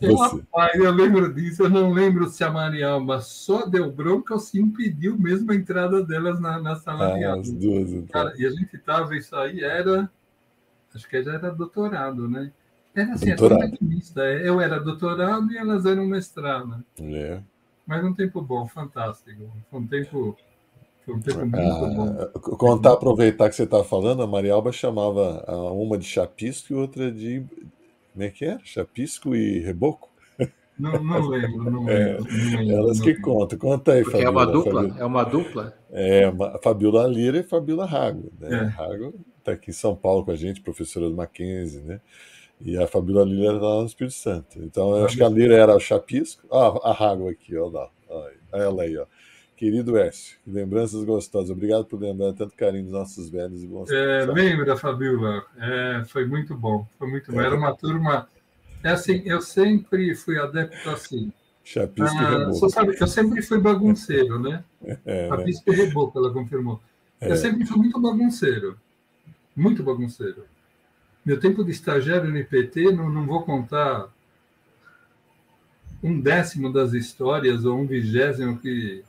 Eu, 0.00 0.16
rapaz, 0.16 0.74
eu 0.74 0.90
lembro 0.92 1.32
disso, 1.32 1.64
eu 1.64 1.70
não 1.70 1.92
lembro 1.92 2.28
se 2.28 2.42
a 2.42 2.50
Marialba 2.50 3.20
só 3.20 3.66
deu 3.66 3.90
bronca 3.92 4.34
ou 4.34 4.40
se 4.40 4.58
impediu 4.58 5.18
mesmo 5.18 5.52
a 5.52 5.54
entrada 5.54 6.02
delas 6.02 6.40
na, 6.40 6.58
na 6.58 6.76
sala 6.76 7.12
ah, 7.12 7.18
de 7.18 7.24
aula. 7.24 7.40
As 7.42 7.52
duas, 7.52 7.92
então. 7.92 8.08
Cara, 8.08 8.34
e 8.38 8.46
a 8.46 8.50
gente 8.50 8.76
estava, 8.76 9.14
isso 9.14 9.36
aí 9.36 9.62
era, 9.62 10.10
acho 10.94 11.08
que 11.08 11.22
já 11.22 11.34
era 11.34 11.50
doutorado, 11.50 12.28
né? 12.28 12.50
Era 12.94 13.12
assim, 13.12 13.34
doutorado. 13.34 13.78
era 14.16 14.40
Eu 14.40 14.60
era 14.60 14.80
doutorado 14.80 15.52
e 15.52 15.58
elas 15.58 15.84
eram 15.84 16.06
mestrado. 16.06 16.82
É 16.98 17.40
mas 17.90 18.04
um 18.04 18.14
tempo 18.14 18.40
bom, 18.40 18.68
fantástico. 18.68 19.50
Foi 19.68 19.80
um 19.80 19.86
tempo, 19.88 20.36
foi 21.04 21.12
um 21.12 21.20
tempo 21.20 21.40
muito 21.40 21.58
ah, 21.58 22.30
bom. 22.32 22.40
Contar, 22.56 22.92
aproveitar 22.92 23.48
que 23.48 23.56
você 23.56 23.64
está 23.64 23.82
falando, 23.82 24.22
a 24.22 24.28
Marialba 24.28 24.70
chamava 24.70 25.44
uma 25.72 25.98
de 25.98 26.04
chapisco 26.04 26.72
e 26.72 26.76
outra 26.76 27.10
de. 27.10 27.44
Como 28.12 28.24
é 28.24 28.30
que 28.30 28.44
era? 28.44 28.60
Chapisco 28.64 29.34
e 29.34 29.60
reboco? 29.60 30.10
Não, 30.78 30.92
não 31.02 31.28
lembro, 31.28 31.70
não 31.70 31.84
lembro. 31.84 31.92
É, 31.92 32.18
não 32.18 32.60
lembro 32.60 32.76
elas 32.76 32.98
não 32.98 33.04
que 33.04 33.12
lembro. 33.12 33.22
contam. 33.22 33.58
Conta 33.58 33.92
aí, 33.92 34.04
Fabiola. 34.04 34.24
É 34.24 34.30
uma 34.30 34.46
dupla? 34.46 34.72
Fabiola. 34.72 35.00
É 35.00 35.04
uma 35.04 35.24
dupla? 35.24 35.78
É, 35.92 36.28
uma, 36.28 36.58
Fabiola 36.62 37.06
Lira 37.06 37.38
e 37.38 37.42
Fabiola 37.42 37.84
Rago. 37.84 38.32
Né? 38.40 38.48
É. 38.50 38.64
Rago 38.64 39.14
está 39.38 39.52
aqui 39.52 39.70
em 39.70 39.74
São 39.74 39.94
Paulo 39.94 40.24
com 40.24 40.30
a 40.30 40.36
gente, 40.36 40.60
professora 40.60 41.08
do 41.08 41.14
Mackenzie, 41.14 41.82
né? 41.82 42.00
E 42.62 42.76
a 42.76 42.86
Fabíola 42.86 43.24
Lira 43.24 43.54
era 43.54 43.58
lá 43.58 43.80
no 43.80 43.86
Espírito 43.86 44.14
Santo. 44.14 44.58
Então, 44.62 44.94
eu 44.96 45.06
acho 45.06 45.16
que 45.16 45.22
a 45.22 45.28
Lira 45.28 45.54
era 45.54 45.74
o 45.74 45.80
Chapisco. 45.80 46.46
Ah, 46.52 46.90
a 46.90 46.92
Rago 46.92 47.28
aqui, 47.28 47.56
ó 47.56 47.68
lá. 47.68 47.88
Olha 48.08 48.34
ela 48.52 48.82
aí, 48.82 48.98
ó. 48.98 49.06
Querido 49.60 49.98
Écio, 49.98 50.38
lembranças 50.46 51.04
gostosas. 51.04 51.50
Obrigado 51.50 51.84
por 51.84 52.00
lembrar 52.00 52.32
tanto 52.32 52.56
carinho 52.56 52.84
dos 52.84 52.92
nossos 52.94 53.28
velhos 53.28 53.62
e 53.62 53.66
bons. 53.66 53.90
É, 53.90 54.24
lembra, 54.24 54.74
Fabíola. 54.74 55.44
É, 55.58 56.02
foi 56.08 56.24
muito 56.24 56.56
bom. 56.56 56.88
Foi 56.98 57.06
muito 57.06 57.30
bom. 57.30 57.38
Era 57.38 57.54
uma 57.54 57.76
turma. 57.76 58.26
É 58.82 58.88
assim, 58.88 59.20
eu 59.26 59.42
sempre 59.42 60.14
fui 60.14 60.38
adepto 60.38 60.88
assim. 60.88 61.30
Chapisco 61.62 62.16
ah, 62.16 62.22
e 62.22 62.38
Reboco. 62.38 62.70
Sabe, 62.70 62.96
eu 62.98 63.06
sempre 63.06 63.42
fui 63.42 63.60
bagunceiro, 63.60 64.38
né? 64.38 64.64
É, 65.04 65.28
Chapisco 65.28 65.70
né? 65.70 65.76
e 65.76 65.80
Reboco, 65.82 66.18
ela 66.18 66.32
confirmou. 66.32 66.80
É. 67.20 67.30
Eu 67.30 67.36
sempre 67.36 67.66
fui 67.66 67.76
muito 67.76 68.00
bagunceiro. 68.00 68.78
Muito 69.54 69.82
bagunceiro. 69.82 70.46
Meu 71.22 71.38
tempo 71.38 71.62
de 71.62 71.70
estagiário 71.70 72.30
no 72.30 72.38
IPT, 72.38 72.92
não, 72.92 73.10
não 73.10 73.26
vou 73.26 73.42
contar 73.42 74.08
um 76.02 76.18
décimo 76.18 76.72
das 76.72 76.94
histórias 76.94 77.66
ou 77.66 77.78
um 77.78 77.86
vigésimo 77.86 78.58
que. 78.58 79.04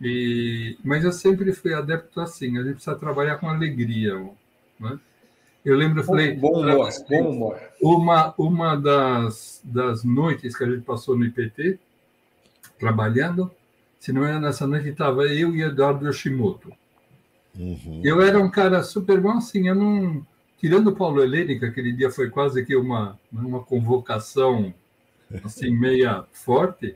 E, 0.00 0.78
mas 0.82 1.04
eu 1.04 1.12
sempre 1.12 1.52
fui 1.52 1.74
adepto 1.74 2.20
assim, 2.20 2.56
a 2.56 2.62
gente 2.62 2.74
precisa 2.74 2.96
trabalhar 2.96 3.36
com 3.36 3.48
alegria. 3.48 4.14
Né? 4.78 4.98
Eu 5.64 5.76
lembro, 5.76 6.00
eu 6.00 6.04
falei. 6.04 6.34
Bom 6.34 6.60
humor, 6.60 6.88
bom 7.08 7.30
humor. 7.30 7.60
Uma, 7.82 8.34
uma 8.38 8.76
das, 8.76 9.60
das 9.62 10.02
noites 10.02 10.56
que 10.56 10.64
a 10.64 10.70
gente 10.70 10.82
passou 10.82 11.16
no 11.16 11.24
IPT, 11.24 11.78
trabalhando, 12.78 13.50
se 13.98 14.12
não 14.12 14.24
era 14.24 14.40
nessa 14.40 14.66
noite, 14.66 14.88
estava 14.88 15.24
eu 15.24 15.54
e 15.54 15.62
Eduardo 15.62 16.06
Yoshimoto. 16.06 16.72
Uhum. 17.58 18.00
Eu 18.02 18.22
era 18.22 18.38
um 18.38 18.50
cara 18.50 18.82
super 18.82 19.20
bom, 19.20 19.32
assim, 19.32 19.68
eu 19.68 19.74
não 19.74 20.26
tirando 20.58 20.88
o 20.88 20.96
Paulo 20.96 21.22
Helene, 21.22 21.58
que 21.58 21.64
aquele 21.64 21.92
dia 21.92 22.10
foi 22.10 22.30
quase 22.30 22.64
que 22.64 22.76
uma, 22.76 23.18
uma 23.32 23.60
convocação 23.60 24.72
assim, 25.42 25.70
meia 25.70 26.24
forte, 26.32 26.94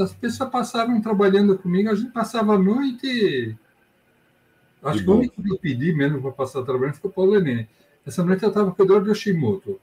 as 0.00 0.12
pessoas 0.12 0.50
passavam 0.50 1.00
trabalhando 1.00 1.58
comigo, 1.58 1.90
a 1.90 1.94
gente 1.94 2.12
passava 2.12 2.54
a 2.54 2.58
noite. 2.58 3.56
Acho 4.82 5.02
que 5.02 5.10
o 5.10 5.16
único 5.16 5.42
que 5.42 5.52
eu 5.52 5.58
pedi 5.58 5.92
mesmo 5.92 6.22
para 6.22 6.30
passar 6.30 6.62
trabalhando 6.62 6.96
foi 6.96 7.10
o 7.10 7.12
Paulo 7.12 7.32
Lenine. 7.32 7.68
Essa 8.04 8.24
noite 8.24 8.44
eu 8.44 8.50
estava 8.50 8.70
com 8.70 8.82
o 8.82 8.84
Eduardo 8.84 9.10
Yoshimoto. 9.10 9.80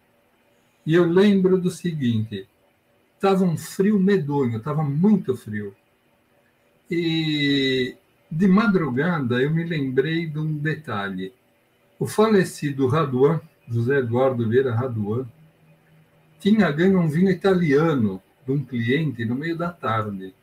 E 0.86 0.94
eu 0.94 1.06
lembro 1.06 1.58
do 1.58 1.70
seguinte: 1.70 2.48
estava 3.16 3.44
um 3.44 3.58
frio 3.58 4.00
medonho, 4.00 4.58
estava 4.58 4.84
muito 4.84 5.36
frio. 5.36 5.76
E 6.90 7.98
de 8.32 8.48
madrugada 8.48 9.42
eu 9.42 9.52
me 9.52 9.64
lembrei 9.64 10.28
de 10.28 10.40
um 10.40 10.58
detalhe. 10.58 11.34
O 12.00 12.08
falecido 12.08 12.88
Raduan, 12.88 13.42
José 13.68 14.00
Eduardo 14.00 14.48
Vieira 14.48 14.74
Raduan, 14.74 15.26
tinha 16.40 16.72
ganho 16.72 17.00
um 17.00 17.08
vinho 17.08 17.30
italiano 17.30 18.22
de 18.46 18.52
um 18.52 18.64
cliente 18.64 19.26
no 19.26 19.36
meio 19.36 19.58
da 19.58 19.72
tarde. 19.72 20.34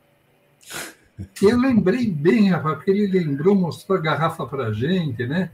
E 1.41 1.45
eu 1.45 1.59
lembrei 1.59 2.07
bem, 2.07 2.49
rapaz, 2.49 2.75
porque 2.75 2.91
ele 2.91 3.07
lembrou, 3.07 3.55
mostrou 3.55 3.97
a 3.97 4.01
garrafa 4.01 4.45
para 4.45 4.67
a 4.67 4.73
gente, 4.73 5.25
né? 5.25 5.51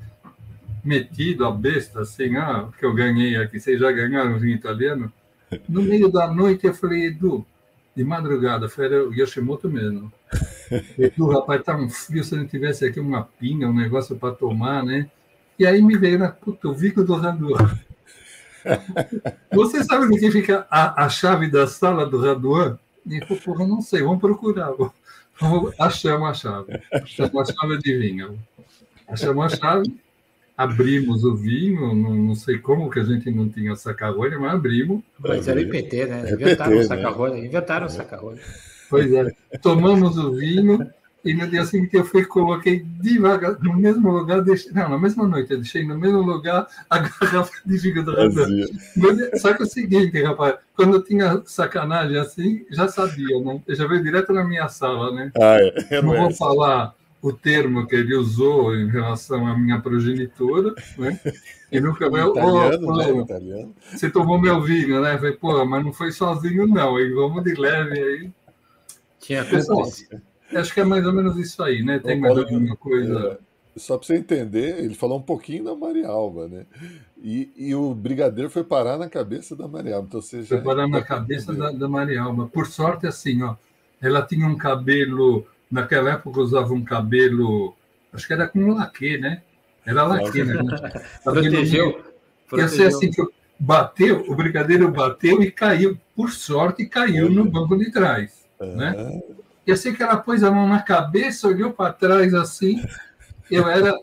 Metido 0.83 1.45
a 1.45 1.51
besta, 1.51 2.01
assim, 2.01 2.37
ah, 2.37 2.69
que 2.77 2.85
eu 2.85 2.93
ganhei 2.93 3.35
aqui, 3.35 3.59
vocês 3.59 3.79
já 3.79 3.91
ganharam 3.91 4.39
vinho 4.39 4.55
italiano? 4.55 5.11
No 5.67 5.81
meio 5.81 6.09
da 6.09 6.31
noite 6.31 6.65
eu 6.67 6.73
falei, 6.73 7.07
Edu, 7.07 7.45
de 7.95 8.03
madrugada, 8.03 8.69
foi 8.69 8.87
o 8.87 9.13
Yoshimoto 9.13 9.69
mesmo. 9.69 10.11
Edu, 10.97 11.29
rapaz, 11.29 11.63
tá 11.63 11.75
um 11.75 11.89
frio, 11.89 12.23
se 12.23 12.35
não 12.35 12.47
tivesse 12.47 12.85
aqui 12.85 12.99
uma 12.99 13.23
pinga, 13.23 13.67
um 13.67 13.73
negócio 13.73 14.15
para 14.15 14.35
tomar, 14.35 14.83
né? 14.83 15.09
E 15.59 15.65
aí 15.65 15.81
me 15.81 15.97
veio 15.97 16.19
na 16.19 16.29
puta, 16.29 16.69
o 16.69 16.73
Vico 16.73 17.03
do 17.03 17.15
Raduan. 17.15 17.77
Você 19.51 19.83
sabe 19.83 20.05
o 20.05 20.09
que 20.09 20.15
significa 20.15 20.67
a, 20.69 21.05
a 21.05 21.09
chave 21.09 21.49
da 21.49 21.67
sala 21.67 22.05
do 22.05 22.19
Raduan? 22.21 22.77
E 23.05 23.19
falou, 23.21 23.41
porra, 23.43 23.67
não 23.67 23.81
sei, 23.81 24.01
vamos 24.01 24.19
procurar. 24.19 24.71
Achamos 25.79 26.29
a 26.29 26.33
chave. 26.33 26.81
Achamos 26.91 27.49
a 27.49 27.53
chave 27.53 27.77
de 27.79 27.97
vinho. 27.97 28.39
Achamos 29.07 29.53
a 29.53 29.55
chave, 29.55 29.95
abrimos 30.57 31.23
o 31.23 31.35
vinho, 31.35 31.93
não, 31.93 32.15
não 32.15 32.35
sei 32.35 32.57
como 32.57 32.89
que 32.89 32.99
a 32.99 33.03
gente 33.03 33.31
não 33.31 33.47
tinha 33.47 33.75
saca-rolha, 33.75 34.37
mas 34.39 34.53
abrimos. 34.53 35.01
Mas 35.19 35.47
era 35.47 35.61
IPT, 35.61 36.05
né? 36.05 36.31
Inventaram 36.31 36.73
o 36.73 36.79
né? 36.79 36.83
saca-rolha. 36.83 37.37
Inventaram 37.37 37.85
o 37.85 37.89
saca-rolha. 37.89 38.41
Pois 38.89 39.13
é. 39.13 39.31
Tomamos 39.61 40.17
o 40.17 40.33
vinho 40.33 40.89
e 41.27 41.33
no 41.33 41.45
dia 41.45 41.65
seguinte 41.65 41.95
eu 41.95 42.05
fui 42.05 42.23
coloquei 42.25 42.79
devagar, 42.79 43.59
no 43.59 43.73
mesmo 43.73 44.09
lugar, 44.09 44.41
deixei, 44.41 44.71
não, 44.71 44.89
na 44.89 44.97
mesma 44.97 45.27
noite, 45.27 45.51
eu 45.51 45.57
deixei 45.57 45.85
no 45.85 45.97
mesmo 45.97 46.21
lugar 46.21 46.67
a 46.89 46.97
garrafa 46.99 47.51
de 47.65 47.77
fígado 47.77 48.13
Só 49.35 49.53
que 49.53 49.61
é 49.61 49.65
o 49.65 49.69
seguinte, 49.69 50.23
rapaz, 50.23 50.55
quando 50.73 50.95
eu 50.95 51.03
tinha 51.03 51.41
sacanagem 51.45 52.17
assim, 52.17 52.65
já 52.71 52.87
sabia, 52.87 53.39
né? 53.41 53.61
Eu 53.67 53.75
já 53.75 53.85
veio 53.85 54.01
direto 54.01 54.31
na 54.31 54.45
minha 54.45 54.69
sala, 54.69 55.11
né? 55.11 55.31
Ah, 55.37 55.57
é. 55.89 56.01
Não 56.01 56.15
vou 56.15 56.31
falar 56.31 56.95
o 57.21 57.33
termo 57.33 57.85
que 57.85 57.95
ele 57.95 58.15
usou 58.15 58.73
em 58.73 58.87
relação 58.87 59.45
à 59.47 59.57
minha 59.57 59.81
progenitora, 59.81 60.73
né? 60.97 61.19
E 61.71 61.81
nunca 61.81 62.07
vai. 62.09 62.25
Italiano, 62.25 62.87
oh, 62.87 62.95
né? 62.95 63.23
Italiano. 63.23 63.75
Você 63.91 64.09
tomou 64.09 64.39
meu 64.39 64.61
vinho, 64.61 65.01
né? 65.01 65.15
Eu 65.15 65.17
falei, 65.17 65.33
pô, 65.33 65.65
mas 65.65 65.83
não 65.83 65.91
foi 65.91 66.11
sozinho, 66.11 66.65
não, 66.67 66.97
hein? 66.97 67.13
Vamos 67.13 67.43
de 67.43 67.53
leve 67.53 67.99
aí. 67.99 68.31
Tinha 69.19 69.43
Pessoal, 69.43 69.85
Acho 70.53 70.73
que 70.73 70.79
é 70.79 70.83
mais 70.83 71.05
ou 71.05 71.13
menos 71.13 71.37
isso 71.37 71.61
aí, 71.61 71.83
né? 71.83 71.99
Tem 71.99 72.19
mais 72.19 72.37
alguma 72.37 72.75
coisa. 72.75 73.39
É, 73.75 73.79
só 73.79 73.97
para 73.97 74.07
você 74.07 74.15
entender, 74.15 74.79
ele 74.79 74.95
falou 74.95 75.19
um 75.19 75.21
pouquinho 75.21 75.63
da 75.63 75.75
Maria 75.75 76.07
Alba, 76.07 76.47
né? 76.47 76.65
E, 77.17 77.51
e 77.55 77.75
o 77.75 77.93
brigadeiro 77.93 78.49
foi 78.49 78.63
parar 78.63 78.97
na 78.97 79.09
cabeça 79.09 79.55
da 79.55 79.67
Maria 79.67 79.95
Alba. 79.95 80.07
Então 80.07 80.21
você 80.21 80.41
já 80.41 80.47
foi 80.47 80.61
parar 80.61 80.87
na 80.87 81.01
cabeça 81.01 81.53
da, 81.53 81.71
da 81.71 81.87
Maria 81.87 82.21
Alba. 82.21 82.47
Por 82.47 82.67
sorte, 82.67 83.05
assim, 83.05 83.43
ó, 83.43 83.55
ela 84.01 84.21
tinha 84.21 84.47
um 84.47 84.57
cabelo. 84.57 85.45
Naquela 85.69 86.11
época 86.11 86.39
usava 86.39 86.73
um 86.73 86.83
cabelo. 86.83 87.75
Acho 88.13 88.25
que 88.25 88.33
era 88.33 88.47
com 88.47 88.71
laque, 88.71 89.17
né? 89.17 89.41
Era 89.85 90.03
laque, 90.03 90.43
né? 90.43 90.55
Protegeu. 91.23 92.03
Ia 92.53 92.67
ser 92.67 92.87
assim 92.87 93.11
que 93.11 93.21
bateu, 93.59 94.23
o 94.27 94.35
brigadeiro 94.35 94.91
bateu 94.91 95.41
e 95.41 95.51
caiu. 95.51 95.97
Por 96.15 96.31
sorte, 96.31 96.85
caiu 96.85 97.29
no 97.29 97.45
banco 97.45 97.77
de 97.77 97.91
trás. 97.91 98.45
Né? 98.59 99.21
Eu 99.67 99.75
sei 99.75 99.93
que 99.93 100.01
ela 100.01 100.15
pôs 100.15 100.43
a 100.43 100.49
mão 100.49 100.67
na 100.67 100.81
cabeça, 100.81 101.47
olhou 101.47 101.73
para 101.73 101.91
trás 101.91 102.33
assim. 102.33 102.81
Eu 103.51 103.67
era, 103.67 103.93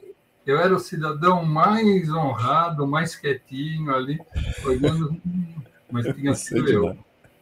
eu 0.47 0.59
era 0.59 0.75
o 0.75 0.79
cidadão 0.79 1.43
mais 1.45 2.13
honrado, 2.13 2.87
mais 2.87 3.17
quietinho 3.17 3.95
ali, 3.95 4.21
olhando, 4.63 5.21
mas 5.91 6.05
tinha 6.15 6.35
sido 6.35 6.69
eu. 6.71 6.99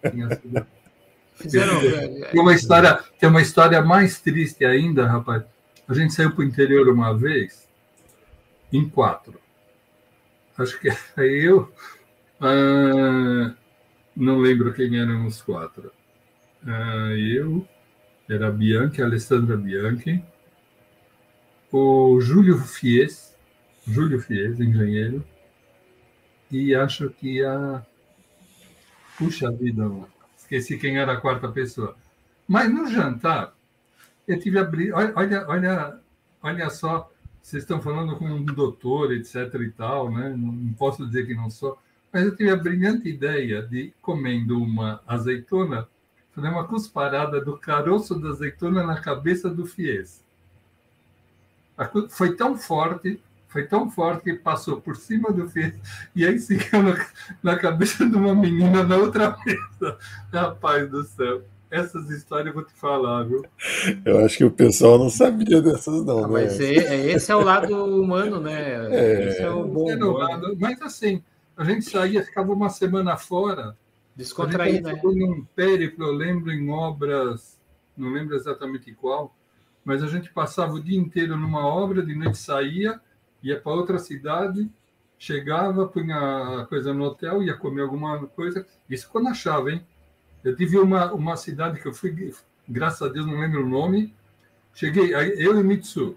Tinha 0.08 0.28
sido 0.36 0.66
Fizeram... 1.34 1.80
Tem 2.30 2.40
uma 2.40 2.54
história, 2.54 3.00
tem 3.18 3.28
uma 3.28 3.42
história 3.42 3.82
mais 3.82 4.20
triste 4.20 4.64
ainda, 4.64 5.06
rapaz. 5.06 5.42
A 5.88 5.94
gente 5.94 6.14
saiu 6.14 6.30
para 6.30 6.42
o 6.42 6.44
interior 6.44 6.88
uma 6.88 7.16
vez, 7.16 7.68
em 8.72 8.88
quatro. 8.88 9.40
Acho 10.56 10.78
que 10.78 10.88
aí 11.16 11.42
eu. 11.44 11.72
Ah, 12.40 13.52
não 14.14 14.38
lembro 14.38 14.72
quem 14.72 14.98
eram 14.98 15.26
os 15.26 15.42
quatro. 15.42 15.92
Ah, 16.64 17.10
eu, 17.16 17.66
era 18.32 18.50
Bianchi, 18.50 19.02
Alessandra 19.02 19.56
Bianchi, 19.56 20.22
o 21.70 22.20
Júlio 22.20 22.58
Fies, 22.58 23.34
Júlio 23.86 24.20
Fies, 24.20 24.60
engenheiro, 24.60 25.24
e 26.50 26.74
acho 26.74 27.10
que 27.10 27.42
a. 27.44 27.84
Puxa 29.16 29.50
vida, 29.50 29.90
esqueci 30.36 30.78
quem 30.78 30.98
era 30.98 31.12
a 31.12 31.20
quarta 31.20 31.48
pessoa. 31.48 31.96
Mas 32.46 32.72
no 32.72 32.86
jantar, 32.86 33.54
eu 34.26 34.38
tive 34.38 34.58
a. 34.58 34.70
Olha, 35.16 35.46
olha, 35.48 36.00
olha 36.42 36.70
só, 36.70 37.10
vocês 37.40 37.62
estão 37.62 37.80
falando 37.80 38.16
com 38.16 38.26
um 38.26 38.44
doutor, 38.44 39.12
etc. 39.12 39.54
e 39.60 39.70
tal, 39.70 40.12
né? 40.12 40.34
Não 40.36 40.72
posso 40.74 41.06
dizer 41.06 41.26
que 41.26 41.34
não 41.34 41.50
sou, 41.50 41.78
mas 42.12 42.24
eu 42.24 42.36
tive 42.36 42.50
a 42.50 42.56
brilhante 42.56 43.08
ideia 43.08 43.62
de, 43.62 43.92
comendo 44.02 44.62
uma 44.62 45.00
azeitona, 45.06 45.88
fazer 46.34 46.48
uma 46.48 46.64
cusparada 46.64 47.40
do 47.40 47.56
caroço 47.56 48.14
da 48.18 48.30
azeitona 48.30 48.82
na 48.82 49.00
cabeça 49.00 49.48
do 49.48 49.66
Fies. 49.66 50.22
Foi 52.10 52.34
tão 52.34 52.56
forte, 52.56 53.20
foi 53.48 53.66
tão 53.66 53.90
forte 53.90 54.24
que 54.24 54.34
passou 54.34 54.80
por 54.80 54.96
cima 54.96 55.30
do 55.30 55.48
Fies 55.48 55.74
e 56.14 56.26
aí 56.26 56.38
se 56.38 56.56
na, 56.72 57.06
na 57.42 57.58
cabeça 57.58 58.08
de 58.08 58.16
uma 58.16 58.34
menina 58.34 58.82
na 58.82 58.96
outra 58.96 59.36
mesa. 59.44 59.98
Rapaz 60.32 60.90
do 60.90 61.04
céu. 61.04 61.42
Essas 61.70 62.10
histórias 62.10 62.48
eu 62.48 62.52
vou 62.52 62.64
te 62.64 62.74
falar, 62.74 63.24
viu? 63.24 63.46
Eu 64.04 64.22
acho 64.22 64.36
que 64.36 64.44
o 64.44 64.50
pessoal 64.50 64.98
não 64.98 65.08
sabia 65.08 65.62
dessas, 65.62 66.04
não. 66.04 66.18
Ah, 66.18 66.28
né? 66.28 66.32
Mas 66.34 66.60
é, 66.60 66.74
é, 66.74 67.12
esse 67.12 67.32
é 67.32 67.34
o 67.34 67.42
lado 67.42 67.74
humano, 67.84 68.38
né? 68.38 68.94
É, 68.94 69.28
esse 69.28 69.40
é 69.40 69.50
o 69.50 69.64
bom. 69.64 69.90
É 69.90 69.96
lado, 69.96 70.54
mas 70.60 70.82
assim, 70.82 71.22
a 71.56 71.64
gente 71.64 71.86
saía, 71.86 72.22
ficava 72.22 72.52
uma 72.52 72.68
semana 72.68 73.16
fora, 73.16 73.74
Descontrair, 74.14 74.82
né? 74.82 75.00
Num 75.02 75.44
périplo, 75.56 76.06
eu 76.06 76.12
lembro 76.12 76.52
em 76.52 76.70
obras, 76.70 77.58
não 77.96 78.10
lembro 78.12 78.36
exatamente 78.36 78.92
qual, 78.92 79.34
mas 79.84 80.02
a 80.02 80.06
gente 80.06 80.30
passava 80.32 80.74
o 80.74 80.82
dia 80.82 80.98
inteiro 80.98 81.36
numa 81.36 81.66
obra, 81.66 82.04
de 82.04 82.14
noite 82.14 82.38
saía, 82.38 83.00
ia 83.42 83.58
para 83.58 83.72
outra 83.72 83.98
cidade, 83.98 84.70
chegava, 85.18 85.86
punha 85.86 86.60
a 86.60 86.66
coisa 86.66 86.92
no 86.92 87.04
hotel, 87.04 87.42
ia 87.42 87.54
comer 87.54 87.82
alguma 87.82 88.26
coisa, 88.26 88.66
isso 88.88 89.08
quando 89.10 89.28
achava, 89.28 89.70
hein? 89.70 89.84
Eu 90.44 90.54
tive 90.56 90.78
uma, 90.78 91.12
uma 91.12 91.36
cidade 91.36 91.80
que 91.80 91.86
eu 91.86 91.94
fui, 91.94 92.34
graças 92.68 93.02
a 93.02 93.08
Deus 93.12 93.26
não 93.26 93.40
lembro 93.40 93.64
o 93.64 93.68
nome, 93.68 94.14
cheguei, 94.74 95.14
eu 95.14 95.58
e 95.58 95.64
Mitsu, 95.64 96.16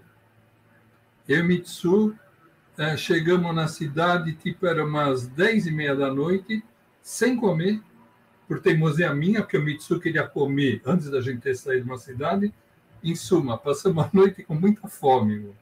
eu 1.28 1.40
e 1.40 1.42
Mitsu, 1.42 2.14
é, 2.76 2.96
chegamos 2.96 3.54
na 3.54 3.68
cidade, 3.68 4.34
tipo, 4.34 4.66
era 4.66 4.84
umas 4.84 5.26
dez 5.26 5.66
e 5.66 5.72
meia 5.72 5.96
da 5.96 6.12
noite, 6.12 6.62
sem 7.06 7.36
comer, 7.36 7.80
por 8.48 8.60
teimosia 8.60 9.14
minha, 9.14 9.40
porque 9.40 9.56
o 9.56 9.62
Mitsu 9.62 10.00
queria 10.00 10.26
comer 10.26 10.82
antes 10.84 11.08
da 11.08 11.20
gente 11.20 11.40
ter 11.40 11.54
saído 11.54 11.84
de 11.84 11.88
uma 11.88 11.98
cidade. 11.98 12.52
Em 13.00 13.14
suma, 13.14 13.56
passamos 13.56 14.02
a 14.04 14.10
noite 14.12 14.42
com 14.42 14.56
muita 14.56 14.88
fome. 14.88 15.52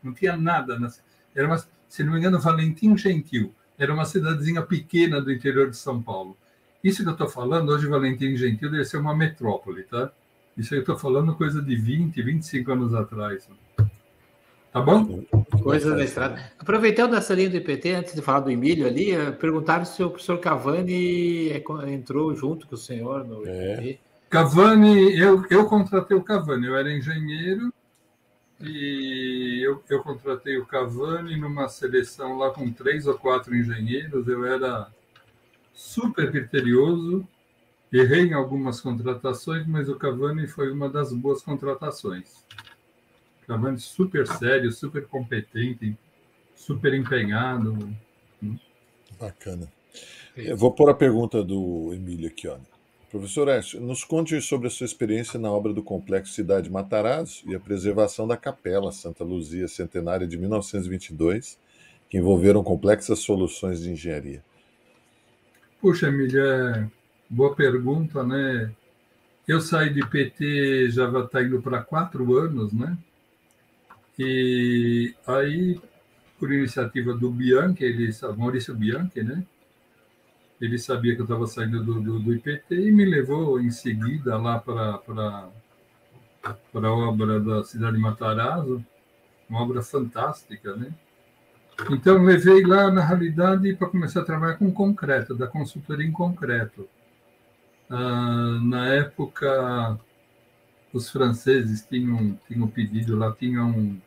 Não 0.00 0.14
tinha 0.14 0.36
nada. 0.36 0.78
Na... 0.78 0.88
Era 1.34 1.48
uma, 1.48 1.58
se 1.88 2.04
não 2.04 2.12
me 2.12 2.20
engano, 2.20 2.38
Valentim 2.38 2.96
Gentil. 2.96 3.52
Era 3.76 3.92
uma 3.92 4.04
cidadezinha 4.04 4.62
pequena 4.62 5.20
do 5.20 5.32
interior 5.32 5.68
de 5.68 5.76
São 5.76 6.00
Paulo. 6.00 6.36
Isso 6.82 7.02
que 7.02 7.08
eu 7.08 7.12
estou 7.14 7.28
falando, 7.28 7.70
hoje 7.70 7.88
Valentim 7.88 8.36
Gentil 8.36 8.70
deve 8.70 8.84
ser 8.84 8.98
uma 8.98 9.16
metrópole, 9.16 9.82
tá? 9.82 10.12
Isso 10.56 10.76
eu 10.76 10.80
estou 10.80 10.96
falando 10.96 11.34
coisa 11.34 11.60
de 11.60 11.74
20, 11.74 12.22
25 12.22 12.70
anos 12.70 12.94
atrás. 12.94 13.48
Tá 14.74 14.80
bom? 14.80 15.22
Coisas 15.62 15.96
da 15.96 16.02
estrada. 16.02 16.50
Aproveitando 16.58 17.14
essa 17.14 17.32
linha 17.32 17.48
do 17.48 17.56
IPT, 17.56 17.92
antes 17.92 18.12
de 18.12 18.20
falar 18.20 18.40
do 18.40 18.50
Emílio 18.50 18.88
ali, 18.88 19.12
eh, 19.12 19.30
perguntaram 19.30 19.84
se 19.84 20.02
o 20.02 20.10
professor 20.10 20.36
Cavani 20.38 21.50
é 21.50 21.62
entrou 21.92 22.34
junto 22.34 22.66
com 22.66 22.74
o 22.74 22.78
senhor 22.78 23.24
no 23.24 23.46
é. 23.46 23.74
IPT. 23.74 24.00
Cavani, 24.28 25.16
eu, 25.16 25.46
eu 25.48 25.66
contratei 25.66 26.16
o 26.16 26.24
Cavani, 26.24 26.66
eu 26.66 26.76
era 26.76 26.92
engenheiro 26.92 27.72
e 28.60 29.62
eu, 29.64 29.80
eu 29.88 30.02
contratei 30.02 30.58
o 30.58 30.66
Cavani 30.66 31.36
numa 31.36 31.68
seleção 31.68 32.36
lá 32.36 32.50
com 32.50 32.68
três 32.72 33.06
ou 33.06 33.14
quatro 33.14 33.54
engenheiros, 33.54 34.26
eu 34.26 34.44
era 34.44 34.88
super 35.72 36.32
criterioso 36.32 37.24
Errei 37.94 38.22
em 38.26 38.32
algumas 38.32 38.80
contratações, 38.80 39.64
mas 39.68 39.88
o 39.88 39.94
Cavani 39.94 40.48
foi 40.48 40.72
uma 40.72 40.88
das 40.88 41.12
boas 41.12 41.42
contratações. 41.42 42.44
Cavani 43.46 43.78
super 43.78 44.26
sério, 44.26 44.70
super 44.72 45.06
competente, 45.06 45.96
super 46.54 46.94
empenhado. 46.94 47.94
Bacana. 49.18 49.68
Eu 50.36 50.56
vou 50.56 50.72
pôr 50.72 50.90
a 50.90 50.94
pergunta 50.94 51.42
do 51.42 51.92
Emílio 51.94 52.28
aqui, 52.28 52.48
ó. 52.48 52.56
Professor 53.10 53.46
Écio, 53.46 53.80
nos 53.80 54.02
conte 54.02 54.40
sobre 54.40 54.66
a 54.66 54.70
sua 54.70 54.86
experiência 54.86 55.38
na 55.38 55.48
obra 55.48 55.72
do 55.72 55.84
Complexo 55.84 56.32
Cidade 56.32 56.68
Matarazzo 56.68 57.44
e 57.46 57.54
a 57.54 57.60
preservação 57.60 58.26
da 58.26 58.36
Capela 58.36 58.90
Santa 58.90 59.22
Luzia 59.22 59.68
Centenária 59.68 60.26
de 60.26 60.36
1922, 60.36 61.56
que 62.10 62.18
envolveram 62.18 62.64
complexas 62.64 63.20
soluções 63.20 63.82
de 63.82 63.92
engenharia. 63.92 64.42
Puxa, 65.80 66.08
Emílio, 66.08 66.44
é 66.44 66.90
boa 67.30 67.54
pergunta, 67.54 68.24
né? 68.24 68.72
Eu 69.46 69.60
saí 69.60 69.94
de 69.94 70.04
PT 70.04 70.90
já 70.90 71.06
está 71.20 71.40
indo 71.40 71.62
para 71.62 71.82
quatro 71.82 72.36
anos, 72.36 72.72
né? 72.72 72.98
E 74.18 75.14
aí, 75.26 75.80
por 76.38 76.52
iniciativa 76.52 77.14
do 77.14 77.30
Bianchi, 77.30 77.84
ele, 77.84 78.10
Maurício 78.36 78.74
Bianchi, 78.74 79.22
né? 79.22 79.44
Ele 80.60 80.78
sabia 80.78 81.14
que 81.14 81.20
eu 81.20 81.24
estava 81.24 81.46
saindo 81.46 81.82
do, 81.82 82.00
do, 82.00 82.18
do, 82.20 82.34
IPT 82.34 82.74
e 82.74 82.92
me 82.92 83.04
levou 83.04 83.60
em 83.60 83.70
seguida 83.70 84.36
lá 84.38 84.58
para 84.58 85.50
a 86.74 86.92
obra 86.92 87.40
da 87.40 87.64
cidade 87.64 87.96
de 87.96 88.02
Matarazzo, 88.02 88.84
uma 89.48 89.62
obra 89.62 89.82
fantástica, 89.82 90.76
né? 90.76 90.94
Então 91.90 92.22
levei 92.22 92.64
lá 92.64 92.90
na 92.90 93.04
realidade 93.04 93.74
para 93.74 93.88
começar 93.88 94.20
a 94.20 94.24
trabalhar 94.24 94.56
com 94.56 94.70
concreto, 94.70 95.34
da 95.34 95.46
consultoria 95.46 96.06
em 96.06 96.12
concreto. 96.12 96.88
Ah, 97.90 98.58
na 98.62 98.86
época 98.86 99.98
os 100.92 101.10
franceses 101.10 101.84
tinham 101.84 102.38
tinham 102.46 102.68
pedido 102.68 103.16
lá 103.16 103.32
tinham 103.32 104.00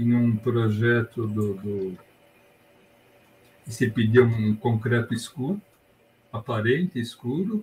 tinham 0.00 0.24
um 0.24 0.34
projeto 0.36 1.26
do, 1.26 1.54
do 1.54 1.98
se 3.66 3.88
pedia 3.90 4.24
um 4.24 4.56
concreto 4.56 5.12
escuro, 5.12 5.60
aparente, 6.32 6.98
escuro, 6.98 7.62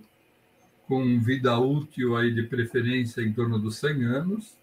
com 0.86 1.18
vida 1.20 1.58
útil 1.58 2.16
aí 2.16 2.32
de 2.32 2.44
preferência 2.44 3.20
em 3.22 3.32
torno 3.32 3.58
dos 3.58 3.76
100 3.76 4.04
anos. 4.04 4.56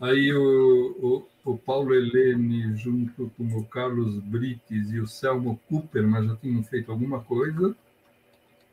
Aí 0.00 0.32
o, 0.32 1.26
o, 1.44 1.52
o 1.52 1.58
Paulo 1.58 1.94
Helene, 1.94 2.76
junto 2.76 3.30
com 3.36 3.44
o 3.44 3.64
Carlos 3.64 4.18
Brites 4.20 4.92
e 4.92 5.00
o 5.00 5.06
Selmo 5.06 5.60
Cooper, 5.68 6.06
mas 6.06 6.26
já 6.26 6.36
tinham 6.36 6.62
feito 6.62 6.92
alguma 6.92 7.20
coisa. 7.20 7.76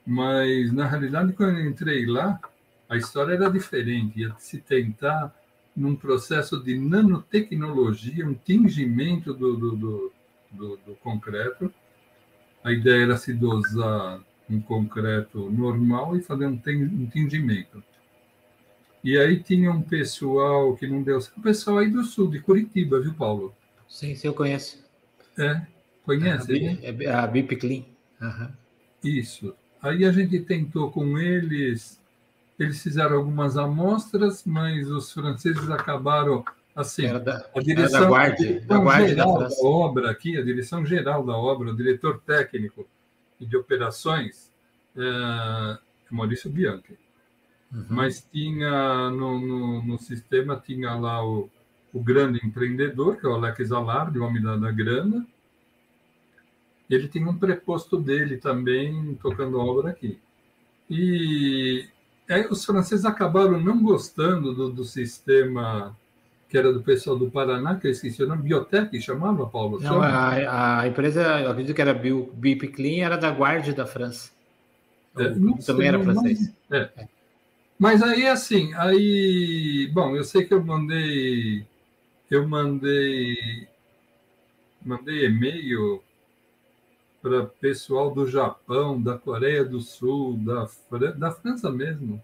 Mas, 0.06 0.72
na 0.72 0.88
realidade, 0.88 1.34
quando 1.34 1.57
eu 1.57 1.68
entrei 1.68 2.06
lá, 2.06 2.40
a 2.88 2.98
história 2.98 3.34
era 3.34 3.49
diferente. 3.49 4.22
Ia 4.22 4.36
se 4.38 4.60
tentar, 4.60 5.36
num 5.76 5.96
processo 5.96 6.62
de 6.62 6.78
nanotecnologia, 6.78 8.28
um 8.28 8.34
tingimento 8.34 9.34
do, 9.34 9.56
do, 9.56 9.76
do 9.76 10.14
do, 10.52 10.78
do 10.86 10.96
concreto. 10.96 11.74
A 12.64 12.72
ideia 12.72 13.04
era 13.04 13.18
se 13.18 13.34
dosar 13.34 14.22
um 14.50 14.60
concreto 14.60 15.50
normal 15.50 16.18
e 16.18 16.22
fazer 16.22 16.48
um 16.48 16.58
tingimento. 16.58 17.84
E 19.04 19.18
aí 19.18 19.41
tinha 19.41 19.72
um 19.72 19.82
pessoal 19.82 20.76
que 20.76 20.86
não 20.86 21.02
deu 21.02 21.22
certo, 21.22 21.38
o 21.38 21.41
pessoal 21.41 21.78
aí 21.78 21.90
do 21.90 22.04
sul, 22.04 22.30
de 22.30 22.41
Curitiba, 22.41 23.00
viu, 23.00 23.14
Paulo? 23.14 23.56
Sim, 23.88 24.14
sim, 24.14 24.28
eu 24.28 24.34
conheço. 24.34 24.84
É, 25.38 25.62
conhece? 26.04 26.52
É 26.52 26.90
a, 26.90 26.91
né? 26.91 27.04
é 27.06 27.12
a 27.14 27.28
BIP 27.28 27.56
Clean. 27.56 27.84
Uhum. 28.22 28.50
Isso. 29.04 29.56
Aí 29.82 30.04
a 30.04 30.12
gente 30.12 30.41
tentou 30.41 30.91
com 30.91 31.18
eles, 31.18 31.99
eles 32.60 32.84
fizeram 32.84 33.18
algumas 33.18 33.57
amostras, 33.57 34.44
mas 34.45 34.90
os 34.90 35.11
franceses 35.11 35.69
acabaram 35.69 36.44
Assim, 36.80 37.06
era 37.07 37.19
da, 37.19 37.45
a 37.53 37.60
direção, 37.60 37.99
da 37.99 38.07
guarda, 38.07 38.61
da 38.61 38.77
guarda 38.77 39.07
geral 39.10 39.40
da, 39.40 39.48
da, 39.49 39.56
obra 39.61 40.11
aqui, 40.11 40.38
a 40.38 40.41
direção 40.41 40.86
geral 40.86 41.26
da 41.26 41.36
obra, 41.36 41.72
o 41.72 41.76
diretor 41.76 42.22
técnico 42.26 42.88
e 43.38 43.45
de 43.45 43.57
operações 43.57 44.49
é, 44.95 45.02
é 45.02 45.77
Maurício 46.10 46.49
Bianchi. 46.49 46.98
Uhum. 47.73 47.86
Mas 47.90 48.26
tinha 48.31 49.10
no, 49.10 49.40
no, 49.41 49.84
no, 49.84 49.99
sistema 49.99 50.56
tinha 50.56 50.94
lá 50.95 51.22
o, 51.26 51.49
o 51.94 52.02
grande 52.02 52.40
empreendedor, 52.45 53.18
que 53.18 53.26
é 53.26 53.30
o 53.30 53.34
Alex 53.34 53.73
Alarde, 53.73 54.18
o 54.18 54.23
homem 54.23 54.41
da, 54.41 54.56
da 54.56 54.72
grana. 54.72 55.27
Ele 56.90 57.10
tinha 57.10 57.30
um 57.30 57.38
preposto 57.38 57.98
dele 57.98 58.38
também 58.38 59.15
tocando 59.22 59.60
a 59.60 59.65
obra 59.65 59.90
aqui. 59.90 60.18
E 60.90 61.88
aí, 62.34 62.48
os 62.48 62.64
franceses 62.66 63.06
acabaram 63.06 63.60
não 63.60 63.82
gostando 63.82 64.54
do, 64.54 64.70
do 64.70 64.84
sistema 64.84 65.96
que 66.50 66.58
era 66.58 66.74
do 66.74 66.82
pessoal 66.82 67.16
do 67.16 67.30
Paraná, 67.30 67.76
que 67.76 67.86
eu 67.86 67.92
esqueci 67.92 68.24
o 68.24 68.28
nome, 68.28 68.42
Biotec, 68.42 69.00
chamava, 69.00 69.46
Paulo? 69.46 69.80
Não, 69.80 70.02
a, 70.02 70.82
a, 70.82 70.88
empresa, 70.88 71.22
eu 71.42 71.52
acredito 71.52 71.76
que 71.76 71.82
era 71.82 71.94
Bip 71.94 72.68
Clean, 72.70 73.06
era 73.06 73.18
da 73.18 73.30
Guardia 73.30 73.72
da 73.72 73.86
França. 73.86 74.32
É, 75.16 75.30
também 75.30 75.62
sei, 75.62 75.88
era 75.88 76.04
francês. 76.04 76.52
É. 76.72 76.90
É. 76.98 77.08
Mas 77.78 78.02
aí, 78.02 78.28
assim, 78.28 78.74
aí, 78.74 79.90
bom, 79.94 80.16
eu 80.16 80.24
sei 80.24 80.44
que 80.44 80.54
eu 80.54 80.64
mandei, 80.64 81.66
eu 82.32 82.48
mandei, 82.48 83.68
mandei 84.84 85.28
e-mail 85.28 86.02
para 87.22 87.46
pessoal 87.46 88.14
do 88.14 88.28
Japão, 88.28 89.02
da 89.02 89.18
Coreia 89.18 89.64
do 89.64 89.80
Sul, 89.80 90.38
da, 90.38 90.68
da 91.12 91.32
França 91.32 91.70
mesmo. 91.70 92.22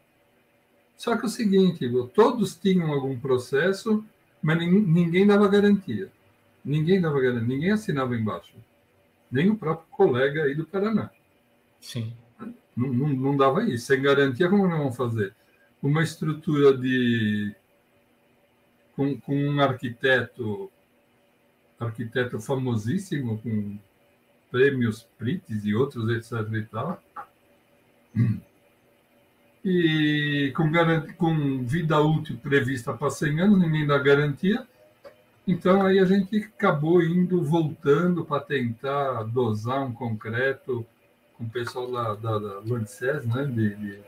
Só 0.96 1.16
que 1.18 1.24
é 1.24 1.26
o 1.26 1.30
seguinte, 1.30 1.90
todos 2.14 2.56
tinham 2.56 2.92
algum 2.92 3.20
processo 3.20 4.04
mas 4.46 4.60
ninguém 4.60 5.26
dava 5.26 5.48
garantia. 5.48 6.12
Ninguém 6.64 7.02
dava 7.02 7.20
garantia, 7.20 7.48
ninguém 7.48 7.72
assinava 7.72 8.16
embaixo. 8.16 8.54
Nem 9.32 9.50
o 9.50 9.58
próprio 9.58 9.88
colega 9.90 10.44
aí 10.44 10.54
do 10.54 10.68
Paraná. 10.68 11.10
Sim. 11.82 12.14
Não, 12.78 12.94
não, 12.94 13.08
não 13.08 13.36
dava 13.36 13.64
isso. 13.64 13.88
Sem 13.88 14.04
garantia, 14.04 14.48
como 14.48 14.68
não 14.68 14.78
vão 14.78 14.94
fazer? 14.94 15.34
Uma 15.82 16.04
estrutura 16.04 16.78
de. 16.78 17.56
com, 18.96 19.20
com 19.20 19.36
um 19.36 19.60
arquiteto, 19.60 20.72
arquiteto 21.80 22.40
famosíssimo, 22.40 23.40
com 23.40 23.80
prêmios 24.56 25.06
Prites 25.18 25.66
e 25.66 25.76
outros, 25.76 26.10
etc. 26.10 26.48
e 26.54 26.64
tal 26.64 27.02
e 29.66 30.54
com, 30.56 30.72
com 31.18 31.64
vida 31.66 32.00
útil 32.00 32.38
prevista 32.38 32.94
para 32.94 33.10
100 33.10 33.42
anos, 33.42 33.60
ninguém 33.60 33.86
dá 33.86 33.98
garantia. 33.98 34.66
Então, 35.48 35.84
aí 35.84 36.00
a 36.00 36.06
gente 36.06 36.38
acabou 36.38 37.02
indo, 37.02 37.44
voltando 37.44 38.24
para 38.24 38.44
tentar 38.44 39.24
dosar 39.24 39.84
um 39.84 39.92
concreto 39.92 40.86
com 41.34 41.44
o 41.44 41.50
pessoal 41.50 41.92
da, 41.92 42.16
da, 42.16 42.40
da 42.40 42.62
né? 42.62 43.46
De, 43.46 43.76
de, 43.76 44.00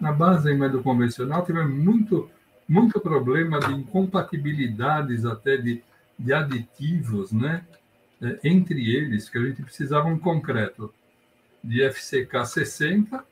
na 0.00 0.10
base 0.10 0.50
ainda 0.50 0.68
do 0.68 0.82
convencional, 0.82 1.44
tivemos 1.44 1.72
muito, 1.72 2.30
muito 2.66 2.98
problema 2.98 3.60
de 3.60 3.72
incompatibilidades 3.72 5.24
até 5.24 5.56
de, 5.56 5.82
de 6.18 6.32
aditivos, 6.32 7.30
né? 7.30 7.64
É, 8.22 8.38
entre 8.44 8.94
eles, 8.94 9.28
que 9.28 9.36
a 9.36 9.44
gente 9.44 9.62
precisava 9.62 10.06
um 10.06 10.18
concreto 10.18 10.92
de 11.62 11.82
FCK 11.82 12.46
60 12.46 13.24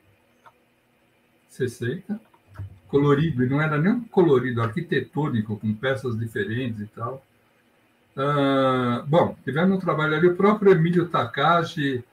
60, 1.51 2.19
colorido, 2.87 3.43
e 3.43 3.49
não 3.49 3.61
era 3.61 3.77
nem 3.77 3.99
colorido, 4.01 4.61
arquitetônico, 4.61 5.57
com 5.57 5.73
peças 5.73 6.17
diferentes 6.17 6.79
e 6.79 6.87
tal. 6.87 7.23
Ah, 8.15 9.03
bom, 9.07 9.35
tivemos 9.43 9.77
um 9.77 9.79
trabalho 9.79 10.15
ali, 10.15 10.27
o 10.27 10.35
próprio 10.35 10.71
Emílio 10.71 11.07
Takashi 11.07 12.03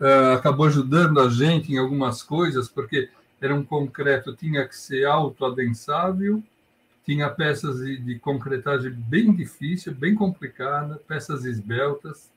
ah, 0.00 0.34
acabou 0.34 0.66
ajudando 0.66 1.20
a 1.20 1.28
gente 1.28 1.72
em 1.72 1.78
algumas 1.78 2.22
coisas, 2.22 2.68
porque 2.68 3.10
era 3.40 3.54
um 3.54 3.64
concreto, 3.64 4.34
tinha 4.34 4.66
que 4.66 4.76
ser 4.76 5.04
autoadensável, 5.04 6.42
tinha 7.08 7.30
peças 7.30 7.78
de, 7.78 7.96
de 7.96 8.18
concretagem 8.18 8.90
bem 8.90 9.34
difícil, 9.34 9.94
bem 9.94 10.14
complicada, 10.14 11.00
peças 11.08 11.46
esbeltas. 11.46 12.30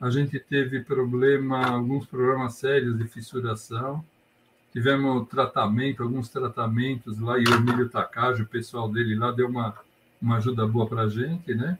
A 0.00 0.10
gente 0.10 0.40
teve 0.40 0.80
problema, 0.80 1.64
alguns 1.64 2.04
problemas 2.04 2.54
sérios 2.54 2.98
de 2.98 3.06
fissuração. 3.06 4.04
Tivemos 4.72 5.28
tratamento, 5.28 6.02
alguns 6.02 6.28
tratamentos 6.28 7.20
lá, 7.20 7.38
e 7.38 7.44
o 7.44 7.54
Emílio 7.54 7.88
Takagi, 7.88 8.42
o 8.42 8.46
pessoal 8.46 8.90
dele 8.90 9.14
lá, 9.14 9.30
deu 9.30 9.46
uma, 9.46 9.72
uma 10.20 10.38
ajuda 10.38 10.66
boa 10.66 10.88
para 10.88 11.02
a 11.02 11.08
gente, 11.08 11.54
né? 11.54 11.78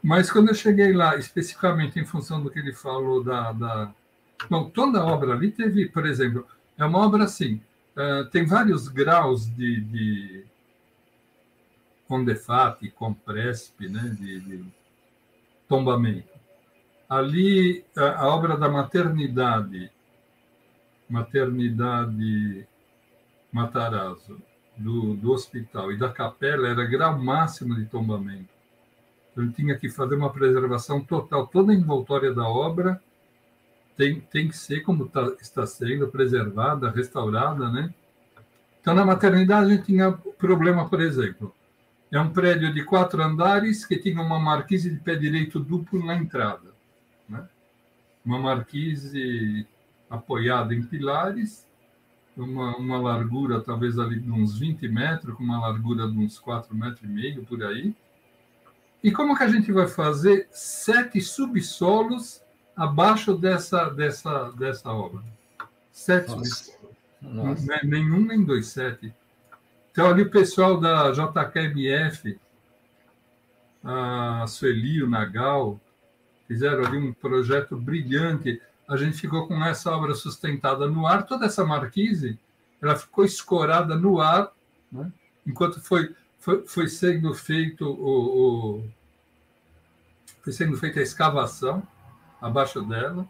Mas 0.00 0.30
quando 0.30 0.50
eu 0.50 0.54
cheguei 0.54 0.92
lá, 0.92 1.16
especificamente 1.16 1.98
em 1.98 2.04
função 2.04 2.40
do 2.40 2.48
que 2.48 2.60
ele 2.60 2.72
falou 2.72 3.24
da. 3.24 3.50
da... 3.50 3.92
Bom, 4.48 4.70
toda 4.70 5.00
a 5.00 5.04
obra 5.04 5.32
ali 5.32 5.50
teve, 5.50 5.88
por 5.88 6.06
exemplo, 6.06 6.46
é 6.78 6.84
uma 6.84 7.04
obra 7.04 7.24
assim, 7.24 7.60
uh, 7.96 8.24
tem 8.30 8.46
vários 8.46 8.86
graus 8.86 9.52
de, 9.52 9.80
de 9.80 10.47
Condefat, 12.08 12.90
Compresp, 12.92 13.80
né, 13.88 14.16
de, 14.18 14.40
de 14.40 14.64
tombamento. 15.68 16.38
Ali, 17.08 17.84
a, 17.96 18.22
a 18.22 18.28
obra 18.34 18.56
da 18.56 18.68
maternidade 18.68 19.90
maternidade 21.08 22.66
Matarazzo, 23.50 24.40
do, 24.76 25.14
do 25.14 25.32
hospital 25.32 25.90
e 25.90 25.96
da 25.96 26.10
capela, 26.10 26.68
era 26.68 26.84
grau 26.84 27.18
máximo 27.18 27.74
de 27.74 27.86
tombamento. 27.86 28.50
Então, 29.32 29.44
ele 29.44 29.52
tinha 29.52 29.76
que 29.76 29.88
fazer 29.88 30.16
uma 30.16 30.30
preservação 30.30 31.02
total, 31.02 31.46
toda 31.46 31.72
a 31.72 31.74
envoltória 31.74 32.32
da 32.32 32.46
obra 32.46 33.00
tem, 33.96 34.20
tem 34.20 34.48
que 34.48 34.56
ser 34.56 34.80
como 34.82 35.08
tá, 35.08 35.34
está 35.40 35.66
sendo 35.66 36.06
preservada, 36.08 36.90
restaurada, 36.90 37.68
né? 37.70 37.92
Então, 38.80 38.94
na 38.94 39.04
maternidade, 39.04 39.66
a 39.66 39.74
gente 39.74 39.86
tinha 39.86 40.12
problema, 40.12 40.88
por 40.88 41.00
exemplo, 41.00 41.52
é 42.10 42.20
um 42.20 42.30
prédio 42.30 42.72
de 42.72 42.84
quatro 42.84 43.22
andares 43.22 43.84
que 43.84 43.98
tinha 43.98 44.20
uma 44.20 44.38
marquise 44.38 44.90
de 44.90 44.98
pé 44.98 45.14
direito 45.14 45.60
duplo 45.60 46.04
na 46.04 46.16
entrada. 46.16 46.74
Né? 47.28 47.46
Uma 48.24 48.38
marquise 48.38 49.66
apoiada 50.08 50.74
em 50.74 50.82
pilares, 50.82 51.66
uma, 52.36 52.76
uma 52.76 52.98
largura 52.98 53.60
talvez 53.60 53.98
ali 53.98 54.20
de 54.20 54.30
uns 54.30 54.58
20 54.58 54.88
metros, 54.88 55.34
com 55.36 55.42
uma 55.42 55.60
largura 55.60 56.08
de 56.08 56.16
uns 56.16 56.38
4 56.38 56.74
metros 56.74 57.02
e 57.02 57.08
meio, 57.08 57.44
por 57.44 57.62
aí. 57.62 57.94
E 59.02 59.12
como 59.12 59.36
que 59.36 59.44
a 59.44 59.48
gente 59.48 59.70
vai 59.70 59.86
fazer 59.86 60.48
sete 60.50 61.20
subsolos 61.20 62.42
abaixo 62.74 63.36
dessa, 63.36 63.90
dessa, 63.90 64.50
dessa 64.52 64.90
obra? 64.90 65.22
Sete 65.92 66.30
Nossa. 66.30 66.44
subsolos. 66.44 66.78
Nossa. 67.20 67.80
Nenhum 67.84 68.20
nem 68.20 68.44
dois, 68.44 68.68
sete. 68.68 69.12
Então, 69.98 70.10
ali 70.10 70.22
o 70.22 70.30
pessoal 70.30 70.78
da 70.78 71.10
JKMF, 71.10 72.38
a 73.82 74.44
Sueli, 74.46 75.02
o 75.02 75.10
Nagal, 75.10 75.80
fizeram 76.46 76.86
ali 76.86 76.98
um 76.98 77.12
projeto 77.12 77.76
brilhante. 77.76 78.62
A 78.88 78.96
gente 78.96 79.20
ficou 79.20 79.48
com 79.48 79.60
essa 79.64 79.90
obra 79.90 80.14
sustentada 80.14 80.86
no 80.86 81.04
ar, 81.04 81.26
toda 81.26 81.46
essa 81.46 81.64
marquise, 81.64 82.38
ela 82.80 82.94
ficou 82.94 83.24
escorada 83.24 83.96
no 83.96 84.20
ar, 84.20 84.52
né? 84.92 85.10
enquanto 85.44 85.80
foi, 85.80 86.14
foi, 86.38 86.64
foi 86.64 86.86
sendo 86.86 87.34
feito 87.34 87.84
o, 87.84 88.76
o, 88.78 88.88
foi 90.44 90.52
sendo 90.52 90.76
feita 90.76 91.00
a 91.00 91.02
escavação 91.02 91.82
abaixo 92.40 92.82
dela. 92.82 93.28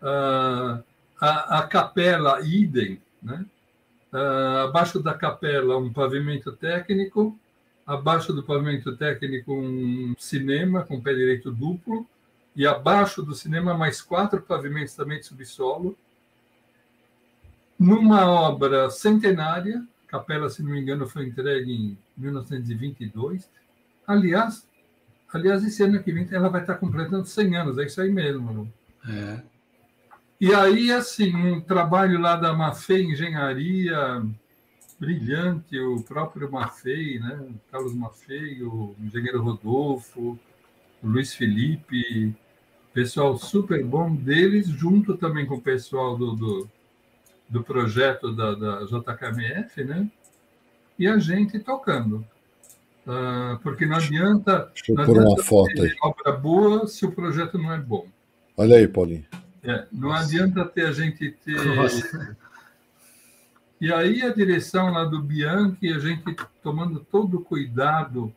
Uh, 0.00 0.82
a, 1.20 1.58
a 1.58 1.62
capela 1.66 2.40
idem, 2.40 2.98
né? 3.22 3.44
Uh, 4.12 4.66
abaixo 4.68 5.00
da 5.00 5.14
capela, 5.14 5.78
um 5.78 5.92
pavimento 5.92 6.52
técnico. 6.52 7.38
Abaixo 7.86 8.32
do 8.32 8.42
pavimento 8.42 8.96
técnico, 8.96 9.54
um 9.54 10.14
cinema 10.18 10.84
com 10.84 11.00
pé 11.00 11.14
direito 11.14 11.50
duplo. 11.50 12.06
E 12.54 12.66
abaixo 12.66 13.22
do 13.22 13.34
cinema, 13.34 13.74
mais 13.74 14.02
quatro 14.02 14.42
pavimentos 14.42 14.94
também 14.94 15.18
de 15.18 15.26
subsolo. 15.26 15.96
Numa 17.78 18.26
obra 18.26 18.90
centenária, 18.90 19.82
capela, 20.06 20.50
se 20.50 20.62
não 20.62 20.70
me 20.70 20.80
engano, 20.80 21.08
foi 21.08 21.26
entregue 21.26 21.72
em 21.72 21.98
1922. 22.16 23.48
Aliás, 24.06 24.68
aliás, 25.32 25.64
esse 25.64 25.82
ano 25.82 26.02
que 26.02 26.12
vem 26.12 26.28
ela 26.30 26.50
vai 26.50 26.60
estar 26.60 26.74
completando 26.74 27.26
100 27.26 27.56
anos, 27.56 27.78
é 27.78 27.84
isso 27.84 28.00
aí 28.00 28.12
mesmo. 28.12 28.70
É. 29.08 29.51
E 30.42 30.52
aí, 30.52 30.90
assim, 30.90 31.32
um 31.36 31.60
trabalho 31.60 32.18
lá 32.18 32.34
da 32.34 32.52
Mafei 32.52 33.04
Engenharia, 33.04 34.26
brilhante, 34.98 35.78
o 35.78 36.02
próprio 36.02 36.50
Mafei, 36.50 37.20
né? 37.20 37.46
O 37.48 37.70
Carlos 37.70 37.94
Mafei, 37.94 38.60
o 38.60 38.96
engenheiro 39.00 39.40
Rodolfo, 39.40 40.36
o 41.00 41.06
Luiz 41.06 41.32
Felipe, 41.32 42.34
pessoal 42.92 43.38
super 43.38 43.84
bom 43.84 44.12
deles, 44.12 44.66
junto 44.66 45.16
também 45.16 45.46
com 45.46 45.54
o 45.54 45.60
pessoal 45.60 46.18
do, 46.18 46.32
do, 46.34 46.68
do 47.48 47.62
projeto 47.62 48.34
da, 48.34 48.52
da 48.56 48.84
JKMF, 48.86 49.84
né? 49.84 50.10
E 50.98 51.06
a 51.06 51.18
gente 51.20 51.60
tocando. 51.60 52.26
Uh, 53.06 53.60
porque 53.62 53.86
não 53.86 53.94
adianta, 53.94 54.72
Deixa 54.74 54.90
eu 54.90 54.96
não 54.96 55.04
adianta 55.04 55.28
uma 55.28 55.42
foto 55.44 55.82
aí. 55.82 55.94
obra 56.02 56.32
boa 56.32 56.88
se 56.88 57.06
o 57.06 57.12
projeto 57.12 57.56
não 57.58 57.72
é 57.72 57.78
bom. 57.78 58.08
Olha 58.56 58.76
aí, 58.76 58.88
Paulinho. 58.88 59.24
É, 59.62 59.86
não 59.92 60.08
Nossa. 60.08 60.24
adianta 60.24 60.64
ter 60.64 60.86
a 60.86 60.92
gente 60.92 61.30
ter. 61.30 61.62
Nossa. 61.76 62.36
E 63.80 63.92
aí 63.92 64.22
a 64.22 64.32
direção 64.32 64.90
lá 64.90 65.04
do 65.04 65.20
Bianchi, 65.20 65.92
a 65.92 65.98
gente 65.98 66.36
tomando 66.62 67.00
todo 67.00 67.38
o 67.38 67.44
cuidado, 67.44 68.32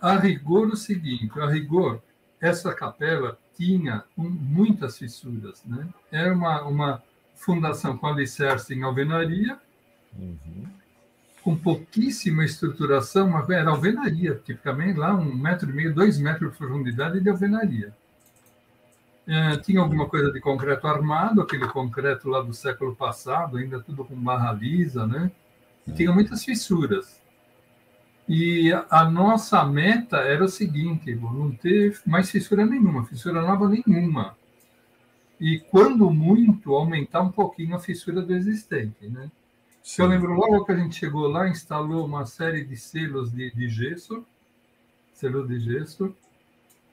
a 0.00 0.16
rigor 0.16 0.68
o 0.68 0.76
seguinte, 0.76 1.38
a 1.38 1.46
rigor, 1.46 2.02
essa 2.40 2.74
capela 2.74 3.38
tinha 3.56 4.04
um, 4.16 4.28
muitas 4.28 4.98
fissuras, 4.98 5.62
né? 5.64 5.88
Era 6.10 6.32
uma, 6.32 6.62
uma 6.62 7.02
fundação 7.34 7.96
com 7.96 8.06
alicerce 8.06 8.74
em 8.74 8.82
alvenaria, 8.82 9.58
uhum. 10.18 10.66
com 11.42 11.56
pouquíssima 11.56 12.44
estruturação, 12.44 13.28
mas 13.28 13.48
era 13.50 13.70
alvenaria, 13.70 14.40
tipicamente 14.44 14.98
lá 14.98 15.14
um 15.14 15.34
metro 15.34 15.70
e 15.70 15.72
meio, 15.72 15.94
dois 15.94 16.18
metros 16.18 16.52
de 16.52 16.58
profundidade 16.58 17.20
de 17.20 17.28
alvenaria. 17.28 17.94
É, 19.26 19.56
tinha 19.56 19.80
alguma 19.80 20.06
coisa 20.06 20.30
de 20.30 20.40
concreto 20.40 20.86
armado, 20.86 21.40
aquele 21.40 21.66
concreto 21.68 22.28
lá 22.28 22.42
do 22.42 22.52
século 22.52 22.94
passado, 22.94 23.56
ainda 23.56 23.80
tudo 23.80 24.04
com 24.04 24.14
barra 24.14 24.52
lisa, 24.52 25.06
né? 25.06 25.32
E 25.86 25.92
tinha 25.92 26.12
muitas 26.12 26.44
fissuras. 26.44 27.22
E 28.28 28.72
a 28.90 29.04
nossa 29.08 29.64
meta 29.64 30.18
era 30.18 30.44
o 30.44 30.48
seguinte: 30.48 31.14
não 31.14 31.50
ter 31.50 31.98
mais 32.06 32.30
fissura 32.30 32.64
nenhuma, 32.64 33.04
fissura 33.04 33.42
nova 33.42 33.68
nenhuma. 33.68 34.36
E, 35.40 35.58
quando 35.58 36.10
muito, 36.10 36.74
aumentar 36.74 37.20
um 37.20 37.30
pouquinho 37.30 37.76
a 37.76 37.80
fissura 37.80 38.22
do 38.22 38.34
existente, 38.34 39.08
né? 39.08 39.30
Eu 39.98 40.06
lembro 40.06 40.32
logo 40.32 40.64
que 40.64 40.72
a 40.72 40.76
gente 40.76 40.96
chegou 40.96 41.28
lá, 41.28 41.48
instalou 41.48 42.06
uma 42.06 42.24
série 42.24 42.64
de 42.64 42.76
selos 42.76 43.30
de, 43.30 43.50
de 43.50 43.68
gesso, 43.68 44.24
selo 45.12 45.46
de 45.46 45.60
gesso, 45.60 46.16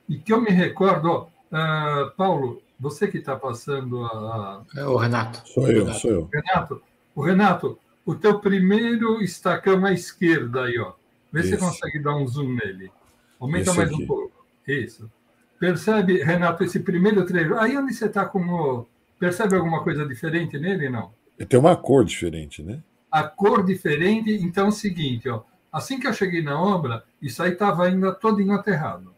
e 0.09 0.17
que 0.17 0.33
eu 0.33 0.41
me 0.41 0.49
recordo, 0.49 1.09
ó, 1.09 1.27
Uh, 1.51 2.11
Paulo, 2.15 2.61
você 2.79 3.07
que 3.07 3.17
está 3.17 3.35
passando 3.35 4.05
a. 4.05 4.63
É 4.75 4.85
o 4.85 4.95
Renato. 4.95 5.47
Sou 5.47 5.67
eu, 5.67 5.83
Renato. 5.83 5.99
sou 5.99 6.11
eu. 6.11 6.29
Renato, 6.33 6.81
o 7.13 7.21
Renato, 7.21 7.79
o 8.05 8.15
teu 8.15 8.39
primeiro 8.39 9.21
estacão 9.21 9.85
à 9.85 9.91
esquerda 9.91 10.63
aí, 10.63 10.79
ó. 10.79 10.93
Vê 11.31 11.41
Isso. 11.41 11.49
se 11.49 11.57
você 11.57 11.65
consegue 11.65 11.99
dar 11.99 12.15
um 12.15 12.27
zoom 12.27 12.53
nele. 12.53 12.91
Aumenta 13.39 13.69
esse 13.69 13.77
mais 13.77 13.91
aqui. 13.91 14.03
um 14.03 14.07
pouco. 14.07 14.45
Isso. 14.67 15.11
Percebe, 15.59 16.23
Renato, 16.23 16.63
esse 16.63 16.79
primeiro 16.79 17.25
trecho? 17.25 17.55
Aí 17.55 17.77
onde 17.77 17.93
você 17.93 18.05
está 18.05 18.25
com 18.25 18.39
o. 18.47 18.87
Percebe 19.19 19.55
alguma 19.55 19.83
coisa 19.83 20.05
diferente 20.07 20.57
nele, 20.57 20.89
não? 20.89 21.13
Tem 21.47 21.59
uma 21.59 21.75
cor 21.75 22.03
diferente, 22.03 22.63
né? 22.63 22.81
A 23.11 23.23
cor 23.23 23.63
diferente, 23.63 24.31
então 24.31 24.65
é 24.65 24.69
o 24.69 24.71
seguinte, 24.71 25.29
ó. 25.29 25.43
Assim 25.71 25.99
que 25.99 26.07
eu 26.07 26.13
cheguei 26.13 26.41
na 26.41 26.59
obra, 26.59 27.03
isso 27.21 27.41
aí 27.41 27.53
estava 27.53 27.85
ainda 27.85 28.11
todo 28.11 28.51
aterrado. 28.51 29.13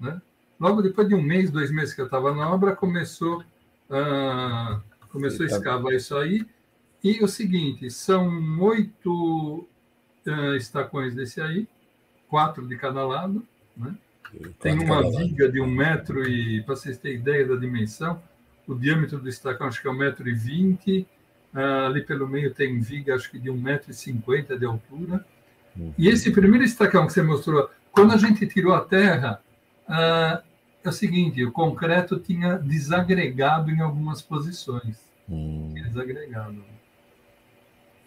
Né? 0.00 0.20
Logo 0.58 0.82
depois 0.82 1.08
de 1.08 1.14
um 1.14 1.22
mês, 1.22 1.50
dois 1.50 1.70
meses 1.70 1.94
que 1.94 2.00
eu 2.00 2.06
estava 2.06 2.34
na 2.34 2.50
obra, 2.50 2.74
começou, 2.74 3.42
uh, 3.90 4.80
começou 5.08 5.44
a 5.44 5.48
escavar 5.48 5.92
isso 5.92 6.16
aí. 6.16 6.44
E 7.02 7.22
o 7.22 7.28
seguinte, 7.28 7.90
são 7.90 8.60
oito 8.60 9.66
uh, 10.26 10.56
estacões 10.56 11.14
desse 11.14 11.40
aí, 11.40 11.68
quatro 12.28 12.66
de 12.66 12.76
cada 12.76 13.06
lado. 13.06 13.46
Né? 13.76 13.94
Tem 14.60 14.78
uma 14.78 15.08
viga 15.10 15.48
de 15.48 15.60
um 15.60 15.70
metro 15.70 16.28
e, 16.28 16.62
para 16.62 16.74
vocês 16.74 16.98
terem 16.98 17.18
ideia 17.18 17.46
da 17.46 17.56
dimensão, 17.56 18.20
o 18.66 18.74
diâmetro 18.74 19.18
do 19.18 19.28
estacão 19.28 19.68
acho 19.68 19.80
que 19.80 19.88
é 19.88 19.90
um 19.90 19.94
metro 19.96 20.28
e 20.28 20.34
vinte. 20.34 21.06
Uh, 21.54 21.86
ali 21.86 22.02
pelo 22.02 22.28
meio 22.28 22.52
tem 22.52 22.78
viga, 22.78 23.14
acho 23.14 23.30
que 23.30 23.38
de 23.38 23.48
um 23.48 23.56
metro 23.56 23.90
e 23.90 23.94
cinquenta 23.94 24.58
de 24.58 24.66
altura. 24.66 25.24
Uhum. 25.74 25.94
E 25.96 26.08
esse 26.08 26.30
primeiro 26.30 26.62
estacão 26.62 27.06
que 27.06 27.12
você 27.12 27.22
mostrou, 27.22 27.70
quando 27.90 28.12
a 28.12 28.18
gente 28.18 28.46
tirou 28.46 28.74
a 28.74 28.82
terra, 28.82 29.40
uh, 29.88 30.47
é 30.84 30.88
o 30.88 30.92
seguinte: 30.92 31.44
o 31.44 31.52
concreto 31.52 32.18
tinha 32.18 32.56
desagregado 32.56 33.70
em 33.70 33.80
algumas 33.80 34.22
posições. 34.22 34.98
Hum. 35.28 35.72
Desagregado. 35.74 36.64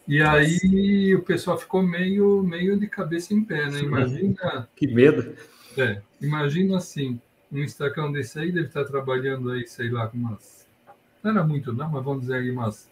E 0.08 0.22
aí 0.22 1.16
o 1.16 1.22
pessoal 1.22 1.58
ficou 1.58 1.82
meio, 1.82 2.44
meio 2.44 2.78
de 2.78 2.88
cabeça 2.88 3.34
em 3.34 3.44
pé, 3.44 3.70
né? 3.70 3.80
Imagina. 3.80 4.68
Que 4.76 4.88
medo! 4.88 5.36
É, 5.78 6.02
imagina 6.20 6.78
assim: 6.78 7.20
um 7.52 7.60
estacão 7.60 8.12
desse 8.12 8.40
aí 8.40 8.52
deve 8.52 8.68
estar 8.68 8.86
trabalhando 8.86 9.52
aí, 9.52 9.68
sei 9.68 9.90
lá, 9.90 10.08
com 10.08 10.18
umas. 10.18 10.68
Não 11.24 11.32
era 11.32 11.44
muito, 11.44 11.72
não, 11.72 11.90
mas 11.90 12.04
vamos 12.04 12.22
dizer 12.22 12.36
aí 12.36 12.50
umas, 12.50 12.90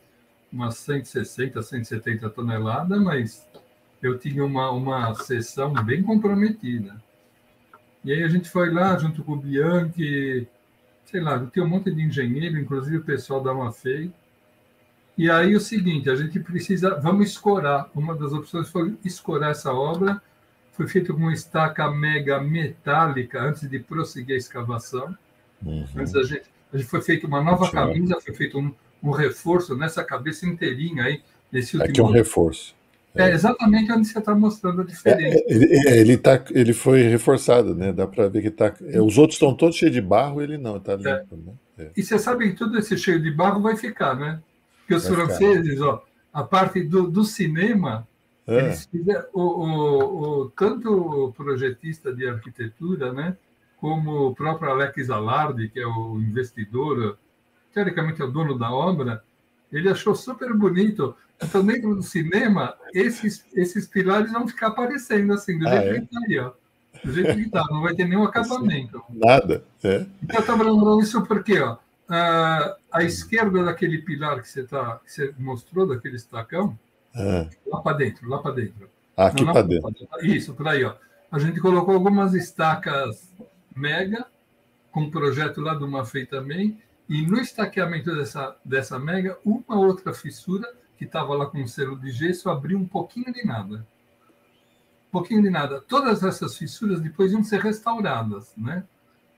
umas 0.51 0.77
160, 0.77 1.61
170 1.61 2.29
toneladas, 2.29 3.01
mas 3.01 3.47
eu 4.01 4.19
tinha 4.19 4.45
uma, 4.45 4.69
uma 4.71 5.15
sessão 5.15 5.73
bem 5.73 6.03
comprometida. 6.03 7.01
E 8.03 8.13
aí 8.13 8.23
a 8.23 8.27
gente 8.27 8.49
foi 8.49 8.71
lá 8.71 8.97
junto 8.97 9.23
com 9.23 9.33
o 9.33 9.37
Bianchi, 9.37 10.47
sei 11.05 11.21
lá, 11.21 11.39
tem 11.39 11.61
um 11.63 11.67
monte 11.67 11.91
de 11.91 12.01
engenheiro, 12.01 12.57
inclusive 12.57 12.97
o 12.97 13.03
pessoal 13.03 13.41
da 13.41 13.53
Mafei. 13.53 14.11
E 15.17 15.29
aí 15.29 15.53
o 15.55 15.59
seguinte, 15.59 16.09
a 16.09 16.15
gente 16.15 16.39
precisa, 16.39 16.95
vamos 16.95 17.27
escorar. 17.27 17.89
Uma 17.93 18.15
das 18.15 18.31
opções 18.31 18.69
foi 18.69 18.97
escorar 19.03 19.51
essa 19.51 19.73
obra. 19.73 20.21
Foi 20.71 20.87
feito 20.87 21.13
com 21.13 21.19
uma 21.19 21.33
estaca 21.33 21.91
mega 21.91 22.39
metálica 22.39 23.41
antes 23.41 23.69
de 23.69 23.79
prosseguir 23.79 24.35
a 24.35 24.37
escavação. 24.37 25.13
Uhum. 25.61 25.85
Antes 25.97 26.15
a 26.15 26.23
gente, 26.23 26.45
a 26.71 26.77
gente 26.77 26.89
foi 26.89 27.01
feito 27.01 27.27
uma 27.27 27.43
nova 27.43 27.69
camisa, 27.69 28.17
foi 28.21 28.33
feito 28.33 28.57
um, 28.57 28.73
um 29.03 29.11
reforço 29.11 29.75
nessa 29.75 30.05
cabeça 30.05 30.45
inteirinha 30.45 31.03
aí, 31.03 31.21
nesse 31.51 31.75
último... 31.75 31.91
Aqui 31.91 31.99
é 31.99 32.03
um 32.03 32.11
reforço. 32.11 32.73
É, 33.15 33.31
exatamente 33.31 33.91
onde 33.91 34.07
você 34.07 34.19
está 34.19 34.35
mostrando 34.35 34.81
a 34.81 34.85
diferença. 34.85 35.37
É, 35.37 35.53
ele, 35.53 35.87
é, 35.87 35.97
ele, 35.97 36.17
tá, 36.17 36.43
ele 36.51 36.73
foi 36.73 37.03
reforçado, 37.03 37.73
né? 37.73 37.91
Dá 37.91 38.05
para 38.05 38.27
ver 38.27 38.41
que 38.41 38.51
tá. 38.51 38.73
É, 38.87 39.01
os 39.01 39.17
outros 39.17 39.35
estão 39.35 39.53
todos 39.53 39.75
cheios 39.75 39.93
de 39.93 40.01
barro, 40.01 40.41
ele 40.41 40.57
não, 40.57 40.77
está 40.77 40.95
limpo. 40.95 41.07
É. 41.07 41.35
Né? 41.35 41.53
É. 41.79 41.91
E 41.97 42.03
você 42.03 42.19
sabe 42.19 42.49
que 42.49 42.55
tudo 42.55 42.77
esse 42.77 42.97
cheio 42.97 43.21
de 43.21 43.31
barro 43.31 43.61
vai 43.61 43.75
ficar, 43.75 44.15
né? 44.15 44.39
Porque 44.79 44.95
os 44.95 45.07
vai 45.07 45.15
franceses, 45.15 45.73
ficar. 45.73 45.85
ó, 45.85 46.01
a 46.31 46.43
parte 46.43 46.83
do, 46.83 47.09
do 47.09 47.23
cinema, 47.23 48.07
fizeram, 48.91 49.25
o, 49.33 49.41
o, 49.41 50.41
o, 50.41 50.49
tanto 50.51 50.91
o 50.91 51.33
projetista 51.33 52.13
de 52.13 52.27
arquitetura, 52.27 53.11
né? 53.11 53.35
Como 53.77 54.27
o 54.27 54.35
próprio 54.35 54.69
Alex 54.69 55.09
Alarde, 55.09 55.69
que 55.69 55.79
é 55.79 55.87
o 55.87 56.19
investidor, 56.19 57.17
teoricamente 57.73 58.21
é 58.21 58.25
o 58.25 58.31
dono 58.31 58.57
da 58.57 58.71
obra, 58.71 59.23
ele 59.71 59.89
achou 59.89 60.15
super 60.15 60.53
bonito 60.53 61.15
então, 61.41 61.65
dentro 61.65 61.95
do 61.95 62.03
cinema, 62.03 62.75
esses, 62.93 63.45
esses 63.53 63.87
pilares 63.87 64.31
vão 64.31 64.47
ficar 64.47 64.67
aparecendo 64.67 65.33
assim, 65.33 65.57
do 65.57 65.67
ah, 65.67 65.81
jeito 65.81 65.95
é? 65.95 65.99
que 65.99 66.05
está 66.05 66.19
aí, 66.27 66.39
ó. 66.39 66.51
Do 67.03 67.13
jeito 67.13 67.33
que 67.33 67.41
está, 67.43 67.65
não 67.69 67.81
vai 67.81 67.95
ter 67.95 68.05
nenhum 68.05 68.23
acabamento. 68.23 69.01
Nada, 69.09 69.63
é. 69.81 70.05
Então, 70.21 70.35
eu 70.35 70.41
estava 70.41 70.63
lembrando 70.63 70.99
isso 70.99 71.21
porque, 71.23 71.59
ó, 71.61 71.77
a, 72.09 72.75
a 72.91 73.03
esquerda 73.03 73.63
daquele 73.63 73.99
pilar 73.99 74.41
que 74.41 74.49
você, 74.49 74.63
tá, 74.63 74.99
que 75.05 75.11
você 75.11 75.33
mostrou, 75.39 75.87
daquele 75.87 76.17
estacão, 76.17 76.77
ah. 77.15 77.47
lá 77.67 77.81
para 77.81 77.97
dentro, 77.97 78.27
lá 78.27 78.39
para 78.39 78.55
dentro. 78.55 78.89
aqui 79.15 79.45
para 79.45 79.61
dentro. 79.61 79.91
dentro. 79.91 80.25
Isso, 80.25 80.53
por 80.53 80.67
aí, 80.67 80.83
ó. 80.83 80.95
A 81.31 81.39
gente 81.39 81.61
colocou 81.61 81.93
algumas 81.93 82.33
estacas 82.33 83.31
mega, 83.73 84.25
com 84.91 85.01
um 85.01 85.11
projeto 85.11 85.61
lá 85.61 85.73
do 85.73 85.87
Mafei 85.87 86.25
também, 86.25 86.81
e 87.09 87.25
no 87.25 87.39
estaqueamento 87.39 88.15
dessa, 88.15 88.55
dessa 88.63 88.99
mega, 88.99 89.37
uma 89.43 89.79
outra 89.79 90.13
fissura 90.13 90.71
que 90.95 91.05
estava 91.05 91.33
lá 91.33 91.47
com 91.47 91.59
um 91.59 91.67
selo 91.67 91.97
de 91.97 92.11
gesso, 92.11 92.49
abriu 92.49 92.77
um 92.77 92.85
pouquinho 92.85 93.33
de 93.33 93.43
nada. 93.43 93.77
Um 95.07 95.11
pouquinho 95.11 95.41
de 95.41 95.49
nada. 95.49 95.81
Todas 95.81 96.21
essas 96.23 96.55
fissuras 96.55 97.01
depois 97.01 97.31
iam 97.31 97.43
ser 97.43 97.61
restauradas, 97.61 98.53
né? 98.55 98.83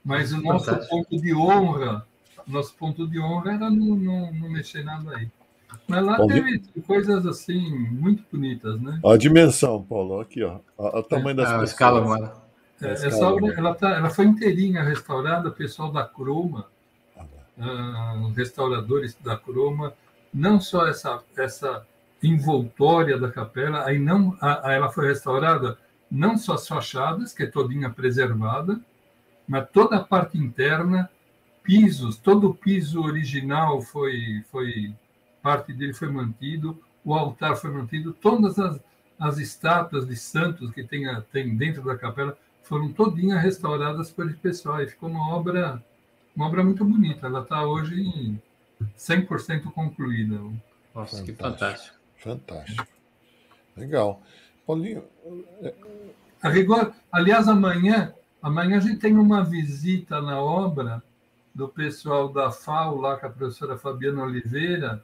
Mas 0.03 0.33
o 0.33 0.41
nosso 0.41 0.65
Fantástico. 0.65 0.95
ponto 0.97 1.21
de 1.21 1.33
honra, 1.33 2.05
nosso 2.45 2.75
ponto 2.75 3.07
de 3.07 3.19
honra 3.19 3.53
era 3.53 3.69
não, 3.69 3.95
não, 3.95 4.33
não 4.33 4.49
mexer 4.49 4.83
nada 4.83 5.15
aí. 5.15 5.29
Mas 5.87 6.03
lá 6.03 6.17
Bom, 6.17 6.27
teve 6.27 6.59
coisas 6.85 7.25
assim 7.25 7.69
muito 7.69 8.23
bonitas, 8.29 8.81
né? 8.81 8.99
a 9.05 9.15
dimensão, 9.15 9.81
Paulo, 9.81 10.19
aqui, 10.19 10.43
ó. 10.43 10.59
O 10.77 11.03
tamanho 11.03 11.37
das 11.37 11.49
é, 11.49 11.55
a 11.55 11.63
escala, 11.63 12.01
mano. 12.01 12.31
É, 12.81 12.91
essa 12.91 13.25
obra, 13.25 13.53
ela, 13.53 13.75
tá, 13.75 13.91
ela 13.91 14.09
foi 14.09 14.25
inteirinha 14.25 14.83
restaurada, 14.83 15.47
o 15.47 15.53
pessoal 15.53 15.91
da 15.91 16.03
Croma, 16.03 16.67
restauradores 18.35 19.15
da 19.23 19.37
Croma, 19.37 19.93
não 20.33 20.59
só 20.59 20.87
essa, 20.87 21.21
essa 21.37 21.85
envoltória 22.23 23.17
da 23.17 23.31
capela, 23.31 23.85
aí 23.85 23.99
não, 23.99 24.37
a, 24.39 24.69
a, 24.69 24.73
ela 24.73 24.89
foi 24.89 25.07
restaurada 25.07 25.77
não 26.09 26.37
só 26.37 26.53
as 26.53 26.67
fachadas, 26.67 27.33
que 27.33 27.43
é 27.43 27.47
todinha 27.47 27.89
preservada, 27.89 28.79
mas 29.47 29.67
toda 29.71 29.97
a 29.97 30.03
parte 30.03 30.37
interna, 30.37 31.09
pisos, 31.63 32.17
todo 32.17 32.49
o 32.49 32.53
piso 32.53 33.01
original 33.01 33.81
foi, 33.81 34.43
foi 34.51 34.93
parte 35.41 35.73
dele 35.73 35.93
foi 35.93 36.09
mantido, 36.09 36.81
o 37.03 37.13
altar 37.13 37.55
foi 37.55 37.71
mantido, 37.71 38.13
todas 38.13 38.59
as, 38.59 38.79
as 39.19 39.37
estátuas 39.37 40.07
de 40.07 40.15
santos 40.15 40.71
que 40.71 40.83
tem, 40.83 41.03
tem 41.31 41.55
dentro 41.55 41.83
da 41.83 41.97
capela 41.97 42.37
foram 42.63 42.91
todinhas 42.91 43.41
restauradas 43.41 44.11
por 44.11 44.27
esse 44.27 44.37
pessoal, 44.37 44.81
e 44.81 44.87
ficou 44.87 45.09
uma 45.09 45.33
obra, 45.33 45.83
uma 46.35 46.47
obra 46.47 46.63
muito 46.63 46.83
bonita. 46.85 47.27
Ela 47.27 47.41
está 47.41 47.65
hoje 47.65 48.01
em 48.01 48.41
100% 48.97 49.63
concluída. 49.71 50.39
Nossa, 50.93 51.17
fantástico. 51.17 51.25
que 51.25 51.33
fantástico. 51.33 51.97
Fantástico. 52.17 52.87
Legal. 53.75 54.21
Paulinho. 54.65 55.03
A 56.41 56.49
rigor, 56.49 56.93
aliás, 57.11 57.47
amanhã, 57.47 58.13
amanhã 58.41 58.77
a 58.77 58.81
gente 58.81 58.99
tem 58.99 59.17
uma 59.17 59.43
visita 59.43 60.21
na 60.21 60.41
obra 60.41 61.03
do 61.53 61.67
pessoal 61.67 62.31
da 62.31 62.51
FAO, 62.51 62.99
lá 62.99 63.17
com 63.17 63.27
a 63.27 63.29
professora 63.29 63.77
Fabiana 63.77 64.23
Oliveira, 64.23 65.03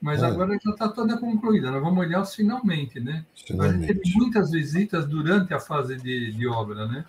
mas 0.00 0.22
é. 0.22 0.26
agora 0.26 0.58
já 0.62 0.70
está 0.70 0.88
toda 0.88 1.16
concluída. 1.18 1.70
Nós 1.70 1.82
vamos 1.82 2.04
olhar 2.04 2.20
os 2.20 2.34
finalmente, 2.34 3.00
né? 3.00 3.24
Finalmente. 3.34 3.84
A 3.84 3.86
gente 3.86 4.02
teve 4.02 4.18
muitas 4.18 4.50
visitas 4.50 5.06
durante 5.06 5.54
a 5.54 5.60
fase 5.60 5.96
de, 5.96 6.32
de 6.32 6.46
obra, 6.46 6.86
né? 6.86 7.04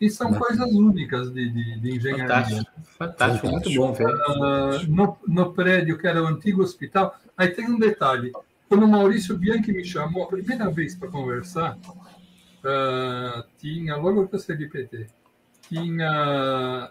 E 0.00 0.10
são 0.10 0.32
coisas 0.34 0.70
únicas 0.72 1.32
de, 1.32 1.48
de, 1.48 1.80
de 1.80 1.96
engenharia. 1.96 2.26
Fantástico, 2.26 2.70
fantástico, 2.98 3.48
muito 3.48 3.74
bom 3.74 3.92
ver. 3.92 4.08
Uh, 4.08 4.86
no, 4.88 5.18
no 5.26 5.52
prédio 5.54 5.98
que 5.98 6.06
era 6.06 6.22
o 6.22 6.26
antigo 6.26 6.62
hospital, 6.62 7.18
aí 7.36 7.48
tem 7.48 7.66
um 7.66 7.78
detalhe. 7.78 8.32
Quando 8.68 8.84
o 8.84 8.88
Maurício 8.88 9.38
Bianchi 9.38 9.72
me 9.72 9.84
chamou 9.84 10.24
a 10.24 10.28
primeira 10.28 10.70
vez 10.70 10.94
para 10.94 11.08
conversar, 11.08 11.76
uh, 11.76 13.44
tinha, 13.58 13.96
logo 13.96 14.26
que 14.28 14.34
eu 14.34 14.38
saí 14.38 14.58
de 14.58 14.66
PT, 14.66 15.06
tinha, 15.62 16.90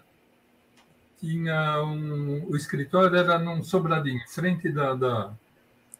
tinha 1.20 1.84
um, 1.84 2.46
o 2.50 2.56
escritório 2.56 3.16
era 3.16 3.38
num 3.38 3.64
sobradinho, 3.64 4.18
em 4.18 4.28
frente, 4.28 4.72
da, 4.72 4.96
da, 4.96 5.34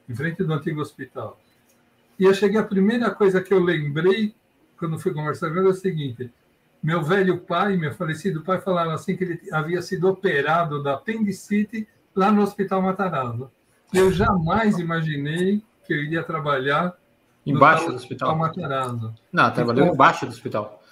em 0.10 0.16
frente 0.16 0.44
do 0.44 0.54
antigo 0.54 0.82
hospital. 0.82 1.40
E 2.18 2.24
eu 2.24 2.34
cheguei, 2.34 2.60
a 2.60 2.64
primeira 2.64 3.12
coisa 3.12 3.42
que 3.42 3.54
eu 3.54 3.60
lembrei, 3.60 4.34
quando 4.78 4.98
fui 4.98 5.14
conversar 5.14 5.50
com 5.50 5.58
ele, 5.58 5.68
é 5.68 5.72
o 5.72 5.74
seguinte, 5.74 6.32
meu 6.86 7.02
velho 7.02 7.40
pai, 7.40 7.76
meu 7.76 7.92
falecido 7.96 8.44
pai, 8.44 8.62
falava 8.62 8.94
assim 8.94 9.18
que 9.18 9.24
ele 9.24 9.42
havia 9.52 9.82
sido 9.82 10.08
operado 10.08 10.84
da 10.84 10.94
apendicite 10.94 11.88
lá 12.16 12.32
no 12.32 12.44
Hospital 12.44 12.80
Matarazzo. 12.80 13.50
Eu 13.92 14.12
jamais 14.12 14.78
imaginei 14.78 15.64
que 15.84 15.94
eu 15.94 15.98
iria 15.98 16.22
trabalhar 16.22 16.94
embaixo 17.44 17.90
do 17.90 17.96
Hospital 17.96 18.38
Matarazzo. 18.38 19.16
Não, 19.34 19.52
trabalhou 19.52 19.86
então, 19.86 19.96
embaixo 19.96 20.28
do 20.28 20.32
hospital. 20.32 20.84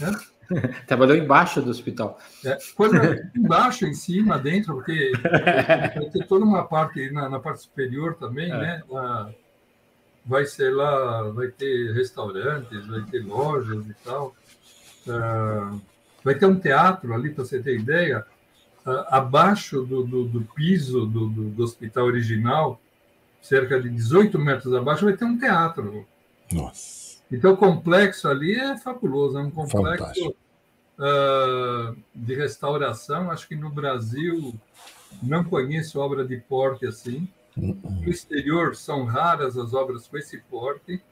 É? 0.00 0.34
Trabalhou 0.86 1.16
embaixo 1.16 1.60
do 1.60 1.70
hospital. 1.70 2.18
É, 2.44 2.56
embaixo, 3.34 3.86
em 3.86 3.94
cima, 3.94 4.38
dentro, 4.38 4.74
porque 4.74 5.10
vai 5.20 6.10
ter 6.10 6.26
toda 6.28 6.44
uma 6.44 6.64
parte 6.64 7.10
na, 7.10 7.28
na 7.28 7.40
parte 7.40 7.62
superior 7.62 8.14
também, 8.14 8.52
é. 8.52 8.56
né? 8.56 8.82
vai 10.24 10.44
ser 10.46 10.70
lá, 10.70 11.22
vai 11.30 11.48
ter 11.48 11.92
restaurantes, 11.92 12.86
vai 12.86 13.02
ter 13.02 13.24
lojas 13.24 13.86
e 13.86 13.94
tal. 14.04 14.34
Uh, 15.06 15.80
vai 16.22 16.34
ter 16.34 16.46
um 16.46 16.58
teatro 16.58 17.12
ali, 17.14 17.30
para 17.30 17.44
você 17.44 17.62
ter 17.62 17.78
ideia, 17.78 18.24
uh, 18.86 19.04
abaixo 19.08 19.82
do, 19.82 20.04
do, 20.04 20.24
do 20.24 20.42
piso 20.54 21.06
do, 21.06 21.28
do, 21.28 21.62
hospital 21.62 22.06
original, 22.06 22.80
cerca 23.42 23.80
de 23.80 23.90
18 23.90 24.38
metros 24.38 24.72
abaixo, 24.72 25.04
vai 25.04 25.16
ter 25.16 25.24
um 25.24 25.38
teatro. 25.38 26.06
Nossa. 26.52 27.18
Então, 27.30 27.52
o 27.52 27.56
complexo 27.56 28.28
ali 28.28 28.54
é 28.54 28.76
fabuloso, 28.78 29.38
é 29.38 29.42
um 29.42 29.50
complexo 29.50 30.34
uh, 30.98 31.96
de 32.14 32.34
restauração. 32.34 33.30
Acho 33.30 33.48
que 33.48 33.56
no 33.56 33.70
Brasil 33.70 34.54
não 35.22 35.44
conheço 35.44 36.00
obra 36.00 36.24
de 36.24 36.36
porte 36.36 36.86
assim. 36.86 37.28
Uh 37.56 37.72
-uh. 37.72 38.02
No 38.02 38.08
exterior 38.08 38.74
são 38.74 39.04
raras 39.04 39.56
as 39.56 39.74
obras 39.74 40.08
com 40.08 40.18
esse 40.18 40.38
porte 40.38 41.02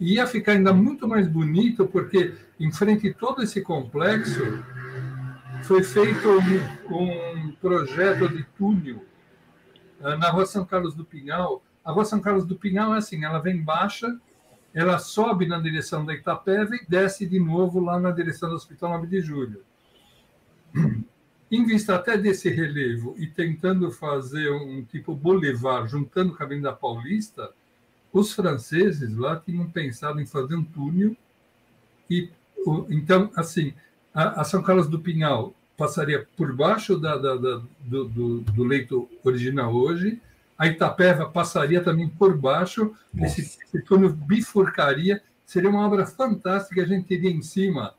ia 0.00 0.26
ficar 0.26 0.52
ainda 0.52 0.72
muito 0.72 1.08
mais 1.08 1.26
bonito, 1.26 1.86
porque 1.86 2.34
em 2.58 2.70
frente 2.70 3.08
a 3.08 3.14
todo 3.14 3.42
esse 3.42 3.60
complexo 3.60 4.62
foi 5.64 5.82
feito 5.82 6.28
um, 6.88 7.46
um 7.46 7.52
projeto 7.52 8.28
de 8.28 8.44
túnel 8.56 9.04
uh, 10.00 10.16
na 10.16 10.30
rua 10.30 10.46
São 10.46 10.64
Carlos 10.64 10.94
do 10.94 11.04
Pinhal. 11.04 11.62
A 11.84 11.92
rua 11.92 12.04
São 12.04 12.20
Carlos 12.20 12.44
do 12.44 12.56
Pinhal 12.56 12.94
é 12.94 12.98
assim, 12.98 13.24
ela 13.24 13.38
vem 13.38 13.62
baixa, 13.62 14.18
ela 14.72 14.98
sobe 14.98 15.46
na 15.46 15.58
direção 15.58 16.04
da 16.04 16.14
Itapeva 16.14 16.76
e 16.76 16.86
desce 16.86 17.26
de 17.26 17.40
novo 17.40 17.80
lá 17.80 17.98
na 17.98 18.10
direção 18.10 18.48
do 18.48 18.54
Hospital 18.54 18.90
9 18.90 19.06
de 19.06 19.20
Julho. 19.20 19.62
Em 21.50 21.64
vista 21.64 21.94
até 21.94 22.18
desse 22.18 22.50
relevo 22.50 23.14
e 23.16 23.26
tentando 23.26 23.90
fazer 23.90 24.50
um 24.52 24.84
tipo 24.84 25.14
boulevard, 25.14 25.90
juntando 25.90 26.32
o 26.32 26.36
caminho 26.36 26.60
da 26.60 26.74
Paulista, 26.74 27.50
os 28.12 28.32
franceses 28.32 29.16
lá 29.16 29.36
tinham 29.36 29.68
pensado 29.70 30.20
em 30.20 30.26
fazer 30.26 30.54
um 30.54 30.64
túnel 30.64 31.16
e 32.10 32.30
então 32.88 33.30
assim 33.36 33.72
a, 34.12 34.42
São 34.44 34.62
Carlos 34.62 34.88
do 34.88 34.98
Pinhal 34.98 35.54
passaria 35.76 36.26
por 36.36 36.52
baixo 36.54 36.98
da, 36.98 37.16
da, 37.16 37.36
da 37.36 37.62
do, 37.80 38.04
do, 38.08 38.40
do, 38.40 38.64
leito 38.64 39.08
original 39.22 39.72
hoje, 39.72 40.20
a 40.58 40.66
Itapeva 40.66 41.28
passaria 41.28 41.80
também 41.80 42.08
por 42.08 42.36
baixo, 42.36 42.92
esse, 43.22 43.42
esse, 43.42 43.82
túnel 43.82 44.10
bifurcaria, 44.10 45.22
seria 45.46 45.70
uma 45.70 45.86
obra 45.86 46.04
fantástica, 46.04 46.82
a 46.82 46.86
gente 46.86 47.06
teria 47.06 47.30
em 47.30 47.42
cima 47.42 47.94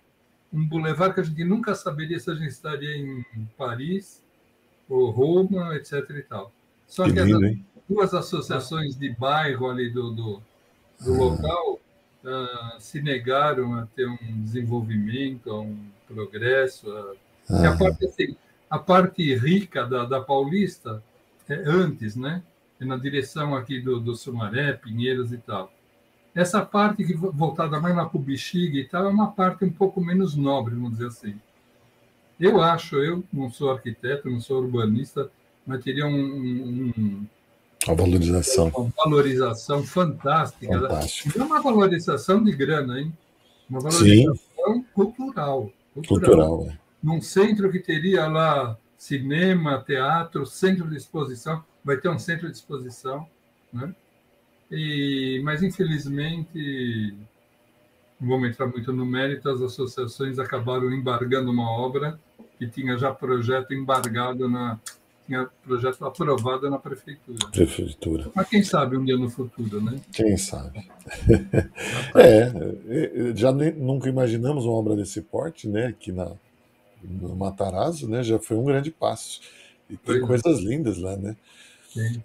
um 0.51 0.67
bulevar 0.67 1.13
que 1.13 1.21
a 1.21 1.23
gente 1.23 1.43
nunca 1.45 1.73
saberia 1.73 2.19
se 2.19 2.29
a 2.29 2.35
gente 2.35 2.49
estaria 2.49 2.97
em 2.97 3.23
Paris 3.57 4.21
ou 4.89 5.09
Roma, 5.11 5.75
etc. 5.75 5.93
e 6.09 6.23
tal. 6.23 6.51
Só 6.85 7.05
que, 7.05 7.13
que 7.13 7.21
lindo, 7.21 7.45
essa, 7.45 7.59
duas 7.89 8.13
associações 8.13 8.95
de 8.95 9.09
bairro 9.09 9.69
ali 9.69 9.89
do, 9.89 10.11
do, 10.11 10.41
do 11.01 11.13
local 11.13 11.79
uh, 12.23 12.79
se 12.79 13.01
negaram 13.01 13.73
a 13.73 13.87
ter 13.87 14.07
um 14.07 14.43
desenvolvimento, 14.43 15.49
a 15.49 15.59
um 15.59 15.77
progresso. 16.07 16.91
A, 17.49 17.69
a, 17.69 17.77
parte, 17.77 18.05
assim, 18.05 18.35
a 18.69 18.77
parte 18.77 19.35
rica 19.35 19.85
da, 19.85 20.05
da 20.05 20.21
Paulista 20.21 21.03
é 21.47 21.55
antes, 21.55 22.15
né? 22.15 22.43
É 22.79 22.85
na 22.85 22.95
direção 22.95 23.55
aqui 23.55 23.81
do, 23.81 23.99
do 23.99 24.15
Sumaré, 24.15 24.73
Pinheiros 24.73 25.33
e 25.33 25.37
tal. 25.37 25.73
Essa 26.33 26.63
parte 26.63 27.03
que 27.03 27.13
voltada 27.13 27.79
mais 27.79 27.95
lá 27.95 28.05
para 28.05 28.17
o 28.17 28.21
Bexiga 28.21 28.77
e 28.77 28.85
tal 28.85 29.05
é 29.05 29.09
uma 29.09 29.31
parte 29.31 29.65
um 29.65 29.71
pouco 29.71 29.99
menos 29.99 30.35
nobre, 30.35 30.75
vamos 30.75 30.91
dizer 30.91 31.07
assim. 31.07 31.39
Eu 32.39 32.61
acho, 32.61 32.97
eu 32.97 33.23
não 33.33 33.49
sou 33.49 33.71
arquiteto, 33.71 34.29
não 34.29 34.39
sou 34.39 34.61
urbanista, 34.61 35.29
mas 35.65 35.83
teria 35.83 36.05
um, 36.05 36.15
um, 36.15 37.27
uma 37.89 37.95
valorização. 37.95 38.67
Uma 38.69 38.91
valorização 38.95 39.83
fantástica. 39.83 40.79
Fantástico. 40.79 41.39
É 41.39 41.43
uma 41.43 41.61
valorização 41.61 42.43
de 42.43 42.51
grana, 42.51 42.99
hein? 42.99 43.13
Uma 43.69 43.79
valorização 43.79 44.35
Sim. 44.73 44.85
cultural. 44.93 45.71
Cultural, 45.93 46.03
cultural 46.03 46.67
é. 46.69 46.77
Num 47.01 47.21
centro 47.21 47.71
que 47.71 47.79
teria 47.79 48.27
lá 48.27 48.77
cinema, 48.97 49.83
teatro, 49.85 50.45
centro 50.45 50.87
de 50.89 50.97
exposição, 50.97 51.63
vai 51.83 51.97
ter 51.97 52.09
um 52.09 52.19
centro 52.19 52.47
de 52.47 52.55
exposição, 52.55 53.25
né? 53.71 53.93
E, 54.69 55.41
mas 55.43 55.63
infelizmente, 55.63 57.15
não 58.19 58.29
vamos 58.29 58.49
entrar 58.49 58.67
muito 58.67 58.93
no 58.93 59.05
mérito, 59.05 59.49
as 59.49 59.61
associações 59.61 60.37
acabaram 60.37 60.91
embargando 60.91 61.49
uma 61.49 61.71
obra 61.71 62.19
que 62.57 62.67
tinha 62.67 62.97
já 62.97 63.11
projeto 63.11 63.73
embargado 63.73 64.47
na 64.49 64.77
tinha 65.29 65.47
projeto 65.63 66.03
aprovado 66.03 66.67
na 66.71 66.79
prefeitura. 66.79 67.47
Prefeitura. 67.51 68.31
Mas 68.33 68.49
quem 68.49 68.63
sabe 68.63 68.97
um 68.97 69.05
dia 69.05 69.15
no 69.15 69.29
futuro, 69.29 69.79
né? 69.79 70.01
Quem 70.11 70.35
sabe. 70.35 70.89
é, 72.17 72.51
é, 72.87 73.35
já 73.35 73.51
nem, 73.51 73.71
nunca 73.71 74.09
imaginamos 74.09 74.65
uma 74.65 74.73
obra 74.73 74.95
desse 74.95 75.21
porte, 75.21 75.67
né? 75.67 75.85
Aqui 75.85 76.11
na, 76.11 76.31
no 77.03 77.35
Matarazzo, 77.35 78.09
né? 78.09 78.23
Já 78.23 78.39
foi 78.39 78.57
um 78.57 78.65
grande 78.65 78.89
passo. 78.89 79.39
E 79.87 79.95
tem 79.95 80.19
foi. 80.19 80.27
coisas 80.27 80.59
lindas 80.61 80.97
lá, 80.97 81.15
né? 81.15 81.37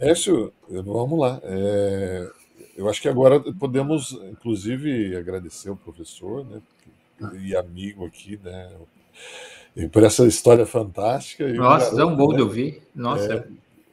Écio, 0.00 0.50
vamos 0.68 1.18
lá. 1.18 1.38
É, 1.42 2.30
eu 2.74 2.88
acho 2.88 3.02
que 3.02 3.08
agora 3.08 3.38
podemos, 3.52 4.12
inclusive, 4.30 5.14
agradecer 5.14 5.68
o 5.68 5.76
professor, 5.76 6.44
né? 6.46 6.62
E 7.42 7.54
amigo 7.54 8.06
aqui, 8.06 8.40
né? 8.42 8.70
E 9.76 9.88
por 9.88 10.02
essa 10.02 10.26
história 10.26 10.64
fantástica. 10.64 11.52
Nossa, 11.52 12.00
é 12.00 12.04
um 12.04 12.14
bom 12.14 12.30
né? 12.30 12.36
de 12.36 12.42
ouvir. 12.42 12.82
Nossa. 12.94 13.34
É, 13.34 13.44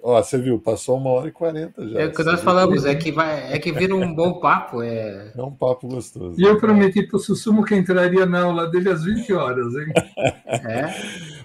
ó, 0.01 0.21
você 0.21 0.37
viu, 0.37 0.59
passou 0.59 0.97
uma 0.97 1.09
hora 1.09 1.27
e 1.27 1.31
quarenta 1.31 1.87
já. 1.87 2.01
É 2.01 2.05
o 2.05 2.11
que 2.11 2.23
nós 2.23 2.41
falamos, 2.41 2.85
é 2.85 2.93
que, 2.93 3.11
vai, 3.11 3.51
é 3.51 3.57
que 3.57 3.71
vira 3.71 3.95
um 3.95 4.13
bom 4.13 4.39
papo. 4.39 4.83
É, 4.83 5.31
é 5.35 5.41
um 5.41 5.51
papo 5.51 5.87
gostoso. 5.87 6.39
E 6.39 6.43
eu 6.43 6.59
prometi 6.59 7.01
para 7.07 7.17
o 7.17 7.19
Sussumo 7.19 7.65
que 7.65 7.75
entraria 7.75 8.25
na 8.25 8.43
aula 8.43 8.69
dele 8.69 8.89
às 8.89 9.03
20 9.03 9.33
horas, 9.33 9.73
hein? 9.73 9.93
É. 10.45 10.93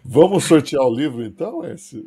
Vamos 0.05 0.45
sortear 0.45 0.85
o 0.85 0.95
livro, 0.95 1.25
então, 1.25 1.65
esse? 1.65 2.07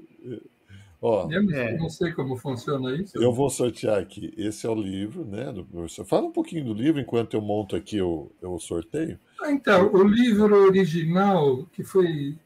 Ó, 1.02 1.30
eu 1.32 1.50
é. 1.52 1.78
não 1.78 1.90
sei 1.90 2.12
como 2.12 2.36
funciona 2.36 2.94
isso. 2.96 3.18
Eu 3.18 3.32
vou 3.32 3.50
sortear 3.50 3.98
aqui. 3.98 4.34
Esse 4.38 4.68
é 4.68 4.70
o 4.70 4.76
livro, 4.76 5.26
né? 5.26 5.52
Do 5.52 5.64
professor. 5.64 6.06
Fala 6.06 6.28
um 6.28 6.32
pouquinho 6.32 6.66
do 6.66 6.74
livro 6.74 7.00
enquanto 7.00 7.36
eu 7.36 7.42
monto 7.42 7.76
aqui 7.76 8.02
o, 8.02 8.30
o 8.42 8.60
sorteio. 8.60 9.18
Ah, 9.41 9.52
então, 9.52 9.91
o 9.94 10.03
livro 10.03 10.56
original, 10.56 11.66
que 11.72 11.84
foi, 11.84 12.38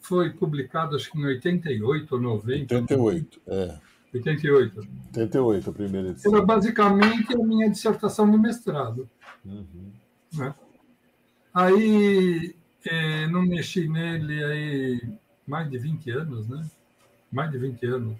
foi 0.00 0.30
publicado 0.30 0.96
acho 0.96 1.10
que 1.10 1.18
em 1.18 1.26
88 1.26 2.14
ou 2.14 2.20
90. 2.20 2.74
88, 2.74 3.40
é. 3.46 3.78
88. 4.14 4.80
88, 5.08 5.70
a 5.70 5.72
primeira 5.72 6.08
edição. 6.08 6.34
Era 6.34 6.44
basicamente 6.44 7.34
a 7.34 7.38
minha 7.38 7.70
dissertação 7.70 8.30
de 8.30 8.38
mestrado. 8.38 9.08
Uhum. 9.44 9.92
Né? 10.34 10.54
Aí 11.52 12.54
é, 12.84 13.26
não 13.26 13.42
mexi 13.42 13.88
nele 13.88 14.42
aí 14.42 15.12
mais 15.46 15.70
de 15.70 15.78
20 15.78 16.10
anos, 16.10 16.48
né? 16.48 16.66
mais 17.30 17.50
de 17.50 17.58
20 17.58 17.86
anos. 17.86 18.16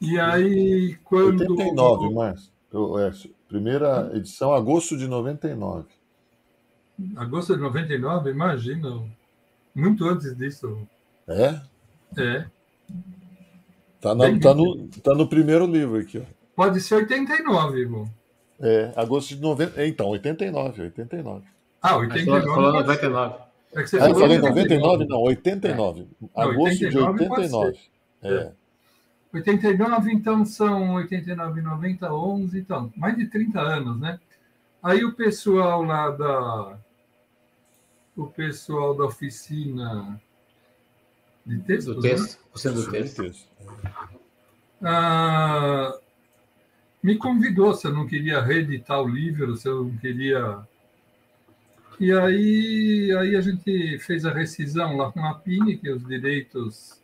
E 0.00 0.18
aí, 0.20 0.98
quando. 1.04 1.40
89, 1.40 2.14
Márcio. 2.14 2.52
É, 2.98 3.28
primeira 3.48 4.10
edição, 4.14 4.52
agosto 4.52 4.96
de 4.96 5.08
99. 5.08 5.86
Agosto 7.16 7.54
de 7.54 7.60
99, 7.60 8.30
imagina. 8.30 9.02
Muito 9.74 10.06
antes 10.06 10.34
disso. 10.36 10.86
É? 11.28 11.60
É. 12.16 12.46
Tá, 14.00 14.14
na, 14.14 14.38
tá, 14.38 14.54
no, 14.54 14.88
tá 14.88 15.14
no 15.14 15.28
primeiro 15.28 15.66
livro 15.66 15.98
aqui, 15.98 16.18
ó. 16.18 16.22
Pode 16.54 16.80
ser 16.80 16.94
89, 16.94 17.80
irmão. 17.80 18.10
É, 18.58 18.92
agosto 18.96 19.34
de 19.34 19.40
90. 19.42 19.86
Então, 19.86 20.08
89, 20.08 20.82
89. 20.82 21.44
Ah, 21.82 21.96
89. 21.96 22.46
Falou 22.46 22.72
99. 22.72 23.34
É 23.74 23.82
que 23.82 23.90
você 23.90 24.00
ah, 24.00 24.08
eu 24.08 24.14
falei 24.14 24.38
99? 24.38 25.06
Não, 25.06 25.20
89. 25.20 26.00
É. 26.00 26.40
Agosto 26.40 26.84
89 26.84 27.18
de 27.18 27.32
89. 27.32 27.78
É. 28.22 28.52
89, 29.34 30.12
então 30.12 30.44
são 30.46 30.94
89, 30.94 31.60
90, 31.60 32.12
11, 32.12 32.58
então, 32.58 32.92
mais 32.96 33.16
de 33.16 33.26
30 33.26 33.60
anos, 33.60 34.00
né? 34.00 34.18
Aí 34.82 35.04
o 35.04 35.14
pessoal 35.14 35.82
lá 35.82 36.10
da. 36.10 36.78
O 38.16 38.26
pessoal 38.26 38.96
da 38.96 39.04
oficina 39.04 40.20
de 41.44 41.58
texto. 41.60 41.94
Do 41.94 42.00
texto, 42.00 42.38
né? 42.64 42.72
do 42.72 42.90
texto. 42.90 43.48
Ah, 44.82 45.98
me 47.02 47.16
convidou 47.16 47.74
se 47.74 47.86
eu 47.86 47.92
não 47.92 48.06
queria 48.06 48.40
reeditar 48.40 49.00
o 49.00 49.08
livro, 49.08 49.56
se 49.56 49.68
eu 49.68 49.84
não 49.84 49.96
queria 49.98 50.66
e 51.98 52.12
aí, 52.12 53.16
aí 53.18 53.36
a 53.36 53.40
gente 53.40 53.98
fez 54.00 54.26
a 54.26 54.32
rescisão 54.32 54.98
lá 54.98 55.10
com 55.10 55.24
a 55.24 55.34
PINE, 55.34 55.78
que 55.78 55.90
os 55.90 56.06
direitos 56.06 57.02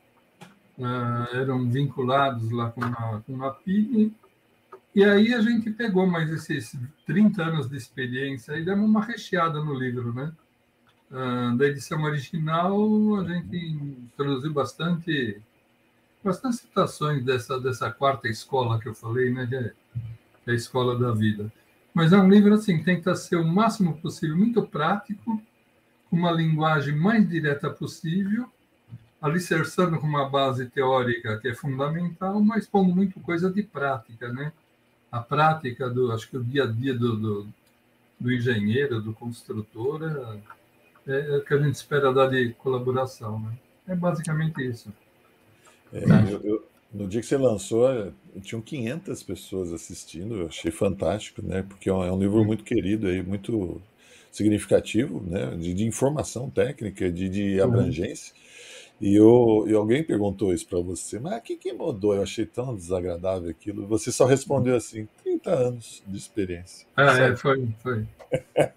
uh, 0.78 1.34
eram 1.34 1.68
vinculados 1.70 2.50
lá 2.50 2.70
com 2.70 2.84
a, 2.84 3.22
com 3.26 3.42
a 3.42 3.52
PINE. 3.52 4.14
E 4.94 5.02
aí 5.02 5.32
a 5.32 5.40
gente 5.40 5.70
pegou 5.70 6.06
mais 6.06 6.30
esses 6.30 6.78
30 7.06 7.42
anos 7.42 7.70
de 7.70 7.76
experiência 7.76 8.52
e 8.58 8.64
demos 8.64 8.86
uma 8.86 9.02
recheada 9.02 9.64
no 9.64 9.72
livro, 9.72 10.12
né? 10.12 10.30
Uh, 11.12 11.54
da 11.58 11.66
edição 11.66 12.02
original, 12.04 12.74
a 13.16 13.24
gente 13.24 13.54
introduziu 13.54 14.50
bastante, 14.50 15.38
bastante 16.24 16.56
citações 16.56 17.22
dessa, 17.22 17.60
dessa 17.60 17.90
quarta 17.90 18.28
escola 18.28 18.80
que 18.80 18.88
eu 18.88 18.94
falei, 18.94 19.30
né? 19.30 19.46
É, 19.52 19.72
que 20.42 20.50
é 20.50 20.52
a 20.52 20.56
escola 20.56 20.98
da 20.98 21.12
vida. 21.12 21.52
Mas 21.92 22.14
é 22.14 22.18
um 22.18 22.30
livro 22.30 22.54
assim, 22.54 22.82
tenta 22.82 23.14
ser 23.14 23.36
o 23.36 23.44
máximo 23.44 23.98
possível 23.98 24.38
muito 24.38 24.62
prático, 24.62 25.38
com 26.08 26.16
uma 26.16 26.30
linguagem 26.30 26.96
mais 26.96 27.28
direta 27.28 27.68
possível, 27.68 28.50
alicerçando 29.20 29.98
com 29.98 30.06
uma 30.06 30.26
base 30.26 30.64
teórica 30.64 31.38
que 31.40 31.48
é 31.48 31.54
fundamental, 31.54 32.40
mas 32.40 32.66
pondo 32.66 32.94
muito 32.94 33.20
coisa 33.20 33.50
de 33.50 33.62
prática, 33.62 34.32
né? 34.32 34.50
A 35.10 35.20
prática 35.20 35.90
do, 35.90 36.10
acho 36.10 36.26
que 36.30 36.38
o 36.38 36.42
dia 36.42 36.64
a 36.64 36.66
dia 36.66 36.94
do, 36.94 37.16
do, 37.16 37.48
do 38.18 38.32
engenheiro, 38.32 39.02
do 39.02 39.12
construtor, 39.12 40.02
é, 40.02 40.61
é, 41.06 41.12
é, 41.12 41.36
o 41.36 41.44
que 41.44 41.54
a 41.54 41.58
gente 41.58 41.74
espera 41.74 42.12
dar 42.12 42.28
de 42.28 42.54
colaboração, 42.54 43.40
né? 43.40 43.52
É 43.88 43.94
basicamente 43.94 44.62
isso. 44.64 44.92
É, 45.92 46.04
eu, 46.32 46.40
eu, 46.42 46.64
no 46.92 47.08
dia 47.08 47.20
que 47.20 47.26
você 47.26 47.36
lançou, 47.36 47.90
eh, 47.90 48.12
tinham 48.42 48.60
500 48.60 49.22
pessoas 49.22 49.72
assistindo, 49.72 50.42
eu 50.42 50.46
achei 50.46 50.70
fantástico, 50.70 51.42
né? 51.42 51.64
Porque 51.66 51.88
é 51.88 51.92
um 51.92 52.04
é 52.04 52.16
livro 52.16 52.44
muito 52.44 52.64
querido 52.64 53.06
aí, 53.06 53.22
muito 53.22 53.80
significativo, 54.30 55.22
né? 55.26 55.56
De, 55.56 55.74
de 55.74 55.84
informação 55.84 56.50
técnica, 56.50 57.10
de, 57.10 57.28
de 57.28 57.58
uhum. 57.58 57.64
abrangência. 57.64 58.34
E, 59.00 59.16
eu, 59.16 59.64
e 59.66 59.74
alguém 59.74 60.04
perguntou 60.04 60.54
isso 60.54 60.66
para 60.66 60.78
você, 60.78 61.18
mas 61.18 61.38
o 61.38 61.42
que, 61.42 61.56
que 61.56 61.72
mudou? 61.72 62.14
Eu 62.14 62.22
achei 62.22 62.46
tão 62.46 62.74
desagradável 62.74 63.50
aquilo. 63.50 63.86
Você 63.86 64.12
só 64.12 64.26
respondeu 64.26 64.76
assim: 64.76 65.08
30 65.24 65.50
anos 65.50 66.02
de 66.06 66.16
experiência. 66.16 66.86
Ah, 66.96 67.18
é, 67.18 67.34
foi, 67.34 67.68
foi. 67.82 68.06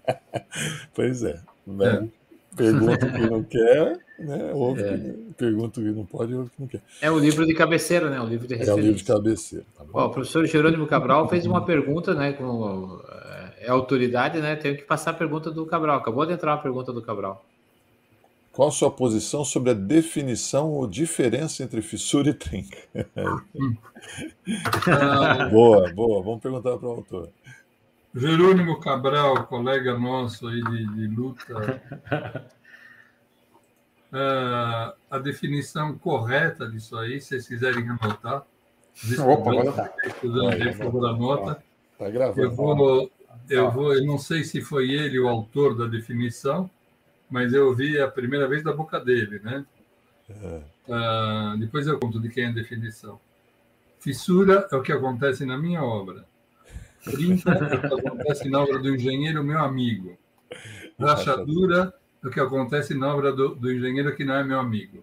pois 0.94 1.22
é. 1.22 1.40
Né? 1.66 2.08
é. 2.12 2.16
Pergunta 2.56 3.06
o 3.06 3.12
que 3.12 3.30
não 3.30 3.42
quer, 3.44 3.98
né? 4.18 4.50
Ouve 4.54 4.82
é. 4.82 4.96
que, 4.96 5.10
pergunta 5.36 5.80
o 5.80 5.82
que 5.82 5.90
não 5.90 6.06
pode, 6.06 6.34
ouve 6.34 6.46
o 6.46 6.50
que 6.50 6.60
não 6.60 6.66
quer. 6.66 6.80
É 7.02 7.10
o 7.10 7.18
livro 7.18 7.46
de 7.46 7.54
cabeceira, 7.54 8.08
né? 8.08 8.18
O 8.20 8.26
livro 8.26 8.46
de 8.46 8.54
referência. 8.54 8.70
É 8.70 8.82
o 8.82 8.86
livro 8.86 8.96
de 8.96 9.04
cabeceira. 9.04 9.64
Tá 9.76 9.84
Ó, 9.92 10.06
o 10.06 10.10
professor 10.10 10.46
Jerônimo 10.46 10.86
Cabral 10.86 11.28
fez 11.28 11.44
uma 11.44 11.64
pergunta, 11.64 12.14
né? 12.14 12.32
Com, 12.32 12.98
é 13.60 13.68
autoridade, 13.68 14.40
né? 14.40 14.56
Tenho 14.56 14.76
que 14.76 14.84
passar 14.84 15.10
a 15.10 15.14
pergunta 15.14 15.50
do 15.50 15.66
Cabral. 15.66 15.98
Acabou 15.98 16.24
de 16.24 16.32
entrar 16.32 16.54
a 16.54 16.58
pergunta 16.58 16.92
do 16.92 17.02
Cabral. 17.02 17.44
Qual 18.52 18.68
a 18.68 18.72
sua 18.72 18.90
posição 18.90 19.44
sobre 19.44 19.72
a 19.72 19.74
definição 19.74 20.70
ou 20.70 20.86
diferença 20.86 21.62
entre 21.62 21.82
fissura 21.82 22.30
e 22.30 22.34
trinca? 22.34 22.78
boa, 25.50 25.92
boa. 25.92 26.22
Vamos 26.22 26.40
perguntar 26.40 26.78
para 26.78 26.88
o 26.88 26.92
autor. 26.92 27.28
Jerônimo 28.16 28.80
Cabral, 28.80 29.46
colega 29.46 29.98
nosso 29.98 30.48
aí 30.48 30.62
de, 30.62 30.86
de 30.86 31.06
luta, 31.06 31.82
uh, 34.10 34.96
a 35.10 35.18
definição 35.18 35.98
correta 35.98 36.66
disso 36.66 36.96
aí, 36.96 37.20
se 37.20 37.28
vocês 37.28 37.46
quiserem 37.46 37.86
anotar. 37.86 38.42
Opa, 39.20 39.50
agora 39.50 39.70
tá. 39.70 39.92
Por 40.18 40.74
favor, 40.78 41.06
anota. 41.10 41.62
Tá 41.98 42.08
gravando. 42.08 42.40
Eu 42.40 42.50
vou, 42.52 43.10
eu 43.50 43.70
vou, 43.70 43.94
eu 43.94 44.06
não 44.06 44.16
sei 44.18 44.44
se 44.44 44.62
foi 44.62 44.90
ele 44.92 45.20
o 45.20 45.28
autor 45.28 45.76
da 45.76 45.84
definição, 45.84 46.70
mas 47.28 47.52
eu 47.52 47.66
ouvi 47.66 48.00
a 48.00 48.08
primeira 48.08 48.48
vez 48.48 48.64
da 48.64 48.72
boca 48.72 48.98
dele, 48.98 49.40
né? 49.40 49.66
É. 50.30 50.62
Uh, 50.88 51.58
depois 51.58 51.86
eu 51.86 51.98
conto 51.98 52.18
de 52.18 52.30
quem 52.30 52.44
é 52.44 52.48
a 52.48 52.52
definição. 52.52 53.20
Fissura 54.00 54.66
é 54.72 54.76
o 54.76 54.82
que 54.82 54.92
acontece 54.92 55.44
na 55.44 55.58
minha 55.58 55.84
obra. 55.84 56.24
Trinca 57.10 57.50
é 57.52 57.74
o 57.76 57.80
que 57.80 58.08
acontece 58.08 58.48
na 58.48 58.60
obra 58.60 58.78
do 58.78 58.94
engenheiro, 58.94 59.42
meu 59.42 59.58
amigo. 59.58 60.16
Rachadura 60.98 61.94
é 62.22 62.26
o 62.26 62.30
que 62.30 62.40
acontece 62.40 62.94
na 62.94 63.14
obra 63.14 63.32
do, 63.32 63.54
do 63.54 63.72
engenheiro 63.72 64.14
que 64.14 64.24
não 64.24 64.34
é 64.34 64.44
meu 64.44 64.58
amigo. 64.58 65.02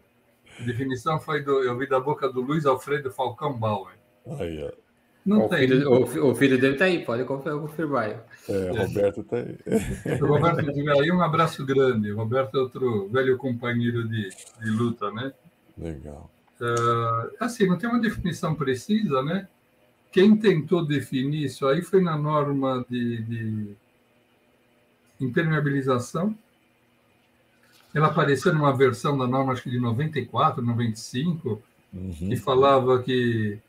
A 0.60 0.64
definição 0.64 1.20
foi 1.20 1.42
do, 1.42 1.64
eu 1.64 1.78
vi 1.78 1.88
da 1.88 2.00
boca 2.00 2.30
do 2.30 2.42
Luiz 2.42 2.66
Alfredo 2.66 3.12
Falcão 3.12 3.58
Bauer. 3.58 3.96
Aí, 4.40 4.64
ó. 4.64 4.84
Não 5.26 5.46
o 5.46 5.50
tem. 5.50 5.60
Filho, 5.60 5.90
o, 5.90 6.32
o, 6.32 6.36
filho 6.36 6.60
dele 6.60 6.74
está 6.74 6.86
aí, 6.86 7.06
pode 7.06 7.24
confirmar. 7.24 8.26
É, 8.50 8.72
o 8.72 8.76
Roberto 8.76 9.22
está 9.22 9.38
aí. 9.38 9.58
O 10.22 10.26
Roberto 10.26 10.70
estiver 10.70 11.00
aí, 11.00 11.12
um 11.12 11.22
abraço 11.22 11.66
grande. 11.66 12.12
O 12.12 12.18
Roberto 12.18 12.58
é 12.58 12.60
outro 12.62 13.08
velho 13.08 13.38
companheiro 13.38 14.08
de, 14.08 14.30
de 14.30 14.70
luta, 14.70 15.10
né? 15.12 15.32
Legal. 15.78 16.30
Uh, 16.60 17.32
assim, 17.40 17.68
não 17.68 17.78
tem 17.78 17.90
uma 17.90 18.02
definição 18.02 18.54
precisa, 18.54 19.24
né? 19.24 19.48
Quem 20.14 20.38
tentou 20.38 20.86
definir 20.86 21.46
isso 21.46 21.68
aí 21.68 21.82
foi 21.82 22.00
na 22.00 22.16
norma 22.16 22.86
de, 22.88 23.24
de 23.24 23.76
impermeabilização. 25.20 26.38
Ela 27.94 28.08
apareceu 28.08 28.54
numa 28.54 28.76
versão 28.76 29.18
da 29.18 29.28
norma, 29.28 29.54
acho 29.54 29.64
que 29.64 29.72
de 29.72 29.80
94, 29.80 30.64
95, 30.64 31.62
uhum. 31.92 32.14
que 32.30 32.36
falava 32.38 33.02
que 33.02 33.60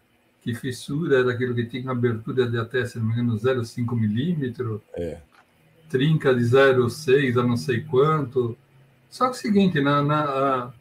que 0.43 0.55
fissura 0.55 1.21
era 1.21 1.33
aquilo 1.33 1.55
que 1.55 1.65
tinha 1.65 1.91
abertura 1.91 2.47
de 2.47 2.59
até, 2.59 2.85
se 2.85 2.99
não 2.99 3.07
me 3.07 3.15
engano, 3.15 3.35
0,5 3.35 3.99
milímetro. 3.99 4.83
É. 4.93 5.19
Trinca 5.89 6.35
de 6.35 6.43
0,6 6.43 7.41
a 7.41 7.43
não 7.43 7.57
sei 7.57 7.81
quanto. 7.81 8.55
Só 9.09 9.25
que 9.25 9.31
é 9.31 9.33
o 9.33 9.41
seguinte, 9.41 9.81
na, 9.81 10.03
na, 10.03 10.25
a, 10.25 10.73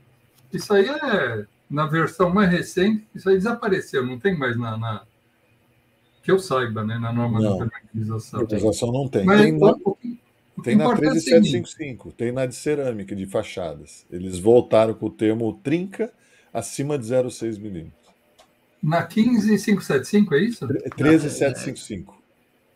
isso 0.52 0.74
aí 0.74 0.86
é 0.86 1.46
na 1.70 1.86
versão 1.86 2.30
mais 2.30 2.52
recente, 2.52 3.08
isso 3.16 3.30
aí 3.30 3.36
desapareceu, 3.38 4.06
não 4.06 4.20
tem 4.20 4.38
mais 4.38 4.58
na, 4.58 4.78
na 4.78 5.04
que 6.24 6.32
eu 6.32 6.40
saiba, 6.40 6.84
né, 6.86 6.98
na 6.98 7.12
norma 7.12 7.40
não, 7.40 7.52
de 7.52 7.70
permeabilização. 7.70 8.40
não 8.92 9.10
tem. 9.10 9.26
Mas, 9.26 9.42
tem 9.42 9.60
na, 9.60 9.74
tem 10.64 10.76
na 10.78 10.96
13755, 10.96 12.10
é 12.10 12.12
tem 12.14 12.32
na 12.32 12.46
de 12.46 12.56
cerâmica, 12.56 13.14
de 13.14 13.26
fachadas. 13.26 14.06
Eles 14.10 14.40
voltaram 14.40 14.94
com 14.94 15.08
o 15.08 15.12
termo 15.12 15.60
trinca 15.62 16.12
acima 16.54 16.98
de 16.98 17.06
0,6 17.06 17.60
milímetros. 17.60 18.04
Na 18.82 19.06
15575, 19.06 20.36
é 20.36 20.40
isso? 20.40 20.68
13755. 20.68 22.16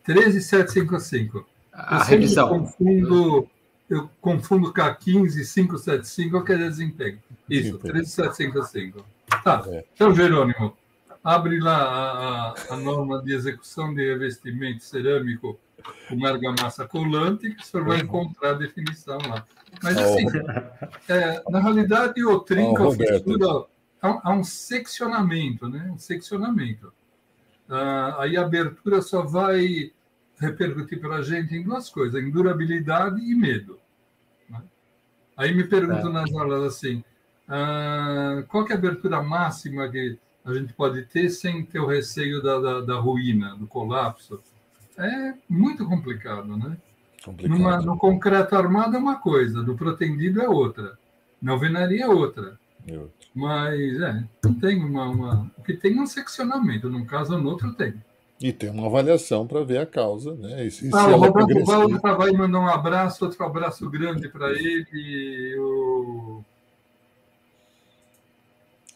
13755. 0.04 1.46
A 1.72 1.98
eu 1.98 2.04
revisão. 2.04 2.48
Confundo, 2.48 3.48
eu 3.88 4.10
confundo 4.20 4.72
com 4.74 4.80
a 4.82 4.94
15575, 4.94 6.44
que 6.44 6.52
é 6.52 6.58
desempenho. 6.58 7.18
Isso, 7.48 7.78
13755. 7.78 9.04
Tá. 9.42 9.64
É. 9.68 9.84
Então, 9.94 10.14
Jerônimo, 10.14 10.74
abre 11.28 11.60
lá 11.60 11.76
a, 11.76 12.48
a, 12.48 12.54
a, 12.70 12.76
norma 12.78 13.22
de 13.22 13.34
execução 13.34 13.92
de 13.92 14.02
revestimento 14.02 14.82
cerâmico 14.82 15.60
com 16.08 16.24
argamassa 16.24 16.88
colante, 16.88 17.54
que 17.54 17.66
senhor 17.66 17.86
vai 17.86 17.98
encontrar 17.98 18.50
a 18.50 18.54
definição 18.54 19.18
lá. 19.28 19.46
Mas, 19.82 19.98
assim, 19.98 20.24
oh. 20.26 21.12
é, 21.12 21.42
na 21.50 21.60
realidade, 21.60 22.24
o 22.24 22.40
trinca, 22.40 22.82
oh, 22.82 22.92
fissura 22.92 23.66
há, 24.00 24.32
um 24.32 24.42
seccionamento, 24.42 25.68
né? 25.68 25.90
Um 25.92 25.98
seccionamento. 25.98 26.94
Ah, 27.68 28.16
aí 28.20 28.34
a 28.38 28.42
abertura 28.42 29.02
só 29.02 29.22
vai 29.22 29.92
repercutir 30.40 30.98
para 30.98 31.16
a 31.16 31.22
gente 31.22 31.54
em 31.54 31.62
duas 31.62 31.90
coisas: 31.90 32.22
em 32.22 32.30
durabilidade 32.30 33.20
e 33.20 33.34
medo. 33.34 33.78
Né? 34.48 34.62
Aí 35.36 35.54
me 35.54 35.64
perguntam 35.64 36.08
é. 36.08 36.12
nas 36.14 36.32
aulas 36.32 36.62
assim: 36.62 37.04
ah, 37.46 38.42
qual 38.48 38.66
é 38.66 38.72
a 38.72 38.76
abertura 38.76 39.22
máxima 39.22 39.86
que 39.90 40.18
a 40.50 40.54
gente 40.54 40.72
pode 40.72 41.02
ter 41.02 41.30
sem 41.30 41.64
ter 41.64 41.80
o 41.80 41.86
receio 41.86 42.42
da, 42.42 42.58
da, 42.58 42.80
da 42.80 42.94
ruína, 42.96 43.56
do 43.56 43.66
colapso? 43.66 44.40
É 44.96 45.34
muito 45.48 45.86
complicado, 45.86 46.56
né? 46.56 46.76
Complicado. 47.24 47.58
Numa, 47.58 47.80
no 47.80 47.96
concreto 47.96 48.56
armado 48.56 48.96
é 48.96 48.98
uma 48.98 49.16
coisa, 49.16 49.62
no 49.62 49.76
protendido 49.76 50.40
é 50.40 50.48
outra, 50.48 50.98
na 51.40 51.52
alvenaria 51.52 52.04
é 52.04 52.08
outra. 52.08 52.58
Mas 53.34 54.00
é, 54.00 54.24
não 54.44 54.54
tem 54.54 54.82
uma, 54.82 55.04
uma. 55.04 55.50
O 55.56 55.62
que 55.62 55.74
tem 55.74 55.98
é 55.98 56.00
um 56.00 56.06
seccionamento, 56.06 56.88
num 56.88 57.04
caso 57.04 57.34
ou 57.34 57.40
no 57.40 57.50
outro 57.50 57.72
tem. 57.74 57.94
E 58.40 58.52
tem 58.52 58.70
uma 58.70 58.86
avaliação 58.86 59.46
para 59.46 59.64
ver 59.64 59.78
a 59.78 59.86
causa, 59.86 60.34
né? 60.34 60.64
E, 60.64 60.68
e 60.68 60.90
ah, 60.92 61.08
o 61.08 61.16
Roberto 61.16 61.64
Valdo 61.64 61.98
vai 62.00 62.30
mandar 62.30 62.60
um 62.60 62.68
abraço, 62.68 63.24
outro 63.24 63.44
abraço 63.44 63.88
grande 63.90 64.28
para 64.28 64.50
ele. 64.52 65.56
O... 65.58 66.44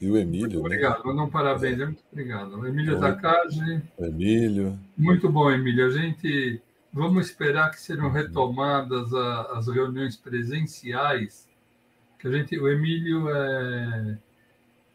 e 0.03 0.11
o 0.11 0.16
Emílio. 0.16 0.49
Muito 0.49 0.59
obrigado, 0.61 0.99
né? 0.99 1.05
mandar 1.05 1.23
um 1.23 1.31
parabéns, 1.31 1.81
é. 1.81 1.87
muito 1.87 2.03
obrigado. 2.11 2.59
O 2.59 2.66
Emílio 2.66 2.99
Takagi. 2.99 3.83
Emílio. 3.99 4.79
Muito 4.97 5.31
bom, 5.31 5.51
Emílio. 5.51 5.87
A 5.87 5.91
gente. 5.91 6.61
Vamos 6.93 7.27
esperar 7.27 7.70
que 7.70 7.81
sejam 7.81 8.11
retomadas 8.11 9.15
a, 9.15 9.59
as 9.59 9.66
reuniões 9.66 10.15
presenciais 10.15 11.49
que 12.23 12.29
a 12.29 12.31
gente, 12.31 12.57
o 12.57 12.69
Emílio 12.69 13.29
é, 13.31 14.16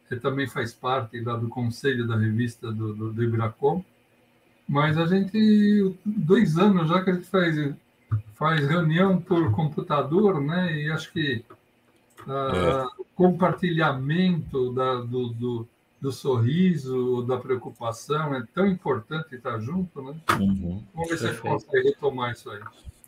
é, 0.10 0.16
também 0.16 0.48
faz 0.48 0.74
parte 0.74 1.20
lá 1.20 1.36
do 1.36 1.50
conselho 1.50 2.08
da 2.08 2.16
revista 2.16 2.72
do, 2.72 2.94
do, 2.94 3.12
do 3.12 3.24
Ibracom, 3.24 3.84
mas 4.66 4.98
a 4.98 5.06
gente, 5.06 5.94
dois 6.06 6.58
anos 6.58 6.88
já 6.88 7.04
que 7.04 7.10
a 7.10 7.14
gente 7.14 7.28
faz, 7.28 7.76
faz 8.34 8.66
reunião 8.66 9.20
por 9.20 9.52
computador, 9.52 10.40
né? 10.42 10.74
E 10.74 10.90
acho 10.90 11.12
que 11.12 11.44
ah, 12.28 12.88
é. 12.88 13.04
compartilhamento 13.16 14.74
da, 14.74 14.96
do, 14.96 15.30
do, 15.30 15.68
do, 16.02 16.12
sorriso, 16.12 17.24
da 17.24 17.38
preocupação 17.38 18.36
é 18.36 18.44
tão 18.54 18.68
importante 18.68 19.36
estar 19.36 19.60
junto, 19.60 20.02
né? 20.02 20.16
Uhum. 20.40 20.84
Vamos 20.94 21.10
ver 21.10 21.18
se 21.18 21.26
a 21.26 21.32
gente 21.32 21.42
consegue 21.42 21.90
retomar 21.90 22.34
isso 22.34 22.50
aí. 22.50 22.60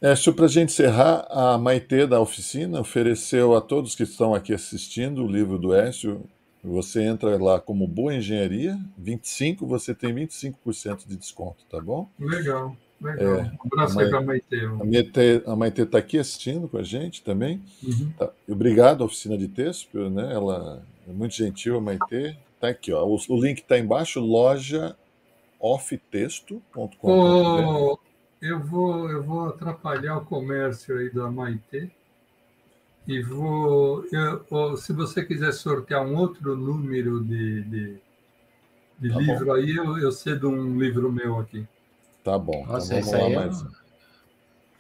É, 0.01 0.13
para 0.31 0.45
a 0.45 0.47
gente 0.47 0.69
encerrar, 0.69 1.27
a 1.29 1.57
Maitê 1.57 2.07
da 2.07 2.21
oficina 2.21 2.79
ofereceu 2.79 3.55
a 3.55 3.59
todos 3.59 3.95
que 3.95 4.03
estão 4.03 4.33
aqui 4.33 4.53
assistindo 4.53 5.23
o 5.23 5.27
livro 5.27 5.59
do 5.59 5.73
Écio. 5.73 6.23
Você 6.63 7.03
entra 7.03 7.41
lá 7.41 7.59
como 7.59 7.87
Boa 7.87 8.15
Engenharia, 8.15 8.77
25, 8.97 9.65
você 9.65 9.93
tem 9.93 10.13
25% 10.13 11.07
de 11.07 11.17
desconto, 11.17 11.65
tá 11.69 11.81
bom? 11.81 12.09
Legal, 12.17 12.75
legal. 13.01 13.35
É, 13.35 13.41
um 13.43 13.57
abraço 13.65 13.99
aí 13.99 14.09
para 14.09 14.19
a 14.19 14.21
Maitê. 14.21 15.41
A 15.45 15.55
Maitê 15.55 15.81
está 15.83 15.97
aqui 15.97 16.17
assistindo 16.17 16.67
com 16.67 16.77
a 16.77 16.83
gente 16.83 17.23
também. 17.23 17.61
Uhum. 17.83 18.11
Tá. 18.17 18.29
Obrigado 18.47 19.03
oficina 19.03 19.37
de 19.37 19.47
texto, 19.47 20.09
né? 20.09 20.33
ela 20.33 20.81
é 21.07 21.11
muito 21.11 21.35
gentil, 21.35 21.77
a 21.77 21.81
Maitê. 21.81 22.35
Está 22.55 22.69
aqui, 22.69 22.91
ó. 22.91 23.05
O, 23.05 23.17
o 23.29 23.41
link 23.41 23.59
está 23.59 23.77
embaixo, 23.77 24.19
loja 24.19 24.95
offtexto.com. 25.59 27.99
Eu 28.41 28.59
vou, 28.59 29.09
eu 29.09 29.21
vou 29.21 29.49
atrapalhar 29.49 30.17
o 30.17 30.25
comércio 30.25 30.97
aí 30.97 31.09
da 31.09 31.29
Maitê 31.29 31.89
e 33.05 33.21
vou. 33.21 34.05
Eu, 34.11 34.77
se 34.77 34.93
você 34.93 35.25
quiser 35.25 35.51
sortear 35.51 36.05
um 36.05 36.15
outro 36.15 36.55
número 36.55 37.21
de, 37.21 37.63
de, 37.63 37.97
de 38.99 39.09
tá 39.09 39.19
livro 39.19 39.47
bom. 39.47 39.53
aí, 39.53 39.75
eu, 39.75 39.97
eu 39.97 40.11
cedo 40.11 40.47
um 40.47 40.79
livro 40.79 41.11
meu 41.11 41.39
aqui. 41.39 41.67
Tá 42.23 42.37
bom. 42.37 42.61
Então 42.61 42.73
Nossa, 42.73 42.99
então 42.99 43.11
vamos 43.11 43.35
lá 43.35 43.41
é 43.41 43.45
mais. 43.45 43.65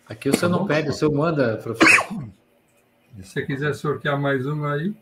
Aqui 0.07 0.29
o 0.29 0.35
senhor 0.35 0.51
tá 0.51 0.57
não 0.57 0.67
pede, 0.67 0.89
o 0.89 0.93
senhor 0.93 1.13
manda, 1.13 1.57
professor. 1.57 2.29
Se 3.17 3.23
você 3.23 3.45
quiser 3.45 3.73
sortear 3.75 4.19
mais 4.19 4.45
um 4.45 4.65
aí. 4.65 4.93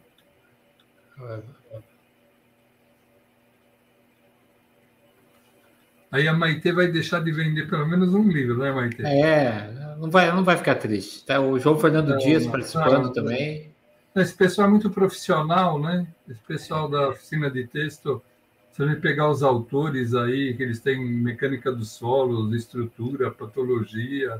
Aí 6.11 6.27
a 6.27 6.34
Maite 6.34 6.72
vai 6.72 6.88
deixar 6.88 7.23
de 7.23 7.31
vender 7.31 7.69
pelo 7.69 7.88
menos 7.88 8.14
um 8.14 8.27
livro, 8.27 8.57
né, 8.57 8.72
Maite? 8.72 9.05
É, 9.05 9.95
não 9.97 10.09
vai, 10.09 10.31
não 10.31 10.43
vai 10.43 10.57
ficar 10.57 10.76
triste. 10.76 11.26
Tá 11.26 11.39
o 11.39 11.59
João 11.59 11.77
Fernando 11.77 12.09
não, 12.09 12.18
Dias 12.18 12.45
não, 12.45 12.51
participando 12.51 13.05
não, 13.05 13.14
também. 13.14 13.72
Esse 14.15 14.34
pessoal 14.34 14.68
é 14.68 14.72
muito 14.72 14.89
profissional, 14.89 15.80
né? 15.80 16.07
Esse 16.27 16.41
pessoal 16.41 16.89
da 16.89 17.09
oficina 17.09 17.51
de 17.51 17.68
texto, 17.68 18.22
se 18.78 18.84
a 18.84 18.86
gente 18.86 19.02
pegar 19.02 19.28
os 19.28 19.41
autores 19.41 20.14
aí, 20.14 20.56
que 20.56 20.62
eles 20.62 20.80
têm 20.80 21.04
mecânica 21.04 21.72
dos 21.72 21.90
solos, 21.94 22.54
estrutura, 22.54 23.32
patologia, 23.32 24.40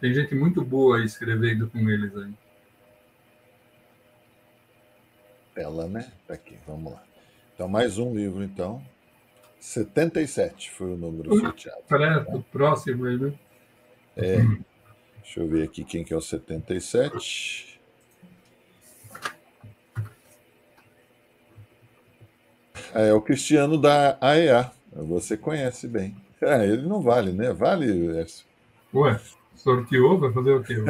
tem 0.00 0.14
gente 0.14 0.32
muito 0.32 0.64
boa 0.64 0.98
aí 0.98 1.04
escrevendo 1.04 1.68
com 1.68 1.90
eles 1.90 2.16
aí. 2.16 2.32
Ela, 5.56 5.88
né? 5.88 6.08
Tá 6.24 6.34
aqui, 6.34 6.56
vamos 6.64 6.92
lá. 6.92 7.02
Então, 7.52 7.66
mais 7.66 7.98
um 7.98 8.14
livro, 8.14 8.44
então. 8.44 8.80
77 9.58 10.70
foi 10.70 10.92
o 10.92 10.96
número 10.96 11.36
sorteado. 11.36 11.82
Perto, 11.88 12.32
tá? 12.32 12.44
próximo 12.52 13.06
aí, 13.06 13.18
né? 13.18 13.34
É. 14.16 14.36
Deixa 15.20 15.40
eu 15.40 15.48
ver 15.48 15.64
aqui 15.64 15.82
quem 15.82 16.04
que 16.04 16.14
é 16.14 16.16
o 16.16 16.20
77. 16.20 17.73
É 22.94 23.12
o 23.12 23.20
Cristiano 23.20 23.76
da 23.76 24.16
AEA. 24.20 24.70
Você 24.94 25.36
conhece 25.36 25.88
bem. 25.88 26.16
É, 26.40 26.64
ele 26.64 26.86
não 26.86 27.00
vale, 27.00 27.32
né? 27.32 27.52
Vale, 27.52 28.16
Écio? 28.18 28.46
Ué, 28.94 29.20
sorteou? 29.56 30.18
Vai 30.18 30.32
fazer 30.32 30.52
o 30.52 30.62
quê? 30.62 30.76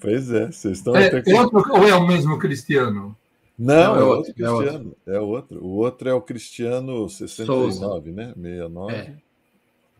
pois 0.00 0.32
é, 0.32 0.46
vocês 0.46 0.78
estão. 0.78 0.96
É, 0.96 1.06
até... 1.06 1.34
outro, 1.34 1.72
ou 1.72 1.86
é 1.86 1.94
o 1.94 2.06
mesmo 2.06 2.38
Cristiano? 2.38 3.16
Não, 3.56 3.74
Não 3.74 4.00
é, 4.00 4.02
outro, 4.02 4.02
é 4.02 4.04
outro 4.04 4.34
Cristiano. 4.34 4.96
É 5.06 5.20
outro. 5.20 5.64
O 5.64 5.68
outro 5.76 6.08
é 6.08 6.14
o 6.14 6.20
Cristiano 6.20 7.08
69, 7.08 7.72
Souza. 7.72 8.10
né? 8.10 8.32
69. 8.34 8.94
É. 8.94 9.14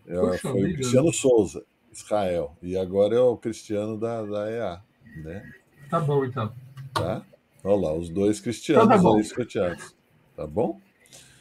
É, 0.09 0.19
Puxa, 0.19 0.39
foi 0.39 0.65
o 0.65 0.75
Cristiano 0.75 1.13
Souza, 1.13 1.65
Israel. 1.93 2.57
E 2.61 2.77
agora 2.77 3.15
é 3.15 3.21
o 3.21 3.37
Cristiano 3.37 3.97
da, 3.97 4.23
da 4.23 4.51
EA. 4.51 4.81
Né? 5.23 5.49
Tá 5.89 6.01
bom, 6.01 6.25
então. 6.25 6.53
Tá? 6.93 7.23
Olha 7.65 7.89
lá, 7.89 7.95
os 7.95 8.09
dois 8.09 8.41
cristianos 8.41 8.97
então, 8.97 9.17
tá 9.17 9.23
sorteados. 9.23 9.95
Tá 10.37 10.47
bom? 10.47 10.81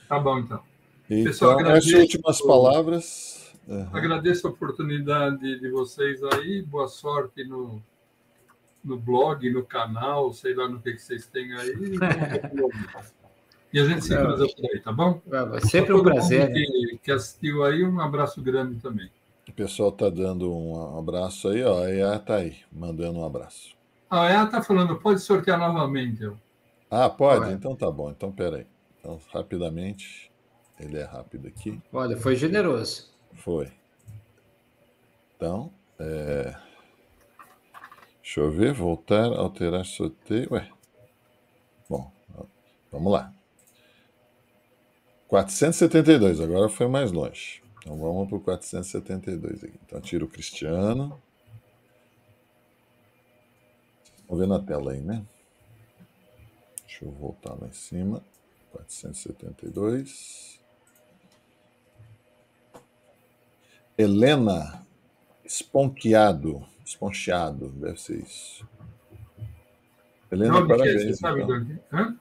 Tá 0.07 0.19
bom, 0.19 0.39
então. 0.39 0.61
Então, 1.09 1.23
Pessoal, 1.25 1.59
agradeço, 1.59 1.95
as 1.95 2.01
últimas 2.01 2.41
palavras. 2.41 3.53
Uhum. 3.67 3.89
Agradeço 3.91 4.47
a 4.47 4.51
oportunidade 4.51 5.59
de 5.59 5.69
vocês 5.69 6.21
aí. 6.23 6.61
Boa 6.61 6.87
sorte 6.87 7.43
no, 7.43 7.81
no 8.83 8.97
blog, 8.97 9.49
no 9.49 9.63
canal, 9.63 10.31
sei 10.33 10.53
lá 10.53 10.67
no 10.67 10.79
que, 10.79 10.93
que 10.93 11.01
vocês 11.01 11.25
têm 11.27 11.53
aí. 11.53 11.73
E 13.73 13.79
a 13.79 13.85
gente 13.85 14.03
se 14.03 14.13
cruza 14.13 14.45
por 14.53 14.69
aí, 14.69 14.81
tá 14.81 14.91
bom? 14.91 15.21
É 15.53 15.61
sempre 15.61 15.93
um 15.93 16.03
prazer. 16.03 16.51
Que, 16.51 16.99
que 17.03 17.09
assistiu 17.09 17.63
aí, 17.63 17.85
um 17.85 18.01
abraço 18.01 18.41
grande 18.41 18.75
também. 18.81 19.09
O 19.47 19.53
pessoal 19.53 19.89
está 19.89 20.09
dando 20.09 20.53
um 20.53 20.99
abraço 20.99 21.47
aí, 21.47 21.63
ó. 21.63 21.85
A 21.85 21.89
EA 21.89 22.15
está 22.17 22.35
aí, 22.35 22.57
mandando 22.69 23.19
um 23.19 23.25
abraço. 23.25 23.73
A 24.11 24.29
EA 24.29 24.43
está 24.43 24.61
falando, 24.61 24.99
pode 24.99 25.21
sortear 25.21 25.57
novamente. 25.57 26.21
Eu. 26.21 26.37
Ah, 26.89 27.09
pode? 27.09 27.49
É. 27.49 27.53
Então 27.53 27.73
tá 27.77 27.89
bom. 27.89 28.11
Então 28.11 28.29
peraí. 28.29 28.67
Então, 28.99 29.17
rapidamente. 29.33 30.29
Ele 30.77 30.97
é 30.97 31.03
rápido 31.03 31.47
aqui. 31.47 31.81
Olha, 31.93 32.17
foi 32.17 32.35
generoso. 32.35 33.09
Foi. 33.35 33.71
Então, 35.35 35.71
é... 35.97 36.55
deixa 38.21 38.41
eu 38.41 38.51
ver, 38.51 38.73
voltar, 38.73 39.27
alterar 39.27 39.85
sorteio. 39.85 40.47
Ué. 40.51 40.69
Bom, 41.89 42.11
vamos 42.91 43.13
lá. 43.13 43.33
472, 45.27 46.41
agora 46.41 46.67
foi 46.67 46.87
mais 46.87 47.11
longe. 47.11 47.63
Então 47.79 47.97
vamos 47.97 48.27
para 48.27 48.37
o 48.37 48.41
472 48.41 49.63
aqui. 49.63 49.79
Então 49.85 50.01
tira 50.01 50.25
o 50.25 50.27
Cristiano. 50.27 51.17
Vamos 54.31 54.47
ver 54.47 54.47
na 54.47 54.59
tela 54.59 54.93
aí, 54.93 55.01
né? 55.01 55.25
Deixa 56.87 57.03
eu 57.03 57.11
voltar 57.11 57.53
lá 57.53 57.67
em 57.67 57.73
cima. 57.73 58.23
472. 58.71 60.57
Helena 63.97 64.87
Esponqueado. 65.43 66.65
Esponcheado, 66.85 67.71
deve 67.71 67.99
ser 67.99 68.19
isso. 68.19 68.65
Helena, 70.31 70.61
Não, 70.61 70.67
parabéns. 70.67 71.03
Você 71.03 71.15
sabe 71.15 71.41
então. 71.41 72.17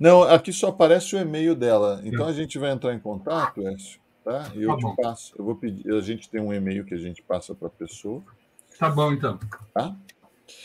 Não, 0.00 0.22
aqui 0.24 0.52
só 0.52 0.70
aparece 0.70 1.14
o 1.14 1.20
e-mail 1.20 1.54
dela. 1.54 2.00
Então 2.02 2.26
a 2.26 2.32
gente 2.32 2.58
vai 2.58 2.72
entrar 2.72 2.92
em 2.92 2.98
contato, 2.98 3.64
Écio, 3.68 4.00
tá? 4.24 4.50
E 4.56 4.62
eu 4.64 4.70
tá 4.70 4.76
te 4.76 4.82
bom. 4.82 4.96
passo. 4.96 5.32
Eu 5.38 5.44
vou 5.44 5.54
pedir. 5.54 5.88
A 5.94 6.00
gente 6.00 6.28
tem 6.28 6.40
um 6.40 6.52
e-mail 6.52 6.84
que 6.84 6.94
a 6.94 6.98
gente 6.98 7.22
passa 7.22 7.54
para 7.54 7.68
a 7.68 7.70
pessoa. 7.70 8.20
Tá 8.76 8.90
bom, 8.90 9.12
então. 9.12 9.38
Tá? 9.72 9.96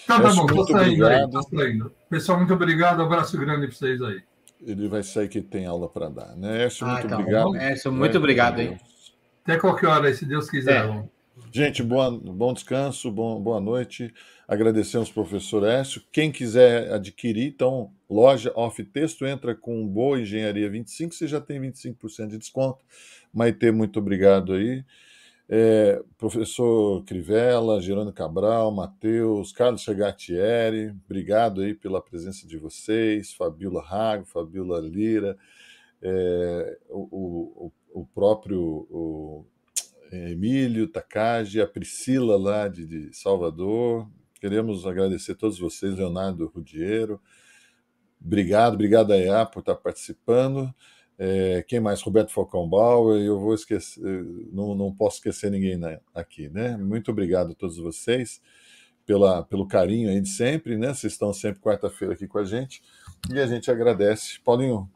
Tá, 0.05 0.21
tá 0.21 0.33
bom, 0.33 0.45
tô 0.45 0.67
saindo 0.67 1.05
aí, 1.05 1.29
tô 1.29 1.43
saindo. 1.43 1.91
Pessoal, 2.09 2.37
muito 2.37 2.53
obrigado. 2.53 3.01
Um 3.01 3.05
abraço 3.05 3.37
grande 3.37 3.67
para 3.67 3.75
vocês 3.75 4.01
aí. 4.01 4.21
Ele 4.65 4.87
vai 4.87 5.03
sair 5.03 5.29
que 5.29 5.41
tem 5.41 5.65
aula 5.65 5.87
para 5.87 6.09
dar, 6.09 6.35
né? 6.35 6.65
Écio, 6.65 6.85
ah, 6.85 6.93
muito 6.93 7.07
tá 7.07 7.17
obrigado. 7.17 7.55
Écio, 7.55 7.91
muito 7.91 8.17
obrigado 8.17 8.59
aí. 8.59 8.77
Até 9.43 9.57
qualquer 9.57 9.87
hora 9.87 10.13
se 10.13 10.25
Deus 10.25 10.49
quiser. 10.49 10.85
É. 10.85 11.03
Gente, 11.51 11.81
boa, 11.81 12.11
bom 12.11 12.53
descanso, 12.53 13.09
bom, 13.09 13.41
boa 13.41 13.61
noite. 13.61 14.13
Agradecemos 14.47 15.07
ao 15.07 15.13
professor 15.13 15.63
Écio. 15.65 16.01
Quem 16.11 16.31
quiser 16.31 16.91
adquirir, 16.91 17.47
então, 17.47 17.91
loja 18.09 18.51
off 18.55 18.83
texto, 18.83 19.25
entra 19.25 19.55
com 19.55 19.87
Boa 19.87 20.19
Engenharia 20.19 20.69
25, 20.69 21.13
você 21.13 21.27
já 21.27 21.39
tem 21.39 21.61
25% 21.61 22.27
de 22.27 22.37
desconto. 22.37 22.83
Maite, 23.33 23.71
muito 23.71 23.99
obrigado 23.99 24.53
aí. 24.53 24.83
É, 25.51 25.99
professor 26.15 27.03
Crivella, 27.05 27.81
Gerônimo 27.81 28.13
Cabral, 28.13 28.71
Matheus, 28.71 29.51
Carlos 29.51 29.81
Chegatieri, 29.81 30.95
obrigado 31.05 31.61
aí 31.61 31.73
pela 31.73 31.99
presença 31.99 32.47
de 32.47 32.55
vocês, 32.55 33.33
Fabiola 33.33 33.81
Rago, 33.81 34.25
Fabiola 34.25 34.79
Lira, 34.79 35.35
é, 36.03 36.77
o, 36.87 37.71
o, 37.91 38.01
o 38.01 38.05
próprio 38.05 38.61
o, 38.91 39.45
Emílio 40.11 40.87
Takagi, 40.87 41.61
a 41.61 41.67
Priscila 41.67 42.37
lá 42.37 42.67
de, 42.67 42.85
de, 42.85 43.15
Salvador. 43.15 44.07
Queremos 44.39 44.85
agradecer 44.85 45.31
a 45.31 45.35
todos 45.35 45.59
vocês, 45.59 45.95
Leonardo 45.95 46.47
Rudiero. 46.47 47.19
Obrigado, 48.23 48.73
obrigado 48.73 49.11
a 49.11 49.17
EA 49.17 49.45
por 49.45 49.59
estar 49.59 49.75
participando. 49.75 50.73
É, 51.21 51.65
quem 51.67 51.81
mais? 51.81 52.01
Roberto 52.01 52.31
Falcão 52.31 52.67
Bauer. 52.67 53.21
Eu 53.21 53.37
vou 53.37 53.53
esquecer, 53.53 54.01
não, 54.53 54.73
não 54.73 54.95
posso 54.95 55.17
esquecer 55.17 55.51
ninguém 55.51 55.77
né, 55.77 55.99
aqui, 56.15 56.47
né? 56.47 56.77
Muito 56.77 57.11
obrigado 57.11 57.51
a 57.51 57.55
todos 57.55 57.77
vocês 57.77 58.41
pela, 59.05 59.43
pelo 59.43 59.67
carinho 59.67 60.09
aí 60.09 60.21
de 60.21 60.29
sempre, 60.29 60.77
né? 60.77 60.93
Vocês 60.93 61.11
estão 61.11 61.33
sempre 61.33 61.59
quarta-feira 61.59 62.13
aqui 62.13 62.25
com 62.25 62.37
a 62.37 62.45
gente 62.45 62.81
e 63.33 63.37
a 63.37 63.45
gente 63.45 63.69
agradece. 63.69 64.39
Paulinho, 64.45 64.89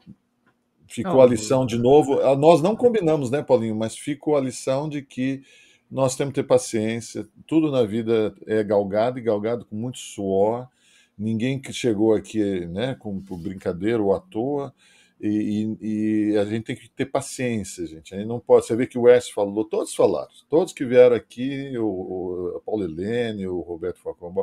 ficou 0.88 1.22
a 1.22 1.26
lição 1.26 1.66
de 1.66 1.78
novo. 1.78 2.22
Ah, 2.22 2.38
nós 2.38 2.62
não 2.62 2.74
combinamos, 2.74 3.30
né, 3.30 3.44
Paulinho? 3.44 3.76
Mas 3.76 3.98
ficou 3.98 4.38
a 4.38 4.42
lição 4.42 4.88
de 4.88 5.02
que 5.02 5.42
nós 5.92 6.16
temos 6.16 6.34
que 6.34 6.42
ter 6.42 6.48
paciência. 6.48 7.28
Tudo 7.46 7.70
na 7.70 7.84
vida 7.84 8.34
é 8.48 8.64
galgado 8.64 9.20
e 9.20 9.22
galgado 9.22 9.66
com 9.66 9.76
muito 9.76 9.98
suor. 9.98 10.70
Ninguém 11.18 11.60
que 11.60 11.74
chegou 11.74 12.14
aqui, 12.14 12.66
né, 12.68 12.96
com 12.96 13.20
por 13.20 13.38
brincadeira 13.38 14.02
ou 14.02 14.14
à 14.14 14.22
toa. 14.22 14.74
E, 15.26 15.78
e, 15.80 16.32
e, 16.34 16.38
a 16.38 16.44
gente 16.44 16.66
tem 16.66 16.76
que 16.76 16.90
ter 16.90 17.06
paciência, 17.06 17.88
gente. 17.88 18.14
A 18.14 18.18
gente 18.18 18.28
não 18.28 18.42
pode. 18.42 18.66
Você 18.66 18.76
vê 18.76 18.86
que 18.86 18.98
o 18.98 19.04
Wes 19.04 19.30
falou, 19.30 19.64
todos 19.64 19.96
falaram, 19.96 20.28
todos 20.50 20.74
que 20.74 20.84
vieram 20.84 21.16
aqui, 21.16 21.78
o, 21.78 22.58
o 22.58 22.62
Paulo 22.66 22.84
Helene, 22.84 23.48
o 23.48 23.62
Roberto 23.62 24.00
Falcão, 24.02 24.34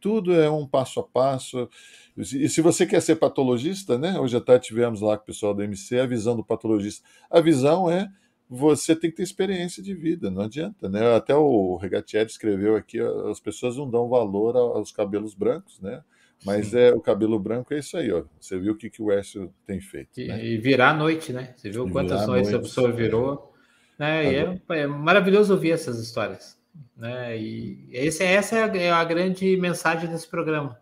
tudo 0.00 0.32
é 0.32 0.48
um 0.48 0.66
passo 0.66 1.00
a 1.00 1.02
passo. 1.02 1.68
E 2.16 2.48
se 2.48 2.62
você 2.62 2.86
quer 2.86 3.02
ser 3.02 3.16
patologista, 3.16 3.98
né? 3.98 4.18
Hoje 4.18 4.38
até 4.38 4.58
tivemos 4.58 5.02
lá 5.02 5.18
com 5.18 5.24
o 5.24 5.26
pessoal 5.26 5.52
do 5.52 5.62
MC 5.62 5.98
a 5.98 6.06
visão 6.06 6.34
do 6.34 6.42
patologista. 6.42 7.06
A 7.30 7.42
visão 7.42 7.90
é 7.90 8.08
você 8.48 8.96
tem 8.96 9.10
que 9.10 9.16
ter 9.16 9.22
experiência 9.22 9.82
de 9.82 9.94
vida, 9.94 10.30
não 10.30 10.42
adianta, 10.42 10.88
né? 10.88 11.14
Até 11.14 11.34
o 11.34 11.76
Regatieri 11.76 12.30
escreveu 12.30 12.74
aqui, 12.74 12.98
as 13.30 13.38
pessoas 13.38 13.76
não 13.76 13.90
dão 13.90 14.08
valor 14.08 14.56
aos 14.56 14.90
cabelos 14.92 15.34
brancos, 15.34 15.78
né? 15.80 16.02
Mas 16.44 16.74
é 16.74 16.92
o 16.92 17.00
cabelo 17.00 17.38
branco 17.38 17.74
é 17.74 17.78
isso 17.78 17.96
aí, 17.96 18.12
ó. 18.12 18.24
Você 18.38 18.58
viu 18.58 18.74
o 18.74 18.76
que, 18.76 18.90
que 18.90 19.02
o 19.02 19.10
Écio 19.10 19.52
tem 19.66 19.80
feito. 19.80 20.20
E, 20.20 20.28
né? 20.28 20.44
e 20.44 20.58
virar 20.58 20.90
a 20.90 20.94
noite, 20.94 21.32
né? 21.32 21.54
Você 21.56 21.70
viu 21.70 21.88
quantas 21.90 22.26
noites 22.26 22.52
a 22.52 22.58
pessoa 22.58 22.92
virou. 22.92 23.52
Né? 23.98 24.32
E 24.32 24.36
é, 24.36 24.60
é, 24.80 24.86
maravilhoso 24.86 25.54
ouvir 25.54 25.72
essas 25.72 25.98
histórias. 25.98 26.56
Né? 26.96 27.38
E 27.38 27.88
esse, 27.90 28.22
essa 28.22 28.56
é 28.56 28.62
a, 28.62 28.76
é 28.76 28.90
a 28.90 29.04
grande 29.04 29.56
mensagem 29.56 30.08
desse 30.08 30.28
programa. 30.28 30.78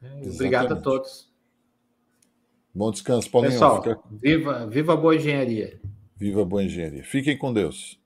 Exatamente. 0.00 0.34
Obrigado 0.34 0.72
a 0.72 0.76
todos. 0.76 1.28
Bom 2.74 2.90
descanso, 2.90 3.30
Paulinho. 3.30 3.52
Pessoal, 3.52 3.82
fica... 3.82 4.00
viva, 4.10 4.66
viva 4.66 4.92
a 4.92 4.96
boa 4.96 5.16
engenharia. 5.16 5.80
Viva 6.16 6.42
a 6.42 6.44
boa 6.44 6.62
engenharia. 6.62 7.02
Fiquem 7.04 7.36
com 7.36 7.52
Deus. 7.52 7.98